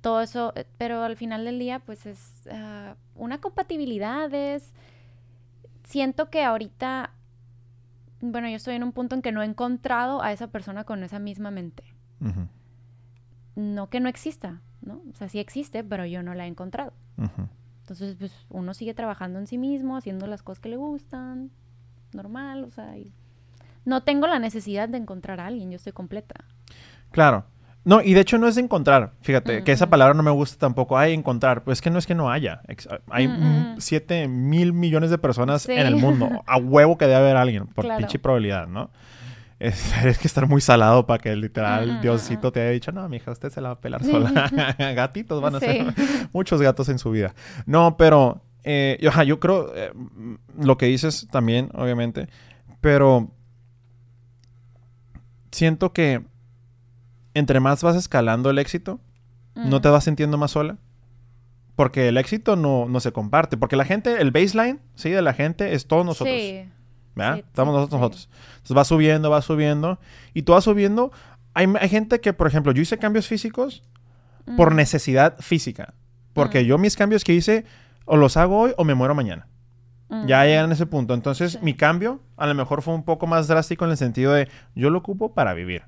Todo 0.00 0.20
eso, 0.20 0.52
eh, 0.56 0.64
pero 0.78 1.02
al 1.02 1.16
final 1.16 1.44
del 1.44 1.58
día, 1.58 1.80
pues 1.80 2.06
es 2.06 2.48
ah, 2.50 2.96
una 3.14 3.40
compatibilidad. 3.40 4.32
Es 4.32 4.72
siento 5.86 6.28
que 6.28 6.44
ahorita 6.44 7.12
bueno, 8.20 8.48
yo 8.48 8.56
estoy 8.56 8.74
en 8.74 8.82
un 8.82 8.92
punto 8.92 9.14
en 9.14 9.22
que 9.22 9.32
no 9.32 9.42
he 9.42 9.46
encontrado 9.46 10.22
a 10.22 10.32
esa 10.32 10.48
persona 10.48 10.84
con 10.84 11.02
esa 11.02 11.18
misma 11.18 11.50
mente. 11.50 11.84
No 13.54 13.88
que 13.88 14.00
no 14.00 14.08
exista, 14.08 14.60
¿no? 14.82 15.02
O 15.10 15.14
sea, 15.14 15.28
sí 15.28 15.38
existe, 15.38 15.84
pero 15.84 16.06
yo 16.06 16.22
no 16.22 16.34
la 16.34 16.44
he 16.44 16.48
encontrado. 16.48 16.92
Entonces, 17.80 18.16
pues 18.16 18.46
uno 18.50 18.74
sigue 18.74 18.94
trabajando 18.94 19.38
en 19.38 19.46
sí 19.46 19.58
mismo, 19.58 19.96
haciendo 19.96 20.26
las 20.26 20.42
cosas 20.42 20.60
que 20.60 20.68
le 20.68 20.76
gustan, 20.76 21.50
normal, 22.12 22.64
o 22.64 22.70
sea, 22.70 22.94
no 23.84 24.02
tengo 24.02 24.26
la 24.26 24.38
necesidad 24.38 24.88
de 24.88 24.98
encontrar 24.98 25.40
a 25.40 25.46
alguien, 25.46 25.70
yo 25.70 25.76
estoy 25.76 25.92
completa. 25.92 26.44
Claro, 27.12 27.44
no, 27.86 28.02
y 28.02 28.14
de 28.14 28.20
hecho 28.20 28.36
no 28.36 28.48
es 28.48 28.56
encontrar. 28.56 29.12
Fíjate, 29.20 29.62
que 29.62 29.70
esa 29.70 29.88
palabra 29.88 30.12
no 30.12 30.24
me 30.24 30.32
gusta 30.32 30.58
tampoco. 30.58 30.98
Hay 30.98 31.14
encontrar. 31.14 31.62
Pues 31.62 31.78
es 31.78 31.82
que 31.82 31.88
no 31.88 32.00
es 32.00 32.06
que 32.08 32.16
no 32.16 32.32
haya. 32.32 32.60
Hay 33.10 33.30
7 33.78 34.26
mil 34.26 34.72
millones 34.72 35.08
de 35.10 35.18
personas 35.18 35.68
en 35.68 35.86
el 35.86 35.94
mundo. 35.94 36.42
A 36.48 36.58
huevo 36.58 36.98
que 36.98 37.04
debe 37.04 37.18
haber 37.18 37.36
alguien, 37.36 37.68
por 37.68 37.86
pinche 37.96 38.18
probabilidad, 38.18 38.66
¿no? 38.66 38.90
Es, 39.58 40.18
que 40.18 40.26
estar 40.26 40.46
muy 40.46 40.60
salado 40.60 41.06
para 41.06 41.22
que 41.22 41.34
literal 41.34 42.02
Diosito 42.02 42.52
te 42.52 42.60
haya 42.60 42.72
dicho, 42.72 42.92
no, 42.92 43.08
mija, 43.08 43.30
usted 43.30 43.50
se 43.50 43.62
la 43.62 43.68
va 43.68 43.74
a 43.74 43.80
pelar 43.80 44.04
sola. 44.04 44.50
Gatitos 44.78 45.40
van 45.40 45.54
a 45.54 45.60
ser 45.60 45.94
muchos 46.34 46.60
gatos 46.60 46.90
en 46.90 46.98
su 46.98 47.10
vida. 47.10 47.34
No, 47.64 47.96
pero 47.96 48.42
eh, 48.64 48.98
yo, 49.00 49.22
yo 49.22 49.40
creo 49.40 49.72
eh, 49.74 49.92
lo 50.58 50.76
que 50.76 50.86
dices 50.86 51.26
también, 51.30 51.70
obviamente, 51.72 52.28
pero 52.82 53.30
siento 55.52 55.94
que 55.94 56.22
entre 57.36 57.60
más 57.60 57.82
vas 57.82 57.96
escalando 57.96 58.48
el 58.48 58.58
éxito, 58.58 58.98
no 59.54 59.82
te 59.82 59.88
vas 59.90 60.04
sintiendo 60.04 60.38
más 60.38 60.52
sola. 60.52 60.78
Porque 61.76 62.08
el 62.08 62.16
éxito 62.16 62.56
no, 62.56 62.88
no, 62.88 63.00
se 63.00 63.12
comparte. 63.12 63.58
Porque 63.58 63.76
la 63.76 63.84
gente, 63.84 64.22
el 64.22 64.30
baseline, 64.30 64.80
sí, 64.94 65.10
de 65.10 65.20
la 65.20 65.34
gente 65.34 65.74
es 65.74 65.86
todos 65.86 66.06
nosotros. 66.06 66.34
Sí. 66.34 66.64
¿Verdad? 67.14 67.38
Estamos 67.38 67.74
nosotros, 67.74 68.00
nosotros. 68.00 68.30
Entonces 68.54 68.76
va 68.76 68.84
subiendo, 68.84 69.30
va 69.30 69.42
subiendo. 69.42 69.98
Y 70.32 70.42
tú 70.42 70.52
vas 70.52 70.64
subiendo. 70.64 71.12
Hay, 71.52 71.66
gente 71.90 72.20
que, 72.20 72.32
por 72.32 72.46
ejemplo, 72.46 72.72
yo 72.72 72.80
hice 72.80 72.96
cambios 72.96 73.26
físicos 73.26 73.82
por 74.56 74.74
necesidad 74.74 75.36
física. 75.38 75.92
Porque 76.32 76.64
yo 76.64 76.78
mis 76.78 76.96
cambios 76.96 77.22
que 77.22 77.34
hice, 77.34 77.66
o 78.06 78.16
los 78.16 78.38
hago 78.38 78.58
hoy 78.58 78.72
o 78.78 78.84
me 78.84 78.94
muero 78.94 79.14
mañana. 79.14 79.46
Ya 80.26 80.44
llegan 80.44 80.70
a 80.70 80.74
ese 80.74 80.86
punto. 80.86 81.12
Entonces, 81.12 81.60
mi 81.62 81.74
cambio 81.74 82.20
a 82.38 82.46
lo 82.46 82.54
mejor 82.54 82.80
fue 82.80 82.94
un 82.94 83.04
poco 83.04 83.26
más 83.26 83.48
drástico 83.48 83.84
en 83.84 83.90
el 83.90 83.96
sentido 83.98 84.32
de 84.32 84.48
yo 84.74 84.88
lo 84.88 84.98
ocupo 84.98 85.34
para 85.34 85.52
vivir. 85.52 85.82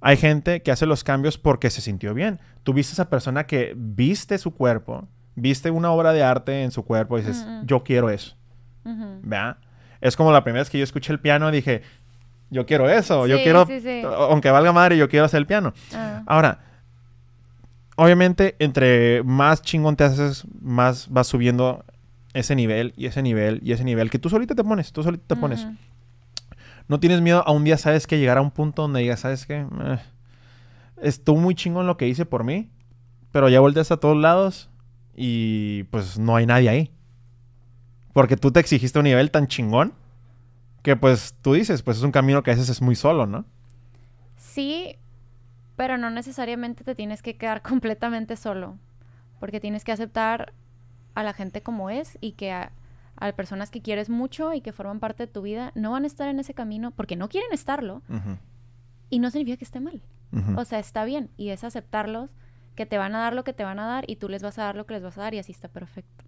Hay 0.00 0.16
gente 0.16 0.62
que 0.62 0.70
hace 0.70 0.86
los 0.86 1.04
cambios 1.04 1.38
porque 1.38 1.70
se 1.70 1.80
sintió 1.80 2.14
bien. 2.14 2.40
Tú 2.62 2.72
viste 2.72 2.92
a 2.92 2.94
esa 2.94 3.10
persona 3.10 3.46
que 3.46 3.74
viste 3.76 4.38
su 4.38 4.54
cuerpo, 4.54 5.08
viste 5.34 5.70
una 5.70 5.90
obra 5.90 6.12
de 6.12 6.22
arte 6.22 6.62
en 6.62 6.70
su 6.70 6.84
cuerpo 6.84 7.18
y 7.18 7.22
dices, 7.22 7.46
yo 7.64 7.84
quiero 7.84 8.10
eso. 8.10 8.36
Es 10.00 10.16
como 10.16 10.32
la 10.32 10.42
primera 10.42 10.62
vez 10.62 10.70
que 10.70 10.78
yo 10.78 10.84
escuché 10.84 11.12
el 11.12 11.20
piano 11.20 11.50
dije, 11.50 11.82
yo 12.50 12.66
quiero 12.66 12.88
eso, 12.88 13.26
yo 13.26 13.36
quiero, 13.42 13.66
aunque 14.30 14.50
valga 14.50 14.72
madre, 14.72 14.96
yo 14.96 15.08
quiero 15.08 15.26
hacer 15.26 15.38
el 15.38 15.46
piano. 15.46 15.72
Ah. 15.94 16.22
Ahora, 16.26 16.60
obviamente, 17.96 18.56
entre 18.58 19.22
más 19.22 19.62
chingón 19.62 19.96
te 19.96 20.04
haces, 20.04 20.44
más 20.60 21.08
vas 21.10 21.26
subiendo 21.26 21.84
ese 22.32 22.54
nivel 22.54 22.92
y 22.96 23.06
ese 23.06 23.22
nivel 23.22 23.60
y 23.62 23.72
ese 23.72 23.84
nivel 23.84 24.10
que 24.10 24.18
tú 24.18 24.28
solito 24.28 24.54
te 24.54 24.64
pones, 24.64 24.92
tú 24.92 25.02
solito 25.02 25.24
te 25.26 25.36
pones. 25.36 25.66
No 26.90 26.98
tienes 26.98 27.20
miedo 27.20 27.46
a 27.46 27.52
un 27.52 27.62
día, 27.62 27.78
sabes 27.78 28.08
que 28.08 28.18
llegar 28.18 28.36
a 28.36 28.40
un 28.40 28.50
punto 28.50 28.82
donde 28.82 28.98
digas, 28.98 29.20
¿sabes 29.20 29.46
qué? 29.46 29.64
Eh, 29.84 29.98
estuvo 31.00 31.38
muy 31.38 31.54
chingón 31.54 31.86
lo 31.86 31.96
que 31.96 32.08
hice 32.08 32.26
por 32.26 32.42
mí, 32.42 32.68
pero 33.30 33.48
ya 33.48 33.60
volteas 33.60 33.92
a 33.92 33.98
todos 33.98 34.16
lados 34.16 34.70
y 35.14 35.84
pues 35.84 36.18
no 36.18 36.34
hay 36.34 36.46
nadie 36.46 36.68
ahí. 36.68 36.90
Porque 38.12 38.36
tú 38.36 38.50
te 38.50 38.58
exigiste 38.58 38.98
un 38.98 39.04
nivel 39.04 39.30
tan 39.30 39.46
chingón 39.46 39.94
que 40.82 40.96
pues 40.96 41.36
tú 41.42 41.52
dices, 41.52 41.82
pues 41.82 41.98
es 41.98 42.02
un 42.02 42.10
camino 42.10 42.42
que 42.42 42.50
a 42.50 42.54
veces 42.54 42.68
es 42.68 42.82
muy 42.82 42.96
solo, 42.96 43.24
¿no? 43.24 43.44
Sí, 44.36 44.96
pero 45.76 45.96
no 45.96 46.10
necesariamente 46.10 46.82
te 46.82 46.96
tienes 46.96 47.22
que 47.22 47.36
quedar 47.36 47.62
completamente 47.68 48.34
solo, 48.34 48.78
porque 49.38 49.60
tienes 49.60 49.84
que 49.84 49.92
aceptar 49.92 50.54
a 51.14 51.22
la 51.22 51.34
gente 51.34 51.62
como 51.62 51.88
es 51.88 52.18
y 52.20 52.32
que 52.32 52.68
a 53.20 53.30
personas 53.32 53.70
que 53.70 53.82
quieres 53.82 54.08
mucho 54.08 54.52
y 54.54 54.62
que 54.62 54.72
forman 54.72 54.98
parte 54.98 55.26
de 55.26 55.32
tu 55.32 55.42
vida, 55.42 55.72
no 55.74 55.92
van 55.92 56.04
a 56.04 56.06
estar 56.06 56.28
en 56.28 56.40
ese 56.40 56.54
camino 56.54 56.90
porque 56.90 57.16
no 57.16 57.28
quieren 57.28 57.52
estarlo. 57.52 58.02
Y 59.10 59.18
no 59.18 59.30
significa 59.30 59.58
que 59.58 59.64
esté 59.64 59.80
mal. 59.80 60.02
O 60.56 60.64
sea, 60.64 60.78
está 60.78 61.04
bien. 61.04 61.30
Y 61.36 61.50
es 61.50 61.62
aceptarlos, 61.64 62.30
que 62.74 62.86
te 62.86 62.98
van 62.98 63.14
a 63.14 63.18
dar 63.18 63.34
lo 63.34 63.44
que 63.44 63.52
te 63.52 63.64
van 63.64 63.78
a 63.78 63.86
dar 63.86 64.04
y 64.08 64.16
tú 64.16 64.28
les 64.28 64.42
vas 64.42 64.58
a 64.58 64.64
dar 64.64 64.76
lo 64.76 64.86
que 64.86 64.94
les 64.94 65.02
vas 65.02 65.18
a 65.18 65.22
dar 65.22 65.34
y 65.34 65.38
así 65.38 65.52
está 65.52 65.68
perfecto. 65.68 66.24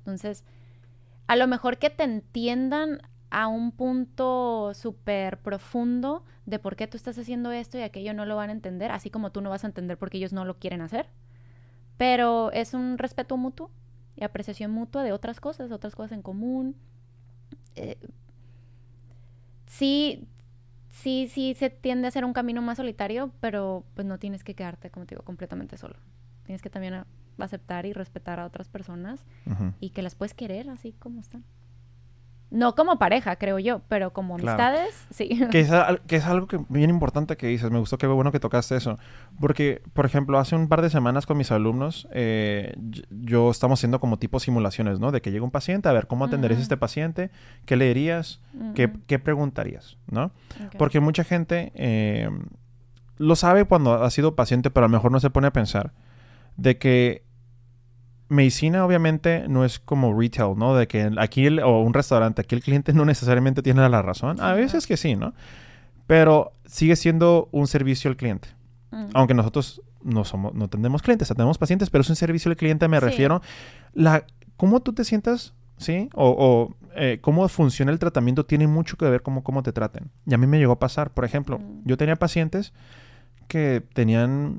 Entonces, 0.00 0.44
a 1.26 1.36
lo 1.36 1.46
mejor 1.46 1.78
que 1.78 1.90
te 1.90 2.04
entiendan 2.04 3.00
a 3.30 3.48
un 3.48 3.72
punto 3.72 4.72
súper 4.74 5.38
profundo 5.38 6.24
de 6.44 6.58
por 6.58 6.76
qué 6.76 6.86
tú 6.86 6.96
estás 6.96 7.18
haciendo 7.18 7.50
esto 7.50 7.78
y 7.78 7.82
aquello 7.82 8.14
no 8.14 8.26
lo 8.26 8.36
van 8.36 8.50
a 8.50 8.52
entender, 8.52 8.90
así 8.90 9.10
como 9.10 9.32
tú 9.32 9.40
no 9.40 9.50
vas 9.50 9.64
a 9.64 9.68
entender 9.68 9.96
por 9.96 10.10
qué 10.10 10.18
ellos 10.18 10.32
no 10.32 10.44
lo 10.44 10.58
quieren 10.58 10.82
hacer. 10.82 11.08
Pero 11.96 12.52
es 12.52 12.74
un 12.74 12.98
respeto 12.98 13.36
mutuo 13.36 13.70
y 14.16 14.24
apreciación 14.24 14.70
mutua 14.70 15.02
de 15.02 15.12
otras 15.12 15.40
cosas, 15.40 15.70
otras 15.70 15.94
cosas 15.94 16.12
en 16.12 16.22
común. 16.22 16.76
Eh, 17.74 17.98
sí, 19.66 20.26
sí, 20.90 21.28
sí 21.30 21.54
se 21.54 21.70
tiende 21.70 22.08
a 22.08 22.10
ser 22.10 22.24
un 22.24 22.32
camino 22.32 22.62
más 22.62 22.78
solitario, 22.78 23.30
pero 23.40 23.84
pues 23.94 24.06
no 24.06 24.18
tienes 24.18 24.42
que 24.42 24.54
quedarte, 24.54 24.90
como 24.90 25.06
te 25.06 25.14
digo, 25.14 25.24
completamente 25.24 25.76
solo. 25.76 25.96
Tienes 26.44 26.62
que 26.62 26.70
también 26.70 27.04
aceptar 27.38 27.86
y 27.86 27.92
respetar 27.92 28.40
a 28.40 28.46
otras 28.46 28.68
personas 28.68 29.24
y 29.80 29.90
que 29.90 30.02
las 30.02 30.14
puedes 30.14 30.34
querer 30.34 30.70
así 30.70 30.92
como 30.92 31.20
están. 31.20 31.44
No 32.50 32.76
como 32.76 32.98
pareja, 32.98 33.36
creo 33.36 33.58
yo, 33.58 33.80
pero 33.88 34.12
como 34.12 34.36
amistades, 34.36 35.06
sí. 35.10 35.28
Que 35.50 35.60
es, 35.60 35.70
que 36.06 36.16
es 36.16 36.24
algo 36.26 36.46
que 36.46 36.60
bien 36.68 36.90
importante 36.90 37.36
que 37.36 37.48
dices. 37.48 37.70
Me 37.70 37.78
gustó, 37.78 37.98
qué 37.98 38.06
bueno 38.06 38.30
que 38.30 38.38
tocaste 38.38 38.76
eso. 38.76 38.98
Porque, 39.40 39.82
por 39.94 40.06
ejemplo, 40.06 40.38
hace 40.38 40.54
un 40.54 40.68
par 40.68 40.80
de 40.80 40.88
semanas 40.88 41.26
con 41.26 41.36
mis 41.38 41.50
alumnos, 41.50 42.06
eh, 42.12 42.74
yo 43.10 43.50
estamos 43.50 43.80
haciendo 43.80 43.98
como 43.98 44.18
tipo 44.18 44.38
simulaciones, 44.38 45.00
¿no? 45.00 45.10
De 45.10 45.20
que 45.20 45.32
llega 45.32 45.44
un 45.44 45.50
paciente, 45.50 45.88
a 45.88 45.92
ver, 45.92 46.06
¿cómo 46.06 46.24
atenderías 46.24 46.60
a 46.60 46.62
este 46.62 46.76
paciente? 46.76 47.30
¿Qué 47.64 47.74
le 47.76 47.88
dirías? 47.88 48.40
¿Qué, 48.74 48.92
¿Qué, 49.06 49.18
preguntarías? 49.18 49.98
¿No? 50.10 50.30
Porque 50.78 51.00
mucha 51.00 51.24
gente 51.24 51.72
eh, 51.74 52.30
lo 53.18 53.34
sabe 53.34 53.64
cuando 53.64 54.04
ha 54.04 54.10
sido 54.10 54.36
paciente, 54.36 54.70
pero 54.70 54.86
a 54.86 54.88
lo 54.88 54.92
mejor 54.92 55.10
no 55.10 55.18
se 55.18 55.30
pone 55.30 55.48
a 55.48 55.52
pensar 55.52 55.92
de 56.56 56.78
que 56.78 57.24
medicina 58.28 58.84
obviamente 58.84 59.46
no 59.48 59.64
es 59.64 59.78
como 59.78 60.18
retail, 60.18 60.56
¿no? 60.56 60.74
De 60.74 60.86
que 60.88 61.10
aquí 61.18 61.46
o 61.60 61.80
un 61.80 61.94
restaurante, 61.94 62.42
aquí 62.42 62.54
el 62.54 62.62
cliente 62.62 62.92
no 62.92 63.04
necesariamente 63.04 63.62
tiene 63.62 63.88
la 63.88 64.02
razón. 64.02 64.40
A 64.40 64.52
veces 64.54 64.86
que 64.86 64.96
sí, 64.96 65.16
¿no? 65.16 65.34
Pero 66.06 66.52
sigue 66.66 66.96
siendo 66.96 67.48
un 67.52 67.66
servicio 67.66 68.10
al 68.10 68.16
cliente. 68.16 68.48
Mm. 68.90 69.06
Aunque 69.14 69.34
nosotros 69.34 69.82
no 70.02 70.24
somos, 70.24 70.54
no 70.54 70.68
tenemos 70.68 71.02
clientes, 71.02 71.28
tenemos 71.28 71.58
pacientes, 71.58 71.90
pero 71.90 72.02
es 72.02 72.10
un 72.10 72.16
servicio 72.16 72.50
al 72.50 72.56
cliente, 72.56 72.88
me 72.88 73.00
refiero. 73.00 73.42
La, 73.92 74.24
¿Cómo 74.56 74.80
tú 74.80 74.92
te 74.92 75.04
sientas? 75.04 75.54
¿Sí? 75.76 76.08
O, 76.14 76.74
eh, 76.94 77.18
cómo 77.20 77.46
funciona 77.48 77.92
el 77.92 77.98
tratamiento 77.98 78.46
tiene 78.46 78.66
mucho 78.66 78.96
que 78.96 79.04
ver 79.04 79.22
con 79.22 79.42
cómo 79.42 79.62
te 79.62 79.72
traten. 79.72 80.10
Y 80.24 80.32
a 80.32 80.38
mí 80.38 80.46
me 80.46 80.58
llegó 80.58 80.72
a 80.72 80.78
pasar, 80.78 81.10
por 81.10 81.24
ejemplo, 81.24 81.58
mm. 81.58 81.82
yo 81.84 81.96
tenía 81.96 82.16
pacientes 82.16 82.72
que 83.46 83.82
tenían 83.94 84.58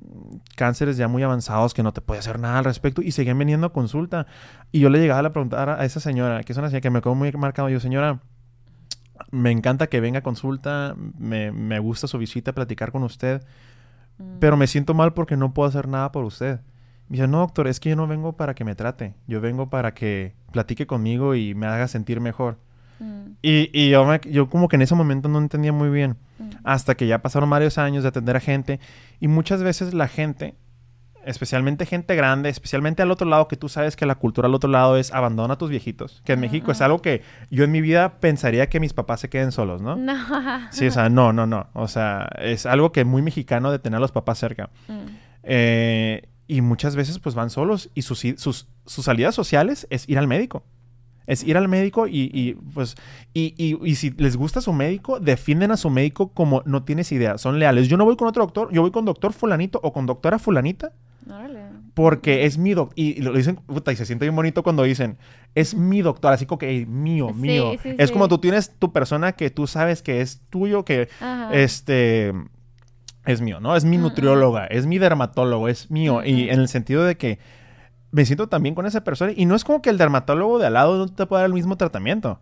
cánceres 0.55 0.97
ya 0.97 1.07
muy 1.07 1.23
avanzados, 1.23 1.73
que 1.73 1.83
no 1.83 1.93
te 1.93 2.01
podía 2.01 2.19
hacer 2.19 2.39
nada 2.39 2.59
al 2.59 2.65
respecto 2.65 3.01
y 3.01 3.11
seguían 3.11 3.37
viniendo 3.37 3.67
a 3.67 3.73
consulta. 3.73 4.27
Y 4.71 4.79
yo 4.79 4.89
le 4.89 4.99
llegaba 4.99 5.27
a 5.27 5.33
preguntar 5.33 5.69
a 5.69 5.85
esa 5.85 5.99
señora, 5.99 6.43
que 6.43 6.51
es 6.53 6.57
una 6.57 6.67
señora 6.67 6.81
que 6.81 6.89
me 6.89 7.01
quedó 7.01 7.15
muy 7.15 7.31
marcado, 7.33 7.69
yo, 7.69 7.79
señora, 7.79 8.21
me 9.31 9.51
encanta 9.51 9.87
que 9.87 9.99
venga 9.99 10.19
a 10.19 10.23
consulta, 10.23 10.95
me, 11.17 11.51
me 11.51 11.79
gusta 11.79 12.07
su 12.07 12.17
visita, 12.17 12.53
platicar 12.53 12.91
con 12.91 13.03
usted, 13.03 13.43
mm. 14.17 14.39
pero 14.39 14.57
me 14.57 14.67
siento 14.67 14.93
mal 14.93 15.13
porque 15.13 15.37
no 15.37 15.53
puedo 15.53 15.69
hacer 15.69 15.87
nada 15.87 16.11
por 16.11 16.23
usted. 16.23 16.61
Me 17.09 17.17
dice, 17.17 17.27
no, 17.27 17.39
doctor, 17.39 17.67
es 17.67 17.79
que 17.79 17.89
yo 17.89 17.95
no 17.95 18.07
vengo 18.07 18.33
para 18.33 18.53
que 18.53 18.65
me 18.65 18.75
trate, 18.75 19.15
yo 19.27 19.39
vengo 19.39 19.69
para 19.69 19.93
que 19.93 20.35
platique 20.51 20.87
conmigo 20.87 21.35
y 21.35 21.55
me 21.55 21.67
haga 21.67 21.87
sentir 21.87 22.19
mejor. 22.19 22.57
Mm. 22.99 23.31
Y, 23.41 23.69
y 23.73 23.89
yo, 23.89 24.15
yo, 24.21 24.49
como 24.49 24.67
que 24.67 24.75
en 24.75 24.81
ese 24.81 24.95
momento 24.95 25.29
no 25.29 25.39
entendía 25.39 25.71
muy 25.71 25.89
bien. 25.89 26.17
Mm. 26.39 26.49
Hasta 26.63 26.95
que 26.95 27.07
ya 27.07 27.21
pasaron 27.21 27.49
varios 27.49 27.77
años 27.77 28.03
de 28.03 28.09
atender 28.09 28.35
a 28.35 28.39
gente. 28.39 28.79
Y 29.19 29.27
muchas 29.27 29.63
veces 29.63 29.93
la 29.93 30.07
gente, 30.07 30.55
especialmente 31.25 31.85
gente 31.85 32.15
grande, 32.15 32.49
especialmente 32.49 33.01
al 33.01 33.11
otro 33.11 33.27
lado, 33.27 33.47
que 33.47 33.55
tú 33.55 33.69
sabes 33.69 33.95
que 33.95 34.05
la 34.05 34.15
cultura 34.15 34.47
al 34.47 34.55
otro 34.55 34.69
lado 34.69 34.97
es 34.97 35.13
abandona 35.13 35.55
a 35.55 35.57
tus 35.57 35.69
viejitos. 35.69 36.21
Que 36.25 36.33
en 36.33 36.39
México 36.39 36.71
es 36.71 36.81
algo 36.81 37.01
que 37.01 37.21
yo 37.49 37.63
en 37.63 37.71
mi 37.71 37.81
vida 37.81 38.19
pensaría 38.19 38.69
que 38.69 38.79
mis 38.79 38.93
papás 38.93 39.21
se 39.21 39.29
queden 39.29 39.51
solos, 39.51 39.81
¿no? 39.81 39.95
No. 39.95 40.15
Sí, 40.71 40.87
o 40.87 40.91
sea, 40.91 41.09
no, 41.09 41.33
no, 41.33 41.45
no. 41.45 41.67
O 41.73 41.87
sea, 41.87 42.29
es 42.39 42.65
algo 42.65 42.91
que 42.91 43.05
muy 43.05 43.21
mexicano 43.21 43.71
de 43.71 43.79
tener 43.79 43.97
a 43.97 44.01
los 44.01 44.11
papás 44.11 44.39
cerca. 44.39 44.69
Mm. 44.87 45.05
Eh, 45.43 46.29
y 46.47 46.61
muchas 46.61 46.95
veces 46.95 47.19
pues 47.19 47.35
van 47.35 47.49
solos 47.49 47.89
y 47.93 48.03
sus, 48.03 48.23
sus, 48.37 48.67
sus 48.85 49.05
salidas 49.05 49.35
sociales 49.35 49.85
es 49.89 50.07
ir 50.07 50.17
al 50.17 50.27
médico. 50.27 50.63
Es 51.27 51.43
ir 51.43 51.57
al 51.57 51.67
médico 51.67 52.07
y, 52.07 52.57
pues, 52.73 52.95
y, 53.33 53.53
y, 53.57 53.95
si 53.95 54.11
les 54.11 54.37
gusta 54.37 54.61
su 54.61 54.73
médico, 54.73 55.19
defienden 55.19 55.71
a 55.71 55.77
su 55.77 55.89
médico 55.89 56.29
como 56.29 56.63
no 56.65 56.83
tienes 56.83 57.11
idea, 57.11 57.37
son 57.37 57.59
leales. 57.59 57.89
Yo 57.89 57.97
no 57.97 58.05
voy 58.05 58.15
con 58.15 58.27
otro 58.27 58.43
doctor, 58.43 58.71
yo 58.71 58.81
voy 58.81 58.91
con 58.91 59.05
doctor 59.05 59.33
fulanito 59.33 59.79
o 59.83 59.93
con 59.93 60.05
doctora 60.05 60.39
fulanita. 60.39 60.93
Porque 61.93 62.45
es 62.45 62.57
mi 62.57 62.73
doctor. 62.73 62.93
Y, 62.97 63.21
lo 63.21 63.33
dicen, 63.33 63.55
puta, 63.55 63.91
y 63.91 63.95
se 63.95 64.05
siente 64.05 64.25
bien 64.25 64.35
bonito 64.35 64.63
cuando 64.63 64.83
dicen, 64.83 65.17
es 65.55 65.75
mi 65.75 66.01
doctor, 66.01 66.31
así 66.31 66.45
como 66.45 66.59
que 66.59 66.85
mío, 66.85 67.33
mío. 67.33 67.73
es 67.83 68.11
como 68.11 68.27
tú 68.27 68.37
tienes 68.37 68.71
tu 68.77 68.93
persona 68.93 69.33
que 69.33 69.49
tú 69.49 69.67
sabes 69.67 70.01
que 70.01 70.21
es 70.21 70.39
tuyo, 70.49 70.85
que 70.85 71.09
este 71.51 72.33
es 73.25 73.41
mío, 73.41 73.59
¿no? 73.59 73.75
Es 73.75 73.83
mi 73.83 73.97
nutrióloga, 73.97 74.65
es 74.67 74.85
mi 74.85 74.97
dermatólogo, 74.97 75.67
es 75.67 75.91
mío. 75.91 76.23
Y 76.23 76.49
en 76.49 76.59
el 76.59 76.69
sentido 76.69 77.03
de 77.03 77.17
que 77.17 77.39
me 78.11 78.25
siento 78.25 78.47
también 78.47 78.75
con 78.75 78.85
esa 78.85 79.03
persona. 79.03 79.33
Y 79.35 79.45
no 79.45 79.55
es 79.55 79.63
como 79.63 79.81
que 79.81 79.89
el 79.89 79.97
dermatólogo 79.97 80.59
de 80.59 80.67
al 80.67 80.73
lado 80.73 80.97
no 80.97 81.07
te 81.07 81.25
pueda 81.25 81.41
dar 81.41 81.49
el 81.49 81.53
mismo 81.53 81.77
tratamiento. 81.77 82.39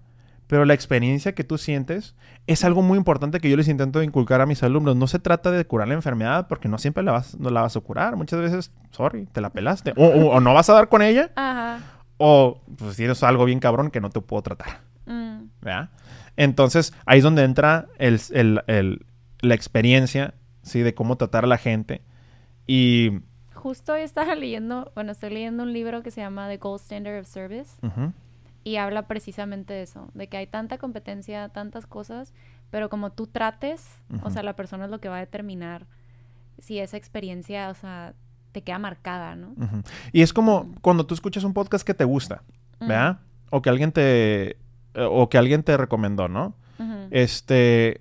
Pero 0.48 0.64
la 0.66 0.76
experiencia 0.76 1.34
que 1.34 1.44
tú 1.44 1.58
sientes 1.58 2.16
es 2.46 2.64
algo 2.64 2.84
muy 2.84 2.98
importante 3.00 3.40
que 3.40 3.50
yo 3.50 3.58
les 3.58 3.68
intento 3.68 4.04
inculcar 4.04 4.42
a 4.42 4.46
mis 4.46 4.62
alumnos. 4.62 4.96
No 4.96 5.08
se 5.08 5.18
trata 5.18 5.50
de 5.50 5.66
curar 5.66 5.88
la 5.88 5.96
enfermedad 5.96 6.48
porque 6.48 6.68
no 6.68 6.78
siempre 6.78 7.04
la 7.04 7.14
vas, 7.14 7.40
no 7.40 7.50
la 7.50 7.62
vas 7.62 7.76
a 7.76 7.80
curar. 7.80 8.16
Muchas 8.16 8.40
veces, 8.40 8.72
sorry, 8.92 9.26
te 9.26 9.42
la 9.42 9.50
pelaste. 9.50 9.94
O, 9.98 10.40
no 10.40 10.54
vas 10.54 10.70
a 10.70 10.74
dar 10.74 10.88
con 10.88 11.02
ella. 11.02 11.32
Ajá. 11.36 11.80
O 12.18 12.62
pues 12.78 12.96
tienes 12.96 13.24
algo 13.24 13.46
bien 13.46 13.60
cabrón 13.60 13.90
que 13.90 14.02
no 14.02 14.12
te 14.12 14.22
puedo 14.22 14.44
tratar. 14.44 14.82
Mm. 15.08 15.46
Entonces, 16.38 16.94
ahí 17.06 17.20
es 17.20 17.24
donde 17.24 17.44
entra 17.44 17.88
el, 17.98 18.22
la 19.42 19.56
experiencia, 19.56 20.36
¿sí? 20.62 20.82
De 20.82 20.94
cómo 20.94 21.18
tratar 21.18 21.44
a 21.44 21.48
la 21.48 21.58
gente. 21.58 22.04
Y 22.68 23.22
justo 23.66 23.96
estaba 23.96 24.36
leyendo, 24.36 24.92
bueno, 24.94 25.12
estoy 25.12 25.32
leyendo 25.32 25.64
un 25.64 25.74
libro 25.74 26.04
que 26.04 26.12
se 26.12 26.22
llama 26.22 26.48
The 26.48 26.58
Gold 26.58 26.82
Standard 26.82 27.22
of 27.22 27.28
Service. 27.28 27.82
Y 28.64 28.76
habla 28.76 29.08
precisamente 29.08 29.74
de 29.74 29.82
eso, 29.82 30.10
de 30.14 30.28
que 30.28 30.38
hay 30.38 30.46
tanta 30.46 30.78
competencia, 30.78 31.50
tantas 31.50 31.88
cosas, 31.88 32.32
pero 32.70 32.90
como 32.90 33.12
tú 33.12 33.26
trates, 33.26 33.88
o 34.22 34.30
sea, 34.30 34.44
la 34.44 34.56
persona 34.56 34.86
es 34.86 34.92
lo 34.92 35.00
que 35.00 35.10
va 35.10 35.18
a 35.18 35.20
determinar 35.20 35.88
si 36.60 36.78
esa 36.78 36.96
experiencia, 36.96 37.70
o 37.70 37.74
sea, 37.74 38.14
te 38.52 38.62
queda 38.62 38.78
marcada, 38.78 39.36
¿no? 39.36 39.56
Y 40.12 40.22
es 40.22 40.32
como 40.32 40.76
cuando 40.82 41.08
tú 41.08 41.16
escuchas 41.16 41.44
un 41.44 41.54
podcast 41.54 41.86
que 41.86 41.96
te 41.96 42.04
gusta, 42.04 42.44
¿verdad? 42.80 43.18
O 43.50 43.64
que 43.64 43.70
alguien 43.70 43.92
te, 43.92 44.58
o 44.96 45.28
que 45.28 45.40
alguien 45.40 45.64
te 45.64 45.76
recomendó, 45.76 46.28
¿no? 46.28 46.54
Este, 47.10 48.00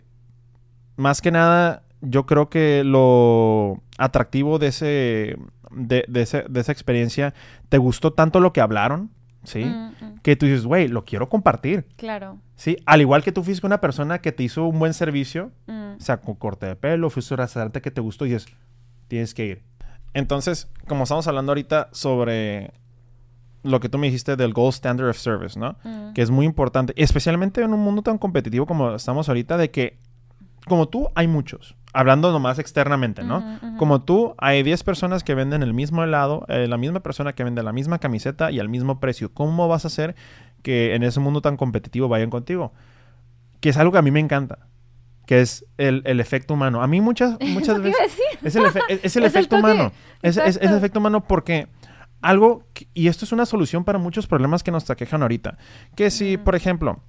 más 0.96 1.22
que 1.22 1.30
nada, 1.30 1.83
yo 2.04 2.26
creo 2.26 2.48
que 2.48 2.82
lo 2.84 3.82
atractivo 3.98 4.58
de 4.58 4.68
ese, 4.68 5.36
de, 5.70 6.22
esa 6.22 6.72
experiencia, 6.72 7.34
te 7.68 7.78
gustó 7.78 8.12
tanto 8.12 8.40
lo 8.40 8.52
que 8.52 8.60
hablaron, 8.60 9.10
¿sí? 9.42 9.64
Mm, 9.64 9.88
mm. 10.00 10.18
Que 10.22 10.36
tú 10.36 10.46
dices, 10.46 10.64
güey, 10.64 10.88
lo 10.88 11.04
quiero 11.04 11.28
compartir. 11.28 11.86
Claro. 11.96 12.38
Sí, 12.56 12.76
al 12.86 13.00
igual 13.00 13.22
que 13.22 13.32
tú 13.32 13.42
fuiste 13.42 13.66
una 13.66 13.80
persona 13.80 14.20
que 14.20 14.32
te 14.32 14.42
hizo 14.42 14.64
un 14.66 14.78
buen 14.78 14.94
servicio, 14.94 15.50
mm. 15.66 15.96
o 15.98 16.00
sea, 16.00 16.20
con 16.20 16.34
corte 16.34 16.66
de 16.66 16.76
pelo, 16.76 17.10
fuiste 17.10 17.34
un 17.34 17.38
restaurante 17.38 17.80
que 17.80 17.90
te 17.90 18.00
gustó 18.00 18.26
y 18.26 18.30
dices, 18.30 18.46
tienes 19.08 19.34
que 19.34 19.46
ir. 19.46 19.62
Entonces, 20.12 20.70
como 20.86 21.04
estamos 21.04 21.26
hablando 21.26 21.52
ahorita 21.52 21.88
sobre 21.92 22.72
lo 23.62 23.80
que 23.80 23.88
tú 23.88 23.98
me 23.98 24.06
dijiste 24.06 24.36
del 24.36 24.52
Gold 24.52 24.74
Standard 24.74 25.08
of 25.08 25.16
Service, 25.16 25.58
¿no? 25.58 25.76
Que 26.14 26.22
es 26.22 26.30
muy 26.30 26.46
importante, 26.46 26.92
especialmente 26.96 27.62
en 27.62 27.72
un 27.72 27.80
mundo 27.80 28.02
tan 28.02 28.18
competitivo 28.18 28.66
como 28.66 28.94
estamos 28.94 29.28
ahorita, 29.28 29.56
de 29.56 29.70
que 29.70 29.98
como 30.66 30.88
tú 30.88 31.08
hay 31.14 31.26
muchos 31.26 31.74
hablando 31.94 32.32
nomás 32.32 32.58
externamente, 32.58 33.22
¿no? 33.22 33.58
Como 33.78 34.02
tú, 34.02 34.34
hay 34.38 34.62
10 34.62 34.82
personas 34.82 35.22
que 35.24 35.34
venden 35.34 35.62
el 35.62 35.72
mismo 35.72 36.02
helado, 36.02 36.44
eh, 36.48 36.66
la 36.66 36.76
misma 36.76 37.00
persona 37.00 37.32
que 37.32 37.44
vende 37.44 37.62
la 37.62 37.72
misma 37.72 38.00
camiseta 38.00 38.50
y 38.50 38.60
al 38.60 38.68
mismo 38.68 39.00
precio. 39.00 39.32
¿Cómo 39.32 39.68
vas 39.68 39.84
a 39.84 39.88
hacer 39.88 40.16
que 40.62 40.94
en 40.94 41.04
ese 41.04 41.20
mundo 41.20 41.40
tan 41.40 41.56
competitivo 41.56 42.08
vayan 42.08 42.30
contigo? 42.30 42.72
Que 43.60 43.70
es 43.70 43.76
algo 43.76 43.92
que 43.92 43.98
a 43.98 44.02
mí 44.02 44.10
me 44.10 44.20
encanta. 44.20 44.58
Que 45.24 45.40
es 45.40 45.64
el, 45.78 46.02
efecto 46.20 46.54
humano. 46.54 46.82
A 46.82 46.86
mí 46.86 47.00
muchas, 47.00 47.38
muchas 47.46 47.80
veces... 47.80 48.18
Es 48.42 48.56
el, 48.56 48.64
es 49.02 49.16
el 49.16 49.24
efecto 49.24 49.56
humano. 49.56 49.92
Es, 50.20 50.36
es, 50.36 50.58
el 50.60 50.74
efecto 50.74 50.98
humano 50.98 51.24
porque 51.24 51.68
algo... 52.20 52.64
Y 52.92 53.06
esto 53.06 53.24
es 53.24 53.32
una 53.32 53.46
solución 53.46 53.84
para 53.84 53.98
muchos 53.98 54.26
problemas 54.26 54.64
que 54.64 54.72
nos 54.72 54.90
aquejan 54.90 55.22
ahorita. 55.22 55.58
Que 55.94 56.10
si, 56.10 56.36
por 56.36 56.56
ejemplo 56.56 57.00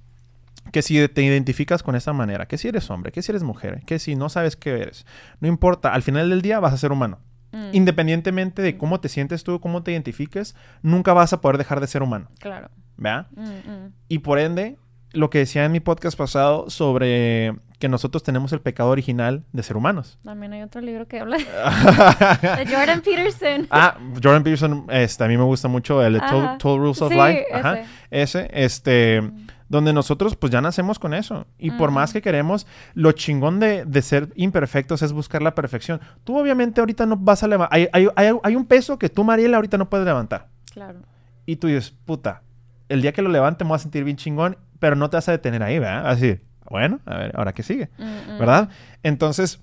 que 0.72 0.82
si 0.82 1.06
te 1.08 1.22
identificas 1.22 1.82
con 1.82 1.96
esa 1.96 2.12
manera, 2.12 2.46
que 2.46 2.58
si 2.58 2.68
eres 2.68 2.90
hombre, 2.90 3.12
que 3.12 3.22
si 3.22 3.32
eres 3.32 3.42
mujer, 3.42 3.82
que 3.86 3.98
si 3.98 4.16
no 4.16 4.28
sabes 4.28 4.56
qué 4.56 4.70
eres, 4.70 5.06
no 5.40 5.48
importa, 5.48 5.92
al 5.92 6.02
final 6.02 6.30
del 6.30 6.42
día 6.42 6.60
vas 6.60 6.72
a 6.74 6.78
ser 6.78 6.92
humano. 6.92 7.18
Mm. 7.52 7.70
Independientemente 7.72 8.62
de 8.62 8.76
cómo 8.76 9.00
te 9.00 9.08
sientes 9.08 9.44
tú, 9.44 9.60
cómo 9.60 9.82
te 9.82 9.92
identifiques, 9.92 10.54
nunca 10.82 11.12
vas 11.12 11.32
a 11.32 11.40
poder 11.40 11.58
dejar 11.58 11.80
de 11.80 11.86
ser 11.86 12.02
humano. 12.02 12.28
Claro. 12.38 12.70
¿Verdad? 12.96 13.26
Mm, 13.36 13.42
mm. 13.42 13.92
Y 14.08 14.18
por 14.18 14.38
ende, 14.38 14.76
lo 15.12 15.30
que 15.30 15.38
decía 15.38 15.64
en 15.64 15.72
mi 15.72 15.80
podcast 15.80 16.16
pasado 16.18 16.68
sobre 16.70 17.54
que 17.78 17.88
nosotros 17.88 18.22
tenemos 18.22 18.52
el 18.52 18.60
pecado 18.60 18.90
original 18.90 19.44
de 19.52 19.62
ser 19.62 19.76
humanos. 19.76 20.18
También 20.24 20.52
hay 20.54 20.62
otro 20.62 20.80
libro 20.80 21.06
que 21.06 21.20
habla 21.20 21.36
de 22.56 22.66
Jordan 22.66 23.02
Peterson. 23.02 23.66
Ah, 23.70 23.98
Jordan 24.14 24.42
Peterson, 24.42 24.86
este, 24.90 25.24
a 25.24 25.28
mí 25.28 25.36
me 25.36 25.44
gusta 25.44 25.68
mucho 25.68 26.02
el 26.02 26.18
12 26.18 26.56
Rules 26.62 27.02
of 27.02 27.12
Sí, 27.12 27.18
Life. 27.18 27.44
Ajá. 27.52 27.80
ese. 28.10 28.46
Ese, 28.46 28.50
este, 28.52 29.22
donde 29.68 29.92
nosotros 29.92 30.36
pues 30.36 30.52
ya 30.52 30.60
nacemos 30.60 30.98
con 30.98 31.14
eso. 31.14 31.46
Y 31.58 31.70
por 31.72 31.90
más 31.90 32.12
que 32.12 32.22
queremos, 32.22 32.66
lo 32.94 33.12
chingón 33.12 33.60
de, 33.60 33.84
de 33.84 34.02
ser 34.02 34.32
imperfectos 34.36 35.02
es 35.02 35.12
buscar 35.12 35.42
la 35.42 35.54
perfección. 35.54 36.00
Tú 36.24 36.38
obviamente 36.38 36.80
ahorita 36.80 37.06
no 37.06 37.16
vas 37.16 37.42
a 37.42 37.48
levantar, 37.48 37.76
hay, 37.76 37.88
hay, 37.92 38.08
hay, 38.16 38.32
hay 38.42 38.56
un 38.56 38.66
peso 38.66 38.98
que 38.98 39.08
tú, 39.08 39.24
Mariela, 39.24 39.56
ahorita 39.56 39.78
no 39.78 39.88
puedes 39.88 40.06
levantar. 40.06 40.48
Claro. 40.72 41.00
Y 41.46 41.56
tú 41.56 41.68
dices, 41.68 41.90
puta, 42.04 42.42
el 42.88 43.02
día 43.02 43.12
que 43.12 43.22
lo 43.22 43.30
levante 43.30 43.64
me 43.64 43.68
voy 43.68 43.76
a 43.76 43.80
sentir 43.80 44.04
bien 44.04 44.16
chingón, 44.16 44.56
pero 44.78 44.96
no 44.96 45.10
te 45.10 45.16
vas 45.16 45.28
a 45.28 45.32
detener 45.32 45.62
ahí, 45.62 45.78
¿verdad? 45.78 46.08
Así, 46.08 46.38
bueno, 46.70 47.00
a 47.06 47.16
ver, 47.16 47.32
ahora 47.36 47.52
qué 47.52 47.62
sigue, 47.62 47.90
Mm, 47.98 48.34
mm. 48.34 48.38
¿verdad? 48.38 48.68
Entonces, 49.02 49.60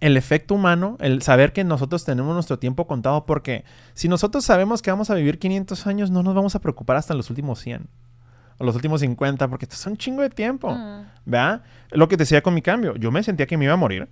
el 0.00 0.16
efecto 0.16 0.54
humano, 0.54 0.96
el 1.00 1.22
saber 1.22 1.52
que 1.52 1.64
nosotros 1.64 2.04
tenemos 2.04 2.34
nuestro 2.34 2.58
tiempo 2.58 2.86
contado, 2.86 3.24
porque 3.26 3.64
si 3.94 4.08
nosotros 4.08 4.44
sabemos 4.44 4.82
que 4.82 4.90
vamos 4.90 5.10
a 5.10 5.14
vivir 5.14 5.38
500 5.38 5.86
años, 5.86 6.10
no 6.10 6.22
nos 6.22 6.34
vamos 6.34 6.54
a 6.54 6.60
preocupar 6.60 6.96
hasta 6.96 7.14
los 7.14 7.30
últimos 7.30 7.60
100 7.60 7.88
o 8.58 8.64
los 8.64 8.74
últimos 8.76 9.00
50, 9.00 9.48
porque 9.48 9.64
esto 9.64 9.74
es 9.76 9.86
un 9.86 9.96
chingo 9.96 10.22
de 10.22 10.30
tiempo, 10.30 10.70
Mm, 10.72 11.02
¿verdad? 11.26 11.62
Lo 11.90 12.08
que 12.08 12.16
te 12.16 12.22
decía 12.22 12.42
con 12.42 12.54
mi 12.54 12.62
cambio, 12.62 12.94
yo 12.96 13.10
me 13.10 13.22
sentía 13.22 13.46
que 13.46 13.56
me 13.56 13.64
iba 13.64 13.74
a 13.74 13.76
morir 13.76 14.08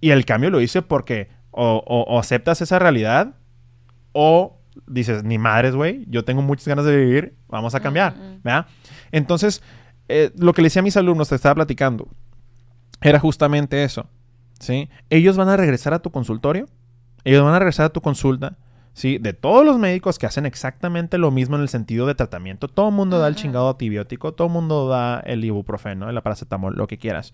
y 0.00 0.10
el 0.10 0.24
cambio 0.24 0.50
lo 0.50 0.60
hice 0.60 0.82
porque 0.82 1.28
o, 1.50 1.82
o- 1.86 2.02
o 2.14 2.18
aceptas 2.18 2.60
esa 2.62 2.78
realidad 2.78 3.34
o 4.12 4.58
dices, 4.86 5.24
ni 5.24 5.36
madres, 5.38 5.74
güey, 5.74 6.04
yo 6.08 6.24
tengo 6.24 6.42
muchas 6.42 6.66
ganas 6.68 6.84
de 6.84 6.96
vivir, 6.96 7.34
vamos 7.48 7.74
a 7.74 7.80
cambiar, 7.80 8.14
Mm. 8.16 8.40
¿verdad? 8.42 8.66
Entonces, 9.12 9.62
eh, 10.08 10.32
lo 10.36 10.52
que 10.52 10.62
le 10.62 10.66
decía 10.66 10.80
a 10.80 10.82
mis 10.82 10.96
alumnos, 10.96 11.28
te 11.28 11.34
estaba 11.34 11.54
platicando, 11.56 12.08
era 13.00 13.18
justamente 13.20 13.84
eso, 13.84 14.06
¿sí? 14.58 14.88
Ellos 15.10 15.36
van 15.36 15.48
a 15.48 15.56
regresar 15.56 15.92
a 15.94 15.98
tu 16.00 16.10
consultorio, 16.10 16.66
ellos 17.24 17.44
van 17.44 17.54
a 17.54 17.58
regresar 17.58 17.86
a 17.86 17.88
tu 17.90 18.00
consulta, 18.00 18.56
¿sí? 18.92 19.18
De 19.18 19.32
todos 19.32 19.64
los 19.64 19.78
médicos 19.78 20.18
que 20.18 20.26
hacen 20.26 20.46
exactamente 20.46 21.18
lo 21.18 21.30
mismo 21.30 21.56
en 21.56 21.62
el 21.62 21.68
sentido 21.68 22.06
de 22.06 22.14
tratamiento, 22.14 22.68
todo 22.68 22.88
el 22.88 22.94
mundo 22.94 23.18
da 23.18 23.28
el 23.28 23.36
chingado 23.36 23.70
antibiótico, 23.70 24.32
todo 24.32 24.48
el 24.48 24.52
mundo 24.52 24.88
da 24.88 25.20
el 25.20 25.44
ibuprofeno, 25.44 26.08
el 26.08 26.22
paracetamol, 26.22 26.74
lo 26.76 26.86
que 26.86 26.98
quieras. 26.98 27.32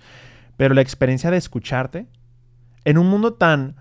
Pero 0.57 0.75
la 0.75 0.81
experiencia 0.81 1.31
de 1.31 1.37
escucharte 1.37 2.07
en 2.85 2.99
un 2.99 3.09
mundo 3.09 3.35
tan 3.35 3.77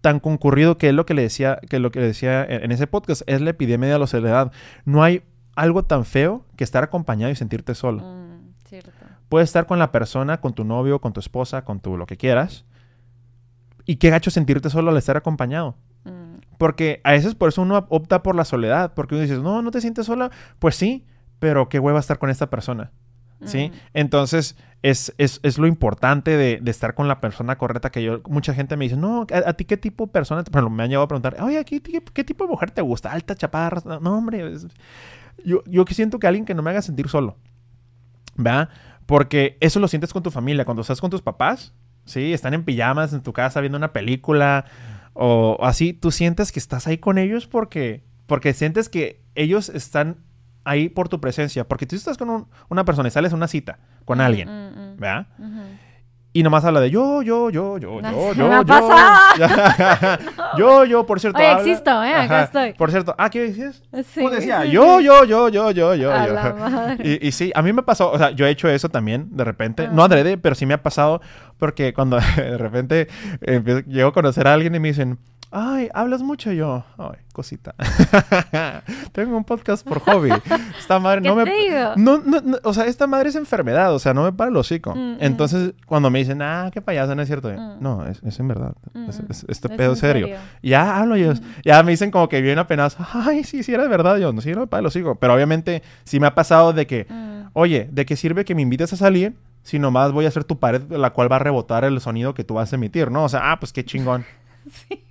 tan 0.00 0.20
concurrido 0.20 0.78
que 0.78 0.88
es 0.88 0.94
lo 0.94 1.06
que 1.06 1.14
le 1.14 1.22
decía 1.22 1.58
que 1.68 1.80
lo 1.80 1.90
que 1.90 2.00
le 2.00 2.06
decía 2.06 2.44
en 2.44 2.64
en 2.64 2.72
ese 2.72 2.86
podcast 2.86 3.22
es 3.26 3.40
la 3.40 3.50
epidemia 3.50 3.88
de 3.88 3.98
la 3.98 4.06
soledad. 4.06 4.52
No 4.84 5.02
hay 5.02 5.22
algo 5.56 5.84
tan 5.84 6.04
feo 6.04 6.44
que 6.56 6.64
estar 6.64 6.84
acompañado 6.84 7.32
y 7.32 7.36
sentirte 7.36 7.74
solo. 7.74 8.02
Mm, 8.02 8.52
cierto. 8.64 8.92
Puedes 9.28 9.48
estar 9.48 9.66
con 9.66 9.78
la 9.78 9.92
persona, 9.92 10.40
con 10.40 10.54
tu 10.54 10.64
novio, 10.64 11.00
con 11.00 11.12
tu 11.12 11.20
esposa, 11.20 11.64
con 11.64 11.80
tu 11.80 11.96
lo 11.96 12.06
que 12.06 12.16
quieras. 12.16 12.64
Y 13.84 13.96
qué 13.96 14.10
gacho 14.10 14.30
sentirte 14.30 14.70
solo 14.70 14.90
al 14.90 14.96
estar 14.96 15.16
acompañado. 15.16 15.74
Porque 16.58 17.00
a 17.04 17.12
veces 17.12 17.34
por 17.34 17.48
eso 17.48 17.62
uno 17.62 17.86
opta 17.88 18.22
por 18.22 18.34
la 18.34 18.44
soledad. 18.44 18.92
Porque 18.94 19.14
uno 19.14 19.22
dice, 19.22 19.38
no, 19.38 19.62
no 19.62 19.70
te 19.70 19.80
sientes 19.80 20.06
sola. 20.06 20.30
Pues 20.58 20.74
sí, 20.76 21.06
pero 21.38 21.68
qué 21.68 21.78
hueva 21.78 22.00
estar 22.00 22.18
con 22.18 22.30
esta 22.30 22.50
persona. 22.50 22.90
¿Sí? 23.44 23.70
Entonces, 23.94 24.56
es, 24.82 25.14
es, 25.16 25.38
es 25.44 25.58
lo 25.58 25.68
importante 25.68 26.36
de, 26.36 26.58
de 26.60 26.70
estar 26.72 26.94
con 26.94 27.06
la 27.06 27.20
persona 27.20 27.56
correcta 27.56 27.90
que 27.90 28.02
yo... 28.02 28.20
Mucha 28.28 28.52
gente 28.52 28.76
me 28.76 28.86
dice, 28.86 28.96
no, 28.96 29.28
¿a, 29.32 29.50
a 29.50 29.52
ti 29.52 29.64
qué 29.64 29.76
tipo 29.76 30.06
de 30.06 30.12
persona? 30.12 30.42
te-?" 30.42 30.50
Ejemplo, 30.50 30.68
me 30.70 30.82
han 30.82 30.88
llegado 30.88 31.04
a 31.04 31.08
preguntar, 31.08 31.36
oye, 31.40 31.64
¿qué, 31.64 31.80
qué, 31.80 32.02
qué 32.02 32.24
tipo 32.24 32.42
de 32.42 32.50
mujer 32.50 32.72
te 32.72 32.82
gusta? 32.82 33.12
¿Alta, 33.12 33.36
chaparra? 33.36 33.80
No, 34.00 34.18
hombre. 34.18 34.52
es- 34.54 34.66
Yo, 35.44 35.62
yo 35.66 35.84
que 35.84 35.94
siento 35.94 36.18
que 36.18 36.26
alguien 36.26 36.44
que 36.44 36.54
no 36.54 36.62
me 36.62 36.70
haga 36.70 36.82
sentir 36.82 37.08
solo. 37.08 37.36
¿Verdad? 38.34 38.68
Porque 39.06 39.56
eso 39.60 39.78
lo 39.80 39.86
sientes 39.86 40.12
con 40.12 40.24
tu 40.24 40.32
familia. 40.32 40.64
Cuando 40.64 40.80
estás 40.82 41.00
con 41.00 41.10
tus 41.10 41.22
papás, 41.22 41.72
¿sí? 42.04 42.32
Están 42.32 42.54
en 42.54 42.64
pijamas 42.64 43.12
en 43.12 43.22
tu 43.22 43.32
casa 43.32 43.60
viendo 43.60 43.78
una 43.78 43.92
película 43.92 44.64
o 45.18 45.58
así. 45.64 45.92
Tú 45.92 46.10
sientes 46.10 46.52
que 46.52 46.58
estás 46.58 46.86
ahí 46.86 46.98
con 46.98 47.18
ellos 47.18 47.46
porque... 47.46 48.02
Porque 48.26 48.52
sientes 48.52 48.88
que 48.88 49.22
ellos 49.34 49.68
están 49.70 50.18
ahí 50.64 50.88
por 50.88 51.08
tu 51.08 51.20
presencia. 51.20 51.66
Porque 51.66 51.86
tú 51.86 51.96
estás 51.96 52.18
con 52.18 52.28
un- 52.30 52.46
una 52.68 52.84
persona 52.84 53.08
y 53.08 53.10
sales 53.10 53.32
a 53.32 53.36
una 53.36 53.48
cita 53.48 53.78
con 54.04 54.18
Mm, 54.18 54.20
alguien, 54.20 54.48
mm. 54.48 54.96
¿verdad? 55.00 55.26
Y 56.38 56.42
nomás 56.44 56.64
habla 56.64 56.80
de 56.80 56.88
yo, 56.88 57.20
yo, 57.22 57.50
yo, 57.50 57.78
yo, 57.78 58.00
yo, 58.00 58.32
yo, 58.34 58.48
me 58.48 58.54
ha 58.54 58.62
yo. 60.56 60.84
yo, 60.84 61.04
por 61.04 61.18
cierto. 61.18 61.38
Oye, 61.38 61.48
habla- 61.48 61.62
existo, 61.62 61.90
¿eh? 62.04 62.14
Acá 62.14 62.22
Ajá. 62.24 62.42
estoy. 62.44 62.72
Por 62.74 62.90
cierto, 62.92 63.12
ah, 63.18 63.28
¿qué 63.28 63.40
decías? 63.48 63.82
Sí, 64.12 64.20
Pues 64.22 64.36
decía, 64.36 64.62
sí, 64.62 64.70
yo, 64.72 65.00
yo, 65.00 65.24
yo, 65.24 65.48
yo, 65.48 65.70
yo, 65.72 65.94
yo, 65.96 66.12
A 66.12 66.26
yo. 66.28 66.32
la 66.34 66.52
madre. 66.54 67.18
Y, 67.20 67.26
y 67.26 67.32
sí, 67.32 67.50
a 67.56 67.62
mí 67.62 67.72
me 67.72 67.82
pasó, 67.82 68.12
o 68.12 68.18
sea, 68.18 68.30
yo 68.30 68.46
he 68.46 68.50
hecho 68.50 68.68
eso 68.68 68.88
también 68.88 69.28
de 69.36 69.42
repente, 69.42 69.86
Ah. 69.86 69.90
no 69.92 70.04
adrede, 70.04 70.38
pero 70.38 70.54
sí 70.54 70.64
me 70.64 70.74
ha 70.74 70.82
pasado 70.82 71.20
porque 71.58 71.92
cuando 71.92 72.18
de 72.36 72.56
repente 72.56 73.08
empiezo- 73.40 73.82
llego 73.88 74.10
a 74.10 74.12
conocer 74.12 74.46
a 74.46 74.54
alguien 74.54 74.74
y 74.76 74.78
me 74.78 74.88
dicen, 74.88 75.18
ay, 75.50 75.88
hablas 75.94 76.22
mucho 76.22 76.52
yo, 76.52 76.84
ay, 76.98 77.18
cosita. 77.32 77.74
Tengo 79.12 79.36
un 79.36 79.44
podcast 79.44 79.86
por 79.86 80.00
hobby. 80.00 80.30
Esta 80.78 80.98
madre 80.98 81.22
¿Qué 81.22 81.28
no 81.28 81.34
me... 81.36 81.44
te 81.44 81.50
digo? 81.52 81.92
No, 81.96 82.18
no, 82.18 82.40
no, 82.40 82.58
o 82.64 82.72
sea, 82.74 82.86
esta 82.86 83.06
madre 83.06 83.28
es 83.30 83.36
enfermedad, 83.36 83.94
o 83.94 83.98
sea, 83.98 84.14
no 84.14 84.24
me 84.24 84.32
para 84.32 84.50
el 84.50 84.56
hocico. 84.56 84.94
Mm, 84.94 84.98
mm. 85.14 85.16
Entonces, 85.20 85.74
cuando 85.86 86.10
me 86.10 86.18
dicen, 86.18 86.42
ah, 86.42 86.70
qué 86.72 86.80
payaso, 86.82 87.14
no 87.14 87.22
es 87.22 87.28
cierto. 87.28 87.48
Mm. 87.50 87.76
No, 87.80 88.06
es, 88.06 88.22
es 88.22 88.38
en 88.40 88.48
verdad. 88.48 88.74
Es, 89.08 89.20
es- 89.28 89.46
este 89.48 89.68
¿Es 89.68 89.76
pedo 89.76 89.92
es 89.92 89.98
serio. 89.98 90.26
serio? 90.26 90.40
Ya 90.62 90.98
hablo 90.98 91.16
yo. 91.16 91.32
Ya 91.64 91.82
me 91.82 91.92
dicen 91.92 92.10
como 92.10 92.28
que 92.28 92.40
bien 92.40 92.58
apenas, 92.58 92.96
ay, 93.14 93.44
sí, 93.44 93.62
sí, 93.62 93.72
era 93.72 93.82
de 93.82 93.88
verdad. 93.88 94.18
Yo, 94.18 94.32
no, 94.32 94.40
sí, 94.40 94.52
no 94.52 94.60
me 94.60 94.66
para 94.66 94.80
el 94.80 94.86
hocico. 94.86 95.14
Pero 95.16 95.34
obviamente, 95.34 95.82
sí 96.04 96.20
me 96.20 96.26
ha 96.26 96.34
pasado 96.34 96.72
de 96.72 96.86
que, 96.86 97.06
oye, 97.52 97.88
¿de 97.92 98.04
qué 98.06 98.16
sirve 98.16 98.44
que 98.44 98.54
me 98.54 98.62
invites 98.62 98.92
a 98.92 98.96
salir 98.96 99.34
si 99.62 99.78
nomás 99.78 100.12
voy 100.12 100.24
a 100.24 100.28
hacer 100.28 100.44
tu 100.44 100.58
pared, 100.58 100.82
la 100.90 101.10
cual 101.10 101.30
va 101.30 101.36
a 101.36 101.40
rebotar 101.40 101.84
el 101.84 102.00
sonido 102.00 102.32
que 102.32 102.42
tú 102.42 102.54
vas 102.54 102.72
a 102.72 102.76
emitir, 102.76 103.10
¿no? 103.10 103.24
O 103.24 103.28
sea, 103.28 103.52
ah, 103.52 103.60
pues 103.60 103.72
qué 103.72 103.84
chingón. 103.84 104.24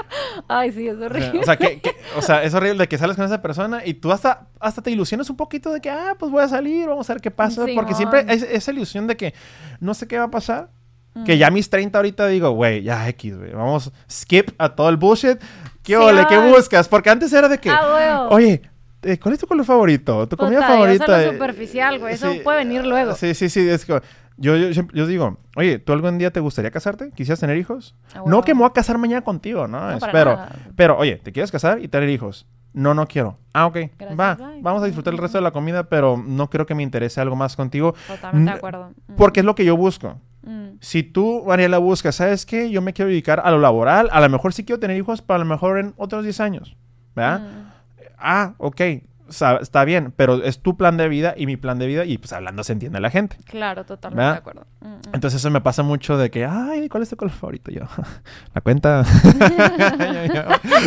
Ay, 0.48 0.72
sí, 0.72 0.86
es 0.88 0.96
horrible. 0.98 1.40
o 1.40 1.44
sea, 1.44 1.56
que, 1.56 1.80
que- 1.80 1.96
o 2.16 2.22
sea, 2.22 2.42
es 2.42 2.54
horrible 2.54 2.78
de 2.78 2.88
que 2.88 2.98
sales 2.98 3.16
con 3.16 3.24
esa 3.24 3.40
persona 3.42 3.84
y 3.84 3.94
tú 3.94 4.12
hasta, 4.12 4.46
hasta 4.60 4.82
te 4.82 4.90
ilusionas 4.90 5.28
un 5.30 5.36
poquito 5.36 5.72
de 5.72 5.80
que, 5.80 5.90
ah, 5.90 6.14
pues 6.18 6.30
voy 6.30 6.42
a 6.42 6.48
salir, 6.48 6.86
vamos 6.88 7.08
a 7.10 7.14
ver 7.14 7.22
qué 7.22 7.30
pasa. 7.30 7.64
Porque 7.74 7.94
siempre 7.94 8.20
Simón. 8.20 8.34
es 8.34 8.42
esa 8.42 8.70
ilusión 8.72 9.06
de 9.06 9.16
que 9.16 9.34
no 9.80 9.94
sé 9.94 10.06
qué 10.06 10.18
va 10.18 10.24
a 10.24 10.30
pasar. 10.30 10.68
Mm. 11.14 11.24
Que 11.24 11.38
ya 11.38 11.50
mis 11.50 11.70
30 11.70 11.98
ahorita 11.98 12.26
digo, 12.28 12.50
güey, 12.50 12.82
ya 12.82 13.08
X, 13.08 13.38
güey, 13.38 13.52
vamos, 13.52 13.90
skip 14.10 14.50
a 14.58 14.74
todo 14.74 14.88
el 14.90 14.96
bullshit. 14.96 15.38
¿Qué 15.82 15.92
Sí, 15.92 15.94
ole? 15.94 16.26
¿Qué 16.28 16.34
ay. 16.34 16.50
buscas? 16.50 16.88
Porque 16.88 17.08
antes 17.10 17.32
era 17.32 17.48
de 17.48 17.58
que, 17.58 17.70
Ah, 17.70 18.28
oye, 18.30 18.60
eh, 19.02 19.18
¿cuál 19.18 19.34
es 19.34 19.40
tu 19.40 19.46
color 19.46 19.64
favorito? 19.64 20.26
¿Tu 20.28 20.36
comida 20.36 20.58
Puta, 20.60 20.68
yo 20.68 20.74
favorita? 20.74 21.06
lo 21.06 21.16
Eh, 21.16 21.32
superficial, 21.32 21.98
güey. 22.00 22.14
Eso 22.14 22.32
sí, 22.32 22.40
puede 22.40 22.58
venir 22.58 22.84
luego. 22.84 23.14
Sí, 23.14 23.34
sí, 23.34 23.48
sí. 23.48 23.66
Es 23.68 23.84
que 23.86 24.00
yo, 24.36 24.56
yo, 24.56 24.82
yo 24.92 25.06
digo, 25.06 25.38
oye, 25.56 25.78
¿tú 25.78 25.92
algún 25.92 26.18
día 26.18 26.30
te 26.30 26.40
gustaría 26.40 26.70
casarte? 26.70 27.10
¿Quisieras 27.12 27.40
tener 27.40 27.56
hijos? 27.56 27.94
Ah, 28.10 28.18
No 28.18 28.24
huevo. 28.24 28.42
que 28.42 28.54
me 28.54 28.60
voy 28.60 28.68
a 28.68 28.72
casar 28.72 28.98
mañana 28.98 29.22
contigo, 29.22 29.66
¿no? 29.68 29.80
No, 29.80 29.90
Es- 29.92 30.00
para 30.00 30.48
pero, 30.76 30.96
oye, 30.98 31.16
¿te 31.16 31.32
quieres 31.32 31.50
casar 31.50 31.80
y 31.82 31.88
tener 31.88 32.08
hijos? 32.10 32.46
No, 32.72 32.92
no 32.92 33.06
quiero. 33.06 33.38
Ah, 33.54 33.64
ok. 33.66 33.76
Gracias, 33.98 34.20
Va, 34.20 34.34
bye. 34.34 34.60
vamos 34.60 34.82
a 34.82 34.86
disfrutar 34.86 35.14
el 35.14 35.18
resto 35.18 35.38
de 35.38 35.42
la 35.42 35.50
comida, 35.50 35.88
pero 35.88 36.22
no 36.22 36.50
creo 36.50 36.66
que 36.66 36.74
me 36.74 36.82
interese 36.82 37.20
algo 37.22 37.34
más 37.34 37.56
contigo. 37.56 37.94
Totalmente 38.06 38.50
de 38.50 38.56
acuerdo. 38.58 38.90
Mm. 39.08 39.14
Porque 39.16 39.40
es 39.40 39.46
lo 39.46 39.54
que 39.54 39.64
yo 39.64 39.78
busco. 39.78 40.20
Mm. 40.42 40.76
Si 40.80 41.02
tú, 41.02 41.42
Mariela, 41.46 41.78
buscas, 41.78 42.16
¿sabes 42.16 42.44
qué? 42.44 42.70
Yo 42.70 42.82
me 42.82 42.92
quiero 42.92 43.08
dedicar 43.08 43.40
a 43.42 43.50
lo 43.50 43.58
laboral. 43.58 44.10
A 44.12 44.20
lo 44.20 44.28
mejor 44.28 44.52
sí 44.52 44.62
quiero 44.64 44.78
tener 44.78 44.98
hijos, 44.98 45.22
pero 45.22 45.36
a 45.36 45.38
lo 45.38 45.46
mejor 45.46 45.78
en 45.78 45.94
otros 45.96 46.22
10 46.22 46.38
años. 46.40 46.76
¿Verdad? 47.14 47.40
Mm. 47.40 47.72
Ah, 48.18 48.52
ok. 48.58 48.80
Está 49.28 49.84
bien, 49.84 50.12
pero 50.16 50.42
es 50.44 50.60
tu 50.60 50.76
plan 50.76 50.96
de 50.96 51.08
vida 51.08 51.34
y 51.36 51.46
mi 51.46 51.56
plan 51.56 51.78
de 51.78 51.86
vida 51.86 52.04
y 52.04 52.18
pues 52.18 52.32
hablando 52.32 52.62
se 52.64 52.72
entiende 52.72 53.00
la 53.00 53.10
gente. 53.10 53.36
Claro, 53.44 53.84
totalmente 53.84 54.18
¿Verdad? 54.22 54.32
de 54.34 54.38
acuerdo. 54.38 54.66
Mm, 54.80 54.86
mm. 54.88 55.00
Entonces 55.14 55.40
eso 55.40 55.50
me 55.50 55.60
pasa 55.60 55.82
mucho 55.82 56.16
de 56.16 56.30
que, 56.30 56.44
ay, 56.44 56.88
¿cuál 56.88 57.02
es 57.02 57.10
tu 57.10 57.16
color 57.16 57.32
favorito? 57.34 57.70
Yo, 57.70 57.82
la 58.54 58.60
cuenta. 58.60 59.04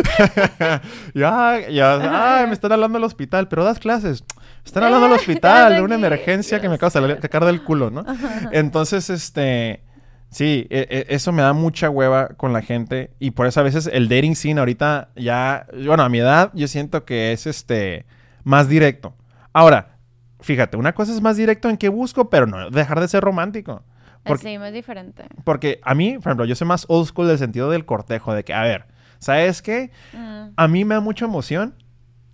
ya, 1.14 1.60
ya, 1.70 2.38
ay, 2.40 2.48
me 2.48 2.54
están 2.54 2.72
hablando 2.72 2.98
del 2.98 3.04
hospital, 3.06 3.48
pero 3.48 3.64
das 3.64 3.80
clases. 3.80 4.24
Están 4.66 4.84
hablando 4.84 5.08
del 5.08 5.18
hospital, 5.18 5.76
de 5.76 5.82
una 5.82 5.96
emergencia 5.96 6.60
que 6.60 6.70
me 6.70 6.76
acaba 6.76 6.90
de 6.90 7.00
salir- 7.00 7.22
sacar 7.22 7.46
del 7.46 7.64
culo, 7.64 7.90
¿no? 7.90 8.06
Entonces, 8.52 9.10
este, 9.10 9.84
sí, 10.30 10.68
e- 10.70 10.88
e- 10.90 11.06
eso 11.16 11.32
me 11.32 11.42
da 11.42 11.54
mucha 11.54 11.90
hueva 11.90 12.30
con 12.30 12.54
la 12.54 12.62
gente 12.62 13.12
y 13.20 13.32
por 13.32 13.48
eso 13.48 13.60
a 13.60 13.64
veces 13.64 13.90
el 13.92 14.10
dating 14.10 14.36
scene 14.36 14.60
ahorita 14.60 15.10
ya, 15.16 15.66
bueno, 15.86 16.04
a 16.04 16.10
mi 16.10 16.20
edad 16.20 16.52
yo 16.54 16.68
siento 16.68 17.06
que 17.06 17.32
es, 17.32 17.48
este, 17.48 18.06
más 18.44 18.68
directo. 18.70 19.16
Ahora, 19.54 19.98
fíjate, 20.42 20.78
una 20.78 20.94
cosa 20.94 21.12
es 21.12 21.22
más 21.22 21.38
directo 21.38 21.70
en 21.70 21.78
qué 21.78 21.90
busco, 21.90 22.30
pero 22.30 22.46
no 22.48 22.70
dejar 22.70 23.00
de 23.00 23.08
ser 23.08 23.24
romántico. 23.24 23.84
Porque, 24.24 24.48
Sí, 24.50 24.56
es 24.64 24.74
diferente. 24.74 25.24
porque 25.46 25.80
a 25.84 25.96
mí, 25.96 26.14
por 26.18 26.28
ejemplo, 26.28 26.46
yo 26.46 26.56
soy 26.56 26.68
más 26.68 26.86
old 26.90 27.08
school 27.08 27.28
del 27.28 27.38
sentido 27.38 27.70
del 27.72 27.86
cortejo, 27.86 28.34
de 28.34 28.44
que, 28.44 28.54
a 28.54 28.64
ver, 28.64 28.86
¿sabes 29.20 29.62
qué? 29.62 29.92
Mm, 30.14 30.50
A 30.58 30.68
mí 30.68 30.84
me 30.86 30.96
da 30.96 31.02
mucha 31.02 31.26
emoción 31.26 31.76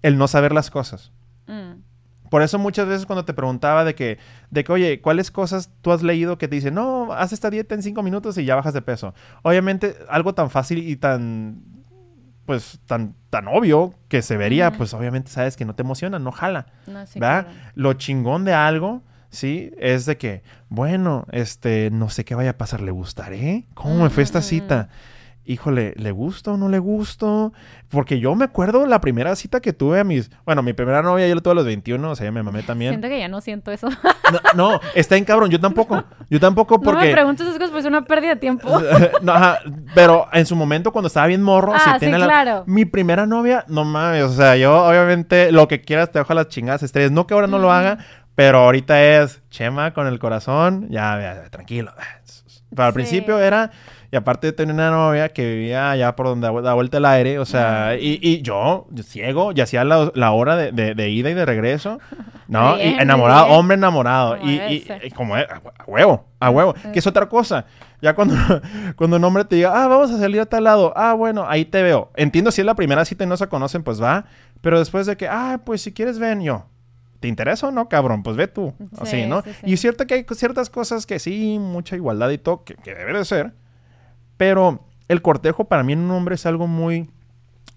el 0.01 0.17
no 0.17 0.27
saber 0.27 0.51
las 0.51 0.69
cosas. 0.71 1.11
mm. 1.47 1.83
Por 2.31 2.41
eso 2.41 2.57
muchas 2.57 2.87
veces 2.87 3.05
cuando 3.05 3.23
te 3.23 3.35
preguntaba 3.35 3.85
de 3.85 3.93
que, 3.93 4.17
de 4.49 4.63
que, 4.63 4.71
oye, 4.71 4.99
¿cuáles 4.99 5.29
cosas 5.29 5.69
tú 5.81 5.91
has 5.91 6.01
leído 6.01 6.39
que 6.39 6.47
te 6.47 6.55
dicen, 6.55 6.73
no, 6.73 7.13
haz 7.13 7.31
esta 7.33 7.51
dieta 7.51 7.75
en 7.75 7.83
cinco 7.83 8.01
minutos 8.01 8.35
y 8.39 8.45
ya 8.45 8.55
bajas 8.55 8.73
de 8.73 8.81
peso? 8.81 9.13
Obviamente, 9.43 9.95
algo 10.09 10.33
tan 10.33 10.49
fácil 10.49 10.79
y 10.79 10.95
tan, 10.95 11.61
pues, 12.45 12.79
tan, 12.85 13.15
tan 13.29 13.47
obvio 13.47 13.93
que 14.07 14.21
se 14.21 14.37
vería, 14.37 14.71
pues 14.71 14.93
obviamente 14.93 15.31
sabes 15.31 15.57
que 15.57 15.65
no 15.65 15.75
te 15.75 15.81
emociona, 15.81 16.19
no 16.19 16.31
jala. 16.31 16.67
No, 16.87 17.05
sí, 17.05 17.19
¿verdad? 17.19 17.45
claro. 17.45 17.71
Lo 17.75 17.93
chingón 17.93 18.45
de 18.45 18.53
algo, 18.53 19.03
¿sí? 19.29 19.71
Es 19.77 20.05
de 20.05 20.17
que, 20.17 20.43
bueno, 20.69 21.25
este, 21.31 21.89
no 21.91 22.09
sé 22.09 22.25
qué 22.25 22.35
vaya 22.35 22.51
a 22.51 22.57
pasar, 22.57 22.81
¿le 22.81 22.91
gustaré? 22.91 23.65
¿Cómo 23.73 24.03
me 24.03 24.09
fue 24.09 24.23
esta 24.23 24.41
cita? 24.41 24.89
Híjole, 25.45 25.93
¿le 25.97 26.11
gusto 26.11 26.53
o 26.53 26.57
no 26.57 26.69
le 26.69 26.79
gusto? 26.79 27.53
Porque 27.89 28.19
yo 28.19 28.35
me 28.35 28.45
acuerdo 28.45 28.85
la 28.85 28.99
primera 28.99 29.35
cita 29.35 29.59
que 29.59 29.73
tuve 29.73 29.99
a 29.99 30.03
mis... 30.03 30.31
Bueno, 30.45 30.63
mi 30.63 30.73
primera 30.73 31.01
novia 31.01 31.27
yo 31.27 31.35
la 31.35 31.41
tuve 31.41 31.51
a 31.51 31.55
los 31.55 31.65
21, 31.65 32.09
o 32.09 32.15
sea, 32.15 32.25
ya 32.25 32.31
me 32.31 32.43
mamé 32.43 32.63
también. 32.63 32.91
Siento 32.91 33.07
que 33.07 33.19
ya 33.19 33.27
no 33.27 33.41
siento 33.41 33.71
eso. 33.71 33.89
No, 34.55 34.79
está 34.95 35.17
en 35.17 35.25
cabrón, 35.25 35.51
yo 35.51 35.59
tampoco. 35.59 36.03
Yo 36.29 36.39
tampoco 36.39 36.81
porque... 36.81 36.99
No 36.99 37.05
me 37.05 37.11
preguntes 37.11 37.45
esas 37.45 37.57
cosas 37.57 37.69
porque 37.69 37.81
es 37.81 37.85
una 37.85 38.05
pérdida 38.05 38.33
de 38.33 38.39
tiempo. 38.39 38.69
no, 39.21 39.33
ajá, 39.33 39.59
pero 39.93 40.27
en 40.33 40.45
su 40.45 40.55
momento 40.55 40.91
cuando 40.91 41.07
estaba 41.07 41.27
bien 41.27 41.43
morro... 41.43 41.73
Ah, 41.75 41.97
sí, 41.99 42.07
claro. 42.07 42.63
Mi 42.65 42.85
primera 42.85 43.25
novia, 43.25 43.65
no 43.67 43.85
mames, 43.85 44.23
o 44.23 44.33
sea, 44.33 44.55
yo 44.55 44.85
obviamente 44.85 45.51
lo 45.51 45.67
que 45.67 45.81
quieras 45.81 46.11
te 46.11 46.19
dejo 46.19 46.33
a 46.33 46.35
las 46.35 46.47
chingadas 46.47 46.83
estrellas. 46.83 47.11
No 47.11 47.27
que 47.27 47.33
ahora 47.33 47.47
no 47.47 47.59
lo 47.59 47.71
haga, 47.71 47.99
pero 48.35 48.59
ahorita 48.59 49.21
es 49.21 49.41
Chema 49.49 49.93
con 49.93 50.07
el 50.07 50.19
corazón, 50.19 50.87
ya, 50.89 51.19
ya 51.19 51.49
tranquilo. 51.49 51.93
Pero 52.69 52.87
al 52.87 52.93
principio 52.93 53.39
era 53.39 53.71
y 54.11 54.15
aparte 54.15 54.47
de 54.47 54.53
tener 54.53 54.73
una 54.73 54.91
novia 54.91 55.29
que 55.29 55.55
vivía 55.55 55.91
allá 55.91 56.15
por 56.15 56.27
donde 56.27 56.47
da 56.61 56.73
vuelta 56.73 56.97
el 56.97 57.05
aire, 57.05 57.39
o 57.39 57.45
sea, 57.45 57.95
y, 57.99 58.19
y, 58.21 58.41
yo, 58.41 58.87
ciego, 59.03 59.51
y 59.53 59.61
hacía 59.61 59.83
la, 59.83 60.31
hora 60.31 60.55
de, 60.55 60.71
de, 60.71 61.09
ida 61.09 61.29
y 61.29 61.33
de 61.33 61.45
regreso, 61.45 61.99
¿no? 62.47 62.77
y 62.77 62.87
enamorado, 62.99 63.47
hombre 63.47 63.75
enamorado. 63.75 64.37
Y, 64.43 64.85
y, 65.03 65.11
como 65.11 65.35
a 65.35 65.45
huevo, 65.87 66.25
a 66.39 66.49
huevo. 66.49 66.75
Que 66.93 66.99
es 66.99 67.07
otra 67.07 67.27
cosa. 67.27 67.65
Ya 68.01 68.13
cuando, 68.13 68.35
cuando 68.95 69.17
un 69.17 69.23
hombre 69.23 69.45
te 69.45 69.55
diga, 69.55 69.83
ah, 69.83 69.87
vamos 69.87 70.11
a 70.11 70.17
salir 70.17 70.39
a 70.41 70.45
tal 70.45 70.65
lado, 70.65 70.93
ah, 70.95 71.13
bueno, 71.13 71.45
ahí 71.47 71.65
te 71.65 71.81
veo. 71.81 72.11
Entiendo 72.15 72.51
si 72.51 72.61
es 72.61 72.65
la 72.65 72.75
primera 72.75 73.05
cita 73.05 73.23
y 73.23 73.27
no 73.27 73.37
se 73.37 73.47
conocen, 73.47 73.83
pues 73.83 74.01
va. 74.01 74.25
Pero 74.61 74.79
después 74.79 75.05
de 75.07 75.17
que, 75.17 75.27
ah, 75.27 75.61
pues 75.65 75.81
si 75.81 75.93
quieres 75.93 76.19
ven, 76.19 76.41
yo. 76.41 76.65
¿Te 77.19 77.27
interesa 77.27 77.69
o 77.69 77.71
no, 77.71 77.89
cabrón? 77.89 78.21
Pues 78.21 78.35
ve 78.35 78.47
tú. 78.47 78.73
Así, 78.99 79.25
¿no? 79.25 79.41
Y 79.63 79.73
es 79.73 79.81
cierto 79.81 80.05
que 80.05 80.13
hay 80.13 80.25
ciertas 80.31 80.69
cosas 80.69 81.05
que 81.05 81.17
sí, 81.17 81.57
mucha 81.59 81.95
igualdad 81.95 82.29
y 82.29 82.37
todo, 82.37 82.63
que, 82.63 82.75
que 82.75 82.93
debe 82.93 83.17
de 83.17 83.25
ser 83.25 83.53
pero 84.37 84.85
el 85.07 85.21
cortejo 85.21 85.65
para 85.65 85.83
mí 85.83 85.93
en 85.93 85.99
un 85.99 86.11
hombre 86.11 86.35
es 86.35 86.45
algo 86.45 86.67
muy, 86.67 87.09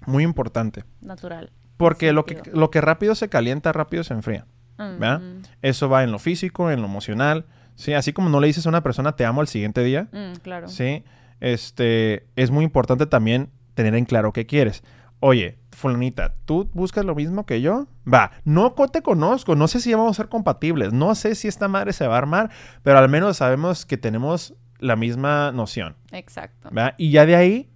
muy 0.06 0.24
importante. 0.24 0.84
Natural. 1.00 1.50
Porque 1.76 2.12
lo 2.12 2.24
que, 2.24 2.40
lo 2.52 2.70
que 2.70 2.80
rápido 2.80 3.14
se 3.14 3.28
calienta, 3.28 3.72
rápido 3.72 4.04
se 4.04 4.14
enfría. 4.14 4.46
¿verdad? 4.78 5.20
Eso 5.60 5.88
va 5.88 6.04
en 6.04 6.12
lo 6.12 6.18
físico, 6.18 6.70
en 6.70 6.80
lo 6.80 6.86
emocional. 6.86 7.46
Sí, 7.74 7.94
así 7.94 8.12
como 8.12 8.28
no 8.28 8.40
le 8.40 8.46
dices 8.46 8.66
a 8.66 8.68
una 8.68 8.82
persona 8.82 9.16
te 9.16 9.24
amo 9.24 9.40
al 9.40 9.48
siguiente 9.48 9.82
día. 9.82 10.08
Mm, 10.12 10.38
claro. 10.42 10.68
Sí. 10.68 11.04
Este, 11.40 12.26
es 12.36 12.50
muy 12.50 12.64
importante 12.64 13.06
también 13.06 13.50
tener 13.74 13.94
en 13.94 14.04
claro 14.04 14.32
qué 14.32 14.46
quieres. 14.46 14.82
Oye, 15.20 15.58
fulanita, 15.72 16.34
¿tú 16.44 16.68
buscas 16.72 17.04
lo 17.04 17.14
mismo 17.14 17.44
que 17.44 17.60
yo? 17.60 17.88
Va, 18.12 18.32
no 18.44 18.72
te 18.72 19.02
conozco, 19.02 19.56
no 19.56 19.66
sé 19.66 19.80
si 19.80 19.92
vamos 19.92 20.12
a 20.12 20.22
ser 20.22 20.28
compatibles, 20.28 20.92
no 20.92 21.14
sé 21.16 21.34
si 21.34 21.48
esta 21.48 21.66
madre 21.66 21.92
se 21.92 22.06
va 22.06 22.14
a 22.14 22.18
armar, 22.18 22.50
pero 22.82 22.98
al 22.98 23.08
menos 23.08 23.38
sabemos 23.38 23.84
que 23.84 23.96
tenemos 23.96 24.54
la 24.78 24.96
misma 24.96 25.52
noción. 25.52 25.96
Exacto. 26.12 26.70
Y 26.96 27.10
ya 27.10 27.26
de 27.26 27.36
ahí. 27.36 27.68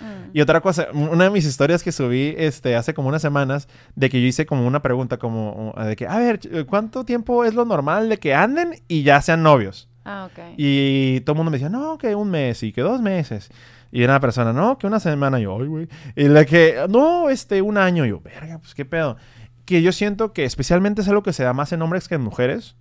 Mm. 0.00 0.30
Y 0.32 0.40
otra 0.40 0.60
cosa, 0.60 0.88
una 0.92 1.24
de 1.24 1.30
mis 1.30 1.44
historias 1.44 1.82
que 1.82 1.90
subí 1.90 2.34
este, 2.38 2.76
hace 2.76 2.94
como 2.94 3.08
unas 3.08 3.22
semanas, 3.22 3.68
de 3.96 4.08
que 4.10 4.20
yo 4.20 4.26
hice 4.26 4.46
como 4.46 4.66
una 4.66 4.80
pregunta, 4.80 5.18
como 5.18 5.74
de 5.76 5.96
que, 5.96 6.06
a 6.06 6.18
ver, 6.18 6.66
¿cuánto 6.66 7.04
tiempo 7.04 7.44
es 7.44 7.54
lo 7.54 7.64
normal 7.64 8.08
de 8.08 8.18
que 8.18 8.34
anden 8.34 8.76
y 8.86 9.02
ya 9.02 9.20
sean 9.20 9.42
novios? 9.42 9.88
Ah, 10.04 10.28
ok. 10.30 10.54
Y 10.56 11.20
todo 11.20 11.34
el 11.34 11.36
mundo 11.36 11.50
me 11.50 11.58
decía, 11.58 11.68
no, 11.68 11.98
que 11.98 12.14
un 12.14 12.30
mes 12.30 12.62
y 12.62 12.72
que 12.72 12.80
dos 12.80 13.02
meses. 13.02 13.50
Y 13.90 14.04
una 14.04 14.20
persona, 14.20 14.52
no, 14.52 14.78
que 14.78 14.86
una 14.86 15.00
semana. 15.00 15.38
Yo, 15.38 15.58
ay, 15.58 15.66
güey. 15.66 15.88
Y 16.14 16.28
la 16.28 16.44
que, 16.44 16.86
no, 16.88 17.28
este, 17.28 17.62
un 17.62 17.76
año. 17.78 18.04
Yo, 18.04 18.20
verga, 18.20 18.58
pues 18.58 18.74
qué 18.74 18.84
pedo. 18.84 19.16
Que 19.64 19.82
yo 19.82 19.92
siento 19.92 20.32
que 20.32 20.44
especialmente 20.44 21.02
es 21.02 21.08
algo 21.08 21.22
que 21.22 21.32
se 21.32 21.44
da 21.44 21.52
más 21.52 21.72
en 21.72 21.82
hombres 21.82 22.08
que 22.08 22.14
en 22.14 22.22
mujeres, 22.22 22.76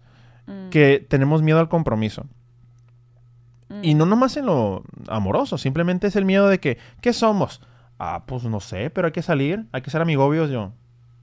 mm. 0.46 0.70
que 0.70 1.06
tenemos 1.08 1.42
miedo 1.42 1.60
al 1.60 1.70
compromiso. 1.70 2.26
Y 3.82 3.96
no 3.96 4.06
nomás 4.06 4.38
en 4.38 4.46
lo 4.46 4.84
amoroso, 5.08 5.58
simplemente 5.58 6.08
es 6.08 6.16
el 6.16 6.26
miedo 6.26 6.48
de 6.48 6.60
que, 6.60 6.78
¿qué 7.02 7.12
somos? 7.12 7.62
Ah, 8.00 8.24
pues 8.26 8.44
no 8.44 8.60
sé, 8.60 8.90
pero 8.90 9.08
hay 9.08 9.12
que 9.12 9.22
salir, 9.22 9.66
hay 9.72 9.82
que 9.82 9.90
ser 9.90 10.02
amigobios 10.02 10.50
yo. 10.50 10.72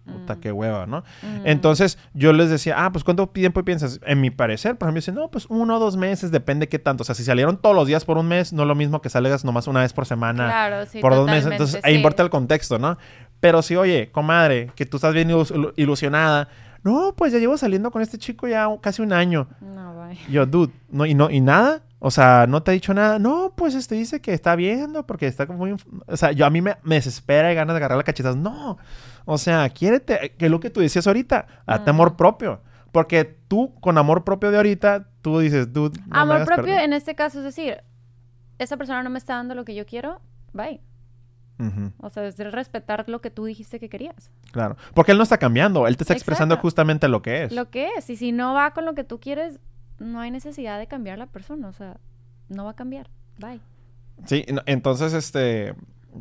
Puta, 0.05 0.35
mm. 0.35 0.41
qué 0.41 0.53
hueva, 0.53 0.87
¿no? 0.87 1.01
Mm. 1.23 1.47
Entonces 1.47 1.99
yo 2.13 2.35
les 2.35 2.51
decía, 2.51 2.85
ah, 2.85 2.93
pues 2.93 3.05
¿cuánto 3.05 3.27
tiempo 3.29 3.65
piensas? 3.65 4.01
En 4.05 4.21
mi 4.21 4.31
parecer, 4.31 4.77
por 4.77 4.87
ejemplo, 4.87 4.99
dicen, 4.99 5.15
no, 5.15 5.31
pues 5.31 5.47
uno 5.49 5.77
o 5.77 5.79
dos 5.79 5.97
meses, 5.97 6.31
depende 6.31 6.69
qué 6.69 6.79
tanto. 6.79 7.03
O 7.03 7.05
sea, 7.05 7.15
si 7.15 7.25
salieron 7.25 7.57
todos 7.57 7.75
los 7.75 7.87
días 7.87 8.05
por 8.05 8.19
un 8.19 8.29
mes, 8.29 8.53
no 8.53 8.63
es 8.63 8.69
lo 8.69 8.75
mismo 8.75 9.01
que 9.01 9.09
salgas 9.09 9.45
nomás 9.45 9.67
una 9.67 9.81
vez 9.81 9.95
por 9.95 10.05
semana. 10.05 10.47
Claro, 10.47 10.87
sí, 10.87 11.01
por 11.01 11.15
dos 11.15 11.27
meses. 11.27 11.51
Entonces 11.51 11.81
ahí 11.83 11.95
importa 11.95 12.23
el 12.23 12.29
contexto, 12.29 12.79
¿no? 12.79 12.99
Pero 13.41 13.63
si, 13.63 13.77
oye, 13.77 14.11
comadre, 14.13 14.71
que 14.75 14.85
tú 14.85 14.99
estás 14.99 15.15
bien 15.15 15.31
ilusionada, 15.77 16.49
no, 16.83 17.15
pues 17.17 17.33
ya 17.33 17.39
llevo 17.39 17.57
saliendo 17.57 17.91
con 17.91 18.03
este 18.03 18.19
chico 18.19 18.47
ya 18.47 18.69
casi 18.83 19.01
un 19.01 19.15
año. 19.15 19.49
No, 19.63 19.97
vaya. 19.97 20.21
Yo, 20.29 20.45
dude, 20.45 20.73
¿no, 20.91 21.07
y, 21.07 21.15
no, 21.15 21.31
¿y 21.31 21.41
nada? 21.41 21.83
O 22.07 22.11
sea, 22.11 22.45
no 22.47 22.63
te 22.63 22.71
ha 22.71 22.75
dicho 22.75 22.93
nada. 22.93 23.19
No, 23.19 23.55
pues 23.57 23.75
este 23.75 23.95
dice 23.95 24.21
que 24.21 24.35
está 24.35 24.55
viendo 24.57 25.07
porque 25.07 25.27
está 25.27 25.47
muy... 25.47 25.75
O 26.07 26.17
sea, 26.19 26.33
yo 26.33 26.45
a 26.45 26.51
mí 26.51 26.61
me, 26.61 26.77
desespera 26.85 27.51
y 27.51 27.55
ganas 27.55 27.73
de 27.73 27.79
agarrar 27.79 27.97
la 27.97 28.05
cachetas. 28.05 28.37
No. 28.37 28.77
O 29.25 29.39
sea, 29.39 29.67
quiérete, 29.71 30.35
que 30.37 30.45
es 30.45 30.51
lo 30.51 30.61
que 30.61 30.69
tú 30.69 30.81
decías 30.81 31.07
ahorita, 31.07 31.47
date 31.67 31.89
amor 31.89 32.15
propio. 32.15 32.61
Porque 32.93 33.25
tú, 33.25 33.75
con 33.81 33.97
amor 33.97 34.23
propio 34.23 34.51
de 34.51 34.59
ahorita, 34.59 35.09
tú 35.23 35.39
dices, 35.39 35.73
dude. 35.73 35.99
amor 36.11 36.45
propio 36.45 36.79
en 36.79 36.93
este 36.93 37.15
caso 37.15 37.39
es 37.39 37.45
decir, 37.45 37.83
esa 38.59 38.77
persona 38.77 39.03
no 39.03 39.09
me 39.09 39.19
está 39.19 39.37
dando 39.37 39.55
lo 39.55 39.65
que 39.65 39.75
yo 39.75 39.87
quiero, 39.87 40.21
bye. 40.53 40.83
O 42.01 42.11
sea, 42.11 42.27
es 42.27 42.37
respetar 42.37 43.09
lo 43.09 43.23
que 43.23 43.31
tú 43.31 43.47
dijiste 43.47 43.81
que 43.81 43.89
querías. 43.89 44.31
Claro. 44.53 44.77
Porque 44.93 45.13
él 45.13 45.17
no 45.17 45.25
está 45.25 45.39
cambiando, 45.39 45.87
él 45.87 45.97
te 45.97 46.03
está 46.03 46.13
expresando 46.13 46.59
justamente 46.59 47.09
lo 47.09 47.23
que 47.23 47.45
es. 47.45 47.53
Lo 47.53 47.71
que 47.71 47.89
es. 47.97 48.11
Y 48.11 48.17
si 48.17 48.31
no 48.31 48.53
va 48.53 48.75
con 48.75 48.85
lo 48.85 48.95
que 48.95 49.05
tú 49.05 49.21
quieres, 49.21 49.59
no 49.99 50.21
hay 50.21 50.31
necesidad 50.31 50.79
de 50.79 50.87
cambiar 50.87 51.19
la 51.19 51.27
persona, 51.27 51.69
o 51.69 51.73
sea, 51.73 51.99
no 52.49 52.65
va 52.65 52.73
a 52.73 52.77
cambiar. 52.77 53.09
Bye. 53.39 53.61
Sí, 54.27 54.45
entonces, 54.67 55.13
este, 55.13 55.75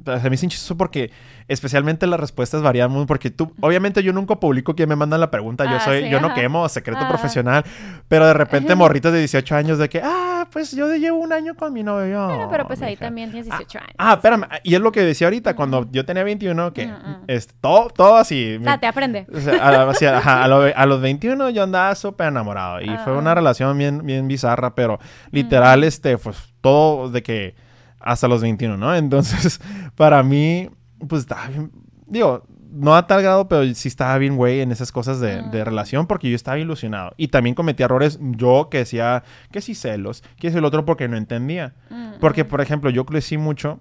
se 0.04 0.30
me 0.30 0.36
hizo 0.36 0.78
porque 0.78 1.12
especialmente 1.48 2.08
las 2.08 2.20
respuestas 2.20 2.62
varían 2.62 2.92
muy 2.92 3.06
porque 3.06 3.30
tú 3.30 3.54
obviamente 3.62 4.02
yo 4.02 4.12
nunca 4.12 4.36
publico 4.40 4.76
quién 4.76 4.90
me 4.90 4.96
manda 4.96 5.18
la 5.18 5.30
pregunta 5.30 5.66
yo 5.66 5.78
ah, 5.78 5.80
soy 5.80 6.10
yo 6.10 6.20
no 6.20 6.34
quemo 6.34 6.68
secreto 6.68 7.08
profesional 7.08 7.64
pero 8.08 8.26
de 8.26 8.34
repente 8.34 8.74
morritos 8.76 9.14
de 9.14 9.20
18 9.20 9.56
años 9.56 9.78
de 9.78 9.90
que 9.90 10.02
ah 10.04 10.33
pues 10.54 10.72
yo 10.72 10.96
llevo 10.96 11.18
un 11.18 11.34
año 11.34 11.56
con 11.56 11.74
mi 11.74 11.84
novio. 11.84 12.28
Pero, 12.30 12.50
pero 12.50 12.68
pues 12.68 12.82
ahí 12.82 12.96
también 12.96 13.32
tienes 13.32 13.50
18 13.50 13.80
años 13.80 13.96
ah 13.98 14.14
espérame 14.14 14.48
y 14.64 14.76
es 14.76 14.82
lo 14.82 14.92
que 14.92 15.02
decía 15.02 15.28
ahorita 15.28 15.56
cuando 15.56 15.90
yo 15.92 16.06
tenía 16.06 16.24
21 16.24 16.72
que 16.72 16.90
es 17.28 17.48
todo 17.60 17.90
todo 17.90 18.16
así 18.16 18.60
te 18.80 18.88
aprende. 18.88 19.26
a, 19.60 20.86
los 20.86 21.02
21 21.02 21.50
yo 21.50 21.64
andaba 21.64 21.96
súper 21.96 22.28
enamorado 22.28 22.82
y 22.82 22.90
fue 23.04 23.18
una 23.18 23.36
relación 23.36 23.78
bien 23.78 24.06
bien 24.06 24.28
bizarra 24.28 24.76
pero 24.76 25.00
literal 25.32 25.84
este 25.84 26.18
pues 26.18 26.54
todo 26.62 27.10
de 27.10 27.24
que 27.24 27.56
hasta 28.04 28.28
los 28.28 28.42
21, 28.42 28.78
¿no? 28.78 28.94
Entonces, 28.96 29.60
para 29.96 30.22
mí, 30.22 30.70
pues 31.08 31.26
digo, 32.06 32.44
no 32.74 32.96
a 32.96 33.06
tal 33.08 33.22
grado, 33.22 33.48
pero 33.48 33.74
sí 33.76 33.88
estaba 33.88 34.18
bien, 34.18 34.36
güey, 34.36 34.62
en 34.62 34.72
esas 34.72 34.92
cosas 34.92 35.20
de, 35.20 35.64
relación 35.64 36.08
porque 36.08 36.30
yo 36.30 36.36
estaba 36.36 36.58
ilusionado. 36.58 37.14
Y 37.18 37.28
también 37.28 37.56
cometí 37.56 37.84
errores 37.84 38.20
yo 38.22 38.68
que 38.70 38.80
decía 38.80 39.24
que 39.52 39.62
sí 39.62 39.76
celos, 39.76 40.24
que 40.38 40.48
es 40.48 40.56
el 40.56 40.66
otro 40.66 40.86
porque 40.86 41.08
no 41.08 41.18
entendía. 41.18 41.74
Porque, 42.20 42.46
por 42.46 42.62
ejemplo, 42.62 42.90
yo 42.90 43.06
crecí 43.06 43.38
mucho 43.38 43.80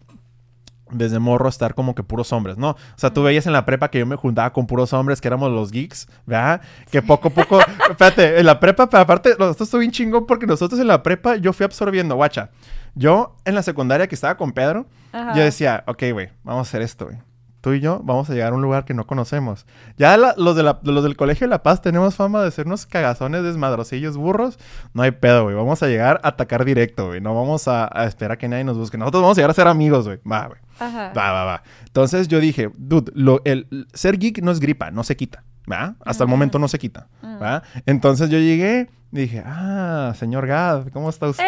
desde 0.90 1.18
morro 1.18 1.46
a 1.46 1.48
estar 1.48 1.74
como 1.74 1.94
que 1.94 2.02
puros 2.02 2.32
hombres, 2.32 2.58
¿no? 2.58 2.70
O 2.70 2.76
sea, 2.96 3.12
tú 3.12 3.22
veías 3.22 3.46
en 3.46 3.54
la 3.54 3.64
prepa 3.64 3.88
que 3.88 3.98
yo 3.98 4.06
me 4.06 4.16
juntaba 4.16 4.52
con 4.52 4.66
puros 4.66 4.92
hombres, 4.92 5.20
que 5.20 5.28
éramos 5.28 5.50
los 5.50 5.70
geeks, 5.70 6.06
¿verdad? 6.26 6.60
Que 6.90 7.00
poco 7.00 7.28
a 7.28 7.30
poco, 7.30 7.60
espérate, 7.90 8.38
en 8.38 8.44
la 8.44 8.60
prepa, 8.60 8.88
aparte, 8.92 9.30
esto 9.30 9.64
estuvo 9.64 9.78
bien 9.78 9.90
chingón 9.90 10.26
porque 10.26 10.46
nosotros 10.46 10.78
en 10.78 10.86
la 10.86 11.02
prepa 11.02 11.36
yo 11.36 11.54
fui 11.54 11.64
absorbiendo, 11.64 12.14
guacha. 12.14 12.50
Yo 12.94 13.36
en 13.46 13.54
la 13.54 13.62
secundaria 13.62 14.06
que 14.06 14.14
estaba 14.14 14.36
con 14.36 14.52
Pedro, 14.52 14.86
yo 15.34 15.42
decía, 15.42 15.82
ok, 15.86 16.04
güey, 16.12 16.28
vamos 16.44 16.66
a 16.66 16.68
hacer 16.68 16.82
esto, 16.82 17.06
güey. 17.06 17.16
Tú 17.62 17.72
y 17.74 17.80
yo 17.80 18.00
vamos 18.02 18.28
a 18.28 18.34
llegar 18.34 18.52
a 18.52 18.56
un 18.56 18.60
lugar 18.60 18.84
que 18.84 18.92
no 18.92 19.06
conocemos. 19.06 19.66
Ya 19.96 20.16
los, 20.16 20.56
de 20.56 20.62
los 20.64 21.04
del 21.04 21.16
Colegio 21.16 21.46
de 21.46 21.50
La 21.50 21.62
Paz 21.62 21.80
tenemos 21.80 22.16
fama 22.16 22.42
de 22.42 22.50
sernos 22.50 22.86
cagazones, 22.86 23.44
desmadrocillos, 23.44 24.16
burros. 24.16 24.58
No 24.94 25.04
hay 25.04 25.12
pedo, 25.12 25.44
güey. 25.44 25.54
Vamos 25.54 25.80
a 25.84 25.86
llegar 25.86 26.20
a 26.24 26.28
atacar 26.28 26.64
directo, 26.64 27.06
güey. 27.06 27.20
No 27.20 27.36
vamos 27.36 27.68
a, 27.68 27.86
esperar 28.04 28.32
a 28.32 28.38
que 28.38 28.48
nadie 28.48 28.64
nos 28.64 28.76
busque. 28.76 28.98
Nosotros 28.98 29.22
vamos 29.22 29.38
a 29.38 29.40
llegar 29.40 29.50
a 29.52 29.54
ser 29.54 29.68
amigos, 29.68 30.06
güey. 30.06 30.18
Va, 30.30 30.48
güey. 30.48 30.60
Va, 30.80 31.32
va, 31.32 31.44
va. 31.44 31.62
Entonces 31.86 32.26
yo 32.26 32.40
dije, 32.40 32.68
dude, 32.76 33.12
el 33.44 33.86
ser 33.94 34.18
geek 34.18 34.42
no 34.42 34.50
es 34.50 34.58
gripa, 34.58 34.90
no 34.90 35.04
se 35.04 35.16
quita. 35.16 35.44
¿Va? 35.70 35.94
Hasta 36.04 36.24
el 36.24 36.30
momento 36.30 36.58
no 36.58 36.68
se 36.68 36.78
quita, 36.78 37.08
¿va? 37.22 37.62
Entonces 37.86 38.30
yo 38.30 38.38
llegué 38.38 38.88
y 39.12 39.16
dije, 39.16 39.42
ah, 39.44 40.12
señor 40.16 40.46
Gad, 40.46 40.88
¿cómo 40.92 41.10
está 41.10 41.28
usted? 41.30 41.44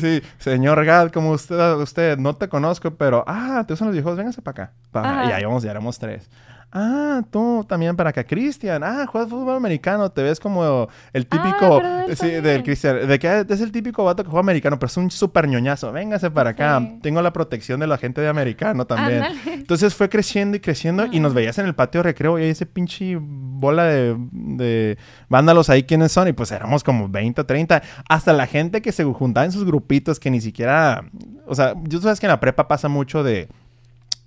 sí, 0.00 0.22
señor 0.38 0.84
Gad, 0.84 1.10
¿cómo 1.10 1.34
está 1.34 1.76
usted? 1.76 2.18
No 2.18 2.34
te 2.34 2.48
conozco, 2.48 2.92
pero, 2.94 3.24
ah, 3.26 3.64
te 3.66 3.74
usan 3.74 3.88
los 3.88 3.94
viejos, 3.94 4.16
véngase 4.16 4.42
para 4.42 4.70
acá. 4.92 5.28
y 5.28 5.32
ahí 5.32 5.44
vamos, 5.44 5.62
ya 5.62 5.70
éramos 5.70 5.98
tres. 5.98 6.28
Ah, 6.74 7.22
tú 7.30 7.66
también 7.68 7.94
para 7.96 8.10
acá, 8.10 8.24
Cristian. 8.24 8.82
Ah, 8.82 9.04
juegas 9.06 9.28
fútbol 9.28 9.56
americano. 9.56 10.10
Te 10.10 10.22
ves 10.22 10.40
como 10.40 10.88
el 11.12 11.26
típico. 11.26 11.80
de 11.80 12.04
él 12.06 12.16
sí, 12.16 12.30
del 12.30 12.62
Cristian. 12.62 13.06
De 13.06 13.18
que 13.18 13.28
ah, 13.28 13.44
es 13.46 13.60
el 13.60 13.70
típico 13.70 14.02
vato 14.04 14.24
que 14.24 14.30
juega 14.30 14.40
americano, 14.40 14.78
pero 14.78 14.86
es 14.86 14.96
un 14.96 15.10
súper 15.10 15.46
ñoñazo. 15.48 15.92
Véngase 15.92 16.30
para 16.30 16.50
acá. 16.50 16.80
Sí. 16.80 16.98
Tengo 17.02 17.20
la 17.20 17.30
protección 17.32 17.78
de 17.80 17.86
la 17.86 17.98
gente 17.98 18.22
de 18.22 18.28
americano 18.28 18.86
también. 18.86 19.24
Entonces 19.46 19.94
fue 19.94 20.08
creciendo 20.08 20.56
y 20.56 20.60
creciendo 20.60 21.06
y 21.12 21.20
nos 21.20 21.34
veías 21.34 21.58
en 21.58 21.66
el 21.66 21.74
patio 21.74 21.98
de 21.98 22.04
recreo 22.04 22.38
y 22.38 22.44
ahí 22.44 22.50
ese 22.50 22.64
pinche 22.64 23.18
bola 23.20 23.84
de, 23.84 24.16
de 24.32 24.98
vándalos 25.28 25.68
ahí 25.68 25.82
quiénes 25.82 26.10
son 26.12 26.28
y 26.28 26.32
pues 26.32 26.52
éramos 26.52 26.82
como 26.82 27.06
20 27.06 27.42
o 27.42 27.44
30. 27.44 27.82
Hasta 28.08 28.32
la 28.32 28.46
gente 28.46 28.80
que 28.80 28.92
se 28.92 29.04
juntaba 29.04 29.44
en 29.44 29.52
sus 29.52 29.66
grupitos 29.66 30.18
que 30.18 30.30
ni 30.30 30.40
siquiera... 30.40 31.04
O 31.46 31.54
sea, 31.54 31.74
yo 31.82 32.00
sabes 32.00 32.18
que 32.18 32.24
en 32.24 32.30
la 32.30 32.40
prepa 32.40 32.66
pasa 32.66 32.88
mucho 32.88 33.22
de... 33.22 33.48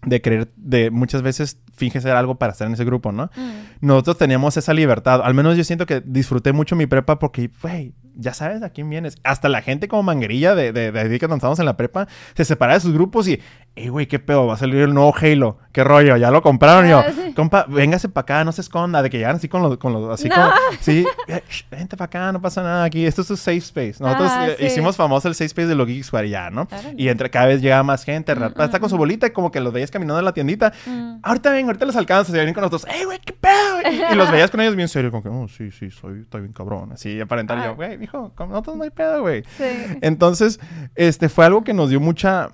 De 0.05 0.21
creer, 0.21 0.51
de 0.55 0.91
muchas 0.91 1.21
veces 1.21 1.59
finge 1.75 1.99
ser 1.99 2.11
algo 2.11 2.35
para 2.35 2.53
estar 2.53 2.67
en 2.67 2.73
ese 2.73 2.85
grupo, 2.85 3.11
¿no? 3.11 3.25
Mm. 3.35 3.85
Nosotros 3.87 4.17
teníamos 4.17 4.55
esa 4.57 4.73
libertad. 4.73 5.21
Al 5.23 5.33
menos 5.33 5.57
yo 5.57 5.63
siento 5.63 5.85
que 5.85 6.01
disfruté 6.01 6.53
mucho 6.53 6.75
mi 6.75 6.85
prepa 6.85 7.19
porque, 7.19 7.49
güey, 7.61 7.93
ya 8.15 8.33
sabes 8.33 8.63
a 8.63 8.69
quién 8.69 8.89
vienes. 8.89 9.17
Hasta 9.23 9.49
la 9.49 9.61
gente 9.61 9.87
como 9.87 10.03
manguerilla 10.03 10.55
de, 10.55 10.71
de, 10.71 10.91
de 10.91 10.99
ahí 10.99 11.09
que 11.09 11.19
cuando 11.19 11.35
estábamos 11.35 11.59
en 11.59 11.65
la 11.65 11.75
prepa 11.77 12.07
se 12.35 12.45
separaba 12.45 12.75
de 12.75 12.81
sus 12.81 12.93
grupos 12.93 13.27
y, 13.27 13.39
hey, 13.75 13.89
güey, 13.89 14.07
qué 14.07 14.19
pedo, 14.19 14.47
va 14.47 14.53
a 14.53 14.57
salir 14.57 14.81
el 14.81 14.93
nuevo 14.93 15.13
Halo. 15.19 15.57
Qué 15.71 15.83
rollo, 15.83 16.15
ya 16.15 16.31
lo 16.31 16.41
compraron. 16.41 16.87
Yo, 16.89 16.99
Ah, 16.99 17.05
compa, 17.35 17.65
véngase 17.67 18.07
para 18.07 18.21
acá, 18.21 18.43
no 18.45 18.53
se 18.53 18.61
esconda. 18.61 19.01
De 19.01 19.09
que 19.09 19.17
llegan 19.17 19.35
así 19.35 19.49
con 19.49 19.61
los, 19.61 19.77
con 19.77 19.91
los 19.91 20.09
así 20.09 20.29
No. 20.29 20.35
como, 20.35 20.47
sí, 20.79 21.05
eh, 21.27 21.43
vente 21.69 21.97
para 21.97 22.05
acá, 22.05 22.31
no 22.31 22.41
pasa 22.41 22.63
nada 22.63 22.85
aquí. 22.85 23.05
Esto 23.05 23.23
es 23.23 23.29
un 23.29 23.35
safe 23.35 23.57
space. 23.57 23.95
Nosotros 23.99 24.31
Ah, 24.33 24.47
eh, 24.47 24.55
sí. 24.57 24.65
hicimos 24.67 24.95
famoso 24.95 25.27
el 25.27 25.35
safe 25.35 25.47
space 25.47 25.67
de 25.67 25.75
los 25.75 25.85
Geek 25.85 26.03
Squad 26.05 26.23
ya, 26.23 26.49
¿no? 26.49 26.67
Y 26.95 27.09
entre 27.09 27.29
cada 27.29 27.47
vez 27.47 27.61
llegaba 27.61 27.83
más 27.83 28.05
gente. 28.05 28.33
Mm, 28.33 28.39
Rata 28.39 28.63
está 28.65 28.79
con 28.79 28.89
su 28.89 28.95
bolita 28.97 29.27
y 29.27 29.31
como 29.31 29.51
que 29.51 29.59
los 29.59 29.73
veías 29.73 29.91
caminando 29.91 30.19
en 30.19 30.25
la 30.25 30.33
tiendita. 30.33 30.71
Mm. 30.85 31.17
Ahorita 31.23 31.51
ven, 31.51 31.65
ahorita 31.65 31.85
los 31.85 31.95
alcanzas 31.97 32.29
y 32.29 32.37
vienen 32.37 32.53
con 32.53 32.61
nosotros. 32.63 32.85
¡Ey, 32.95 33.03
güey, 33.03 33.19
qué 33.19 33.33
pedo! 33.33 33.81
Y, 33.91 34.13
y 34.13 34.15
los 34.15 34.31
veías 34.31 34.49
con 34.49 34.61
ellos 34.61 34.77
bien 34.77 34.87
serio, 34.87 35.11
como 35.11 35.21
que, 35.23 35.27
oh, 35.29 35.47
sí, 35.49 35.71
sí, 35.71 35.91
soy, 35.91 36.21
estoy 36.21 36.39
bien 36.41 36.53
cabrón. 36.53 36.93
Así, 36.93 37.19
aparentar 37.19 37.57
Ah. 37.57 37.65
yo, 37.65 37.75
güey, 37.75 38.01
hijo, 38.01 38.31
con 38.35 38.47
nosotros 38.49 38.77
no 38.77 38.83
hay 38.85 38.91
pedo, 38.91 39.21
güey. 39.23 39.43
Sí. 39.57 39.65
Entonces, 40.01 40.59
este, 40.95 41.27
fue 41.27 41.45
algo 41.45 41.65
que 41.65 41.73
nos 41.73 41.89
dio 41.89 41.99
mucha, 41.99 42.51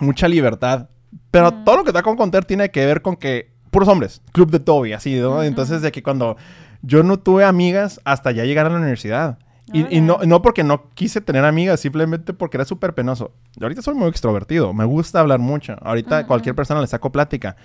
mucha 0.00 0.28
libertad. 0.28 0.88
Pero 1.30 1.50
Mm. 1.50 1.64
todo 1.64 1.76
lo 1.78 1.84
que 1.84 1.92
te 1.92 1.98
acabo 1.98 2.14
de 2.14 2.18
contar 2.18 2.44
tiene 2.44 2.70
que 2.70 2.84
ver 2.86 3.02
con 3.02 3.16
que, 3.16 3.52
puros 3.70 3.88
hombres, 3.88 4.22
club 4.32 4.50
de 4.50 4.60
Toby, 4.60 4.92
así, 4.92 5.18
¿no? 5.18 5.42
Entonces, 5.42 5.82
de 5.82 5.92
que 5.92 6.02
cuando 6.02 6.36
yo 6.82 7.02
no 7.02 7.18
tuve 7.18 7.44
amigas 7.44 8.00
hasta 8.04 8.30
ya 8.30 8.44
llegar 8.44 8.66
a 8.66 8.70
la 8.70 8.76
universidad. 8.78 9.38
Y, 9.70 9.98
y 9.98 10.00
no, 10.00 10.20
no 10.24 10.40
porque 10.40 10.64
no 10.64 10.88
quise 10.94 11.20
tener 11.20 11.44
amigas, 11.44 11.80
simplemente 11.80 12.32
porque 12.32 12.56
era 12.56 12.64
súper 12.64 12.94
penoso. 12.94 13.32
Yo 13.56 13.66
ahorita 13.66 13.82
soy 13.82 13.94
muy 13.94 14.08
extrovertido, 14.08 14.72
me 14.72 14.86
gusta 14.86 15.20
hablar 15.20 15.40
mucho. 15.40 15.76
Ahorita 15.82 16.26
cualquier 16.26 16.54
persona 16.54 16.80
le 16.80 16.86
saco 16.86 17.12
plática. 17.12 17.56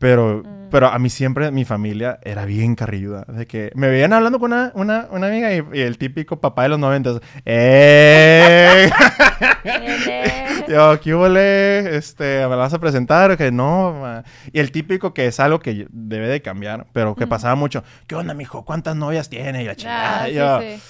Pero, 0.00 0.42
Mm. 0.44 0.70
pero 0.70 0.88
a 0.88 0.98
mí 0.98 1.10
siempre, 1.10 1.50
mi 1.52 1.64
familia 1.64 2.18
era 2.22 2.44
bien 2.46 2.74
carrilluda. 2.74 3.24
De 3.28 3.46
que 3.46 3.70
me 3.74 3.88
veían 3.88 4.12
hablando 4.12 4.40
con 4.40 4.52
una, 4.52 4.72
una, 4.74 5.06
una 5.12 5.26
amiga 5.28 5.52
y, 5.54 5.62
y 5.74 5.80
el 5.82 5.98
típico 5.98 6.40
papá 6.40 6.64
de 6.64 6.70
los 6.70 6.78
noventas. 6.80 7.20
¡Eh! 7.44 8.90
Yo, 10.68 11.00
¿qué 11.00 11.14
huele? 11.14 11.96
Este, 11.96 12.42
¿me 12.44 12.50
la 12.50 12.56
vas 12.56 12.72
a 12.74 12.78
presentar? 12.78 13.36
Que 13.36 13.50
no. 13.52 14.22
Y 14.52 14.60
el 14.60 14.70
típico 14.72 15.12
que 15.12 15.26
es 15.26 15.38
algo 15.40 15.58
que 15.60 15.86
debe 15.90 16.28
de 16.28 16.40
cambiar, 16.42 16.86
pero 16.92 17.14
que 17.14 17.26
pasaba 17.26 17.54
mucho. 17.56 17.82
¿Qué 18.06 18.14
onda, 18.14 18.34
mijo? 18.34 18.64
¿Cuántas 18.64 18.96
novias 18.96 19.28
tiene? 19.28 19.62
Y 19.62 19.66
la 19.66 19.74
chingada. 19.76 20.22
Ah, 20.22 20.26
sí, 20.26 20.34
yo, 20.34 20.60
sí. 20.60 20.80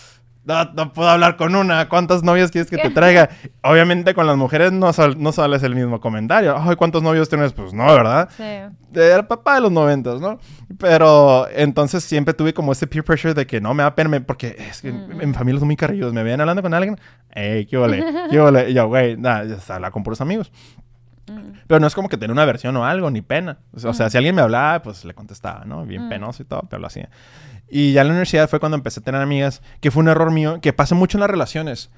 No, 0.45 0.65
no 0.73 0.93
puedo 0.93 1.09
hablar 1.09 1.37
con 1.37 1.55
una. 1.55 1.89
¿Cuántas 1.89 2.23
novias 2.23 2.51
quieres 2.51 2.71
que 2.71 2.79
te 2.79 2.91
traiga? 2.91 3.29
Obviamente 3.63 4.15
con 4.15 4.27
las 4.27 4.37
mujeres 4.37 4.73
no, 4.73 4.93
sal- 4.93 5.17
no 5.23 5.33
sales 5.33 5.63
el 5.63 5.75
mismo 5.75 6.01
comentario. 6.01 6.57
Ay, 6.59 6.77
¿cuántos 6.77 7.03
novios 7.03 7.29
tienes? 7.29 7.53
Pues 7.53 7.73
no, 7.75 7.85
¿verdad? 7.87 8.29
Sí. 8.37 8.45
Era 8.99 9.29
papá 9.29 9.57
de 9.57 9.61
los 9.61 9.71
noventas, 9.73 10.21
¿no? 10.21 10.39
Pero 10.79 11.47
entonces 11.55 12.03
siempre 12.05 12.35
tuve 12.35 12.55
como 12.55 12.73
ese 12.73 12.87
peer 12.87 13.05
pressure 13.05 13.35
de 13.35 13.47
que 13.47 13.61
no 13.61 13.75
me 13.75 13.83
da 13.83 13.95
pena, 13.95 14.09
me- 14.11 14.21
porque 14.21 14.57
es 14.59 14.81
que 14.83 14.91
Mm. 14.93 15.21
en 15.21 15.29
mi 15.29 15.35
familia 15.35 15.59
son 15.61 15.69
muy 15.69 15.77
carrillos. 15.77 16.13
Me 16.13 16.23
veían 16.23 16.41
hablando 16.41 16.63
con 16.63 16.73
alguien, 16.75 16.99
¡ey, 17.31 17.67
qué 17.67 17.77
ole! 17.77 18.05
¿Qué 18.31 18.41
ole? 18.41 18.71
Y 18.71 18.75
yo, 18.75 18.89
güey, 18.89 19.17
nada, 19.17 19.45
ya 19.45 19.61
se 19.61 19.73
habla 19.73 19.91
con 19.91 20.03
puros 20.03 20.21
amigos. 20.21 20.51
Mm. 21.29 21.53
Pero 21.69 21.79
no 21.81 21.87
es 21.87 21.95
como 21.95 22.09
que 22.09 22.17
tener 22.17 22.33
una 22.33 22.45
versión 22.45 22.77
o 22.77 22.85
algo, 22.85 23.09
ni 23.11 23.21
pena. 23.23 23.59
O 23.73 23.79
sea, 23.79 24.07
Mm. 24.07 24.11
si 24.11 24.17
alguien 24.17 24.35
me 24.35 24.43
hablaba, 24.43 24.83
pues 24.83 25.05
le 25.05 25.15
contestaba, 25.15 25.65
¿no? 25.67 25.85
Bien 25.87 26.09
penoso 26.09 26.43
y 26.43 26.47
todo, 26.47 26.63
pero 26.69 26.81
lo 26.81 26.87
hacía. 26.89 27.09
Y 27.71 27.93
ya 27.93 28.01
en 28.03 28.09
la 28.09 28.13
universidad 28.13 28.49
fue 28.51 28.59
cuando 28.61 28.77
empecé 28.77 29.01
a 29.01 29.03
tener 29.05 29.21
amigas, 29.21 29.63
que 29.81 29.91
fue 29.91 30.03
un 30.03 30.09
error 30.09 30.31
mío, 30.33 30.61
que 30.61 30.73
pasa 30.73 30.95
mucho 30.95 31.17
en 31.19 31.21
las 31.21 31.31
relaciones, 31.31 31.91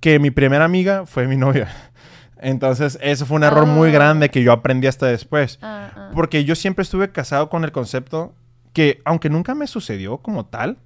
que 0.00 0.18
mi 0.18 0.30
primera 0.30 0.64
amiga 0.64 1.04
fue 1.06 1.26
mi 1.26 1.36
novia. 1.36 1.68
Entonces, 2.42 2.98
eso 3.02 3.26
fue 3.26 3.36
un 3.36 3.44
error 3.44 3.66
muy 3.66 3.90
Ah. 3.90 3.92
grande 3.92 4.30
que 4.30 4.42
yo 4.42 4.52
aprendí 4.52 4.86
hasta 4.86 5.06
después. 5.06 5.58
Ah, 5.60 5.90
ah. 5.94 6.10
Porque 6.14 6.44
yo 6.44 6.54
siempre 6.54 6.82
estuve 6.84 7.12
casado 7.12 7.50
con 7.50 7.64
el 7.64 7.72
concepto 7.72 8.34
que, 8.72 9.02
aunque 9.04 9.28
nunca 9.28 9.54
me 9.54 9.66
sucedió 9.66 10.18
como 10.18 10.46
tal, 10.46 10.78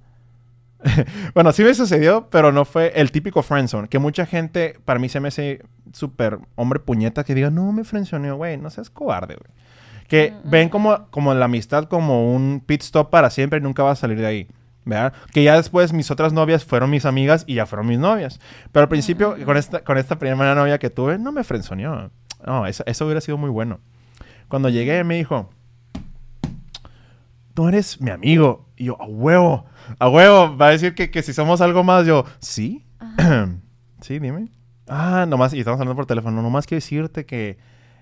bueno, 1.33 1.51
sí 1.53 1.63
me 1.63 1.73
sucedió, 1.73 2.27
pero 2.29 2.51
no 2.51 2.65
fue 2.65 2.91
el 2.95 3.11
típico 3.11 3.41
friendzone, 3.41 3.87
que 3.87 3.99
mucha 3.99 4.25
gente, 4.25 4.77
para 4.85 4.99
mí 4.99 5.07
se 5.09 5.19
me 5.19 5.29
hace 5.29 5.63
súper 5.93 6.39
hombre 6.55 6.79
puñeta 6.79 7.23
que 7.23 7.33
diga, 7.33 7.49
no 7.49 7.71
me 7.71 7.83
friendzoneó, 7.85 8.35
güey, 8.35 8.57
no 8.57 8.69
seas 8.69 8.89
cobarde, 8.89 9.35
güey. 9.35 9.51
Que 10.07 10.31
Mm, 10.43 10.49
ven 10.49 10.69
como, 10.69 11.07
como 11.09 11.33
la 11.33 11.45
amistad 11.45 11.85
como 11.85 12.33
un 12.35 12.61
pit 12.65 12.81
stop 12.81 13.09
para 13.09 13.29
siempre 13.29 13.59
y 13.59 13.61
nunca 13.61 13.83
vas 13.83 13.97
a 13.99 14.01
salir 14.01 14.19
de 14.19 14.25
ahí. 14.27 14.47
¿verdad? 14.87 15.13
Que 15.33 15.43
ya 15.43 15.55
después 15.57 15.93
mis 15.93 16.11
otras 16.11 16.31
novias 16.31 16.63
fueron 16.63 16.91
mis 16.91 17.05
amigas 17.05 17.43
y 17.47 17.55
ya 17.55 17.65
fueron 17.65 17.87
mis 17.87 17.97
novias. 17.97 18.39
Pero 18.71 18.83
al 18.83 18.89
principio, 18.89 19.35
Mm. 19.35 19.43
con, 19.43 19.57
esta, 19.57 19.83
con 19.83 19.97
esta 19.97 20.19
primera 20.19 20.53
novia 20.53 20.77
que 20.77 20.91
tuve, 20.91 21.17
no 21.17 21.31
me 21.31 21.43
frenzoneó. 21.43 22.11
No, 22.45 22.67
eso, 22.67 22.83
eso 22.85 23.05
hubiera 23.05 23.19
sido 23.19 23.37
muy 23.37 23.49
bueno. 23.49 23.79
Cuando 24.47 24.69
llegué 24.69 25.03
me 25.03 25.15
dijo, 25.15 25.49
tú 27.55 27.67
eres 27.67 27.99
mi 28.01 28.11
amigo. 28.11 28.67
Y 28.77 28.85
yo, 28.85 29.01
a 29.01 29.05
huevo, 29.05 29.65
a 29.97 30.09
huevo. 30.09 30.55
Va 30.55 30.67
a 30.67 30.71
decir 30.71 30.93
que, 30.93 31.09
que 31.09 31.23
si 31.23 31.33
somos 31.33 31.61
algo 31.61 31.83
más, 31.83 32.05
yo, 32.05 32.25
¿sí? 32.39 32.85
sí, 34.01 34.19
dime. 34.19 34.51
Ah, 34.87 35.25
nomás, 35.27 35.53
y 35.53 35.59
estamos 35.59 35.79
hablando 35.79 35.95
por 35.95 36.05
teléfono. 36.05 36.41
Nomás 36.41 36.67
quiero 36.67 36.77
decirte 36.77 37.25
que 37.25 37.57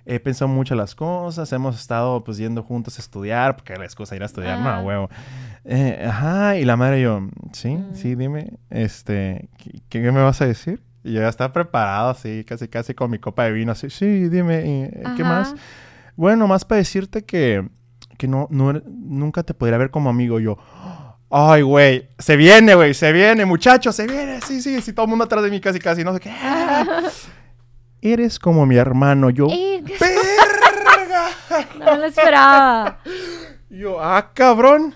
he 0.06 0.20
pensado 0.20 0.48
mucho 0.50 0.76
las 0.76 0.96
cosas. 0.96 1.52
Hemos 1.54 1.80
estado 1.80 2.24
pues 2.24 2.38
yendo 2.38 2.64
juntos 2.64 2.98
a 2.98 3.02
estudiar, 3.02 3.56
porque 3.56 3.76
la 3.76 3.86
excusa 3.86 4.16
ir 4.16 4.24
a 4.24 4.26
estudiar, 4.26 4.60
no, 4.60 4.70
Ah. 4.70 4.82
huevo. 4.82 5.10
Eh, 5.66 6.06
ajá, 6.08 6.58
y 6.58 6.66
la 6.66 6.76
madre 6.76 7.02
yo, 7.02 7.22
sí, 7.54 7.76
Mm. 7.76 7.96
sí, 7.96 8.16
dime, 8.16 8.54
este, 8.70 9.50
¿qué, 9.90 10.02
qué 10.02 10.12
me 10.12 10.22
vas 10.22 10.42
a 10.42 10.46
decir? 10.46 10.82
Y 11.06 11.14
yo 11.14 11.22
ya 11.22 11.30
estaba 11.30 11.52
preparado 11.54 12.10
así, 12.10 12.44
casi, 12.46 12.68
casi 12.68 12.94
con 12.94 13.12
mi 13.12 13.20
copa 13.20 13.44
de 13.46 13.52
vino, 13.54 13.72
así, 13.72 13.90
sí, 13.90 14.30
dime, 14.30 14.66
¿y, 14.66 14.84
eh, 14.84 15.04
¿qué 15.18 15.24
más? 15.24 15.54
Bueno, 16.16 16.48
más 16.48 16.64
para 16.66 16.78
decirte 16.80 17.24
que, 17.24 17.68
que 18.18 18.28
no, 18.28 18.48
no, 18.52 18.72
nunca 18.74 19.44
te 19.44 19.54
podría 19.54 19.78
ver 19.78 19.90
como 19.90 20.10
amigo. 20.10 20.40
Yo, 20.40 20.58
ay, 21.30 21.62
güey, 21.62 22.08
se 22.20 22.36
viene, 22.38 22.76
güey, 22.76 22.94
se 22.94 23.12
viene, 23.12 23.46
muchachos, 23.46 23.96
se 23.96 24.06
viene. 24.08 24.40
Sí, 24.42 24.62
sí, 24.62 24.80
sí, 24.82 24.94
todo 24.94 25.06
el 25.06 25.10
mundo 25.10 25.26
atrás 25.26 25.44
de 25.44 25.50
mí 25.50 25.60
casi, 25.60 25.80
casi, 25.80 26.04
no 26.04 26.14
sé 26.14 26.20
qué. 26.20 26.32
Eres 28.06 28.38
como 28.38 28.66
mi 28.66 28.76
hermano. 28.76 29.30
Yo, 29.30 29.48
¡Ey! 29.50 29.82
¡verga! 30.00 31.30
No 31.80 31.96
lo 31.96 32.06
esperaba. 32.06 33.00
Yo, 33.70 34.02
ah, 34.02 34.32
cabrón. 34.34 34.94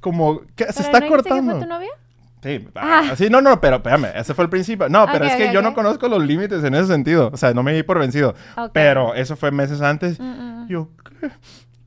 Como, 0.00 0.40
que 0.56 0.64
se 0.72 0.82
¿Pero 0.82 0.86
está 0.86 1.00
no 1.00 1.08
cortando. 1.08 1.52
fue 1.52 1.60
tu 1.60 1.68
novia? 1.68 1.90
Sí, 2.42 2.66
ah, 2.74 3.12
sí, 3.14 3.28
no, 3.28 3.42
no, 3.42 3.60
pero 3.60 3.76
espérame, 3.76 4.06
ese 4.14 4.32
fue 4.32 4.44
el 4.44 4.50
principio. 4.50 4.88
No, 4.88 5.04
pero 5.12 5.26
es 5.26 5.36
que 5.36 5.52
yo 5.52 5.60
no 5.60 5.74
conozco 5.74 6.08
los 6.08 6.24
límites 6.24 6.64
en 6.64 6.74
ese 6.74 6.86
sentido. 6.86 7.28
O 7.30 7.36
sea, 7.36 7.52
no 7.52 7.62
me 7.62 7.74
di 7.74 7.82
por 7.82 7.98
vencido. 7.98 8.34
Pero 8.72 9.14
eso 9.14 9.36
fue 9.36 9.50
meses 9.50 9.82
antes. 9.82 10.18
Mm, 10.18 10.62
mm. 10.62 10.68
Yo, 10.68 10.88
¿qué? 11.20 11.30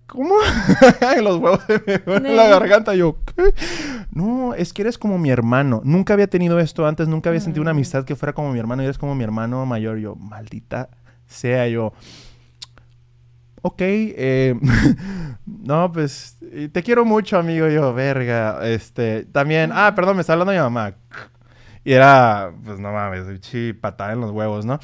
¿Cómo? 0.06 0.36
Los 1.24 1.38
huevos 1.38 1.62
se 1.66 1.82
me 1.88 1.98
duelen 1.98 2.28
en 2.28 2.38
la 2.38 2.48
garganta. 2.48 2.94
Yo, 2.94 3.18
¿qué? 3.36 3.52
No, 4.14 4.54
es 4.54 4.74
que 4.74 4.84
eres 4.84 4.98
como 4.98 5.18
mi 5.18 5.30
hermano. 5.32 5.82
Nunca 5.84 6.14
había 6.14 6.28
tenido 6.28 6.60
esto 6.60 6.86
antes. 6.86 7.08
Nunca 7.08 7.30
había 7.30 7.42
sentido 7.42 7.62
una 7.62 7.74
Mm. 7.74 7.78
amistad 7.78 8.06
que 8.06 8.16
fuera 8.16 8.34
como 8.34 8.52
mi 8.54 8.60
hermano. 8.60 8.84
Y 8.84 8.86
eres 8.86 8.98
como 8.98 9.16
mi 9.16 9.24
hermano 9.24 9.66
mayor. 9.66 9.98
Yo, 9.98 10.16
maldita 10.16 10.90
sea 11.26 11.68
yo. 11.68 11.94
Ok, 13.62 13.78
eh, 13.80 14.56
no, 15.46 15.92
pues 15.92 16.38
eh, 16.42 16.70
te 16.72 16.84
quiero 16.84 17.06
mucho, 17.06 17.38
amigo. 17.40 17.68
Yo, 17.70 17.94
verga. 17.94 18.60
Este, 18.68 19.26
también, 19.26 19.72
ah, 19.74 19.94
perdón, 19.96 20.18
me 20.18 20.22
está 20.22 20.34
hablando 20.34 20.52
mi 20.54 20.60
mamá. 20.60 20.96
Y 21.86 21.94
era, 21.94 22.54
pues 22.64 22.80
no 22.80 22.92
mames, 22.94 23.26
sí, 23.42 23.74
patada 23.74 24.14
en 24.14 24.22
los 24.22 24.32
huevos, 24.32 24.66
¿no? 24.66 24.80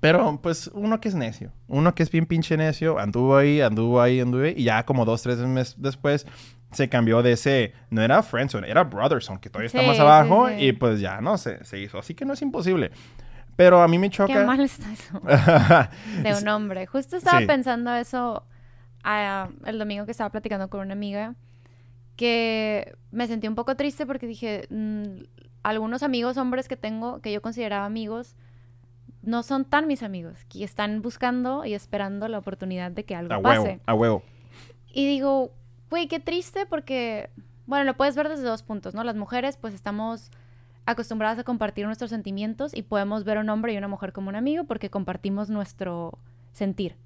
Pero, 0.00 0.38
pues, 0.42 0.70
uno 0.74 1.00
que 1.00 1.08
es 1.08 1.14
necio, 1.14 1.50
uno 1.66 1.94
que 1.94 2.02
es 2.02 2.10
bien 2.10 2.26
pinche 2.26 2.56
necio, 2.56 2.98
anduvo 2.98 3.36
ahí, 3.36 3.60
anduvo 3.60 4.00
ahí, 4.00 4.20
anduvo 4.20 4.42
ahí, 4.44 4.54
y 4.56 4.64
ya 4.64 4.84
como 4.84 5.04
dos, 5.06 5.22
tres 5.22 5.38
meses 5.38 5.74
después 5.78 6.26
se 6.74 6.88
cambió 6.88 7.22
de 7.22 7.32
ese, 7.32 7.72
no 7.90 8.02
era 8.02 8.22
friendzone, 8.22 8.68
era 8.68 8.84
brotherson, 8.84 9.38
que 9.38 9.48
todavía 9.50 9.66
está 9.66 9.80
Sí, 9.80 9.86
más 9.86 9.98
abajo, 9.98 10.48
sí. 10.48 10.54
y 10.58 10.72
pues 10.72 11.00
ya, 11.00 11.20
no, 11.20 11.38
se, 11.38 11.64
se 11.64 11.78
hizo. 11.78 11.98
Así 11.98 12.14
que 12.14 12.24
no 12.24 12.34
es 12.34 12.42
imposible. 12.42 12.90
Pero 13.56 13.82
a 13.82 13.88
mí 13.88 13.98
me 13.98 14.10
choca... 14.10 14.32
Qué 14.32 14.44
mal 14.44 14.60
está 14.60 14.92
eso. 14.92 15.20
De 16.22 16.34
un 16.34 16.48
hombre. 16.48 16.86
Justo 16.86 17.16
estaba 17.16 17.46
pensando 17.46 17.94
eso 17.94 18.44
ah, 19.04 19.48
el 19.64 19.78
domingo 19.78 20.04
que 20.06 20.10
estaba 20.10 20.30
platicando 20.30 20.68
con 20.68 20.80
una 20.80 20.92
amiga. 20.92 21.34
Que 22.16 22.96
me 23.10 23.26
sentí 23.26 23.48
un 23.48 23.54
poco 23.54 23.76
triste 23.76 24.06
porque 24.06 24.26
dije, 24.26 24.66
mm, 24.70 25.24
algunos 25.62 26.02
amigos 26.02 26.36
hombres 26.36 26.68
que 26.68 26.76
tengo, 26.76 27.20
que 27.20 27.32
yo 27.32 27.42
consideraba 27.42 27.86
amigos, 27.86 28.36
no 29.22 29.42
son 29.42 29.64
tan 29.64 29.86
mis 29.86 30.02
amigos. 30.02 30.44
Que 30.48 30.64
están 30.64 31.02
buscando 31.02 31.64
y 31.64 31.74
esperando 31.74 32.28
la 32.28 32.38
oportunidad 32.38 32.90
de 32.90 33.04
que 33.04 33.14
algo 33.14 33.34
a 33.34 33.42
pase. 33.42 33.60
huevo, 33.60 33.80
a 33.86 33.94
huevo. 33.94 34.22
Y 34.92 35.06
digo, 35.06 35.52
güey, 35.94 36.08
qué 36.08 36.18
triste 36.18 36.66
porque, 36.66 37.30
bueno, 37.66 37.84
lo 37.84 37.96
puedes 37.96 38.16
ver 38.16 38.28
desde 38.28 38.42
dos 38.42 38.64
puntos, 38.64 38.94
¿no? 38.94 39.04
Las 39.04 39.14
mujeres 39.14 39.56
pues 39.56 39.74
estamos 39.74 40.32
acostumbradas 40.86 41.38
a 41.38 41.44
compartir 41.44 41.86
nuestros 41.86 42.10
sentimientos 42.10 42.74
y 42.74 42.82
podemos 42.82 43.22
ver 43.22 43.38
a 43.38 43.42
un 43.42 43.48
hombre 43.48 43.72
y 43.72 43.76
una 43.76 43.86
mujer 43.86 44.12
como 44.12 44.28
un 44.28 44.34
amigo 44.34 44.64
porque 44.64 44.90
compartimos 44.90 45.50
nuestro 45.50 46.18
sentir. 46.50 46.96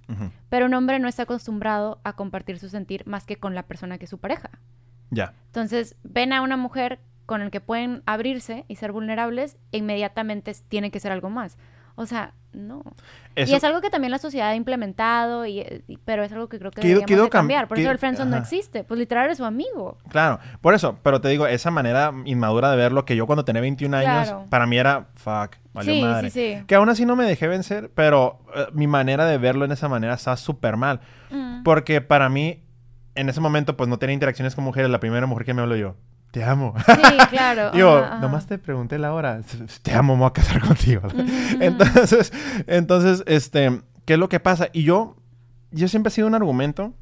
Pero 0.48 0.64
un 0.64 0.72
hombre 0.72 0.98
no 1.00 1.06
está 1.06 1.24
acostumbrado 1.24 2.00
a 2.02 2.14
compartir 2.14 2.58
su 2.58 2.70
sentir 2.70 3.06
más 3.06 3.26
que 3.26 3.36
con 3.36 3.54
la 3.54 3.64
persona 3.64 3.98
que 3.98 4.04
es 4.04 4.10
su 4.10 4.16
pareja. 4.16 4.48
Ya. 5.10 5.34
Entonces, 5.48 5.94
ven 6.02 6.32
a 6.32 6.40
una 6.40 6.56
mujer 6.56 6.98
con 7.26 7.42
el 7.42 7.50
que 7.50 7.60
pueden 7.60 8.02
abrirse 8.06 8.64
y 8.68 8.76
ser 8.76 8.92
vulnerables, 8.92 9.58
e 9.70 9.78
inmediatamente 9.78 10.50
tiene 10.66 10.90
que 10.90 10.98
ser 10.98 11.12
algo 11.12 11.28
más. 11.28 11.58
O 12.00 12.06
sea, 12.06 12.32
no. 12.52 12.82
Eso- 13.34 13.52
Y 13.52 13.56
es 13.56 13.64
algo 13.64 13.80
que 13.80 13.90
también 13.90 14.12
la 14.12 14.18
sociedad 14.18 14.50
ha 14.50 14.54
implementado, 14.54 15.44
y, 15.46 15.60
y- 15.88 15.96
pero 16.04 16.22
es 16.22 16.30
algo 16.32 16.48
que 16.48 16.58
creo 16.60 16.70
que 16.70 16.80
ido- 16.86 17.00
deberíamos 17.00 17.24
de 17.26 17.28
cam- 17.28 17.32
cambiar. 17.40 17.66
Por 17.68 17.76
eso 17.78 17.90
el 17.90 17.98
friendzone 17.98 18.30
no 18.30 18.36
existe. 18.36 18.84
Pues 18.84 18.98
literal 19.00 19.24
eres 19.24 19.38
su 19.38 19.44
amigo. 19.44 19.98
Claro, 20.08 20.38
por 20.60 20.74
eso, 20.74 20.96
pero 21.02 21.20
te 21.20 21.28
digo, 21.28 21.46
esa 21.48 21.72
manera 21.72 22.12
inmadura 22.24 22.70
de 22.70 22.76
verlo 22.76 23.04
que 23.04 23.16
yo 23.16 23.26
cuando 23.26 23.44
tenía 23.44 23.60
21 23.60 23.94
años, 23.94 24.28
Claro. 24.28 24.46
para 24.48 24.66
mí 24.68 24.78
era 24.78 25.08
fuck, 25.16 25.56
valió 25.72 25.92
Sí, 25.92 26.02
madre. 26.02 26.30
sí, 26.30 26.54
sí. 26.58 26.64
Que 26.68 26.76
aún 26.76 26.88
así 26.88 27.04
no 27.04 27.16
me 27.16 27.24
dejé 27.24 27.48
vencer, 27.48 27.90
pero 27.94 28.38
eh, 28.54 28.66
mi 28.72 28.86
manera 28.86 29.26
de 29.26 29.36
verlo 29.38 29.64
en 29.64 29.72
esa 29.72 29.88
manera 29.88 30.14
está 30.14 30.36
súper 30.36 30.76
mal. 30.76 31.00
Mm. 31.30 31.64
Porque 31.64 32.00
para 32.00 32.28
mí, 32.28 32.62
en 33.16 33.28
ese 33.28 33.40
momento, 33.40 33.76
pues 33.76 33.88
no 33.88 33.98
tenía 33.98 34.14
interacciones 34.14 34.54
con 34.54 34.62
mujeres. 34.62 34.88
La 34.90 35.00
primera 35.00 35.26
mujer 35.26 35.44
que 35.44 35.52
me 35.54 35.62
habló 35.62 35.74
yo, 35.74 35.96
te 36.30 36.44
amo. 36.44 36.74
Sí, 36.86 36.92
claro. 37.30 37.68
Ajá, 37.68 38.06
ajá. 38.06 38.18
nomás 38.20 38.46
te 38.46 38.58
pregunté 38.58 38.98
la 38.98 39.12
hora. 39.12 39.40
Te 39.82 39.92
amo, 39.94 40.14
me 40.14 40.20
voy 40.20 40.28
a 40.28 40.32
casar 40.32 40.60
contigo. 40.60 41.02
Entonces, 41.60 42.32
entonces, 42.66 43.22
este, 43.26 43.82
¿qué 44.04 44.14
es 44.14 44.18
lo 44.18 44.28
que 44.28 44.40
pasa? 44.40 44.68
Y 44.72 44.84
yo, 44.84 45.16
yo 45.70 45.88
siempre 45.88 46.08
he 46.08 46.12
sido 46.12 46.26
un 46.26 46.34
argumento 46.34 46.92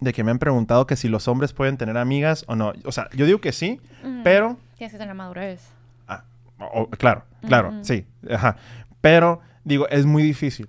de 0.00 0.12
que 0.14 0.24
me 0.24 0.30
han 0.30 0.38
preguntado 0.38 0.86
que 0.86 0.96
si 0.96 1.08
los 1.08 1.28
hombres 1.28 1.52
pueden 1.52 1.76
tener 1.76 1.96
amigas 1.98 2.44
o 2.48 2.56
no. 2.56 2.72
O 2.84 2.92
sea, 2.92 3.08
yo 3.12 3.26
digo 3.26 3.40
que 3.40 3.52
sí, 3.52 3.80
pero, 4.24 4.56
Tienes 4.76 4.92
que 4.92 4.98
tener 4.98 5.14
madurez. 5.14 5.60
ah, 6.08 6.24
claro, 6.98 7.24
claro, 7.46 7.72
sí, 7.82 8.06
ajá. 8.30 8.56
Pero, 9.02 9.40
digo, 9.64 9.86
es 9.88 10.06
muy 10.06 10.22
difícil. 10.22 10.68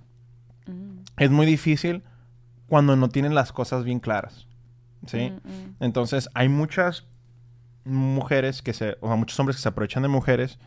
Mm, 0.66 0.98
Es 1.16 1.30
muy 1.30 1.46
difícil 1.46 2.02
cuando 2.66 2.94
no 2.96 3.08
tienen 3.08 3.34
las 3.34 3.52
cosas 3.52 3.84
bien 3.84 4.00
claras. 4.00 4.46
¿Sí? 5.06 5.30
mm, 5.30 5.48
mm. 5.48 5.76
Entonces, 5.80 6.28
hay 6.34 6.48
muchas 6.50 7.06
mujeres 7.84 8.62
que 8.62 8.72
se, 8.72 8.96
o 9.00 9.08
sea, 9.08 9.16
muchos 9.16 9.38
hombres 9.40 9.56
que 9.56 9.62
se 9.62 9.68
aprovechan 9.68 10.02
de 10.02 10.08
mujeres, 10.08 10.58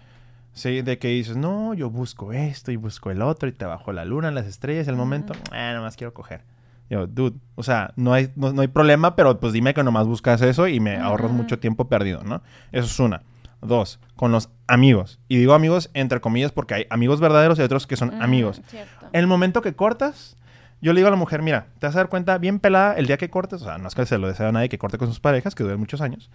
¿sí? 0.54 0.82
De 0.82 0.98
que 1.00 1.08
dices, 1.10 1.38
no, 1.38 1.74
yo 1.74 1.90
busco 1.90 2.34
esto 2.34 2.72
y 2.72 2.76
busco 2.76 3.12
el 3.12 3.22
otro 3.22 3.48
y 3.50 3.52
te 3.52 3.66
bajo 3.66 3.92
la 3.94 4.06
luna, 4.06 4.32
las 4.32 4.46
estrellas, 4.46 4.88
el 4.88 4.96
momento, 4.96 5.34
ah, 5.52 5.74
nomás 5.74 5.96
quiero 5.96 6.14
coger. 6.14 6.42
Yo, 6.90 7.08
dude, 7.08 7.38
o 7.56 7.64
sea, 7.64 7.94
no 7.96 8.14
hay, 8.14 8.32
no, 8.36 8.54
no 8.54 8.62
hay 8.62 8.68
problema, 8.68 9.16
pero 9.16 9.40
pues 9.40 9.54
dime 9.54 9.74
que 9.74 9.84
nomás 9.84 10.06
buscas 10.06 10.42
eso 10.42 10.68
y 10.68 10.80
me 10.80 10.98
ahorras 10.98 11.30
Ujú. 11.32 11.38
mucho 11.38 11.58
tiempo 11.60 11.88
perdido, 11.90 12.24
¿no? 12.24 12.44
Eso 12.72 12.86
es 12.86 13.00
una. 13.00 13.24
Dos, 13.62 14.00
con 14.16 14.32
los 14.32 14.50
amigos. 14.68 15.20
Y 15.28 15.38
digo 15.38 15.56
amigos 15.56 15.90
entre 15.96 16.22
comillas 16.22 16.52
porque 16.52 16.76
hay 16.76 16.86
amigos 16.92 17.20
verdaderos 17.20 17.58
y 17.58 17.64
otros 17.64 17.88
que 17.88 17.96
son 17.96 18.10
Mm, 18.10 18.22
amigos. 18.22 18.62
cierto. 18.68 19.08
El 19.14 19.26
momento 19.26 19.64
que 19.64 19.74
cortas, 19.74 20.38
yo 20.82 20.94
le 20.94 21.00
digo 21.00 21.08
a 21.08 21.12
la 21.12 21.18
mujer, 21.18 21.42
mira, 21.42 21.68
te 21.80 21.88
vas 21.88 21.96
a 21.96 22.00
dar 22.00 22.10
cuenta 22.10 22.38
bien 22.38 22.60
pelada 22.60 22.94
el 22.94 23.08
día 23.08 23.18
que 23.18 23.32
cortes, 23.32 23.64
o 23.64 23.66
sea, 23.66 23.80
no 23.80 23.88
es 23.88 23.96
que 23.96 24.06
se 24.06 24.20
lo 24.20 24.28
desea 24.28 24.50
a 24.50 24.52
nadie 24.52 24.70
que 24.70 24.78
corte 24.78 25.00
con 25.00 25.08
sus 25.08 25.20
parejas, 25.20 25.56
que 25.56 25.64
duren 25.64 25.80
muchos 25.80 26.02
años, 26.02 26.30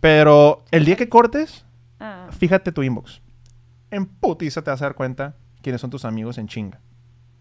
pero 0.00 0.64
el 0.70 0.84
día 0.84 0.96
que 0.96 1.08
cortes, 1.08 1.64
Ah, 2.00 2.28
fíjate 2.30 2.70
tu 2.70 2.82
inbox. 2.84 3.20
En 3.90 4.06
putiza 4.06 4.62
te 4.62 4.70
vas 4.70 4.80
a 4.82 4.84
dar 4.84 4.94
cuenta 4.94 5.34
quiénes 5.62 5.80
son 5.80 5.90
tus 5.90 6.04
amigos 6.04 6.38
en 6.38 6.46
chinga. 6.46 6.80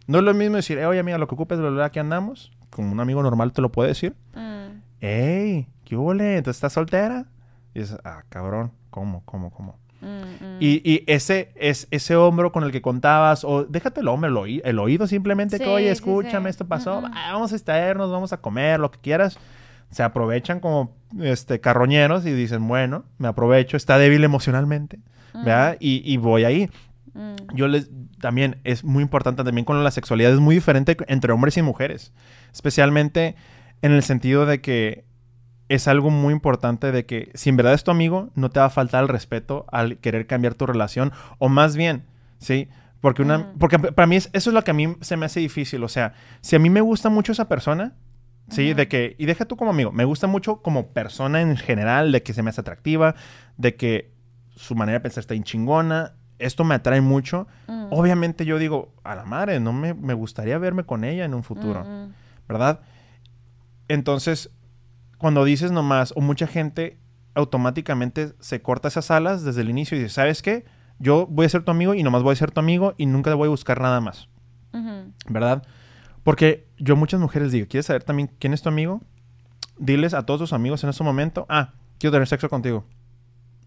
No 0.08 0.18
es 0.18 0.24
lo 0.24 0.34
mismo 0.34 0.56
decir, 0.56 0.80
eh, 0.80 0.86
oye 0.88 1.00
amiga, 1.00 1.18
lo 1.20 1.28
que 1.28 1.36
ocupes, 1.36 1.60
bla, 1.60 1.86
aquí 1.86 2.00
andamos, 2.00 2.52
como 2.72 2.92
un 2.92 3.00
amigo 3.00 3.22
normal 3.22 3.52
te 3.52 3.62
lo 3.62 3.72
puede 3.72 3.90
decir. 3.90 4.16
mm, 4.34 4.82
¡Ey! 5.02 5.68
¿Qué 5.86 5.96
hubo? 5.96 6.12
¿Entonces 6.14 6.58
estás 6.58 6.74
soltera? 6.74 7.26
Y 7.76 7.82
dices, 7.82 7.98
ah, 8.04 8.24
cabrón, 8.30 8.72
¿cómo, 8.90 9.22
cómo, 9.26 9.52
cómo? 9.52 9.78
mm, 10.02 10.06
mm. 10.08 10.58
Y, 10.60 10.82
y 10.92 11.04
ese, 11.06 11.52
es, 11.56 11.88
ese 11.92 12.16
hombro 12.16 12.52
con 12.52 12.64
el 12.64 12.72
que 12.72 12.82
contabas, 12.82 13.44
o 13.44 13.64
déjate 13.66 14.00
el 14.02 14.08
hombro, 14.08 14.30
el, 14.30 14.38
oí- 14.38 14.62
el 14.64 14.80
oído 14.80 15.06
simplemente 15.06 15.60
que, 15.60 15.68
oye, 15.68 15.92
escúchame, 15.92 16.50
sí. 16.50 16.52
esto 16.52 16.66
pasó, 16.68 17.04
ah, 17.14 17.34
vamos 17.34 17.54
a 17.54 17.56
estarnos, 17.56 18.10
vamos 18.12 18.34
a 18.34 18.38
comer, 18.42 18.80
lo 18.80 18.90
que 18.90 18.98
quieras. 19.00 19.38
Se 19.90 20.04
aprovechan 20.04 20.60
como 20.60 20.96
este, 21.22 21.60
carroñeros 21.62 22.26
y 22.26 22.32
dicen, 22.34 22.68
bueno, 22.68 23.06
me 23.18 23.28
aprovecho, 23.28 23.78
está 23.78 23.98
débil 23.98 24.24
emocionalmente, 24.24 25.00
Mm, 25.34 25.46
¿verdad? 25.46 25.78
Y, 25.80 26.02
y 26.12 26.18
voy 26.18 26.44
ahí. 26.44 26.70
mm, 27.14 27.36
Yo 27.56 27.68
les, 27.68 27.90
también 28.20 28.58
es 28.64 28.84
muy 28.84 29.04
importante, 29.04 29.44
también 29.44 29.66
con 29.66 29.84
la 29.84 29.92
sexualidad, 29.92 30.32
es 30.34 30.40
muy 30.40 30.56
diferente 30.56 30.98
entre 31.08 31.32
hombres 31.32 31.58
y 31.58 31.62
mujeres, 31.62 32.12
especialmente 32.54 33.36
en 33.82 33.92
el 33.92 34.04
sentido 34.04 34.46
de 34.46 34.62
que 34.62 35.06
es 35.70 35.88
algo 35.88 36.10
muy 36.10 36.34
importante 36.34 36.92
de 36.92 37.06
que 37.06 37.30
si 37.36 37.50
en 37.50 37.58
verdad 37.58 37.74
es 37.74 37.84
tu 37.84 37.92
amigo, 37.92 38.30
no 38.36 38.50
te 38.50 38.60
va 38.60 38.68
a 38.68 38.70
faltar 38.70 39.04
el 39.04 39.10
respeto 39.10 39.66
al 39.72 39.98
querer 39.98 40.26
cambiar 40.26 40.54
tu 40.56 40.66
relación, 40.66 41.12
o 41.40 41.50
más 41.50 41.76
bien, 41.76 42.06
¿sí? 42.40 42.70
Porque, 43.02 43.22
una, 43.22 43.38
Mm. 43.40 43.58
porque 43.60 43.78
para 43.80 44.08
mí 44.08 44.16
es- 44.16 44.30
eso 44.34 44.50
es 44.50 44.54
lo 44.54 44.64
que 44.64 44.72
a 44.72 44.74
mí 44.74 44.96
se 45.02 45.18
me 45.18 45.26
hace 45.26 45.40
difícil, 45.40 45.84
o 45.84 45.88
sea, 45.90 46.14
si 46.42 46.56
a 46.56 46.60
mí 46.60 46.70
me 46.70 46.82
gusta 46.82 47.10
mucho 47.10 47.32
esa 47.34 47.48
persona, 47.48 47.94
¿sí? 48.50 48.74
De 48.74 48.88
que, 48.88 49.16
y 49.18 49.26
deja 49.26 49.46
tú 49.46 49.58
como 49.58 49.72
amigo, 49.72 49.92
me 49.92 50.06
gusta 50.06 50.28
mucho 50.28 50.62
como 50.62 50.88
persona 50.88 51.42
en 51.42 51.58
general, 51.58 52.12
de 52.12 52.24
que 52.24 52.34
se 52.34 52.44
me 52.44 52.50
hace 52.50 52.62
atractiva, 52.62 53.16
de 53.58 53.76
que 53.76 54.12
su 54.56 54.76
manera 54.76 55.00
de 55.00 55.02
pensar 55.02 55.22
está 55.22 55.34
bien 55.34 55.44
chingona, 55.44 56.14
esto 56.40 56.64
me 56.64 56.76
atrae 56.76 57.02
mucho, 57.02 57.48
mm, 57.68 57.88
obviamente 57.92 58.46
yo 58.46 58.60
digo, 58.60 58.94
a 59.04 59.16
la 59.16 59.26
madre, 59.26 59.60
no 59.60 59.74
me, 59.74 59.94
me 59.94 60.14
gustaría 60.14 60.58
verme 60.58 60.84
con 60.84 61.04
ella 61.04 61.26
en 61.26 61.34
un 61.34 61.44
futuro, 61.44 61.84
mm, 61.84 61.88
mm. 61.88 62.14
¿verdad? 62.48 62.82
Entonces, 63.88 64.52
cuando 65.18 65.44
dices 65.46 65.72
nomás, 65.72 66.14
o 66.16 66.22
mucha 66.22 66.48
gente 66.48 66.98
automáticamente 67.34 68.34
se 68.40 68.62
corta 68.62 68.88
esas 68.88 69.12
alas 69.12 69.44
desde 69.44 69.62
el 69.62 69.70
inicio 69.70 69.98
y 69.98 70.02
dice, 70.02 70.16
¿sabes 70.16 70.42
qué? 70.42 70.66
Yo 71.00 71.28
voy 71.28 71.46
a 71.46 71.50
ser 71.50 71.64
tu 71.64 71.72
amigo 71.72 71.94
y 71.94 72.02
nomás 72.02 72.24
voy 72.24 72.34
a 72.34 72.36
ser 72.36 72.52
tu 72.52 72.60
amigo 72.60 72.96
y 72.98 73.06
nunca 73.06 73.34
voy 73.36 73.48
a 73.48 73.50
buscar 73.50 73.80
nada 73.80 74.02
más. 74.02 74.30
¿verdad? 75.30 75.64
Porque 76.24 76.68
yo 76.78 76.96
muchas 76.96 77.20
mujeres 77.20 77.52
digo, 77.52 77.68
¿quieres 77.68 77.86
saber 77.86 78.04
también 78.04 78.30
quién 78.40 78.54
es 78.54 78.62
tu 78.62 78.70
amigo? 78.70 79.02
Diles 79.78 80.14
a 80.14 80.26
todos 80.26 80.40
tus 80.42 80.54
amigos 80.54 80.84
en 80.84 80.90
ese 80.90 81.04
momento, 81.04 81.46
ah, 81.50 81.74
quiero 82.00 82.12
tener 82.14 82.28
sexo 82.28 82.50
contigo. 82.50 82.86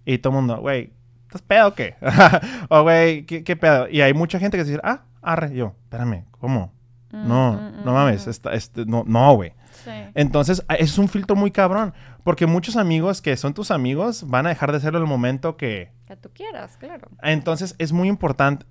Y 0.04 0.18
todo 0.18 0.32
el 0.32 0.36
mundo, 0.38 0.60
güey, 0.60 0.92
¿estás 1.26 1.42
pedo 1.42 1.68
o 1.68 1.74
qué? 1.74 1.94
o, 2.68 2.82
güey, 2.82 3.24
¿qué, 3.26 3.44
¿qué 3.44 3.56
pedo? 3.56 3.88
Y 3.88 4.00
hay 4.00 4.12
mucha 4.14 4.38
gente 4.38 4.56
que 4.56 4.64
dice, 4.64 4.80
ah, 4.82 5.02
arre, 5.22 5.54
yo, 5.54 5.74
espérame, 5.84 6.24
¿cómo? 6.32 6.72
Mm, 7.12 7.28
No, 7.28 7.52
mm, 7.52 7.84
no 7.84 7.92
mm, 7.92 7.94
mames, 7.94 8.26
mm. 8.26 8.30
esta- 8.30 8.52
este, 8.54 8.84
no, 8.86 9.04
no, 9.06 9.34
güey. 9.34 9.52
Sí. 9.84 9.90
Entonces, 10.14 10.64
a- 10.68 10.74
es 10.74 10.98
un 10.98 11.08
filtro 11.08 11.36
muy 11.36 11.50
cabrón. 11.50 11.94
Porque 12.22 12.44
muchos 12.46 12.76
amigos 12.76 13.22
que 13.22 13.34
son 13.38 13.54
tus 13.54 13.70
amigos 13.70 14.24
van 14.28 14.44
a 14.44 14.50
dejar 14.50 14.72
de 14.72 14.80
serlo 14.80 14.98
el 14.98 15.06
momento 15.06 15.56
que. 15.56 15.90
Que 16.06 16.16
tú 16.16 16.28
quieras, 16.34 16.76
claro. 16.76 17.08
Entonces, 17.22 17.74
es 17.78 17.92
muy 17.92 18.08
importante. 18.08 18.66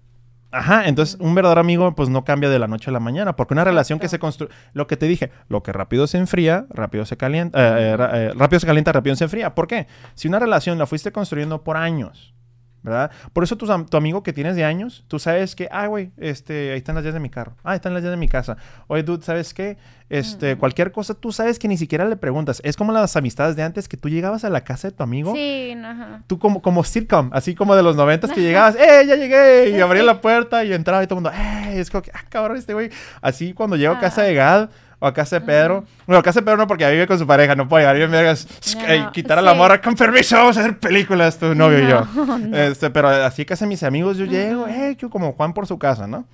Ajá, 0.52 0.88
entonces 0.88 1.18
un 1.20 1.36
verdadero 1.36 1.62
amigo 1.62 1.94
pues 1.94 2.10
no 2.10 2.24
cambia 2.24 2.50
de 2.50 2.58
la 2.58 2.68
noche 2.68 2.90
a 2.90 2.94
la 2.94 3.00
mañana, 3.00 3.36
porque 3.36 3.54
una 3.54 3.64
relación 3.64 4.00
que 4.00 4.10
se 4.10 4.18
construye, 4.18 4.52
lo 4.74 4.88
que 4.88 4.98
te 4.98 5.06
dije, 5.06 5.32
lo 5.48 5.62
que 5.62 5.72
rápido 5.72 6.08
se 6.08 6.18
enfría, 6.18 6.66
rápido 6.70 7.06
se 7.06 7.18
calienta, 7.18 7.60
eh, 7.60 7.92
eh, 7.92 7.98
eh, 8.14 8.32
rápido 8.36 8.60
se 8.60 8.66
calienta, 8.66 8.92
rápido 8.92 9.16
se 9.16 9.26
enfría. 9.26 9.54
¿Por 9.54 9.68
qué? 9.68 9.88
Si 10.16 10.28
una 10.28 10.40
relación 10.40 10.80
la 10.80 10.88
fuiste 10.88 11.12
construyendo 11.12 11.64
por 11.64 11.78
años, 11.78 12.34
¿verdad? 12.84 13.12
Por 13.34 13.44
eso 13.44 13.58
am- 13.70 13.86
tu, 13.86 13.98
amigo 13.98 14.24
que 14.24 14.34
tienes 14.34 14.56
de 14.56 14.64
años, 14.64 15.04
tú 15.08 15.20
sabes 15.20 15.56
que, 15.56 15.68
ah, 15.72 15.88
güey, 15.88 16.12
este, 16.18 16.72
ahí 16.72 16.78
están 16.78 16.96
las 16.96 17.04
llaves 17.04 17.16
de 17.16 17.20
mi 17.20 17.30
carro, 17.30 17.54
ah, 17.64 17.72
ahí 17.72 17.76
están 17.76 17.94
las 17.94 18.02
llaves 18.04 18.18
de 18.18 18.20
mi 18.20 18.28
casa. 18.28 18.58
Oye, 18.88 19.04
dude, 19.04 19.24
¿sabes 19.24 19.54
qué? 19.54 19.78
Este, 20.10 20.56
cualquier 20.58 20.92
cosa, 20.92 21.14
tú 21.14 21.32
sabes 21.32 21.60
que 21.60 21.68
ni 21.68 21.78
siquiera 21.78 22.04
le 22.06 22.16
preguntas. 22.16 22.62
Es 22.64 22.76
como 22.76 22.92
las 22.92 23.16
amistades 23.16 23.56
de 23.56 23.62
antes, 23.64 23.88
que 23.88 23.96
tú 23.96 24.10
llegabas 24.10 24.44
a 24.44 24.50
la 24.50 24.62
casa 24.64 24.90
de 24.90 24.96
tu 24.96 25.04
amigo 25.04 25.36
Sí, 25.36 25.76
ajá. 25.84 26.24
tú 26.26 26.40
como, 26.40 26.62
como 26.64 26.84
sitcom, 26.84 27.30
así 27.34 27.54
como 27.54 27.76
de 27.76 27.84
los 27.84 27.96
noventas 27.96 28.32
que 28.32 28.42
llegabas, 28.42 28.76
¡eh, 28.76 29.06
ya 29.08 29.16
llegué! 29.16 29.70
Y 29.70 29.80
abría 29.82 30.02
la 30.04 30.20
puerta 30.22 30.64
y 30.66 30.74
entraba 30.74 31.04
y 31.04 31.08
todo 31.08 31.20
el 31.20 31.24
mundo, 31.26 31.38
¡eh! 31.38 31.80
Es 31.80 31.92
como 31.92 32.02
que, 32.02 32.12
¡ah, 32.14 32.24
cabrón, 32.30 32.58
este 32.58 32.74
güey! 32.74 32.90
Así 33.22 33.54
cuando 33.54 33.76
llego 33.76 33.94
a 33.94 34.00
casa 34.00 34.24
de 34.24 34.34
Gad 34.34 34.70
o 35.00 35.08
a 35.08 35.14
casa 35.14 35.40
de 35.40 35.46
Pedro, 35.46 35.86
bueno, 36.06 36.20
a 36.20 36.24
casa 36.24 36.42
de 36.42 36.46
Pedro 36.46 36.58
no 36.58 36.68
porque 36.68 36.90
vive 36.92 37.08
con 37.08 37.18
su 37.18 37.26
pareja, 37.26 37.56
no 37.56 37.68
puede 37.68 37.84
llegar 37.86 37.98
y 37.98 38.12
me 38.12 38.18
digas, 38.20 38.48
No, 38.76 39.12
quitar 39.12 39.40
a 39.40 39.42
la 39.42 39.52
sí. 39.54 39.58
morra, 39.58 39.82
con 39.82 39.96
permiso, 39.96 40.36
vamos 40.36 40.58
a 40.58 40.60
hacer 40.62 40.78
películas, 40.80 41.38
tu 41.38 41.56
novio 41.56 41.80
y 41.80 41.88
yo. 41.90 42.06
No. 42.16 42.58
Este, 42.58 42.90
pero 42.90 43.08
así 43.10 43.46
que 43.46 43.54
hace 43.54 43.66
mis 43.66 43.84
amigos, 43.84 44.18
yo 44.18 44.26
llego, 44.26 44.68
¡eh! 44.68 44.96
que 45.00 45.10
Como 45.10 45.32
Juan 45.34 45.54
por 45.54 45.68
su 45.68 45.78
casa, 45.80 46.06
¿no? 46.08 46.26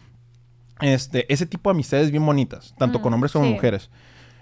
Este, 0.81 1.31
ese 1.31 1.45
tipo 1.45 1.69
de 1.69 1.75
amistades 1.75 2.11
bien 2.11 2.25
bonitas, 2.25 2.73
tanto 2.77 2.99
Mm, 2.99 3.01
con 3.01 3.13
hombres 3.13 3.31
como 3.31 3.45
sí. 3.45 3.51
mujeres. 3.53 3.89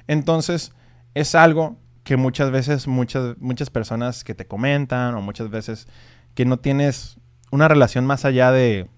Entonces, 0.08 0.72
es 1.14 1.36
algo 1.36 1.78
que 2.04 2.18
muchas 2.18 2.50
veces, 2.52 2.88
muchas, 2.88 3.38
muchas 3.40 3.70
personas 3.70 4.24
que 4.24 4.34
te 4.34 4.46
comentan, 4.48 5.14
o 5.16 5.22
muchas 5.22 5.50
veces 5.50 5.88
que 6.34 6.46
no 6.46 6.58
tienes 6.58 7.18
una 7.52 7.68
relación 7.68 8.06
más 8.06 8.26
allá 8.26 8.52
de. 8.52 8.90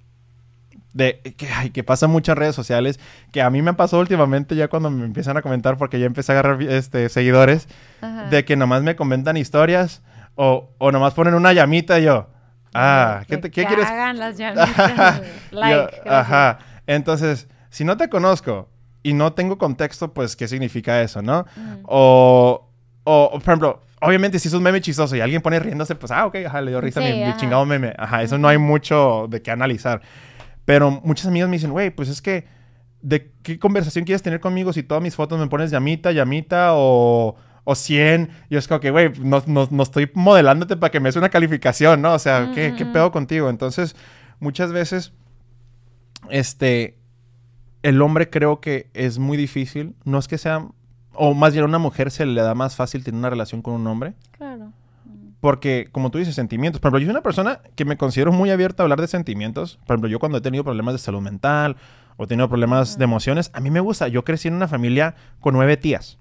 De 0.96 1.20
que, 1.38 1.48
ay, 1.50 1.70
que 1.72 1.84
pasa 1.84 2.06
en 2.08 2.12
muchas 2.14 2.38
redes 2.38 2.56
sociales, 2.56 3.00
que 3.34 3.42
a 3.42 3.50
mí 3.50 3.62
me 3.62 3.74
pasó 3.74 4.00
últimamente 4.00 4.56
ya 4.56 4.70
cuando 4.70 4.90
me 4.90 5.06
empiezan 5.06 5.36
a 5.38 5.42
comentar, 5.42 5.78
porque 5.78 6.00
ya 6.00 6.06
empecé 6.06 6.32
a 6.32 6.40
agarrar 6.40 6.64
este, 6.64 7.10
seguidores, 7.10 7.68
Ajá. 8.02 8.24
de 8.30 8.46
que 8.46 8.56
nomás 8.56 8.82
me 8.82 8.96
comentan 8.96 9.36
historias, 9.38 10.02
o, 10.36 10.70
o 10.78 10.92
nomás 10.92 11.14
ponen 11.14 11.34
una 11.34 11.52
llamita 11.54 12.00
y 12.00 12.04
yo. 12.06 12.30
Ah, 12.74 13.24
¿qué, 13.28 13.38
te- 13.38 13.52
qué 13.52 13.66
quieres? 13.66 13.86
las 14.16 14.38
llamitas. 14.38 15.22
like. 15.52 15.98
Yo, 16.06 16.12
ajá. 16.12 16.60
Entonces, 16.88 17.48
si 17.70 17.84
no 17.84 17.98
te 17.98 18.08
conozco 18.10 18.70
y 19.04 19.14
no 19.14 19.34
tengo 19.34 19.58
contexto, 19.58 20.14
pues, 20.14 20.36
¿qué 20.38 20.48
significa 20.48 21.02
eso, 21.02 21.22
no? 21.22 21.46
O, 21.84 22.70
o, 23.04 23.30
por 23.34 23.42
ejemplo, 23.42 23.82
obviamente 24.02 24.40
si 24.40 24.48
es 24.48 24.54
un 24.54 24.64
meme 24.64 24.82
chistoso 24.82 25.16
y 25.16 25.22
alguien 25.22 25.42
pone 25.42 25.60
riéndose, 25.60 25.96
pues, 25.96 26.12
ah, 26.12 26.26
ok, 26.26 26.36
ajá, 26.48 26.62
le 26.62 26.72
dio 26.72 26.82
risa 26.82 27.00
a 27.02 27.04
Sí, 27.04 27.14
mi, 27.14 27.36
chingado 27.38 27.66
meme. 27.66 27.94
Ajá, 27.98 28.24
eso 28.24 28.38
no 28.38 28.48
hay 28.48 28.58
mucho 28.58 29.28
de 29.30 29.42
qué 29.42 29.52
analizar. 29.52 30.02
Pero 30.66 30.92
muchas 31.04 31.28
amigas 31.28 31.48
me 31.48 31.56
dicen, 31.56 31.72
güey, 31.72 31.92
pues 31.92 32.10
es 32.10 32.22
que, 32.22 32.48
¿de 33.02 33.32
qué 33.44 33.60
conversación 33.60 34.04
quieres 34.04 34.24
tener 34.24 34.40
conmigo 34.40 34.74
si 34.74 34.84
todas 34.84 35.02
mis 35.02 35.16
fotos 35.16 35.40
me 35.40 35.48
pones 35.48 35.72
llamita, 35.72 36.12
llamita 36.12 36.74
o, 36.74 37.36
o 37.64 37.76
100? 37.76 38.30
Y 38.50 38.58
es 38.58 38.68
como 38.68 38.80
que, 38.80 38.92
güey, 38.92 39.12
no, 39.20 39.44
no, 39.46 39.68
no 39.70 39.84
estoy 39.84 40.10
modelándote 40.16 40.76
para 40.76 40.92
que 40.92 41.00
me 41.00 41.10
des 41.10 41.16
una 41.16 41.30
calificación, 41.30 42.02
¿no? 42.02 42.14
O 42.14 42.20
sea, 42.20 42.52
¿qué, 42.54 42.74
¿qué 42.76 42.86
pedo 42.86 43.12
contigo? 43.12 43.50
Entonces, 43.50 43.96
muchas 44.40 44.72
veces, 44.72 45.14
este, 46.30 46.98
el 47.84 48.02
hombre 48.02 48.32
creo 48.32 48.60
que 48.60 48.90
es 48.96 49.20
muy 49.20 49.38
difícil. 49.38 49.96
No 50.04 50.18
es 50.18 50.28
que 50.28 50.40
sea, 50.40 50.68
o 51.14 51.36
más 51.36 51.54
bien 51.54 51.64
a 51.64 51.68
una 51.68 51.78
mujer 51.78 52.10
se 52.10 52.26
le 52.26 52.42
da 52.42 52.56
más 52.56 52.76
fácil 52.76 53.04
tener 53.04 53.20
una 53.20 53.30
relación 53.30 53.62
con 53.62 53.76
un 53.76 53.86
hombre. 53.86 54.16
Porque, 55.46 55.90
como 55.92 56.10
tú 56.10 56.18
dices, 56.18 56.34
sentimientos. 56.34 56.82
Por 56.82 56.90
ejemplo, 56.90 57.02
yo 57.02 57.06
soy 57.06 57.12
una 57.12 57.22
persona 57.22 57.62
que 57.76 57.86
me 57.86 57.98
considero 57.98 58.32
muy 58.32 58.50
abierta 58.50 58.82
a 58.82 58.86
hablar 58.86 59.00
de 59.00 59.06
sentimientos. 59.06 59.78
Por 59.86 59.94
ejemplo, 59.94 60.10
yo 60.10 60.18
cuando 60.18 60.40
he 60.40 60.42
tenido 60.42 60.64
problemas 60.64 60.96
de 60.96 60.98
salud 60.98 61.22
mental 61.22 61.76
o 62.18 62.24
he 62.24 62.28
tenido 62.28 62.50
problemas 62.50 62.98
de 62.98 63.04
emociones, 63.04 63.52
a 63.54 63.60
mí 63.60 63.70
me 63.70 63.80
gusta. 63.80 64.08
Yo 64.08 64.24
crecí 64.26 64.48
en 64.48 64.56
una 64.56 64.68
familia 64.68 65.14
con 65.40 65.54
nueve 65.54 65.78
tías. 65.78 66.18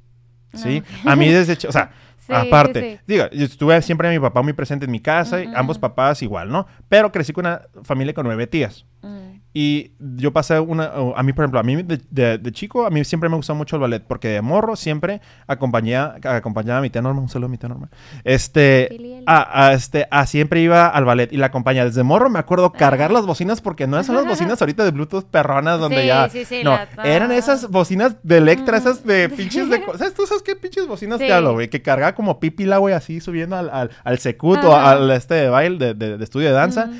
¿Sí? 0.52 0.82
Ah. 1.06 1.12
A 1.12 1.16
mí 1.16 1.26
desde... 1.30 1.54
O 1.66 1.72
sea, 1.72 1.92
Sí, 2.26 2.32
aparte, 2.32 2.80
sí, 2.80 2.96
sí. 2.96 3.02
diga, 3.06 3.30
yo 3.32 3.44
estuve 3.44 3.82
siempre 3.82 4.08
a 4.08 4.10
mi 4.10 4.18
papá 4.18 4.40
muy 4.40 4.54
presente 4.54 4.86
en 4.86 4.90
mi 4.90 5.00
casa, 5.00 5.42
ambos 5.54 5.78
papás 5.78 6.22
igual, 6.22 6.48
¿no? 6.48 6.66
Pero 6.88 7.12
crecí 7.12 7.34
con 7.34 7.44
una 7.44 7.60
familia 7.82 8.14
con 8.14 8.24
nueve 8.24 8.46
tías. 8.46 8.86
Mm. 9.02 9.33
Y 9.56 9.92
yo 10.16 10.32
pasé 10.32 10.58
una... 10.58 10.90
A 11.14 11.22
mí, 11.22 11.32
por 11.32 11.44
ejemplo, 11.44 11.60
a 11.60 11.62
mí 11.62 11.80
de, 11.84 12.00
de- 12.10 12.38
de 12.38 12.52
chico, 12.52 12.86
a 12.86 12.90
mí 12.90 13.04
siempre 13.04 13.28
me 13.28 13.36
gustó 13.36 13.54
mucho 13.54 13.76
el 13.76 13.82
ballet. 13.82 14.02
Porque 14.02 14.26
de 14.26 14.42
morro 14.42 14.74
siempre 14.74 15.20
acompañaba, 15.46 16.16
acompañaba 16.24 16.80
a 16.80 16.82
mi 16.82 16.90
tía 16.90 17.00
Norma. 17.02 17.20
Un 17.20 17.28
saludo 17.28 17.46
a 17.46 17.50
mi 17.50 17.56
tía 17.58 17.68
Norma. 17.68 17.88
Este... 18.24 19.22
A, 19.26 19.66
a 19.68 19.72
este, 19.74 20.08
a 20.10 20.26
siempre 20.26 20.60
iba 20.60 20.88
al 20.88 21.04
ballet 21.04 21.32
y 21.32 21.36
la 21.36 21.46
acompañaba. 21.46 21.86
Desde 21.88 22.02
morro 22.02 22.28
me 22.30 22.40
acuerdo 22.40 22.72
cargar 22.72 23.12
las 23.12 23.26
bocinas 23.26 23.60
porque 23.60 23.86
no 23.86 24.02
son 24.02 24.16
las 24.16 24.26
bocinas 24.26 24.60
ahorita 24.60 24.84
de 24.84 24.90
Bluetooth 24.90 25.24
perronas 25.24 25.78
donde 25.78 26.00
Sí, 26.02 26.06
ya... 26.08 26.28
sí, 26.28 26.44
sí, 26.44 26.62
no, 26.64 26.72
la- 26.72 27.04
eran 27.04 27.30
esas 27.30 27.70
bocinas 27.70 28.16
de 28.24 28.38
Electra, 28.38 28.74
Mm. 28.78 28.80
esas 28.80 29.04
de 29.06 29.28
pinches 29.28 29.70
de... 29.70 29.80
¿Sabes 29.96 30.14
tú 30.14 30.26
sabes 30.26 30.42
qué 30.42 30.56
pinches 30.56 30.88
bocinas 30.88 31.18
te 31.18 31.32
hablo, 31.32 31.52
güey? 31.52 31.70
Que 31.70 31.80
cargaba 31.80 32.14
como 32.16 32.40
pipila, 32.40 32.78
güey, 32.78 32.92
así 32.92 33.20
subiendo 33.20 33.54
al, 33.56 33.70
al, 33.70 33.90
al 34.02 34.18
secut 34.18 34.58
o 34.64 34.74
Ajá. 34.74 34.90
al 34.92 35.10
este 35.12 35.34
de 35.34 35.48
baile, 35.48 35.78
de, 35.78 35.94
de- 35.94 36.18
de 36.18 36.24
estudio 36.24 36.48
de 36.48 36.54
danza. 36.54 36.86
Mm. 36.86 36.98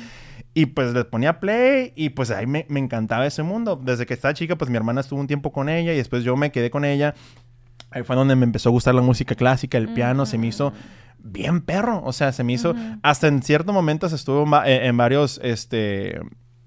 Y 0.57 0.67
pues 0.67 0.93
les 0.93 1.03
ponía 1.05 1.39
play 1.41 1.91
y 1.97 2.09
pues 2.09 2.31
ahí 2.31 2.47
me, 2.47 2.65
me 2.69 2.79
encantaba 2.79 3.27
ese 3.27 3.43
mundo. 3.43 3.75
Desde 3.75 4.05
que 4.05 4.13
estaba 4.15 4.33
chica, 4.33 4.55
pues 4.57 4.71
mi 4.71 4.77
hermana 4.77 5.01
estuvo 5.01 5.19
un 5.19 5.27
tiempo 5.27 5.51
con 5.51 5.67
ella 5.69 5.93
y 5.93 5.97
después 5.97 6.23
yo 6.23 6.35
me 6.37 6.51
quedé 6.51 6.71
con 6.71 6.85
ella. 6.85 7.13
Ahí 7.91 8.03
fue 8.03 8.15
donde 8.15 8.35
me 8.37 8.45
empezó 8.45 8.69
a 8.69 8.71
gustar 8.71 8.95
la 8.95 9.01
música 9.01 9.35
clásica, 9.35 9.77
el 9.77 9.89
piano, 9.89 10.25
se 10.25 10.37
me 10.37 10.47
hizo 10.47 10.71
bien 11.19 11.59
perro. 11.61 12.01
O 12.05 12.13
sea, 12.13 12.31
se 12.31 12.43
me 12.45 12.53
hizo, 12.53 12.73
hasta 13.03 13.27
en 13.27 13.43
ciertos 13.43 13.73
momentos 13.73 14.13
estuvo 14.13 14.43
en, 14.43 14.53
va- 14.53 14.67
en- 14.69 14.95
varios, 14.95 15.41
este, 15.43 16.21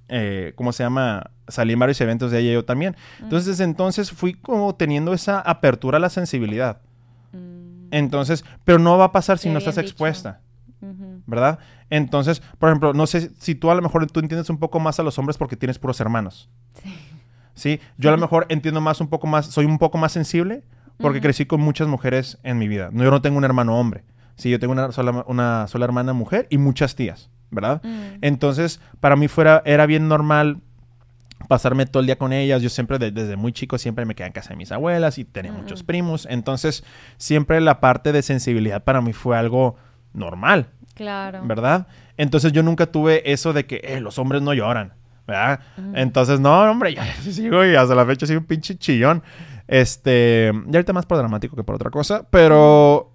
eh, 0.09 0.53
¿cómo 0.55 0.73
se 0.73 0.83
llama? 0.83 1.31
Salí 1.49 1.73
en 1.73 1.79
varios 1.79 1.99
eventos 2.03 2.31
de 2.31 2.41
ella 2.41 2.51
y 2.51 2.55
yo 2.55 2.65
también. 2.67 2.95
Entonces, 3.23 3.47
desde 3.47 3.65
entonces 3.65 4.11
fui 4.11 4.35
como 4.35 4.75
teniendo 4.75 5.15
esa 5.15 5.41
apertura 5.41 5.97
a 5.97 6.01
la 6.01 6.11
sensibilidad. 6.11 6.83
Mm. 7.33 7.89
Entonces, 7.91 8.45
pero 8.65 8.79
no 8.79 8.99
va 8.99 9.07
a 9.07 9.13
pasar 9.13 9.39
si 9.39 9.49
no 9.49 9.59
estás 9.59 9.77
dicho. 9.77 9.87
expuesta. 9.87 10.41
¿Verdad? 11.27 11.59
Entonces, 11.91 12.41
por 12.59 12.69
ejemplo, 12.69 12.93
no 12.95 13.07
sé 13.07 13.31
si 13.39 13.55
tú 13.55 13.71
a 13.71 13.75
lo 13.75 13.83
mejor 13.83 14.07
tú 14.11 14.21
entiendes 14.21 14.49
un 14.51 14.59
poco 14.59 14.79
más 14.81 14.99
a 15.01 15.03
los 15.03 15.19
hombres 15.19 15.37
porque 15.39 15.57
tienes 15.57 15.79
puros 15.79 16.01
hermanos. 16.01 16.49
Sí. 16.83 16.95
Sí, 17.55 17.81
yo 17.97 18.11
a 18.11 18.13
lo 18.13 18.19
mejor 18.21 18.47
entiendo 18.49 18.81
más 18.81 19.01
un 19.01 19.09
poco 19.09 19.27
más, 19.27 19.47
soy 19.47 19.65
un 19.67 19.79
poco 19.79 19.99
más 19.99 20.13
sensible 20.13 20.63
porque 20.99 21.21
crecí 21.21 21.47
con 21.47 21.61
muchas 21.61 21.89
mujeres 21.89 22.39
en 22.43 22.59
mi 22.59 22.69
vida. 22.69 22.91
No, 22.93 23.05
yo 23.05 23.11
no 23.11 23.21
tengo 23.23 23.39
un 23.39 23.45
hermano 23.45 23.79
hombre. 23.79 24.05
Sí, 24.37 24.51
yo 24.51 24.59
tengo 24.61 24.73
una 24.73 24.93
sola, 24.93 25.25
una 25.27 25.67
sola 25.67 25.85
hermana 25.85 26.13
mujer 26.13 26.47
y 26.51 26.59
muchas 26.59 26.95
tías, 26.95 27.31
¿verdad? 27.51 27.81
Mm. 27.85 28.19
Entonces, 28.23 28.81
para 29.01 29.17
mí 29.17 29.27
fuera, 29.29 29.63
era 29.65 29.87
bien 29.87 30.07
normal 30.09 30.61
pasarme 31.49 31.87
todo 31.87 32.01
el 32.01 32.07
día 32.07 32.19
con 32.19 32.33
ellas. 32.33 32.63
Yo 32.63 32.69
siempre, 32.69 32.99
de- 32.99 33.11
desde 33.11 33.37
muy 33.37 33.53
chico, 33.53 33.79
siempre 33.79 34.05
me 34.05 34.15
quedé 34.15 34.27
en 34.29 34.33
casa 34.33 34.51
de 34.51 34.57
mis 34.57 34.71
abuelas 34.73 35.19
y 35.19 35.25
tenía 35.25 35.53
muchos 35.53 35.83
primos. 35.83 36.27
Entonces, 36.31 36.85
siempre 37.17 37.61
la 37.61 37.81
parte 37.81 38.13
de 38.13 38.23
sensibilidad 38.23 38.85
para 38.85 39.01
mí 39.01 39.13
fue 39.13 39.37
algo 39.37 39.77
normal. 40.13 40.69
Claro. 40.95 41.43
¿verdad? 41.45 41.87
Entonces 42.17 42.51
yo 42.53 42.63
nunca 42.65 42.87
tuve 42.87 43.31
eso 43.33 43.53
de 43.53 43.67
que 43.67 43.81
eh, 43.85 44.01
los 44.01 44.19
hombres 44.19 44.43
no 44.43 44.53
lloran, 44.53 44.95
¿verdad? 45.29 45.61
Entonces, 45.95 46.41
no, 46.41 46.61
hombre, 46.69 46.93
ya 46.95 47.05
sigo 47.23 47.65
y 47.65 47.77
hasta 47.77 47.95
la 47.95 48.05
fecha 48.05 48.27
soy 48.27 48.35
un 48.37 48.45
pinche 48.45 48.77
chillón. 48.77 49.23
Este, 49.69 50.51
y 50.53 50.75
ahorita 50.75 50.93
más 50.93 51.07
por 51.07 51.19
dramático 51.19 51.55
que 51.55 51.63
por 51.63 51.75
otra 51.77 51.91
cosa, 51.91 52.27
pero 52.31 53.13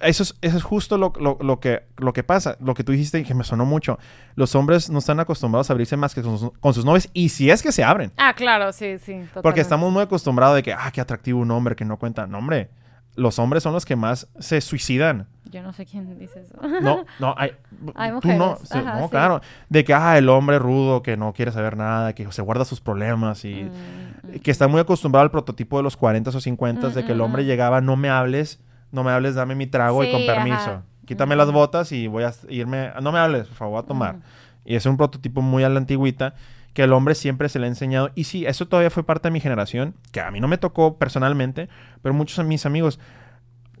eso 0.00 0.22
es, 0.22 0.34
eso 0.40 0.56
es 0.56 0.62
justo 0.62 0.96
lo, 0.96 1.12
lo- 1.20 1.36
lo 1.42 1.60
que, 1.60 1.82
lo 1.98 2.12
que 2.12 2.22
pasa, 2.22 2.56
lo 2.60 2.72
que 2.74 2.84
tú 2.84 2.92
dijiste 2.92 3.18
y 3.18 3.24
que 3.24 3.34
me 3.34 3.44
sonó 3.44 3.66
mucho. 3.66 3.98
Los 4.34 4.54
hombres 4.54 4.88
no 4.88 4.98
están 5.00 5.20
acostumbrados 5.20 5.68
a 5.68 5.72
abrirse 5.74 5.96
más 5.96 6.14
que 6.14 6.22
con 6.22 6.38
sus, 6.38 6.52
con 6.60 6.72
sus 6.72 6.84
novias 6.86 7.10
y 7.12 7.28
si 7.30 7.50
es 7.50 7.62
que 7.62 7.72
se 7.72 7.84
abren. 7.84 8.12
Ah, 8.16 8.32
claro, 8.34 8.72
sí, 8.72 8.96
sí. 8.98 9.20
Porque 9.42 9.60
estamos 9.60 9.92
muy 9.92 10.02
acostumbrados 10.02 10.56
de 10.56 10.62
que, 10.62 10.72
ah, 10.72 10.90
qué 10.92 11.00
atractivo 11.02 11.40
un 11.40 11.50
hombre 11.50 11.74
que 11.76 11.84
no 11.84 11.98
cuenta. 11.98 12.26
No, 12.26 12.38
hombre, 12.38 12.70
los 13.16 13.38
hombres 13.38 13.62
son 13.62 13.72
los 13.72 13.84
que 13.84 13.96
más 13.96 14.28
se 14.38 14.60
suicidan. 14.60 15.26
Yo 15.50 15.62
no 15.62 15.72
sé 15.72 15.86
quién 15.86 16.18
dice 16.18 16.40
eso. 16.40 16.54
No, 16.82 17.04
no, 17.18 17.34
hay, 17.38 17.52
Hay 17.94 18.10
tú 18.20 18.28
no, 18.28 18.56
ajá, 18.70 18.94
no, 18.98 19.04
sí. 19.04 19.10
claro, 19.10 19.40
de 19.68 19.84
que 19.84 19.94
ah, 19.94 20.18
el 20.18 20.28
hombre 20.28 20.58
rudo 20.58 21.02
que 21.02 21.16
no 21.16 21.32
quiere 21.32 21.52
saber 21.52 21.76
nada, 21.76 22.12
que 22.14 22.30
se 22.32 22.42
guarda 22.42 22.64
sus 22.64 22.80
problemas 22.80 23.44
y 23.44 23.64
Mm, 23.64 24.34
mm. 24.36 24.38
que 24.40 24.50
está 24.50 24.68
muy 24.68 24.80
acostumbrado 24.80 25.22
al 25.22 25.30
prototipo 25.30 25.76
de 25.78 25.82
los 25.82 25.96
40 25.96 26.30
o 26.30 26.40
50 26.40 26.90
de 26.90 27.04
que 27.04 27.12
el 27.12 27.18
Mm, 27.18 27.22
hombre 27.22 27.42
mm. 27.42 27.46
llegaba, 27.46 27.80
no 27.80 27.96
me 27.96 28.10
hables, 28.10 28.60
no 28.92 29.04
me 29.04 29.10
hables, 29.10 29.34
dame 29.34 29.54
mi 29.54 29.66
trago 29.66 30.04
y 30.04 30.10
con 30.12 30.24
permiso. 30.26 30.56
ajá. 30.56 30.82
Quítame 31.06 31.34
Mm. 31.34 31.38
las 31.38 31.52
botas 31.52 31.92
y 31.92 32.06
voy 32.06 32.24
a 32.24 32.32
irme, 32.50 32.90
no 33.00 33.12
me 33.12 33.18
hables, 33.18 33.46
por 33.46 33.56
favor, 33.56 33.72
voy 33.74 33.82
a 33.84 33.86
tomar. 33.86 34.16
Mm. 34.16 34.22
Y 34.66 34.74
es 34.74 34.84
un 34.84 34.96
prototipo 34.98 35.40
muy 35.40 35.64
a 35.64 35.68
la 35.70 35.78
antigüita 35.78 36.34
que 36.74 36.82
el 36.84 36.92
hombre 36.92 37.14
siempre 37.14 37.48
se 37.48 37.58
le 37.58 37.64
ha 37.64 37.68
enseñado. 37.68 38.10
Y 38.14 38.24
sí, 38.24 38.44
eso 38.44 38.68
todavía 38.68 38.90
fue 38.90 39.02
parte 39.02 39.28
de 39.28 39.32
mi 39.32 39.40
generación, 39.40 39.94
que 40.12 40.20
a 40.20 40.30
mí 40.30 40.38
no 40.40 40.46
me 40.48 40.58
tocó 40.58 40.98
personalmente, 40.98 41.68
pero 42.02 42.14
muchos 42.14 42.36
de 42.36 42.44
mis 42.44 42.66
amigos, 42.66 43.00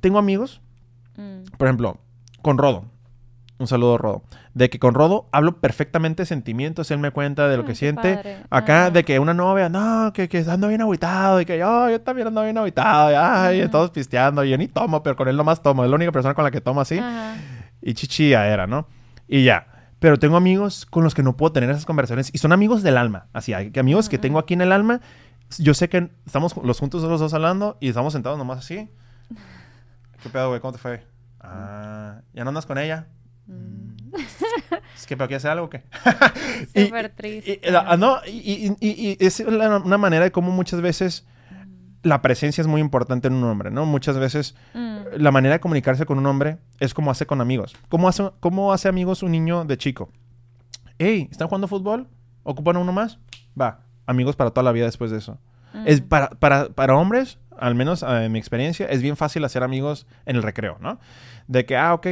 tengo 0.00 0.18
amigos 0.18 0.62
Por 1.56 1.66
ejemplo, 1.68 1.98
con 2.42 2.58
Rodo. 2.58 2.84
Un 3.58 3.66
saludo, 3.66 3.98
Rodo. 3.98 4.22
De 4.54 4.70
que 4.70 4.78
con 4.78 4.94
Rodo 4.94 5.28
hablo 5.32 5.60
perfectamente 5.60 6.24
sentimientos. 6.26 6.90
Él 6.92 6.98
me 7.00 7.10
cuenta 7.10 7.48
de 7.48 7.56
lo 7.56 7.64
Ah, 7.64 7.66
que 7.66 7.72
qué 7.72 7.76
siente. 7.76 8.14
padre. 8.14 8.36
Acá, 8.50 8.82
Ajá. 8.82 8.90
de 8.92 9.04
que 9.04 9.18
una 9.18 9.34
novia, 9.34 9.68
no, 9.68 10.12
que, 10.12 10.28
que 10.28 10.38
ando 10.48 10.68
bien 10.68 10.80
aguitado. 10.80 11.40
Y 11.40 11.44
que 11.44 11.58
yo, 11.58 11.90
yo 11.90 12.00
también 12.00 12.28
ando 12.28 12.42
bien 12.44 12.56
aguitado. 12.56 13.10
Y, 13.10 13.14
ay, 13.14 13.60
Ajá. 13.62 13.70
todos 13.70 13.90
pisteando. 13.90 14.44
Y 14.44 14.50
yo 14.50 14.58
ni 14.58 14.68
tomo, 14.68 15.02
pero 15.02 15.16
con 15.16 15.26
él 15.26 15.36
nomás 15.36 15.60
tomo. 15.60 15.82
Es 15.82 15.90
la 15.90 15.96
única 15.96 16.12
persona 16.12 16.34
con 16.34 16.44
la 16.44 16.52
que 16.52 16.60
tomo 16.60 16.80
así. 16.80 16.98
Ajá. 16.98 17.34
Y 17.82 17.94
chichilla 17.94 18.46
era, 18.46 18.68
¿no? 18.68 18.86
Y 19.26 19.42
ya. 19.44 19.66
Pero 19.98 20.20
tengo 20.20 20.36
amigos 20.36 20.86
con 20.86 21.02
los 21.02 21.12
que 21.16 21.24
no 21.24 21.36
puedo 21.36 21.50
tener 21.50 21.68
esas 21.70 21.84
conversaciones. 21.84 22.30
Y 22.32 22.38
son 22.38 22.52
amigos 22.52 22.84
del 22.84 22.96
alma. 22.96 23.26
Así, 23.32 23.52
que 23.72 23.80
amigos 23.80 24.08
que 24.08 24.16
Ujú. 24.16 24.22
tengo 24.22 24.38
aquí 24.38 24.54
en 24.54 24.60
el 24.60 24.70
alma. 24.70 25.00
Yo 25.58 25.74
sé 25.74 25.88
que 25.88 26.12
estamos 26.26 26.54
los 26.62 26.78
juntos 26.78 27.02
los 27.02 27.18
dos 27.18 27.34
hablando 27.34 27.76
y 27.80 27.88
estamos 27.88 28.12
sentados 28.12 28.38
nomás 28.38 28.58
así. 28.58 28.88
¿Qué 30.22 30.28
pedo, 30.28 30.48
güey? 30.50 30.60
¿Cómo 30.60 30.72
te 30.72 30.78
fue? 30.78 31.04
Ah, 31.50 32.20
¿ya 32.34 32.44
no 32.44 32.50
andas 32.50 32.66
con 32.66 32.78
ella? 32.78 33.06
Mm. 33.46 33.88
¿Es 34.96 35.06
que 35.06 35.16
pero 35.16 35.28
quieres 35.28 35.42
hacer 35.44 35.52
algo 35.52 35.66
o 35.66 35.70
qué? 35.70 35.84
Súper 36.86 37.10
triste. 37.10 37.60
Y, 37.62 37.74
ah, 37.74 37.96
no, 37.96 38.18
y, 38.26 39.16
es 39.20 39.40
la- 39.40 39.78
una 39.78 39.98
manera 39.98 40.24
de 40.24 40.32
cómo 40.32 40.50
muchas 40.50 40.80
veces 40.80 41.26
la 42.02 42.22
presencia 42.22 42.60
es 42.62 42.66
muy 42.68 42.80
importante 42.80 43.28
en 43.28 43.34
un 43.34 43.44
hombre, 43.44 43.70
¿no? 43.70 43.84
Muchas 43.86 44.18
veces 44.18 44.54
Mm. 44.74 44.98
la 45.18 45.30
manera 45.30 45.54
de 45.54 45.60
comunicarse 45.60 46.06
con 46.06 46.18
un 46.18 46.26
hombre 46.26 46.58
es 46.80 46.94
como 46.94 47.10
hace 47.10 47.26
con 47.26 47.40
amigos. 47.40 47.76
¿Cómo 47.88 48.08
hace, 48.08 48.30
cómo 48.40 48.72
hace 48.72 48.88
amigos 48.88 49.22
un 49.22 49.32
niño 49.32 49.64
de 49.64 49.76
chico? 49.78 50.10
Hey, 50.98 51.28
¿están 51.30 51.48
jugando 51.48 51.68
fútbol? 51.68 52.08
¿Ocupan 52.42 52.76
uno 52.76 52.92
más? 52.92 53.18
Va, 53.60 53.80
amigos 54.06 54.36
para 54.36 54.50
toda 54.50 54.64
la 54.64 54.72
vida 54.72 54.86
después 54.86 55.10
de 55.10 55.18
eso. 55.18 55.38
Es 55.84 56.02
Mm. 56.02 56.08
para, 56.08 56.30
para, 56.30 56.68
para 56.70 56.94
hombres, 56.96 57.38
al 57.58 57.74
menos 57.74 58.02
eh, 58.02 58.24
en 58.24 58.32
mi 58.32 58.38
experiencia, 58.38 58.86
es 58.86 59.02
bien 59.02 59.16
fácil 59.16 59.44
hacer 59.44 59.62
amigos 59.62 60.06
en 60.24 60.36
el 60.36 60.42
recreo, 60.42 60.78
¿no? 60.80 60.98
De 61.48 61.64
que, 61.64 61.76
ah, 61.78 61.94
ok, 61.94 62.06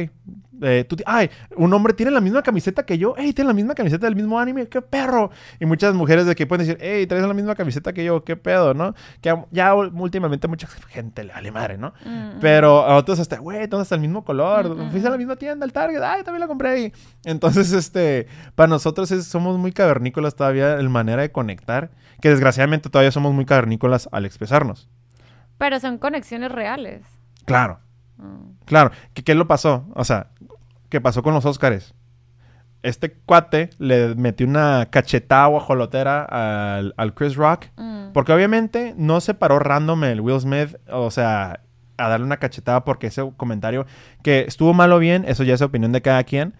eh, 0.63 0.83
tú, 0.89 0.95
ay, 1.05 1.29
un 1.55 1.71
hombre 1.71 1.93
tiene 1.93 2.11
la 2.11 2.19
misma 2.21 2.41
camiseta 2.41 2.83
que 2.87 2.97
yo, 2.97 3.13
hey, 3.15 3.31
tiene 3.33 3.49
la 3.49 3.53
misma 3.53 3.75
camiseta 3.75 4.07
del 4.07 4.15
mismo 4.15 4.39
anime, 4.39 4.67
qué 4.67 4.81
perro. 4.81 5.29
Y 5.59 5.67
muchas 5.67 5.93
mujeres 5.93 6.25
de 6.25 6.33
que 6.33 6.47
pueden 6.47 6.65
decir, 6.65 6.79
hey, 6.81 7.05
traes 7.05 7.23
la 7.23 7.35
misma 7.35 7.53
camiseta 7.53 7.93
que 7.93 8.03
yo, 8.03 8.23
qué 8.23 8.35
pedo, 8.35 8.73
¿no? 8.73 8.95
Que 9.21 9.35
ya 9.51 9.75
últimamente 9.75 10.47
mucha 10.47 10.65
gente 10.67 11.23
le 11.23 11.33
vale 11.33 11.51
madre, 11.51 11.77
¿no? 11.77 11.93
Mm, 12.03 12.39
Pero 12.41 12.79
a 12.83 12.95
otros 12.97 13.19
hasta, 13.19 13.37
güey, 13.37 13.67
¿dónde 13.67 13.83
está 13.83 13.93
el 13.93 14.01
mismo 14.01 14.25
color? 14.25 14.65
Ujú. 14.71 14.89
Fuiste 14.89 15.07
a 15.07 15.11
la 15.11 15.17
misma 15.17 15.35
tienda, 15.35 15.63
al 15.65 15.71
Target, 15.71 16.01
ay, 16.01 16.23
también 16.23 16.41
la 16.41 16.47
compré 16.47 16.69
ahí. 16.69 16.93
Entonces, 17.23 17.71
este, 17.73 18.25
para 18.55 18.67
nosotros 18.69 19.11
es- 19.11 19.27
somos 19.27 19.59
muy 19.59 19.71
cavernícolas 19.71 20.35
todavía 20.35 20.79
en 20.79 20.91
manera 20.91 21.21
de 21.21 21.31
conectar, 21.31 21.91
que 22.21 22.29
desgraciadamente 22.29 22.89
todavía 22.89 23.11
somos 23.11 23.35
muy 23.35 23.45
cavernícolas 23.45 24.09
al 24.11 24.25
expresarnos. 24.25 24.89
Pero 25.59 25.79
son 25.79 25.99
conexiones 25.99 26.51
reales. 26.51 27.03
Claro, 27.45 27.79
Mm. 28.17 28.51
claro. 28.65 28.91
¿Qué, 29.13 29.23
qué 29.23 29.35
lo 29.35 29.47
pasó? 29.47 29.85
O 29.95 30.03
sea, 30.03 30.27
¿qué 30.89 30.99
pasó 31.01 31.21
con 31.23 31.33
los 31.33 31.45
Óscares? 31.45 31.93
Este 32.83 33.11
cuate 33.25 33.71
le 33.79 34.15
metió 34.15 34.47
una 34.47 34.87
cachetada 34.89 35.47
guajolotera 35.47 36.23
al, 36.77 36.93
al 36.97 37.13
Chris 37.13 37.35
Rock 37.35 37.65
Mm. 37.75 38.11
Porque 38.13 38.31
obviamente 38.33 38.93
no 38.97 39.19
se 39.21 39.33
paró 39.33 39.59
random 39.59 40.03
el 40.05 40.21
Will 40.21 40.39
Smith, 40.39 40.75
o 40.89 41.11
sea, 41.11 41.59
a 41.97 42.07
darle 42.09 42.25
una 42.25 42.37
cachetada 42.37 42.83
porque 42.85 43.07
ese 43.07 43.29
comentario 43.37 43.85
que 44.23 44.45
estuvo 44.47 44.73
mal 44.73 44.91
o 44.93 44.99
bien, 44.99 45.25
eso 45.27 45.43
ya 45.43 45.53
es 45.55 45.61
opinión 45.61 45.91
de 45.91 46.01
cada 46.01 46.23
quien. 46.23 46.53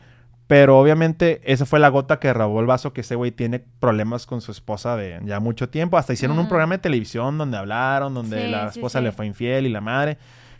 Pero 0.47 0.77
obviamente 0.79 1.41
esa 1.45 1.65
fue 1.65 1.79
la 1.79 1.89
gota 1.89 2.19
que 2.19 2.31
robó 2.33 2.59
el 2.59 2.65
vaso 2.67 2.93
que 2.93 3.01
ese 3.01 3.15
güey 3.15 3.31
tiene 3.31 3.59
problemas 3.79 4.25
con 4.25 4.41
su 4.41 4.51
esposa 4.51 4.95
de 4.97 5.19
ya 5.25 5.39
mucho 5.39 5.69
tiempo. 5.69 5.97
Hasta 5.97 6.13
hicieron 6.13 6.37
un 6.37 6.45
Mm. 6.45 6.49
programa 6.49 6.73
de 6.75 6.79
televisión 6.79 7.37
donde 7.37 7.57
hablaron, 7.57 8.13
donde 8.13 8.43
Sí, 8.45 8.51
la 8.51 8.71
sí, 8.71 8.79
esposa 8.79 8.99
sí. 8.99 9.05
le 9.05 9.11
fue 9.11 9.25
infiel 9.25 9.65
y 9.65 9.69
la 9.69 9.81
madre. 9.81 10.17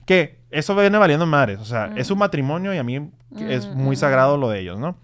Que 0.07 0.39
eso 0.49 0.75
viene 0.75 0.97
valiendo 0.97 1.27
madres. 1.27 1.59
O 1.59 1.65
sea, 1.65 1.93
es 1.95 2.09
un 2.09 2.17
matrimonio 2.17 2.73
y 2.73 2.79
a 2.79 2.83
mí 2.83 3.11
es 3.35 3.67
Mm, 3.67 3.77
muy 3.77 3.95
mm. 3.95 3.99
sagrado 3.99 4.37
lo 4.37 4.49
de 4.49 4.59
ellos, 4.59 4.79
¿no? 4.79 4.97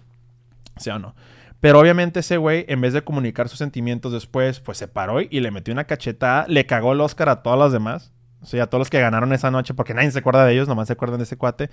¿Sí 0.78 0.90
o 0.90 1.00
no? 1.00 1.16
Pero 1.60 1.80
obviamente 1.80 2.20
ese 2.20 2.38
güey, 2.38 2.66
en 2.68 2.82
vez 2.82 2.94
de 2.94 3.04
comunicar 3.04 3.48
sus 3.48 3.60
sentimientos 3.60 4.12
después, 4.12 4.60
pues 4.60 4.78
se 4.78 4.88
paró 4.88 5.22
y 5.22 5.40
le 5.40 5.52
metió 5.52 5.74
una 5.74 5.86
cachetada, 5.86 6.46
le 6.48 6.66
cagó 6.66 6.94
el 6.94 7.02
Oscar 7.02 7.30
a 7.30 7.42
todas 7.42 7.58
las 7.58 7.72
demás. 7.72 8.12
O 8.42 8.46
sea, 8.46 8.64
a 8.64 8.68
todos 8.68 8.80
los 8.80 8.90
que 8.90 9.00
ganaron 9.00 9.32
esa 9.32 9.50
noche, 9.52 9.74
porque 9.74 9.94
nadie 9.94 10.12
se 10.12 10.20
acuerda 10.20 10.44
de 10.46 10.54
ellos, 10.54 10.68
nomás 10.68 10.88
se 10.88 10.94
acuerdan 10.94 11.20
de 11.20 11.24
ese 11.24 11.38
cuate. 11.38 11.70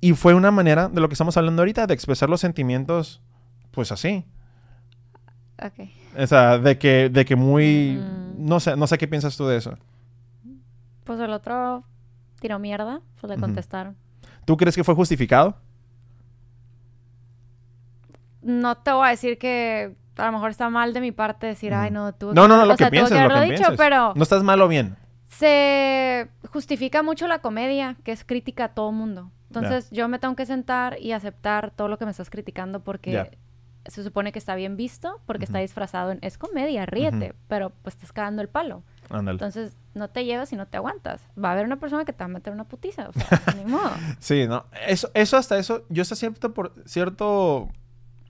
Y 0.00 0.12
fue 0.12 0.34
una 0.34 0.50
manera 0.50 0.88
de 0.88 1.00
lo 1.00 1.08
que 1.08 1.14
estamos 1.14 1.38
hablando 1.38 1.62
ahorita, 1.62 1.86
de 1.86 1.94
expresar 1.94 2.28
los 2.28 2.42
sentimientos, 2.42 3.22
pues 3.70 3.90
así. 3.90 4.26
Ok. 5.62 5.88
O 6.18 6.26
sea, 6.26 6.58
de 6.58 6.76
que, 6.76 7.08
de 7.08 7.24
que 7.24 7.36
muy... 7.36 7.98
Mm. 7.98 8.46
No 8.46 8.60
sé, 8.60 8.76
no 8.76 8.86
sé 8.86 8.98
qué 8.98 9.08
piensas 9.08 9.38
tú 9.38 9.46
de 9.46 9.56
eso. 9.56 9.78
Pues 11.04 11.18
el 11.20 11.32
otro 11.32 11.84
tiró 12.40 12.58
mierda, 12.58 13.00
pues 13.20 13.30
le 13.32 13.38
contestaron. 13.40 13.96
¿Tú 14.44 14.56
crees 14.56 14.76
que 14.76 14.84
fue 14.84 14.94
justificado? 14.94 15.56
No 18.42 18.76
te 18.76 18.92
voy 18.92 19.06
a 19.06 19.10
decir 19.10 19.38
que 19.38 19.96
a 20.16 20.26
lo 20.26 20.32
mejor 20.32 20.50
está 20.50 20.70
mal 20.70 20.92
de 20.92 21.00
mi 21.00 21.12
parte 21.12 21.46
decir, 21.46 21.74
ay, 21.74 21.90
no, 21.90 22.14
tú. 22.14 22.32
No, 22.32 22.46
no, 22.48 22.56
no, 22.56 22.66
lo 22.66 22.74
o 22.74 22.76
que 22.76 22.84
sea, 22.84 22.90
lo 22.90 23.06
haberlo 23.06 23.36
que 23.40 23.44
dicho, 23.52 23.56
piensas. 23.68 23.76
pero 23.76 24.12
No 24.14 24.22
estás 24.22 24.42
mal 24.42 24.60
o 24.62 24.68
bien. 24.68 24.96
se 25.26 26.28
justifica 26.52 27.02
mucho 27.02 27.26
la 27.26 27.40
comedia, 27.40 27.96
que 28.04 28.12
es 28.12 28.24
crítica 28.24 28.64
a 28.64 28.68
todo 28.68 28.92
mundo. 28.92 29.30
Entonces, 29.48 29.90
yo 29.90 30.08
me 30.08 30.18
tengo 30.18 30.34
que 30.36 30.44
sentar 30.46 30.98
y 31.00 31.12
aceptar 31.12 31.70
todo 31.70 31.88
lo 31.88 31.98
que 31.98 32.04
me 32.04 32.10
estás 32.10 32.30
criticando 32.30 32.80
porque 32.80 33.10
Ya. 33.12 33.30
se 33.86 34.02
supone 34.02 34.32
que 34.32 34.38
está 34.38 34.54
bien 34.54 34.76
visto, 34.76 35.20
porque 35.26 35.44
está 35.44 35.58
Ujú. 35.58 35.62
disfrazado 35.62 36.10
en 36.12 36.18
es 36.22 36.36
comedia, 36.38 36.84
ríete, 36.86 37.30
Ujú. 37.30 37.38
pero 37.48 37.70
pues 37.82 37.94
estás 37.94 38.12
cagando 38.12 38.42
el 38.42 38.48
palo. 38.48 38.82
Ándale. 39.10 39.36
Entonces, 39.36 39.76
no 39.94 40.08
te 40.08 40.24
llevas 40.24 40.52
y 40.52 40.56
no 40.56 40.66
te 40.66 40.76
aguantas. 40.76 41.22
Va 41.42 41.50
a 41.50 41.52
haber 41.52 41.66
una 41.66 41.76
persona 41.76 42.04
que 42.04 42.12
te 42.12 42.18
va 42.18 42.26
a 42.26 42.28
meter 42.28 42.52
una 42.52 42.64
putiza, 42.64 43.08
o 43.08 43.12
sea, 43.12 43.40
ni 43.56 43.64
modo. 43.70 43.90
Sí, 44.18 44.46
no. 44.46 44.66
Eso, 44.86 45.10
eso 45.14 45.36
hasta 45.36 45.58
eso, 45.58 45.84
yo 45.88 46.02
hasta 46.02 46.16
cierto, 46.16 46.52
por 46.54 46.74
cierto 46.86 47.68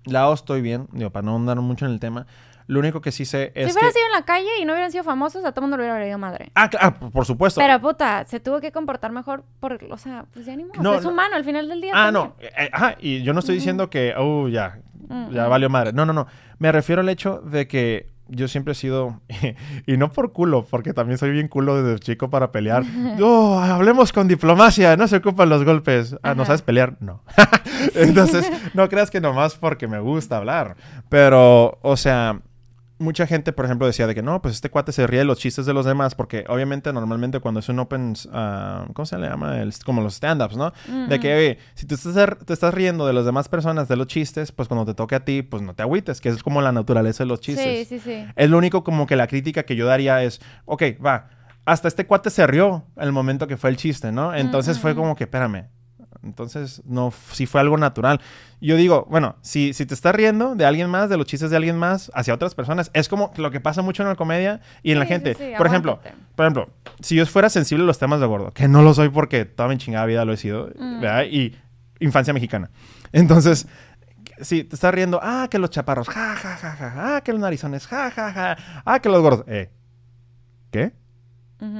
lado 0.05 0.35
estoy 0.35 0.61
bien, 0.61 0.89
digo, 0.93 1.11
para 1.11 1.24
no 1.24 1.36
andar 1.36 1.61
mucho 1.61 1.86
en 1.86 1.93
el 1.93 2.01
tema. 2.01 2.27
Lo 2.69 2.81
único 2.81 3.01
que 3.01 3.12
sí 3.12 3.24
sé 3.24 3.53
es 3.55 3.66
si 3.66 3.73
hubieran 3.73 3.90
que... 3.90 3.93
sido 3.93 4.07
en 4.07 4.12
la 4.12 4.24
calle 4.24 4.48
y 4.61 4.65
no 4.65 4.73
hubieran 4.73 4.90
sido 4.90 5.05
famosos, 5.05 5.44
a 5.44 5.53
todo 5.53 5.61
el 5.61 5.70
mundo 5.70 5.77
le 5.77 5.85
hubiera 5.85 5.98
valido 5.98 6.19
madre. 6.19 6.51
Ah, 6.57 6.69
ah, 6.81 6.93
por 6.94 7.24
supuesto. 7.24 7.61
Pero 7.61 7.81
puta, 7.81 8.24
se 8.24 8.40
tuvo 8.40 8.61
que 8.61 8.73
comportar 8.73 9.12
mejor 9.12 9.44
por, 9.61 9.78
o 9.89 9.98
sea, 9.98 10.27
pues 10.32 10.47
ya 10.47 10.57
ni 10.57 10.65
modo. 10.65 10.82
No, 10.82 10.94
es 10.94 11.05
no. 11.05 11.11
humano 11.11 11.36
al 11.36 11.44
final 11.44 11.69
del 11.69 11.81
día. 11.81 11.93
Ah, 11.94 12.11
también. 12.11 12.35
no. 12.36 12.44
eh, 12.44 12.65
eh, 12.65 12.70
ajá, 12.73 12.97
y 12.98 13.23
yo 13.23 13.32
no 13.32 13.39
estoy 13.39 13.55
diciendo 13.55 13.89
que, 13.89 14.15
oh, 14.16 14.48
ya, 14.48 14.81
Mm, 15.09 15.31
ya 15.32 15.47
mm. 15.47 15.51
valió 15.51 15.70
madre. 15.70 15.93
No, 15.93 16.07
no, 16.07 16.12
no. 16.12 16.27
Me 16.59 16.73
refiero 16.73 17.01
al 17.01 17.09
hecho 17.09 17.40
de 17.40 17.69
que 17.69 18.11
yo 18.28 18.48
siempre 18.48 18.73
he 18.73 18.74
sido, 18.74 19.20
y 19.86 19.97
no 19.97 20.12
por 20.12 20.32
culo, 20.32 20.66
porque 20.69 20.93
también 20.93 21.19
soy 21.19 21.31
bien 21.31 21.48
culo 21.48 21.82
desde 21.82 21.98
chico 22.01 22.31
para 22.31 22.53
pelear. 22.53 22.85
Oh, 23.19 23.59
hablemos 23.59 24.12
con 24.12 24.28
diplomacia, 24.28 24.97
no 24.97 25.09
se 25.09 25.16
ocupan 25.16 25.48
los 25.48 25.65
golpes. 25.65 26.16
Ah, 26.23 26.35
¿no 26.35 26.44
sabes 26.44 26.62
pelear? 26.62 26.97
No. 27.01 27.23
Entonces, 27.94 28.51
no 28.74 28.89
creas 28.89 29.11
que 29.11 29.20
nomás 29.20 29.55
porque 29.55 29.89
me 29.89 29.98
gusta 30.01 30.36
hablar. 30.36 30.77
Pero, 31.09 31.78
o 31.82 31.97
sea, 31.97 32.40
mucha 32.98 33.27
gente, 33.27 33.52
por 33.52 33.64
ejemplo, 33.64 33.86
decía 33.86 34.06
de 34.06 34.14
que 34.14 34.23
no, 34.23 34.40
pues 34.40 34.55
este 34.55 34.70
cuate 34.70 34.93
se 34.93 35.06
ríe 35.06 35.18
de 35.20 35.24
los 35.24 35.39
chistes 35.39 35.66
de 35.66 35.73
los 35.74 35.85
demás, 35.85 36.14
porque 36.14 36.44
obviamente 36.48 36.93
normalmente 36.93 37.40
cuando 37.40 37.60
es 37.60 37.68
un 37.68 37.78
open, 37.78 38.14
ah, 38.32 38.86
¿cómo 38.94 39.05
se 39.06 39.18
le 39.18 39.28
llama? 39.28 39.60
El- 39.60 39.73
como 39.85 40.01
los 40.02 40.14
stand-ups, 40.14 40.56
¿no? 40.56 40.73
De 41.09 41.20
que, 41.20 41.35
oye, 41.35 41.59
si 41.74 41.86
te 41.86 41.94
estás, 41.94 42.14
te 42.44 42.52
estás 42.52 42.73
riendo 42.74 43.06
de 43.06 43.12
las 43.12 43.24
demás 43.24 43.48
personas 43.48 43.89
de 43.89 43.97
los 43.97 44.06
chistes, 44.06 44.52
pues 44.52 44.68
cuando 44.68 44.85
te 44.86 44.94
toque 44.94 45.14
a 45.14 45.24
ti, 45.24 45.43
pues 45.43 45.62
no 45.62 45.74
te 45.74 45.82
agüites, 45.82 46.20
que 46.20 46.28
es 46.31 46.43
como 46.43 46.62
la 46.62 46.73
naturaleza 46.73 47.24
de 47.24 47.28
los 47.28 47.40
chistes. 47.40 47.86
Sí, 47.86 47.98
sí, 47.98 48.01
sí. 48.01 48.27
Es 48.35 48.48
lo 48.51 48.59
único 48.59 48.82
como 48.85 49.06
que 49.06 49.16
la 49.16 49.27
crítica 49.27 49.64
que 49.64 49.77
yo 49.77 49.86
daría 49.86 50.23
es, 50.23 50.40
ok, 50.64 50.82
va, 51.05 51.28
hasta 51.64 51.89
este 51.89 52.06
cuate 52.06 52.31
se 52.31 52.47
rió 52.47 52.85
el 52.97 53.12
momento 53.12 53.47
que 53.47 53.56
fue 53.56 53.70
el 53.70 53.77
chiste, 53.77 54.12
¿no? 54.12 54.35
Entonces 54.35 54.78
fue 54.78 54.94
como 54.94 55.16
que, 55.16 55.24
espérame. 55.24 55.66
Entonces, 56.27 56.82
no, 56.85 57.12
si 57.32 57.47
fue 57.47 57.61
algo 57.61 57.77
natural. 57.78 58.20
Yo 58.61 58.77
digo, 58.77 59.07
bueno, 59.11 59.36
si, 59.43 59.73
si 59.73 59.86
te 59.86 59.94
estás 59.94 60.15
riendo 60.15 60.55
de 60.55 60.66
alguien 60.66 60.90
más, 60.90 61.09
de 61.09 61.16
los 61.16 61.27
chistes 61.27 61.51
de 61.51 61.57
alguien 61.57 61.78
más, 61.78 62.11
hacia 62.15 62.35
otras 62.35 62.55
personas, 62.55 62.90
es 62.94 63.09
como 63.09 63.31
lo 63.36 63.51
que 63.51 63.61
pasa 63.61 63.81
mucho 63.82 64.03
en 64.03 64.09
la 64.09 64.15
comedia 64.16 64.61
y 64.82 64.93
en 64.93 64.98
la 64.98 65.05
Sí, 65.07 65.12
gente. 65.12 65.35
sí, 65.35 65.53
por 65.57 65.66
ejemplo, 65.66 66.01
por 66.35 66.44
ejemplo, 66.47 66.69
si 67.01 67.16
yo 67.16 67.24
fuera 67.27 67.48
sensible 67.48 67.85
a 67.85 67.86
los 67.86 67.98
temas 67.98 68.20
de 68.20 68.27
gordo, 68.27 68.53
que 68.53 68.69
no 68.69 68.82
lo 68.82 68.93
soy 68.94 69.09
porque 69.09 69.44
toda 69.44 69.69
mi 69.69 69.77
chingada 69.78 70.05
vida 70.07 70.24
lo 70.24 70.32
he 70.32 70.36
sido, 70.36 70.70
Mm. 70.78 71.01
¿verdad? 71.01 71.24
Y 71.31 71.55
infancia 72.01 72.35
mexicana. 72.35 72.70
Entonces, 73.12 73.66
si 74.40 74.65
te 74.65 74.74
estás 74.74 74.93
riendo, 74.93 75.19
ah, 75.23 75.48
que 75.51 75.59
los 75.59 75.70
chaparros, 75.70 76.09
ja, 76.09 76.35
ja, 76.36 76.57
ja, 76.57 76.70
ja, 76.73 76.90
ja, 76.90 77.16
ah, 77.16 77.20
que 77.23 77.32
los 77.32 77.40
narizones, 77.40 77.86
ja, 77.86 78.11
ja, 78.11 78.32
ja, 78.32 78.57
ah, 78.85 78.98
que 79.01 79.09
los 79.09 79.23
gordos, 79.23 79.44
eh, 79.48 79.70
¿qué? 80.70 80.93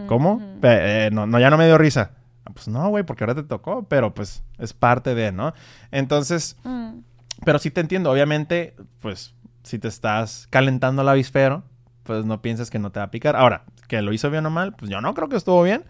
¿Cómo? 0.06 0.40
Pe- 0.60 1.06
eh, 1.06 1.10
no, 1.10 1.27
no, 1.27 1.39
ya 1.39 1.51
no 1.51 1.59
me 1.59 1.66
dio 1.66 1.77
risa. 1.77 2.12
Pues 2.56 2.68
no, 2.68 2.88
güey, 2.88 3.04
porque 3.04 3.22
ahora 3.22 3.34
te 3.34 3.42
tocó, 3.42 3.84
pero 3.86 4.14
pues 4.14 4.42
es 4.58 4.72
parte 4.72 5.14
de, 5.14 5.30
¿no? 5.30 5.52
Entonces, 5.90 6.56
Mm. 6.64 7.00
pero 7.44 7.58
sí 7.58 7.70
te 7.70 7.82
entiendo, 7.82 8.10
obviamente, 8.10 8.74
pues 9.00 9.34
si 9.62 9.78
te 9.78 9.88
estás 9.88 10.46
calentando 10.50 11.02
el 11.02 11.08
avispero, 11.10 11.62
pues 12.02 12.24
no 12.24 12.40
pienses 12.40 12.70
que 12.70 12.78
no 12.78 12.90
te 12.90 12.98
va 13.00 13.04
a 13.06 13.10
picar. 13.10 13.36
Ahora, 13.36 13.64
que 13.88 14.00
lo 14.00 14.12
hizo 14.14 14.30
bien 14.30 14.46
o 14.46 14.50
mal, 14.50 14.74
pues 14.74 14.90
yo 14.90 15.00
no 15.02 15.12
creo 15.12 15.28
que 15.28 15.36
estuvo 15.36 15.62
bien. 15.62 15.84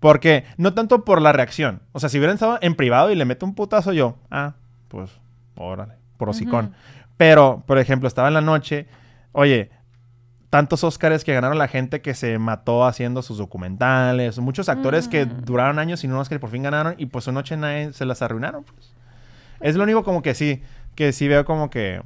Porque 0.00 0.44
no 0.56 0.72
tanto 0.74 1.04
por 1.04 1.20
la 1.20 1.30
reacción. 1.32 1.82
O 1.92 2.00
sea, 2.00 2.08
si 2.08 2.16
hubieran 2.18 2.34
estado 2.34 2.58
en 2.62 2.74
privado 2.74 3.10
y 3.10 3.14
le 3.14 3.26
meto 3.26 3.44
un 3.46 3.54
putazo 3.54 3.92
yo, 3.92 4.16
ah, 4.30 4.54
pues, 4.88 5.10
órale, 5.56 5.94
por 6.16 6.30
hocicón. 6.30 6.72
Pero, 7.18 7.62
por 7.66 7.78
ejemplo, 7.78 8.08
estaba 8.08 8.28
en 8.28 8.34
la 8.34 8.40
noche, 8.40 8.86
oye, 9.32 9.70
tantos 10.50 10.82
Óscares 10.84 11.22
que 11.24 11.32
ganaron 11.32 11.58
la 11.58 11.68
gente 11.68 12.02
que 12.02 12.12
se 12.14 12.38
mató 12.38 12.84
haciendo 12.84 13.22
sus 13.22 13.38
documentales, 13.38 14.38
muchos 14.40 14.68
actores 14.68 15.06
que 15.08 15.24
Mm. 15.26 15.44
duraron 15.44 15.78
años 15.78 16.00
sin 16.00 16.12
un 16.12 16.18
Óscar 16.18 16.36
y 16.36 16.40
por 16.40 16.50
fin 16.50 16.62
ganaron 16.64 16.94
y 16.98 17.06
pues 17.06 17.24
su 17.24 17.32
noche 17.32 17.56
nadie 17.56 17.92
se 17.92 18.04
las 18.04 18.20
arruinaron. 18.22 18.64
pues. 18.64 18.92
Es 19.60 19.76
lo 19.76 19.84
único 19.84 20.02
como 20.04 20.22
que 20.22 20.34
sí, 20.34 20.62
que 20.96 21.12
sí 21.12 21.28
veo 21.28 21.44
como 21.44 21.70
que, 21.70 22.02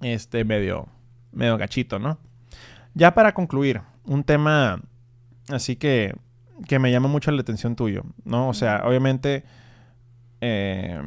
este, 0.00 0.44
medio, 0.44 0.88
medio 1.32 1.58
gachito, 1.58 1.98
¿no? 1.98 2.18
Ya 2.94 3.14
para 3.14 3.34
concluir, 3.34 3.82
un 4.04 4.24
tema 4.24 4.80
así 5.50 5.76
que, 5.76 6.14
que 6.66 6.78
me 6.78 6.90
llama 6.90 7.08
mucho 7.08 7.30
la 7.32 7.40
atención 7.42 7.76
tuyo, 7.76 8.02
¿no? 8.24 8.48
O 8.48 8.54
sea, 8.54 8.82
obviamente, 8.86 9.44
eh, 10.40 11.00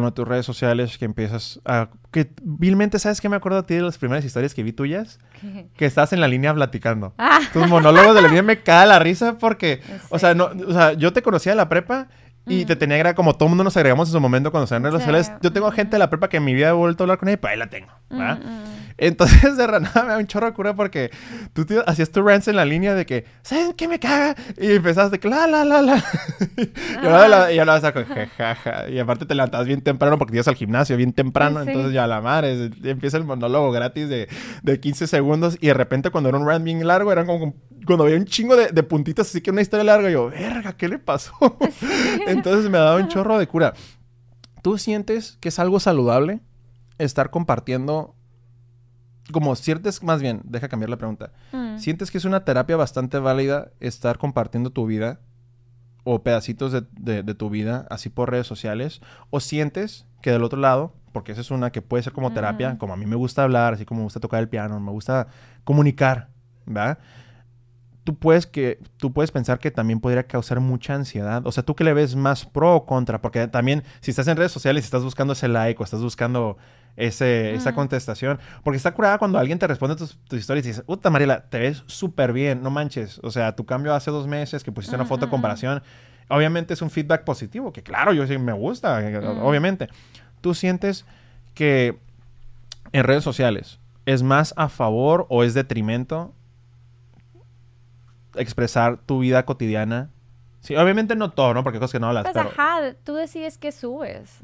con 0.00 0.10
tus 0.14 0.26
redes 0.26 0.46
sociales 0.46 0.96
que 0.96 1.04
empiezas 1.04 1.60
a... 1.66 1.90
Que 2.10 2.30
vilmente, 2.42 2.98
¿sabes 2.98 3.20
qué 3.20 3.28
me 3.28 3.36
acuerdo 3.36 3.58
a 3.58 3.66
ti 3.66 3.74
de 3.74 3.82
las 3.82 3.98
primeras 3.98 4.24
historias 4.24 4.54
que 4.54 4.62
vi 4.62 4.72
tuyas? 4.72 5.18
¿Qué? 5.42 5.66
Que 5.76 5.84
estás 5.84 6.14
en 6.14 6.20
la 6.22 6.28
línea 6.28 6.54
platicando. 6.54 7.12
Ah, 7.18 7.40
Tus 7.52 7.68
monólogos 7.68 8.14
de 8.14 8.22
la 8.22 8.28
línea 8.28 8.42
me 8.42 8.62
cae 8.62 8.86
la 8.86 8.98
risa 8.98 9.36
porque... 9.38 9.82
O 10.10 10.18
sea, 10.18 10.34
no, 10.34 10.46
o 10.66 10.72
sea, 10.72 10.94
yo 10.94 11.12
te 11.12 11.20
conocía 11.20 11.52
de 11.52 11.56
la 11.56 11.68
prepa 11.68 12.08
y 12.46 12.64
Mm. 12.64 12.66
te 12.66 12.74
tenía 12.76 13.02
que 13.04 13.14
como 13.14 13.34
todo 13.36 13.46
el 13.46 13.50
mundo 13.50 13.62
nos 13.64 13.76
agregamos 13.76 14.08
en 14.08 14.12
su 14.14 14.20
momento 14.20 14.50
cuando 14.50 14.66
se 14.66 14.74
en 14.74 14.82
redes 14.82 14.94
Sí. 14.94 15.00
sociales. 15.00 15.30
Yo 15.42 15.52
tengo 15.52 15.68
Ujú. 15.68 15.76
gente 15.76 15.92
de 15.92 15.98
la 16.00 16.08
prepa 16.10 16.28
que 16.28 16.38
en 16.38 16.44
mi 16.44 16.54
vida 16.54 16.70
he 16.70 16.72
vuelto 16.72 17.02
a 17.02 17.04
hablar 17.04 17.18
con 17.18 17.28
ella 17.28 17.34
y 17.34 17.36
pues 17.36 17.52
ahí 17.52 17.58
la 17.58 17.68
tengo. 17.68 17.88
¿Va? 18.12 18.34
mm, 18.36 18.38
mm. 18.38 18.62
Entonces, 18.98 19.56
de 19.56 19.66
nada 19.66 20.02
me 20.04 20.08
da 20.10 20.18
un 20.18 20.26
chorro 20.26 20.46
de 20.46 20.52
cura 20.52 20.74
porque 20.74 21.10
tú 21.54 21.64
te- 21.64 21.82
hacías 21.86 22.10
tu 22.10 22.22
rants 22.22 22.46
en 22.48 22.56
la 22.56 22.64
línea 22.64 22.94
de 22.94 23.04
que, 23.06 23.24
¿sabes 23.42 23.74
qué 23.76 23.88
me 23.88 23.98
caga? 23.98 24.36
Y 24.60 24.72
empezaste 24.72 25.18
que 25.18 25.28
la, 25.28 25.46
la, 25.46 25.64
la, 25.64 25.82
la. 25.82 25.96
y 26.56 27.06
ahora 27.06 27.26
la, 27.26 27.52
y 27.52 27.58
ahora 27.58 27.72
vas 27.72 27.84
a 27.84 27.92
con 27.92 28.04
jajaja. 28.04 28.88
Y 28.90 28.98
aparte 28.98 29.24
te 29.26 29.34
levantabas 29.34 29.66
bien 29.66 29.80
temprano 29.80 30.18
porque 30.18 30.34
ibas 30.36 30.46
al 30.46 30.54
gimnasio 30.54 30.96
bien 30.96 31.12
temprano. 31.12 31.62
Sí. 31.64 31.68
Entonces 31.70 31.92
ya 31.94 32.06
la 32.06 32.20
madre, 32.20 32.70
empieza 32.84 33.16
el 33.16 33.24
monólogo 33.24 33.72
gratis 33.72 34.08
de, 34.08 34.28
de 34.62 34.78
15 34.80 35.06
segundos. 35.06 35.56
Y 35.60 35.68
de 35.68 35.74
repente 35.74 36.10
cuando 36.10 36.28
era 36.28 36.38
un 36.38 36.46
rant 36.46 36.64
bien 36.64 36.86
largo, 36.86 37.10
eran 37.10 37.26
como 37.26 37.54
cuando 37.86 38.04
había 38.04 38.16
un 38.16 38.26
chingo 38.26 38.54
de, 38.56 38.68
de 38.68 38.82
puntitas, 38.84 39.26
así 39.28 39.40
que 39.40 39.50
una 39.50 39.62
historia 39.62 39.84
larga. 39.84 40.10
Y 40.10 40.12
yo, 40.12 40.28
verga, 40.30 40.74
¿qué 40.76 40.88
le 40.88 40.98
pasó? 40.98 41.32
Entonces 42.28 42.70
me 42.70 42.78
daba 42.78 42.96
un 42.96 43.08
chorro 43.08 43.38
de 43.38 43.48
cura. 43.48 43.72
¿Tú 44.62 44.78
sientes 44.78 45.38
que 45.40 45.48
es 45.48 45.58
algo 45.58 45.80
saludable 45.80 46.40
estar 46.98 47.30
compartiendo 47.30 48.14
como 49.30 49.54
ciertas, 49.54 50.02
más 50.02 50.20
bien, 50.20 50.40
deja 50.44 50.68
cambiar 50.68 50.90
la 50.90 50.96
pregunta. 50.98 51.32
Mm. 51.52 51.78
¿Sientes 51.78 52.10
que 52.10 52.18
es 52.18 52.24
una 52.24 52.44
terapia 52.44 52.76
bastante 52.76 53.18
válida 53.18 53.70
estar 53.80 54.18
compartiendo 54.18 54.70
tu 54.70 54.84
vida 54.86 55.20
o 56.04 56.22
pedacitos 56.22 56.72
de, 56.72 56.82
de- 56.92 57.22
de 57.22 57.34
tu 57.34 57.48
vida 57.48 57.86
así 57.88 58.08
por 58.10 58.30
redes 58.30 58.46
sociales? 58.46 59.00
¿O 59.30 59.40
sientes 59.40 60.06
que 60.20 60.32
del 60.32 60.42
otro 60.42 60.58
lado, 60.60 60.92
porque 61.12 61.32
esa 61.32 61.40
es 61.40 61.50
una 61.50 61.70
que 61.70 61.82
puede 61.82 62.02
ser 62.02 62.12
como 62.12 62.32
terapia, 62.32 62.70
Ujú. 62.70 62.78
como 62.78 62.92
a 62.94 62.96
mí 62.96 63.06
me 63.06 63.16
gusta 63.16 63.44
hablar, 63.44 63.74
así 63.74 63.84
como 63.84 64.00
me 64.00 64.04
gusta 64.04 64.20
tocar 64.20 64.40
el 64.40 64.48
piano, 64.48 64.78
me 64.80 64.90
gusta 64.90 65.28
comunicar, 65.64 66.28
¿verdad? 66.66 66.98
Tú 68.04 68.16
puedes 68.16 68.46
que 68.46 68.80
tú 68.96 69.12
puedes 69.12 69.30
pensar 69.30 69.58
que 69.58 69.70
también 69.70 70.00
podría 70.00 70.24
causar 70.24 70.60
mucha 70.60 70.94
ansiedad. 70.94 71.46
O 71.46 71.52
sea, 71.52 71.62
tú 71.62 71.74
que 71.74 71.84
le 71.84 71.92
ves 71.92 72.16
más 72.16 72.44
pro 72.44 72.74
o 72.74 72.86
contra, 72.86 73.20
porque 73.20 73.46
también 73.48 73.84
si 74.00 74.10
estás 74.10 74.26
en 74.28 74.36
redes 74.36 74.52
sociales 74.52 74.84
y 74.84 74.86
estás 74.86 75.04
buscando 75.04 75.34
ese 75.34 75.48
like 75.48 75.80
o 75.80 75.84
estás 75.84 76.00
buscando 76.00 76.56
ese, 76.96 77.54
esa 77.54 77.74
contestación, 77.74 78.38
porque 78.64 78.76
está 78.76 78.92
curada 78.92 79.18
cuando 79.18 79.38
alguien 79.38 79.58
te 79.58 79.66
responde 79.66 79.96
tus, 79.96 80.18
tus 80.28 80.40
historias 80.40 80.66
y 80.66 80.68
dices, 80.70 80.84
puta 80.84 81.10
Mariela, 81.10 81.48
te 81.48 81.58
ves 81.58 81.84
súper 81.86 82.32
bien, 82.32 82.62
no 82.62 82.70
manches. 82.70 83.20
O 83.22 83.30
sea, 83.30 83.54
tu 83.54 83.64
cambio 83.64 83.94
hace 83.94 84.10
dos 84.10 84.26
meses 84.26 84.64
que 84.64 84.72
pusiste 84.72 84.96
una 84.96 85.06
foto 85.06 85.26
de 85.26 85.30
comparación, 85.30 85.82
obviamente 86.28 86.74
es 86.74 86.82
un 86.82 86.90
feedback 86.90 87.24
positivo, 87.24 87.72
que 87.72 87.82
claro, 87.82 88.12
yo 88.12 88.26
sí 88.26 88.36
me 88.38 88.52
gusta, 88.52 89.00
eh, 89.08 89.16
obviamente. 89.42 89.88
Tú 90.40 90.54
sientes 90.54 91.06
que 91.54 91.98
en 92.92 93.04
redes 93.04 93.22
sociales 93.22 93.78
es 94.06 94.22
más 94.22 94.52
a 94.56 94.68
favor 94.68 95.26
o 95.28 95.44
es 95.44 95.54
detrimento 95.54 96.34
expresar 98.36 98.98
tu 98.98 99.20
vida 99.20 99.44
cotidiana. 99.44 100.10
Sí, 100.60 100.76
obviamente 100.76 101.16
no 101.16 101.30
todo, 101.30 101.54
¿no? 101.54 101.64
Porque 101.64 101.76
hay 101.76 101.80
cosas 101.80 101.92
que 101.92 102.00
no 102.00 102.08
hablas. 102.08 102.24
Pues 102.24 102.36
ajá, 102.36 102.94
tú 103.04 103.14
decides 103.14 103.58
qué 103.58 103.72
subes. 103.72 104.38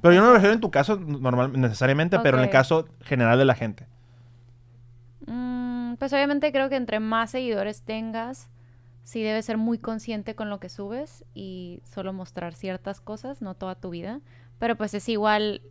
Pero 0.00 0.14
yo 0.14 0.20
no 0.20 0.28
me 0.28 0.34
refiero 0.34 0.54
en 0.54 0.60
tu 0.60 0.70
caso 0.70 0.98
normal, 0.98 1.52
necesariamente, 1.60 2.18
pero 2.20 2.38
en 2.38 2.44
el 2.44 2.50
caso 2.50 2.86
general 3.02 3.38
de 3.38 3.44
la 3.44 3.54
gente. 3.54 3.86
Mm, 5.26 5.94
pues 5.94 6.12
obviamente 6.12 6.50
creo 6.52 6.68
que 6.68 6.76
entre 6.76 7.00
más 7.00 7.30
seguidores 7.30 7.82
tengas, 7.82 8.48
sí 9.04 9.22
debes 9.22 9.44
ser 9.44 9.58
muy 9.58 9.78
consciente 9.78 10.34
con 10.34 10.50
lo 10.50 10.58
que 10.58 10.68
subes 10.68 11.24
y 11.34 11.82
solo 11.84 12.12
mostrar 12.12 12.54
ciertas 12.54 13.00
cosas, 13.00 13.42
no 13.42 13.54
toda 13.54 13.74
tu 13.74 13.90
vida. 13.90 14.20
Pero 14.58 14.76
pues 14.76 14.94
es 14.94 15.08
igual 15.08 15.62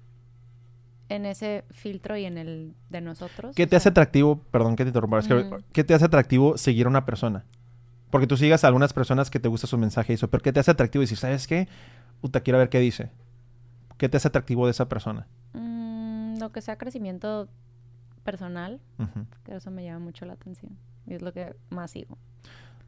en 1.11 1.25
ese 1.25 1.65
filtro 1.71 2.15
y 2.15 2.25
en 2.25 2.37
el 2.37 2.73
de 2.89 3.01
nosotros. 3.01 3.53
¿Qué 3.53 3.67
te 3.67 3.75
hace 3.75 3.89
atractivo? 3.89 4.41
Perdón 4.49 4.77
que 4.77 4.85
te 4.85 4.89
interrumpa. 4.89 5.19
¿Qué 5.73 5.83
te 5.83 5.93
hace 5.93 6.05
atractivo 6.05 6.57
seguir 6.57 6.85
a 6.85 6.89
una 6.89 7.05
persona? 7.05 7.43
Porque 8.09 8.27
tú 8.27 8.37
sigas 8.37 8.63
a 8.63 8.67
algunas 8.67 8.93
personas 8.93 9.29
que 9.29 9.39
te 9.39 9.49
gusta 9.49 9.67
su 9.67 9.77
mensaje 9.77 10.13
y 10.13 10.15
eso, 10.15 10.29
pero 10.29 10.41
¿qué 10.41 10.53
te 10.53 10.61
hace 10.61 10.71
atractivo 10.71 11.01
decir, 11.01 11.17
¿sabes 11.17 11.47
qué? 11.47 11.67
Puta, 12.21 12.39
quiero 12.39 12.59
ver 12.59 12.69
qué 12.69 12.79
dice. 12.79 13.11
¿Qué 13.97 14.07
te 14.07 14.17
hace 14.17 14.29
atractivo 14.29 14.65
de 14.65 14.71
esa 14.71 14.87
persona? 14.87 15.27
Mm, 15.53 16.39
lo 16.39 16.51
que 16.53 16.61
sea 16.61 16.77
crecimiento 16.77 17.49
personal, 18.23 18.79
que 19.43 19.55
eso 19.55 19.69
me 19.69 19.83
llama 19.83 19.99
mucho 19.99 20.25
la 20.25 20.33
atención. 20.33 20.77
Y 21.07 21.15
es 21.15 21.21
lo 21.21 21.33
que 21.33 21.55
más 21.69 21.91
sigo. 21.91 22.17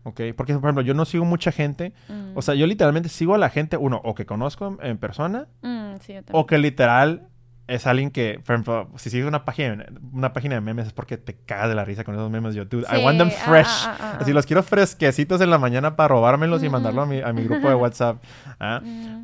Ok, 0.04 0.22
porque 0.36 0.54
por 0.54 0.70
ejemplo, 0.70 0.82
yo 0.82 0.94
no 0.94 1.04
sigo 1.06 1.26
mucha 1.26 1.52
gente. 1.52 1.94
O 2.36 2.42
sea, 2.42 2.56
yo 2.56 2.68
literalmente 2.68 3.10
sigo 3.10 3.36
a 3.36 3.38
la 3.38 3.50
gente, 3.50 3.76
uno, 3.76 4.00
o 4.04 4.16
que 4.16 4.26
conozco 4.26 4.78
en 4.82 4.98
persona, 4.98 5.48
mm, 5.62 5.96
o 6.32 6.46
que 6.46 6.58
literal 6.58 7.28
es 7.68 7.88
alguien 7.88 8.12
que, 8.12 8.42
por 8.46 8.56
ejemplo, 8.56 8.90
si 8.98 9.10
sigues 9.10 9.26
una 9.26 9.46
página, 9.46 9.86
una 10.12 10.34
página 10.34 10.56
de 10.56 10.62
memes 10.62 10.88
es 10.88 10.94
porque 10.94 11.18
te 11.18 11.34
cagas 11.34 11.70
de 11.70 11.76
la 11.76 11.86
risa 11.86 12.04
con 12.04 12.14
esos 12.14 12.30
memes. 12.30 12.56
Yo, 12.56 12.66
dude, 12.66 12.86
I 12.92 13.04
want 13.04 13.18
them 13.18 13.30
ah, 13.32 13.46
fresh. 13.46 13.86
Ah, 13.86 13.98
ah, 14.00 14.18
Así 14.20 14.34
los 14.34 14.46
quiero 14.46 14.64
fresquecitos 14.64 15.40
en 15.40 15.50
la 15.50 15.58
mañana 15.58 15.96
para 15.96 16.10
robármelos 16.10 16.62
y 16.64 16.70
mandarlo 16.70 17.04
a 17.04 17.06
mi, 17.06 17.22
a 17.22 17.32
mi 17.32 17.44
grupo 17.44 17.70
de 17.70 17.76
WhatsApp. 17.76 18.22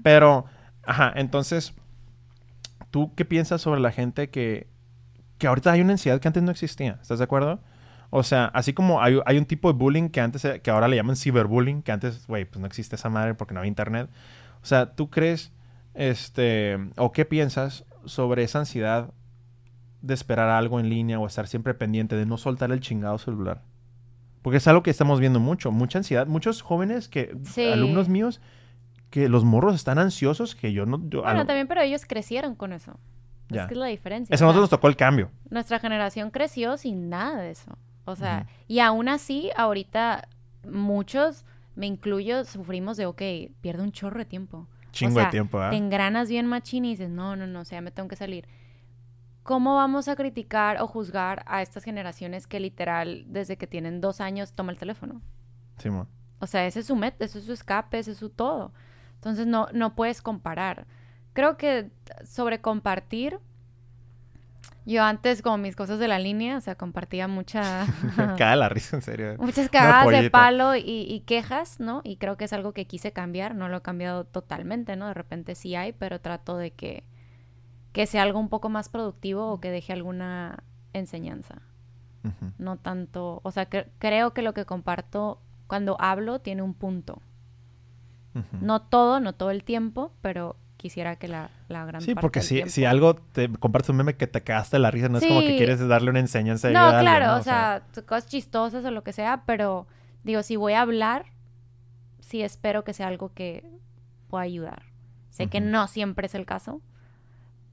Pero, 0.04 0.46
ajá, 0.86 1.12
entonces, 1.16 1.74
¿tú 2.92 3.14
qué 3.16 3.26
piensas 3.26 3.62
sobre 3.62 3.82
la 3.82 3.92
gente 3.92 4.30
que, 4.30 4.68
que 5.38 5.48
ahorita 5.48 5.74
hay 5.74 5.82
una 5.82 5.94
ansiedad 5.94 6.22
que 6.22 6.28
antes 6.30 6.42
no 6.42 6.52
existía? 6.52 6.98
¿Estás 7.02 7.20
de 7.20 7.26
acuerdo? 7.26 7.60
O 8.10 8.24
sea, 8.24 8.46
así 8.46 8.74
como 8.74 9.02
hay, 9.02 9.20
hay 9.26 9.38
un 9.38 9.46
tipo 9.46 9.72
de 9.72 9.78
bullying 9.78 10.10
que 10.10 10.22
antes, 10.22 10.48
que 10.64 10.72
ahora 10.72 10.88
le 10.88 10.96
llaman 10.96 11.18
ciberbullying, 11.18 11.84
que 11.84 11.92
antes, 11.92 12.26
güey, 12.26 12.46
pues 12.46 12.60
no 12.62 12.68
existe 12.68 12.96
esa 12.96 13.10
madre 13.10 13.34
porque 13.34 13.54
no 13.54 13.60
había 13.60 13.68
internet. 13.68 14.10
O 14.64 14.66
sea, 14.66 14.96
¿tú 14.96 15.10
crees, 15.10 15.52
este, 15.94 16.78
o 16.96 17.12
qué 17.12 17.26
piensas 17.26 17.86
sobre 18.10 18.44
esa 18.44 18.60
ansiedad 18.60 19.14
de 20.02 20.14
esperar 20.14 20.50
algo 20.50 20.80
en 20.80 20.90
línea 20.90 21.20
o 21.20 21.28
estar 21.28 21.48
siempre 21.48 21.74
pendiente 21.74 22.16
de 22.16 22.26
no 22.26 22.38
soltar 22.38 22.72
el 22.72 22.80
chingado 22.80 23.18
celular. 23.18 23.62
Porque 24.42 24.58
es 24.58 24.68
algo 24.68 24.84
que 24.84 24.90
estamos 24.90 25.20
viendo 25.20 25.40
mucho, 25.40 25.72
mucha 25.72 25.98
ansiedad. 26.00 26.28
Muchos 26.28 26.62
jóvenes 26.62 27.10
que, 27.10 27.36
alumnos 27.72 28.08
míos, 28.08 28.42
que 29.10 29.28
los 29.28 29.44
morros 29.44 29.76
están 29.76 30.00
ansiosos 30.00 30.56
que 30.56 30.72
yo 30.72 30.86
no... 30.86 30.98
bueno, 30.98 31.46
también, 31.46 31.68
pero 31.68 31.82
ellos 31.82 32.06
crecieron 32.06 32.56
con 32.56 32.72
eso. 32.72 32.98
Es 33.50 33.66
que 33.66 33.74
es 33.74 33.80
la 33.80 33.88
diferencia. 33.88 34.34
Es 34.34 34.42
a 34.42 34.46
nosotros 34.46 34.64
nos 34.64 34.70
tocó 34.70 34.88
el 34.88 34.96
cambio. 34.96 35.32
Nuestra 35.50 35.80
generación 35.80 36.30
creció 36.30 36.78
sin 36.78 37.10
nada 37.10 37.42
de 37.42 37.52
eso. 37.52 37.78
O 38.06 38.16
sea, 38.16 38.48
y 38.68 38.80
aún 38.80 39.10
así, 39.10 39.50
ahorita 39.56 40.28
muchos, 40.70 41.46
me 41.76 41.88
incluyo, 41.88 42.44
sufrimos 42.46 42.98
de, 42.98 43.06
ok, 43.06 43.22
pierde 43.62 43.84
un 43.84 43.92
chorro 43.92 44.20
de 44.20 44.26
tiempo. 44.26 44.68
Chingo 44.92 45.20
de 45.20 45.26
tiempo, 45.28 45.64
¿eh? 45.64 45.70
Te 45.70 45.78
engranas 45.78 46.30
bien 46.30 46.46
machín 46.46 46.86
y 46.86 46.92
dices, 46.92 47.10
no, 47.10 47.36
no, 47.36 47.48
no, 47.48 47.62
o 47.62 47.66
sea, 47.66 47.82
me 47.82 47.92
tengo 47.92 48.10
que 48.10 48.16
salir. 48.16 48.48
¿Cómo 49.44 49.76
vamos 49.76 50.08
a 50.08 50.16
criticar 50.16 50.82
o 50.82 50.88
juzgar 50.88 51.44
a 51.48 51.62
estas 51.62 51.84
generaciones 51.84 52.46
que 52.46 52.60
literal, 52.60 53.26
desde 53.28 53.58
que 53.58 53.68
tienen 53.68 54.02
dos 54.02 54.22
años, 54.22 54.54
toma 54.54 54.72
el 54.72 54.78
teléfono? 54.78 55.22
Sí, 55.78 55.90
O 56.40 56.48
sea, 56.48 56.68
ese 56.68 56.82
es 56.82 56.86
su 56.86 56.96
met, 56.96 57.20
ese 57.22 57.40
es 57.40 57.46
su 57.46 57.54
escape, 57.54 58.00
ese 58.00 58.12
es 58.12 58.18
su 58.18 58.30
todo. 58.30 58.74
Entonces 59.16 59.48
no, 59.48 59.68
no 59.74 59.96
puedes 59.96 60.22
comparar. 60.22 60.86
Creo 61.34 61.58
que 61.58 61.90
sobre 62.26 62.62
compartir, 62.62 63.40
yo 64.86 65.04
antes, 65.04 65.42
como 65.42 65.58
mis 65.58 65.76
cosas 65.76 66.00
de 66.00 66.08
la 66.08 66.20
línea, 66.20 66.58
o 66.58 66.62
sea, 66.62 66.76
compartía 66.76 67.28
mucha... 67.28 67.86
Cada 68.38 68.56
la 68.56 68.70
risa, 68.70 68.96
en 68.96 69.02
serio. 69.02 69.36
Muchas 69.38 69.70
cagadas 69.70 70.10
de 70.10 70.30
palo 70.30 70.76
y, 70.76 71.24
quejas, 71.26 71.80
¿no? 71.80 72.02
Y 72.04 72.18
creo 72.18 72.38
que 72.38 72.46
es 72.46 72.54
algo 72.54 72.74
que 72.74 72.86
quise 72.86 73.12
cambiar. 73.12 73.56
No 73.56 73.70
lo 73.70 73.78
he 73.78 73.82
cambiado 73.82 74.24
totalmente, 74.24 74.96
¿no? 74.96 75.08
De 75.08 75.14
repente 75.14 75.56
sí 75.56 75.76
hay, 75.76 75.94
pero 75.94 76.22
trato 76.22 76.58
de 76.58 76.72
que, 76.72 77.04
que 77.92 78.06
sea 78.06 78.24
algo 78.24 78.40
un 78.40 78.50
poco 78.50 78.70
más 78.70 78.90
productivo 78.90 79.52
o 79.52 79.60
que 79.60 79.70
deje 79.70 79.94
alguna 79.94 80.64
enseñanza. 80.94 81.62
No 82.58 82.78
tanto... 82.78 83.42
O 83.44 83.52
sea, 83.52 83.68
creo 83.68 84.34
que 84.34 84.42
lo 84.42 84.54
que 84.54 84.66
comparto 84.66 85.42
cuando 85.68 85.96
hablo 86.00 86.40
tiene 86.40 86.62
un 86.62 86.74
punto. 86.74 87.22
No 88.62 88.82
todo, 88.82 89.20
no 89.20 89.34
todo 89.34 89.52
el 89.52 89.64
tiempo, 89.64 90.14
pero 90.22 90.56
quisiera 90.80 91.18
que 91.18 91.28
la, 91.28 91.52
la 91.68 91.86
gran 91.86 92.02
Sí, 92.02 92.16
porque 92.16 92.42
si, 92.42 92.68
si 92.70 92.86
algo 92.86 93.16
te 93.16 93.52
compartes 93.52 93.90
un 93.90 93.98
meme 93.98 94.16
que 94.16 94.28
te 94.28 94.42
cagaste 94.42 94.80
la 94.80 94.90
risa, 94.90 95.10
no 95.10 95.18
es 95.18 95.28
como 95.28 95.42
que 95.42 95.58
quieres 95.58 95.86
darle 95.86 96.10
una 96.10 96.22
enseñanza. 96.22 96.70
No, 96.70 96.90
claro, 97.00 97.36
o, 97.36 97.44
sea, 97.44 97.84
cosas 98.08 98.28
chistosas 98.28 98.86
o 98.86 98.92
lo 98.92 99.04
que 99.04 99.12
sea, 99.12 99.44
pero 99.46 99.88
digo, 100.24 100.42
si 100.42 100.56
voy 100.56 100.74
a 100.74 100.82
hablar, 100.82 101.26
sí 102.22 102.42
espero 102.42 102.86
que 102.86 102.94
sea 102.94 103.08
algo 103.08 103.34
que 103.34 103.70
pueda 104.30 104.44
ayudar. 104.44 104.84
Sé 105.30 105.48
que 105.48 105.60
no 105.60 105.88
siempre 105.88 106.28
es 106.28 106.36
el 106.36 106.46
caso, 106.46 106.82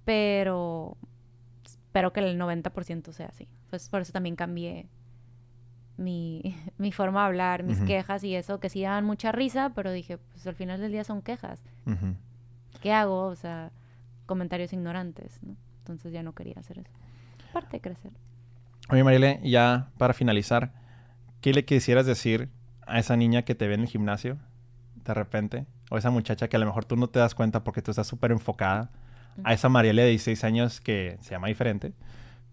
pero 0.05 0.97
espero 1.65 2.13
que 2.13 2.21
el 2.21 2.39
90% 2.39 3.13
sea 3.13 3.27
así. 3.27 3.49
Pues 3.71 3.89
por 3.89 4.01
eso 4.01 4.13
también 4.13 4.35
cambié 4.35 4.89
mi, 5.97 6.57
mi 6.79 6.91
forma 6.91 7.21
de 7.21 7.27
hablar, 7.27 7.63
mis 7.63 7.79
quejas 7.81 8.25
y 8.25 8.35
eso, 8.35 8.59
que 8.59 8.69
sí 8.69 8.83
daban 8.83 9.05
mucha 9.05 9.31
risa, 9.31 9.73
pero 9.75 9.93
dije, 9.93 10.19
pues 10.19 10.45
al 10.47 10.57
final 10.57 10.81
del 10.81 10.91
día 10.91 11.05
son 11.05 11.23
quejas. 11.23 11.63
¿Qué 12.81 12.93
hago? 12.93 13.27
O 13.27 13.35
sea, 13.37 13.71
comentarios 14.27 14.73
ignorantes, 14.73 15.39
¿no? 15.43 15.57
Entonces 15.79 16.13
ya 16.13 16.23
no 16.23 16.33
quería 16.33 16.55
hacer 16.59 16.79
eso. 16.79 16.91
Parte 17.53 17.77
de 17.77 17.81
crecer. 17.81 18.13
Oye, 18.89 19.03
Marile, 19.05 19.41
ya 19.43 19.89
para 19.99 20.15
finalizar, 20.15 20.73
¿qué 21.41 21.53
le 21.53 21.65
quisieras 21.65 22.07
decir 22.07 22.51
a 22.87 22.99
esa 22.99 23.17
niña 23.17 23.43
que 23.43 23.55
te 23.55 23.67
ve 23.67 23.75
en 23.75 23.81
el 23.83 23.89
gimnasio 23.89 24.39
de 25.05 25.15
repente? 25.15 25.67
O 25.91 25.99
esa 25.99 26.11
muchacha 26.11 26.49
que 26.49 26.57
a 26.57 26.59
lo 26.59 26.67
mejor 26.67 26.85
tú 26.85 26.97
no 26.97 27.09
te 27.09 27.19
das 27.19 27.35
cuenta 27.35 27.65
porque 27.65 27.83
tú 27.83 27.91
estás 27.91 28.07
súper 28.07 28.33
enfocada. 28.33 28.91
A 29.45 29.53
esa 29.53 29.69
Marielle 29.69 30.03
de 30.03 30.09
16 30.11 30.45
años 30.45 30.81
que 30.81 31.19
se 31.21 31.33
llama 31.33 31.49
diferente, 31.49 31.93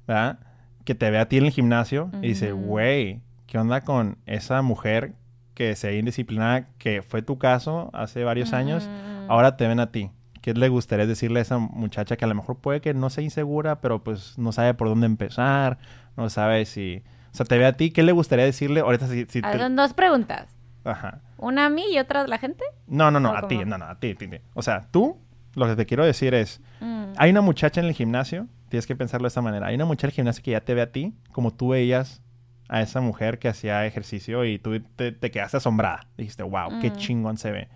¿verdad? 0.05 0.39
Que 0.83 0.95
te 0.95 1.09
ve 1.09 1.17
a 1.17 1.29
ti 1.29 1.37
en 1.37 1.45
el 1.45 1.51
gimnasio 1.51 2.11
y 2.21 2.27
dice, 2.27 2.51
güey, 2.51 3.21
¿qué 3.47 3.57
onda 3.57 3.81
con 3.81 4.17
esa 4.25 4.61
mujer 4.61 5.13
que 5.53 5.77
se 5.77 5.87
ve 5.87 5.97
indisciplinada, 5.97 6.67
que 6.79 7.01
fue 7.01 7.21
tu 7.21 7.37
caso 7.37 7.89
hace 7.93 8.25
varios 8.25 8.51
años? 8.51 8.89
Ahora 9.27 9.57
te 9.57 9.67
ven 9.67 9.79
a 9.79 9.91
ti. 9.91 10.11
¿Qué 10.41 10.53
le 10.53 10.67
gustaría 10.67 11.05
decirle 11.05 11.39
a 11.39 11.41
esa 11.41 11.57
muchacha 11.57 12.17
que 12.17 12.25
a 12.25 12.27
lo 12.27 12.35
mejor 12.35 12.57
puede 12.57 12.81
que 12.81 12.93
no 12.93 13.09
sea 13.09 13.23
insegura, 13.23 13.79
pero 13.79 14.03
pues 14.03 14.37
no 14.37 14.51
sabe 14.51 14.73
por 14.73 14.89
dónde 14.89 15.05
empezar, 15.05 15.77
no 16.17 16.29
sabe 16.29 16.65
si... 16.65 17.03
O 17.31 17.35
sea, 17.35 17.45
te 17.45 17.57
ve 17.57 17.65
a 17.65 17.73
ti, 17.73 17.91
¿qué 17.91 18.03
le 18.03 18.11
gustaría 18.11 18.45
decirle 18.45 18.81
ahorita 18.81 19.07
si... 19.07 19.25
si 19.25 19.39
ah, 19.41 19.57
Son 19.57 19.75
dos 19.75 19.93
preguntas. 19.93 20.55
Ajá. 20.83 21.21
¿Una 21.37 21.67
a 21.67 21.69
mí 21.69 21.83
y 21.91 21.97
otra 21.97 22.21
a 22.21 22.27
la 22.27 22.37
gente? 22.37 22.63
No, 22.87 23.09
no, 23.09 23.19
no, 23.19 23.35
a 23.35 23.47
ti, 23.47 23.63
no, 23.65 23.77
no, 23.77 23.85
a 23.85 23.99
ti, 23.99 24.15
O 24.53 24.61
sea, 24.61 24.81
tú, 24.91 25.17
lo 25.55 25.65
que 25.67 25.75
te 25.75 25.85
quiero 25.85 26.05
decir 26.05 26.33
es, 26.33 26.61
mm. 26.81 27.13
hay 27.17 27.31
una 27.31 27.41
muchacha 27.41 27.81
en 27.81 27.87
el 27.87 27.93
gimnasio, 27.93 28.47
tienes 28.69 28.85
que 28.85 28.95
pensarlo 28.95 29.25
de 29.25 29.29
esta 29.29 29.41
manera, 29.41 29.67
hay 29.67 29.75
una 29.75 29.85
muchacha 29.85 30.07
en 30.07 30.09
el 30.11 30.15
gimnasio 30.15 30.43
que 30.43 30.51
ya 30.51 30.61
te 30.61 30.73
ve 30.73 30.81
a 30.81 30.91
ti, 30.91 31.13
como 31.31 31.53
tú 31.53 31.69
veías 31.69 32.21
a 32.69 32.81
esa 32.81 33.01
mujer 33.01 33.39
que 33.39 33.47
hacía 33.47 33.85
ejercicio 33.85 34.45
y 34.45 34.57
tú 34.57 34.79
te, 34.95 35.13
quedaste 35.19 35.57
asombrada. 35.57 36.07
Dijiste, 36.17 36.43
wow, 36.43 36.79
qué 36.81 36.89
mm. 36.89 36.95
chingón 36.95 37.37
se 37.37 37.51
ve. 37.51 37.69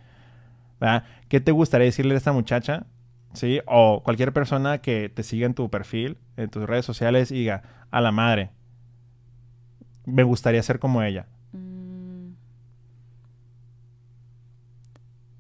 ¿Qué 1.28 1.40
te 1.40 1.52
gustaría 1.52 1.86
decirle 1.86 2.14
a 2.14 2.18
esta 2.18 2.32
muchacha? 2.32 2.86
¿Sí? 3.34 3.60
O 3.66 4.02
cualquier 4.04 4.34
persona 4.34 4.80
que 4.80 5.10
te 5.10 5.24
siga 5.24 5.46
en 5.46 5.54
tu 5.54 5.70
perfil, 5.70 6.18
en 6.38 6.50
tus 6.50 6.64
redes 6.66 6.86
sociales 6.86 7.32
y 7.32 7.36
diga, 7.36 7.86
a 7.92 8.02
la 8.02 8.12
madre, 8.12 8.52
me 10.06 10.24
gustaría 10.24 10.64
ser 10.64 10.80
como 10.80 11.04
ella. 11.04 11.28
Mm. 11.52 12.32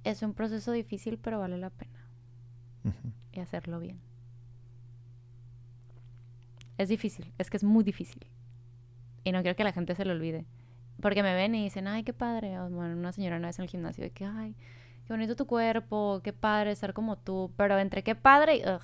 Es 0.04 0.22
un 0.22 0.34
proceso 0.34 0.72
difícil, 0.72 1.18
pero 1.18 1.40
vale 1.40 1.58
la 1.58 1.70
pena. 1.70 1.92
Y 3.34 3.40
hacerlo 3.40 3.80
bien. 3.80 4.00
Es 6.78 6.90
difícil, 6.90 7.34
es 7.38 7.50
que 7.50 7.58
es 7.58 7.64
muy 7.64 7.84
difícil. 7.84 8.26
Y 9.24 9.32
no 9.32 9.42
quiero 9.42 9.56
que 9.56 9.64
la 9.64 9.74
gente 9.74 9.96
se 9.96 10.06
lo 10.06 10.14
olvide. 10.14 10.46
porque 11.02 11.24
me 11.24 11.34
ven 11.34 11.56
y 11.56 11.64
dicen, 11.64 11.88
ay, 11.88 12.04
qué 12.04 12.14
padre. 12.14 12.60
O, 12.60 12.70
bueno, 12.70 12.96
una 12.96 13.12
señora 13.12 13.38
una 13.38 13.48
vez 13.48 13.60
en 13.60 13.64
el 13.64 13.70
gimnasio 13.70 14.04
de 14.04 14.12
que, 14.12 14.26
ay, 14.26 14.56
qué 15.08 15.14
bonito 15.14 15.36
tu 15.36 15.48
cuerpo, 15.48 16.20
qué 16.24 16.34
padre 16.34 16.72
estar 16.72 16.94
como 16.94 17.18
tú. 17.18 17.52
Pero 17.58 17.78
entre 17.80 18.04
qué 18.04 18.14
padre 18.16 18.58
y, 18.58 18.62
ugh, 18.70 18.82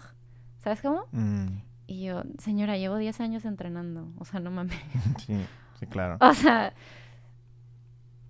¿sabes 0.60 0.82
cómo? 0.82 1.06
Mm, 1.12 1.48
Y 1.88 2.04
yo, 2.06 2.24
señora, 2.40 2.78
llevo 2.78 2.98
10 2.98 3.20
años 3.20 3.46
entrenando. 3.46 4.08
O 4.18 4.26
sea, 4.26 4.40
no 4.40 4.50
mames. 4.50 4.80
sí, 5.26 5.36
sí, 5.80 5.86
claro. 5.88 6.18
O 6.22 6.34
sea, 6.34 6.74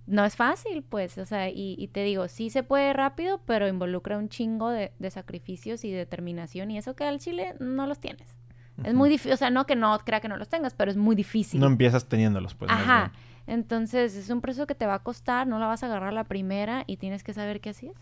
no 0.08 0.26
es 0.26 0.36
fácil, 0.36 0.84
pues. 0.84 1.18
O 1.18 1.26
sea, 1.26 1.50
y, 1.50 1.76
y 1.78 1.88
te 1.90 2.04
digo, 2.04 2.28
sí 2.28 2.50
se 2.50 2.64
puede 2.64 2.94
rápido, 2.94 3.40
pero 3.46 3.68
involucra 3.68 4.18
un 4.18 4.28
chingo 4.28 4.70
de, 4.70 4.92
de 5.00 5.12
sacrificios 5.12 5.86
y 5.86 5.92
determinación. 5.92 6.72
Y 6.72 6.78
eso 6.78 6.96
que 6.96 7.06
al 7.06 7.20
chile 7.20 7.56
no 7.60 7.86
los 7.88 8.00
tienes. 8.00 8.36
Es 8.84 8.96
muy 8.96 9.08
difícil, 9.08 9.34
o 9.34 9.38
sea, 9.38 9.52
no 9.52 9.68
que 9.68 9.76
no 9.76 9.96
crea 10.00 10.20
que 10.20 10.28
no 10.28 10.36
los 10.36 10.50
tengas, 10.50 10.74
pero 10.74 10.90
es 10.90 10.98
muy 10.98 11.16
difícil. 11.16 11.60
No 11.60 11.68
empiezas 11.68 12.10
teniéndolos, 12.10 12.56
pues. 12.56 12.72
Ajá. 12.72 13.12
Entonces, 13.48 14.16
es 14.16 14.30
un 14.30 14.40
proceso 14.42 14.68
que 14.68 14.76
te 14.76 14.86
va 14.86 14.96
a 14.96 15.00
costar, 15.00 15.48
no 15.48 15.60
la 15.60 15.68
vas 15.68 15.84
a 15.84 15.88
agarrar 15.88 16.14
la 16.14 16.24
primera 16.24 16.84
y 16.88 16.98
tienes 16.98 17.24
que 17.24 17.34
saber 17.34 17.60
qué 17.62 17.72
así 17.72 17.88
es. 17.88 17.98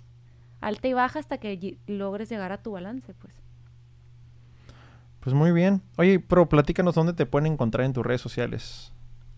Alta 0.61 0.87
y 0.87 0.93
baja 0.93 1.17
hasta 1.19 1.37
que 1.39 1.77
logres 1.87 2.29
llegar 2.29 2.51
a 2.51 2.57
tu 2.61 2.71
balance, 2.71 3.13
pues. 3.15 3.33
Pues 5.19 5.33
muy 5.35 5.51
bien. 5.51 5.81
Oye, 5.97 6.19
pero 6.19 6.49
platícanos 6.49 6.95
dónde 6.95 7.13
te 7.13 7.25
pueden 7.25 7.51
encontrar 7.51 7.85
en 7.85 7.93
tus 7.93 8.05
redes 8.05 8.21
sociales 8.21 8.91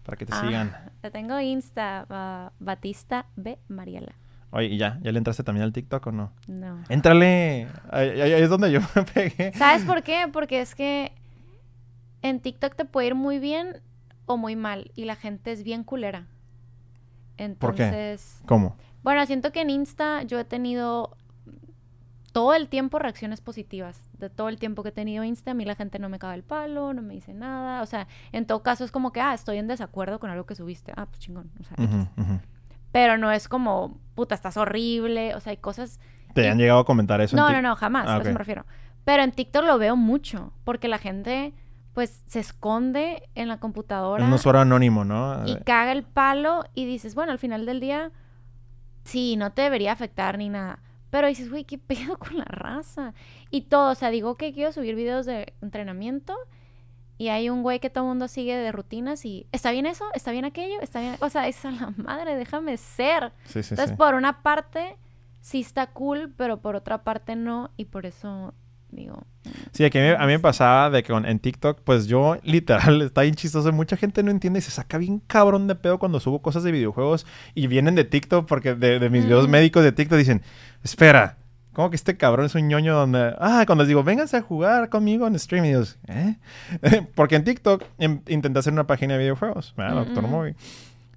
para 0.05 0.17
que 0.17 0.25
te 0.25 0.33
Ah, 0.33 0.41
sigan. 0.41 0.75
Te 1.01 1.11
tengo 1.11 1.39
Insta, 1.39 2.05
ba- 2.09 2.51
Batista 2.59 3.25
B. 3.35 3.57
Mariela. 3.67 4.13
Oye, 4.51 4.67
¿y 4.67 4.77
ya? 4.77 4.99
¿Ya 5.01 5.11
le 5.11 5.17
entraste 5.17 5.43
también 5.43 5.63
al 5.63 5.73
TikTok 5.73 6.07
o 6.07 6.11
no? 6.11 6.31
No. 6.47 6.79
Éntrale. 6.89 7.67
Ahí, 7.91 8.09
ahí- 8.21 8.33
ahí 8.33 8.41
es 8.43 8.49
donde 8.49 8.71
yo 8.71 8.79
me 8.95 9.03
pegué. 9.03 9.51
¿Sabes 9.53 9.83
por 9.83 10.03
qué? 10.03 10.27
Porque 10.31 10.61
es 10.61 10.75
que 10.75 11.11
en 12.21 12.39
TikTok 12.39 12.75
te 12.75 12.85
puede 12.85 13.07
ir 13.07 13.15
muy 13.15 13.39
bien 13.39 13.81
o 14.25 14.37
muy 14.37 14.55
mal 14.55 14.91
y 14.95 15.05
la 15.05 15.15
gente 15.15 15.51
es 15.51 15.63
bien 15.63 15.83
culera. 15.83 16.27
¿Por 17.59 17.75
qué? 17.75 17.83
Entonces, 17.83 18.41
¿Cómo? 18.45 18.75
bueno, 19.03 19.25
siento 19.25 19.51
que 19.51 19.61
en 19.61 19.69
Insta 19.69 20.23
yo 20.23 20.39
he 20.39 20.45
tenido 20.45 21.17
todo 22.31 22.53
el 22.55 22.67
tiempo 22.67 22.97
reacciones 22.99 23.41
positivas. 23.41 24.09
De 24.17 24.29
todo 24.29 24.49
el 24.49 24.57
tiempo 24.57 24.81
que 24.83 24.89
he 24.89 24.93
tenido 24.93 25.23
Insta, 25.23 25.51
a 25.51 25.53
mí 25.53 25.65
la 25.65 25.75
gente 25.75 25.99
no 25.99 26.09
me 26.09 26.17
caga 26.19 26.33
el 26.35 26.43
palo, 26.43 26.93
no 26.93 27.01
me 27.01 27.13
dice 27.13 27.33
nada. 27.33 27.81
O 27.81 27.85
sea, 27.85 28.07
en 28.31 28.45
todo 28.47 28.63
caso 28.63 28.83
es 28.83 28.91
como 28.91 29.11
que, 29.11 29.21
ah, 29.21 29.33
estoy 29.33 29.57
en 29.57 29.67
desacuerdo 29.67 30.19
con 30.19 30.29
algo 30.31 30.45
que 30.45 30.55
subiste. 30.55 30.93
Ah, 30.95 31.05
pues 31.05 31.19
chingón. 31.19 31.51
O 31.59 31.63
sea. 31.63 31.75
Pero 32.91 33.17
no 33.17 33.31
es 33.31 33.47
como, 33.47 33.99
puta, 34.15 34.33
estás 34.35 34.57
horrible. 34.57 35.35
O 35.35 35.39
sea, 35.39 35.51
hay 35.51 35.57
cosas 35.57 35.99
¿Te 36.33 36.43
Y- 36.45 36.47
han 36.47 36.57
llegado 36.57 36.79
a 36.79 36.85
comentar 36.85 37.21
eso? 37.21 37.35
en 37.35 37.41
no, 37.43 37.49
Tik- 37.49 37.53
no, 37.53 37.61
no, 37.61 37.75
jamás, 37.75 38.07
Ah, 38.07 38.15
a 38.17 38.21
eso 38.21 38.31
me 38.31 38.37
refiero. 38.39 38.65
Pero 39.05 39.21
en 39.21 39.31
TikTok 39.31 39.65
lo 39.65 39.77
veo 39.77 39.95
mucho, 39.95 40.51
porque 40.63 40.87
la 40.87 40.97
gente, 40.97 41.53
pues, 41.93 42.23
se 42.25 42.39
esconde 42.39 43.29
en 43.35 43.47
la 43.47 43.59
computadora 43.59 44.25
Un 44.25 44.33
usuario 44.33 44.61
anónimo, 44.61 45.05
¿no? 45.05 45.45
y 45.45 45.55
caga 45.57 45.91
el 45.91 46.03
palo 46.03 46.63
y 46.73 46.85
dices, 46.85 47.15
bueno, 47.15 47.31
al 47.31 47.39
final 47.39 47.65
del 47.65 47.79
día, 47.79 48.11
sí, 49.03 49.35
no 49.35 49.51
te 49.51 49.61
debería 49.61 49.91
afectar 49.91 50.37
ni 50.37 50.49
nada. 50.49 50.79
Pero 51.09 51.27
dices, 51.27 51.49
güey, 51.49 51.63
¿qué 51.63 51.77
pedo 51.77 52.17
con 52.17 52.37
la 52.37 52.45
raza? 52.45 53.13
Y 53.51 53.61
todo, 53.61 53.91
o 53.91 53.95
sea, 53.95 54.09
digo 54.09 54.35
que 54.35 54.53
quiero 54.53 54.71
subir 54.71 54.95
videos 54.95 55.25
de 55.25 55.53
entrenamiento 55.61 56.35
y 57.17 57.29
hay 57.29 57.49
un 57.49 57.61
güey 57.61 57.79
que 57.79 57.89
todo 57.89 58.05
el 58.05 58.09
mundo 58.09 58.27
sigue 58.27 58.57
de 58.57 58.71
rutinas 58.71 59.23
y, 59.23 59.47
¿está 59.51 59.71
bien 59.71 59.85
eso? 59.85 60.05
¿Está 60.15 60.31
bien 60.31 60.45
aquello? 60.45 60.81
¿Está 60.81 60.99
bien? 60.99 61.15
O 61.19 61.29
sea, 61.29 61.47
es 61.47 61.63
a 61.63 61.71
la 61.71 61.93
madre, 61.95 62.35
déjame 62.35 62.77
ser. 62.77 63.31
Sí, 63.45 63.61
sí, 63.61 63.73
Entonces, 63.73 63.91
sí. 63.91 63.95
por 63.95 64.15
una 64.15 64.41
parte, 64.41 64.97
sí 65.39 65.61
está 65.61 65.87
cool, 65.87 66.33
pero 66.35 66.61
por 66.61 66.75
otra 66.75 67.03
parte 67.03 67.35
no. 67.35 67.69
Y 67.77 67.85
por 67.85 68.05
eso 68.05 68.53
digo. 68.93 69.23
Sí, 69.71 69.83
aquí 69.83 69.97
a 69.97 70.01
mí, 70.01 70.07
a 70.17 70.25
mí 70.25 70.33
me 70.33 70.39
pasaba 70.39 70.89
de 70.89 71.03
que 71.03 71.11
con- 71.11 71.25
en 71.25 71.39
TikTok, 71.39 71.81
pues 71.83 72.07
yo 72.07 72.37
literal, 72.43 73.01
está 73.01 73.21
bien 73.23 73.35
chistoso. 73.35 73.71
Mucha 73.71 73.97
gente 73.97 74.23
no 74.23 74.31
entiende 74.31 74.59
y 74.59 74.61
se 74.61 74.71
saca 74.71 74.97
bien 74.97 75.19
cabrón 75.27 75.67
de 75.67 75.75
pedo 75.75 75.99
cuando 75.99 76.19
subo 76.19 76.41
cosas 76.41 76.63
de 76.63 76.71
videojuegos 76.71 77.25
y 77.55 77.67
vienen 77.67 77.95
de 77.95 78.03
TikTok 78.05 78.47
porque 78.47 78.75
de, 78.75 78.99
de 78.99 79.09
mis 79.09 79.25
videos 79.25 79.47
Mm. 79.47 79.51
médicos 79.51 79.83
de 79.83 79.91
TikTok 79.91 80.17
dicen, 80.17 80.41
espera, 80.83 81.37
¿cómo 81.73 81.89
que 81.89 81.95
este 81.95 82.15
cabrón 82.17 82.45
es 82.45 82.55
un 82.55 82.67
ñoño 82.67 82.93
donde... 82.95 83.35
Ah, 83.39 83.63
cuando 83.65 83.83
les 83.83 83.87
digo, 83.89 84.03
vénganse 84.03 84.37
a 84.37 84.41
jugar 84.41 84.89
conmigo 84.89 85.25
en 85.27 85.37
stream 85.39 85.65
y 85.65 85.69
digo, 85.69 85.83
¿eh? 86.07 86.37
porque 87.15 87.35
en 87.35 87.43
TikTok 87.43 87.83
em- 87.97 88.21
intenté 88.27 88.59
hacer 88.59 88.73
una 88.73 88.85
página 88.87 89.13
de 89.13 89.19
videojuegos, 89.19 89.73
¿verdad? 89.75 90.05
Doctor 90.05 90.23
Mm. 90.27 90.29
Moby. 90.29 90.55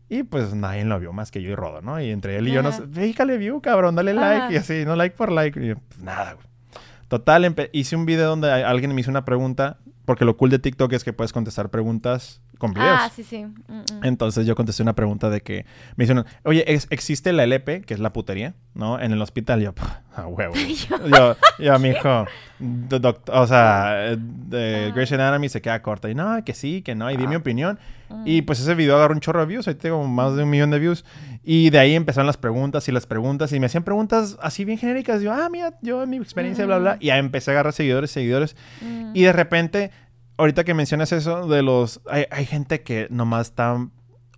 Y 0.08 0.22
pues 0.22 0.54
nadie 0.54 0.84
lo 0.84 1.00
vio 1.00 1.12
más 1.12 1.32
que 1.32 1.42
yo 1.42 1.50
y 1.50 1.54
Rodo, 1.56 1.82
¿no? 1.82 2.00
Y 2.00 2.10
entre 2.10 2.36
él 2.36 2.46
y 2.46 2.52
yo 2.52 2.62
nos... 2.62 2.92
Déjale 2.92 3.38
view, 3.38 3.60
cabrón, 3.60 3.96
dale 3.96 4.14
like. 4.14 4.54
Y 4.54 4.56
así, 4.56 4.84
no 4.84 4.94
like 4.94 5.16
por 5.16 5.32
like. 5.32 5.60
Y 5.60 5.66
yo, 5.68 5.74
pues 5.88 6.00
nada, 6.00 6.34
güey. 6.34 6.46
Total, 7.08 7.54
hice 7.72 7.96
un 7.96 8.06
video 8.06 8.28
donde 8.28 8.50
alguien 8.50 8.94
me 8.94 9.00
hizo 9.00 9.10
una 9.10 9.24
pregunta, 9.24 9.78
porque 10.04 10.24
lo 10.24 10.36
cool 10.36 10.50
de 10.50 10.58
TikTok 10.58 10.92
es 10.92 11.04
que 11.04 11.12
puedes 11.12 11.32
contestar 11.32 11.70
preguntas 11.70 12.40
con 12.58 12.72
videos. 12.74 12.98
Ah, 13.00 13.10
sí, 13.14 13.22
sí. 13.22 13.44
Mm, 13.44 13.72
mm. 13.72 14.04
Entonces 14.04 14.46
yo 14.46 14.54
contesté 14.54 14.82
una 14.82 14.94
pregunta 14.94 15.30
de 15.30 15.40
que 15.42 15.66
me 15.96 16.04
hicieron, 16.04 16.24
oye, 16.44 16.64
¿ex- 16.72 16.86
¿existe 16.90 17.32
la 17.32 17.44
LP, 17.44 17.82
que 17.82 17.94
es 17.94 18.00
la 18.00 18.12
putería, 18.12 18.54
¿no? 18.74 18.98
En 19.00 19.12
el 19.12 19.20
hospital. 19.22 19.60
Yo, 19.60 19.74
"Pah, 19.74 20.02
a 20.14 20.26
huevo. 20.26 20.54
yo, 21.12 21.36
yo, 21.58 21.78
mi 21.78 21.90
hijo, 21.90 22.26
o 23.32 23.46
sea, 23.46 24.16
de 24.16 24.86
Ah. 24.88 24.92
Grey's 24.94 25.12
Anatomy 25.12 25.48
se 25.48 25.60
queda 25.60 25.82
corta. 25.82 26.08
Y 26.10 26.14
no, 26.14 26.42
que 26.44 26.54
sí, 26.54 26.82
que 26.82 26.94
no, 26.94 27.10
y 27.10 27.16
di 27.16 27.26
mi 27.26 27.34
Ah. 27.34 27.38
opinión. 27.38 27.78
Mm. 28.08 28.22
Y 28.24 28.42
pues 28.42 28.60
ese 28.60 28.74
video 28.74 28.96
agarró 28.96 29.14
un 29.14 29.20
chorro 29.20 29.40
de 29.40 29.46
views, 29.46 29.66
ahí 29.68 29.74
tengo 29.74 30.04
más 30.06 30.36
de 30.36 30.44
un 30.44 30.50
millón 30.50 30.70
de 30.70 30.78
views. 30.78 31.04
Y 31.44 31.70
de 31.70 31.78
ahí 31.78 31.94
empezaron 31.94 32.26
las 32.26 32.36
preguntas 32.36 32.88
y 32.88 32.92
las 32.92 33.06
preguntas 33.06 33.52
y 33.52 33.60
me 33.60 33.66
hacían 33.66 33.82
preguntas 33.84 34.36
así 34.40 34.64
bien 34.64 34.78
genéricas. 34.78 35.22
Yo, 35.22 35.32
ah, 35.32 35.48
mira, 35.50 35.74
yo 35.82 36.02
en 36.02 36.10
mi 36.10 36.16
experiencia, 36.16 36.66
bla, 36.66 36.78
bla. 36.78 36.94
Mm. 36.94 36.98
Y 37.00 37.10
ahí 37.10 37.18
empecé 37.20 37.50
a 37.50 37.54
agarrar 37.54 37.72
seguidores, 37.72 38.10
seguidores. 38.10 38.56
Mm. 38.80 39.10
Y 39.14 39.22
de 39.22 39.32
repente, 39.32 39.90
ahorita 40.36 40.64
que 40.64 40.74
mencionas 40.74 41.12
eso 41.12 41.46
de 41.48 41.62
los... 41.62 42.00
Hay, 42.08 42.26
hay 42.30 42.46
gente 42.46 42.82
que 42.82 43.08
nomás 43.10 43.48
está... 43.48 43.88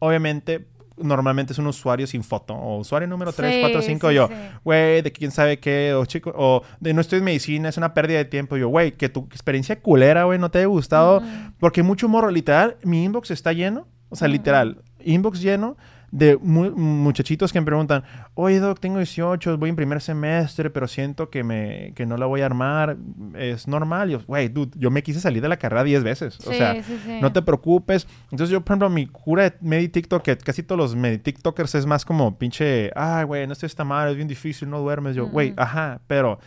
Obviamente, 0.00 0.68
normalmente 0.96 1.52
es 1.52 1.58
un 1.58 1.66
usuario 1.66 2.06
sin 2.06 2.22
foto. 2.22 2.54
O 2.54 2.78
usuario 2.78 3.08
número 3.08 3.32
3, 3.32 3.54
Sí, 3.54 3.60
4, 3.60 3.82
5. 3.82 4.08
sí, 4.08 4.14
yo, 4.14 4.28
sí. 4.28 4.34
güey, 4.64 5.02
de 5.02 5.12
quién 5.12 5.30
sabe 5.30 5.58
qué. 5.58 5.94
O 5.94 6.04
chico, 6.06 6.32
o 6.36 6.62
de 6.80 6.94
no 6.94 7.00
estoy 7.00 7.18
en 7.18 7.24
medicina, 7.24 7.68
es 7.68 7.76
una 7.76 7.94
pérdida 7.94 8.18
de 8.18 8.24
tiempo. 8.24 8.56
Yo, 8.56 8.68
güey, 8.68 8.92
que 8.92 9.08
tu 9.08 9.20
experiencia 9.32 9.80
culera, 9.80 10.24
güey, 10.24 10.38
no 10.38 10.50
te 10.50 10.58
haya 10.58 10.66
gustado. 10.68 11.22
Porque 11.58 11.82
mucho 11.82 12.08
morro, 12.08 12.30
literal, 12.30 12.76
mi 12.84 13.04
inbox 13.04 13.30
está 13.30 13.52
lleno. 13.52 13.86
O 14.08 14.16
sea, 14.16 14.28
literal, 14.28 14.82
inbox 15.04 15.40
lleno 15.42 15.76
de 16.10 16.38
mu- 16.40 16.70
muchachitos 16.74 17.52
que 17.52 17.60
me 17.60 17.66
preguntan, 17.66 18.02
oye, 18.34 18.60
Doc, 18.60 18.80
tengo 18.80 18.96
18, 18.96 19.58
voy 19.58 19.68
en 19.70 19.76
primer 19.76 20.00
semestre, 20.00 20.70
pero 20.70 20.88
siento 20.88 21.28
que, 21.28 21.44
me, 21.44 21.92
que 21.94 22.06
no 22.06 22.16
la 22.16 22.24
voy 22.26 22.40
a 22.40 22.46
armar. 22.46 22.96
Es 23.36 23.68
normal. 23.68 24.08
Yo, 24.10 24.20
güey, 24.26 24.48
dude, 24.48 24.70
yo 24.78 24.90
me 24.90 25.02
quise 25.02 25.20
salir 25.20 25.42
de 25.42 25.48
la 25.48 25.58
carrera 25.58 25.84
10 25.84 26.02
veces. 26.04 26.38
o 26.46 26.52
sea, 26.52 26.82
sí, 26.82 26.98
sí. 27.04 27.18
no 27.20 27.32
te 27.32 27.42
preocupes. 27.42 28.06
Entonces 28.30 28.48
yo, 28.50 28.62
por 28.62 28.72
ejemplo, 28.72 28.88
mi 28.90 29.06
cura 29.06 29.42
de 29.50 29.56
Medi 29.60 29.88
TikTok, 29.88 30.22
que 30.22 30.36
casi 30.38 30.62
todos 30.62 30.78
los 30.78 30.96
Medi 30.96 31.18
TikTokers 31.18 31.74
es 31.74 31.84
más 31.86 32.04
como 32.06 32.38
pinche, 32.38 32.90
ay, 32.96 33.24
güey, 33.24 33.46
no 33.46 33.52
estoy 33.52 33.66
esta 33.66 33.84
mal, 33.84 34.08
es 34.08 34.16
bien 34.16 34.28
difícil, 34.28 34.70
no 34.70 34.80
duermes. 34.80 35.14
Yo, 35.14 35.26
güey, 35.28 35.50
Ujú. 35.52 35.60
ajá, 35.60 36.00
pero 36.06 36.38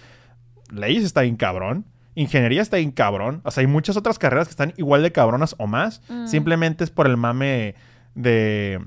leyes 0.74 1.04
está 1.04 1.22
bien 1.22 1.36
cabrón. 1.36 1.86
Ingeniería 2.16 2.62
está 2.62 2.78
bien 2.78 2.92
cabrón. 2.92 3.42
O 3.44 3.52
sea, 3.52 3.62
hay 3.62 3.68
muchas 3.68 3.96
otras 3.96 4.18
carreras 4.20 4.48
que 4.48 4.52
están 4.52 4.74
igual 4.78 5.04
de 5.04 5.12
cabronas 5.12 5.56
o 5.60 5.68
más. 5.68 6.02
Mm. 6.10 6.26
Simplemente 6.28 6.84
es 6.84 6.90
por 6.90 7.08
el 7.08 7.16
mame 7.16 7.76
de, 8.16 8.80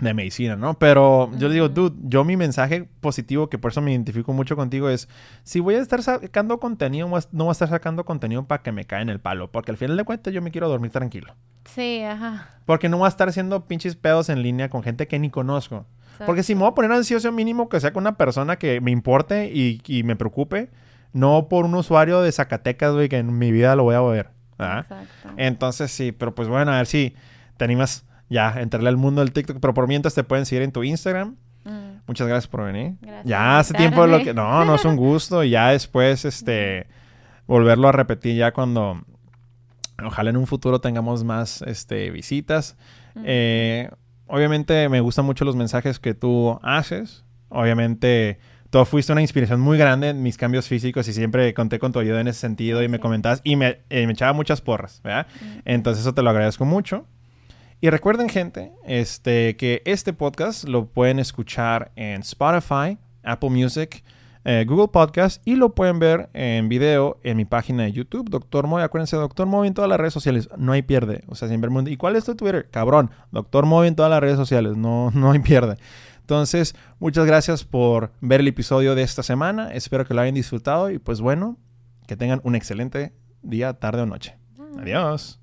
de 0.00 0.14
medicina, 0.14 0.56
¿no? 0.56 0.74
Pero 0.78 1.30
yo 1.36 1.48
le 1.48 1.54
digo, 1.54 1.68
dude, 1.68 1.94
yo 2.04 2.24
mi 2.24 2.36
mensaje 2.36 2.88
positivo, 3.00 3.48
que 3.50 3.58
por 3.58 3.70
eso 3.70 3.80
me 3.82 3.90
identifico 3.92 4.32
mucho 4.32 4.56
contigo, 4.56 4.88
es, 4.88 5.08
si 5.44 5.60
voy 5.60 5.74
a 5.74 5.78
estar 5.80 6.02
sacando 6.02 6.58
contenido, 6.58 7.06
no 7.06 7.44
voy 7.44 7.48
a- 7.48 7.52
estar 7.52 7.68
sacando 7.68 8.04
contenido 8.04 8.44
para 8.46 8.62
que 8.62 8.72
me 8.72 8.84
cae 8.86 9.02
en 9.02 9.10
el 9.10 9.20
palo. 9.20 9.50
Porque 9.52 9.70
al 9.70 9.76
final 9.76 9.96
de 9.96 10.04
cuentas 10.04 10.32
yo 10.32 10.40
me 10.42 10.50
quiero 10.50 10.68
dormir 10.68 10.90
tranquilo. 10.90 11.34
Sí, 11.66 12.02
ajá. 12.02 12.48
Porque 12.64 12.88
no 12.88 12.96
voy 12.98 13.06
a 13.06 13.08
estar 13.08 13.28
haciendo 13.28 13.66
pinches 13.66 13.94
pedos 13.96 14.28
en 14.30 14.42
línea 14.42 14.68
con 14.70 14.82
gente 14.82 15.06
que 15.06 15.18
ni 15.18 15.30
conozco. 15.30 15.86
Porque 16.26 16.42
si 16.42 16.54
me 16.54 16.60
voy 16.62 16.70
a 16.70 16.74
poner 16.74 16.92
ansioso 16.92 17.32
mínimo 17.32 17.68
que 17.70 17.80
sea 17.80 17.92
con 17.94 18.02
una 18.02 18.16
persona 18.18 18.56
que 18.56 18.80
me 18.82 18.90
importe 18.90 19.50
y, 19.54 19.80
y 19.86 20.02
me 20.02 20.16
preocupe, 20.16 20.70
no 21.14 21.48
por 21.48 21.64
un 21.64 21.74
usuario 21.74 22.20
de 22.20 22.30
Zacatecas, 22.30 22.92
güey, 22.92 23.08
que 23.08 23.16
en 23.18 23.38
mi 23.38 23.50
vida 23.52 23.74
lo 23.74 23.84
voy 23.84 23.94
a 23.94 24.00
ver. 24.02 24.30
Exacto. 24.58 24.94
Entonces 25.38 25.90
sí, 25.90 26.12
pero 26.12 26.34
pues 26.34 26.46
bueno, 26.48 26.72
a 26.72 26.76
ver 26.76 26.86
si 26.86 27.14
te 27.56 27.64
animas 27.64 28.04
ya 28.30 28.60
entrarle 28.60 28.88
al 28.88 28.96
mundo 28.96 29.20
del 29.20 29.32
TikTok. 29.32 29.58
Pero 29.60 29.74
por 29.74 29.88
mientras 29.88 30.14
te 30.14 30.24
pueden 30.24 30.46
seguir 30.46 30.62
en 30.62 30.72
tu 30.72 30.82
Instagram. 30.82 31.36
Mm. 31.64 32.00
Muchas 32.06 32.26
gracias 32.26 32.48
por 32.48 32.64
venir. 32.64 32.94
Gracias 33.02 33.26
ya 33.26 33.58
hace 33.58 33.74
tiempo 33.74 34.06
lo 34.06 34.22
que... 34.22 34.32
No, 34.32 34.64
no 34.64 34.76
es 34.76 34.84
un 34.86 34.96
gusto. 34.96 35.44
Y 35.44 35.50
ya 35.50 35.70
después, 35.70 36.24
este... 36.24 36.86
Volverlo 37.46 37.88
a 37.88 37.92
repetir 37.92 38.36
ya 38.36 38.52
cuando... 38.52 39.02
Ojalá 40.02 40.30
en 40.30 40.38
un 40.38 40.46
futuro 40.46 40.80
tengamos 40.80 41.24
más 41.24 41.60
este, 41.62 42.10
visitas. 42.10 42.78
Mm. 43.14 43.22
Eh, 43.26 43.90
obviamente 44.26 44.88
me 44.88 45.00
gustan 45.00 45.26
mucho 45.26 45.44
los 45.44 45.56
mensajes 45.56 45.98
que 45.98 46.14
tú 46.14 46.58
haces. 46.62 47.24
Obviamente 47.50 48.38
tú 48.70 48.84
fuiste 48.84 49.12
una 49.12 49.20
inspiración 49.20 49.60
muy 49.60 49.76
grande 49.76 50.10
en 50.10 50.22
mis 50.22 50.38
cambios 50.38 50.68
físicos 50.68 51.06
y 51.08 51.12
siempre 51.12 51.52
conté 51.52 51.78
con 51.78 51.92
tu 51.92 51.98
ayuda 51.98 52.20
en 52.20 52.28
ese 52.28 52.38
sentido 52.38 52.82
y 52.82 52.88
me 52.88 53.00
comentabas 53.00 53.40
y 53.42 53.56
me, 53.56 53.80
eh, 53.90 54.06
me 54.06 54.12
echaba 54.12 54.32
muchas 54.32 54.60
porras, 54.60 55.00
¿verdad? 55.02 55.26
Mm. 55.40 55.58
Entonces 55.64 56.02
eso 56.02 56.14
te 56.14 56.22
lo 56.22 56.30
agradezco 56.30 56.64
mucho. 56.64 57.04
Y 57.82 57.88
recuerden, 57.88 58.28
gente, 58.28 58.72
este, 58.84 59.56
que 59.56 59.80
este 59.86 60.12
podcast 60.12 60.68
lo 60.68 60.86
pueden 60.86 61.18
escuchar 61.18 61.92
en 61.96 62.20
Spotify, 62.20 62.98
Apple 63.22 63.48
Music, 63.48 64.04
eh, 64.44 64.66
Google 64.68 64.88
Podcast 64.88 65.40
y 65.46 65.56
lo 65.56 65.74
pueden 65.74 65.98
ver 65.98 66.28
en 66.34 66.68
video 66.68 67.18
en 67.22 67.38
mi 67.38 67.46
página 67.46 67.84
de 67.84 67.92
YouTube, 67.92 68.28
Doctor 68.28 68.66
Moy. 68.66 68.82
Acuérdense, 68.82 69.16
Doctor 69.16 69.46
Moy 69.46 69.68
en 69.68 69.72
todas 69.72 69.88
las 69.88 69.98
redes 69.98 70.12
sociales. 70.12 70.50
No 70.58 70.72
hay 70.72 70.82
pierde. 70.82 71.24
O 71.26 71.34
sea, 71.34 71.48
siempre 71.48 71.70
¿y 71.90 71.96
cuál 71.96 72.16
es 72.16 72.24
tu 72.24 72.34
Twitter? 72.34 72.68
Cabrón, 72.70 73.10
Doctor 73.32 73.64
Moy 73.64 73.88
en 73.88 73.96
todas 73.96 74.10
las 74.10 74.20
redes 74.20 74.36
sociales. 74.36 74.76
No, 74.76 75.10
no 75.14 75.32
hay 75.32 75.38
pierde. 75.38 75.76
Entonces, 76.20 76.76
muchas 76.98 77.24
gracias 77.24 77.64
por 77.64 78.12
ver 78.20 78.40
el 78.40 78.48
episodio 78.48 78.94
de 78.94 79.02
esta 79.02 79.22
semana. 79.22 79.72
Espero 79.72 80.04
que 80.04 80.12
lo 80.12 80.20
hayan 80.20 80.34
disfrutado 80.34 80.90
y 80.90 80.98
pues 80.98 81.22
bueno, 81.22 81.56
que 82.06 82.16
tengan 82.16 82.42
un 82.44 82.56
excelente 82.56 83.14
día, 83.42 83.72
tarde 83.72 84.02
o 84.02 84.06
noche. 84.06 84.36
Adiós. 84.78 85.39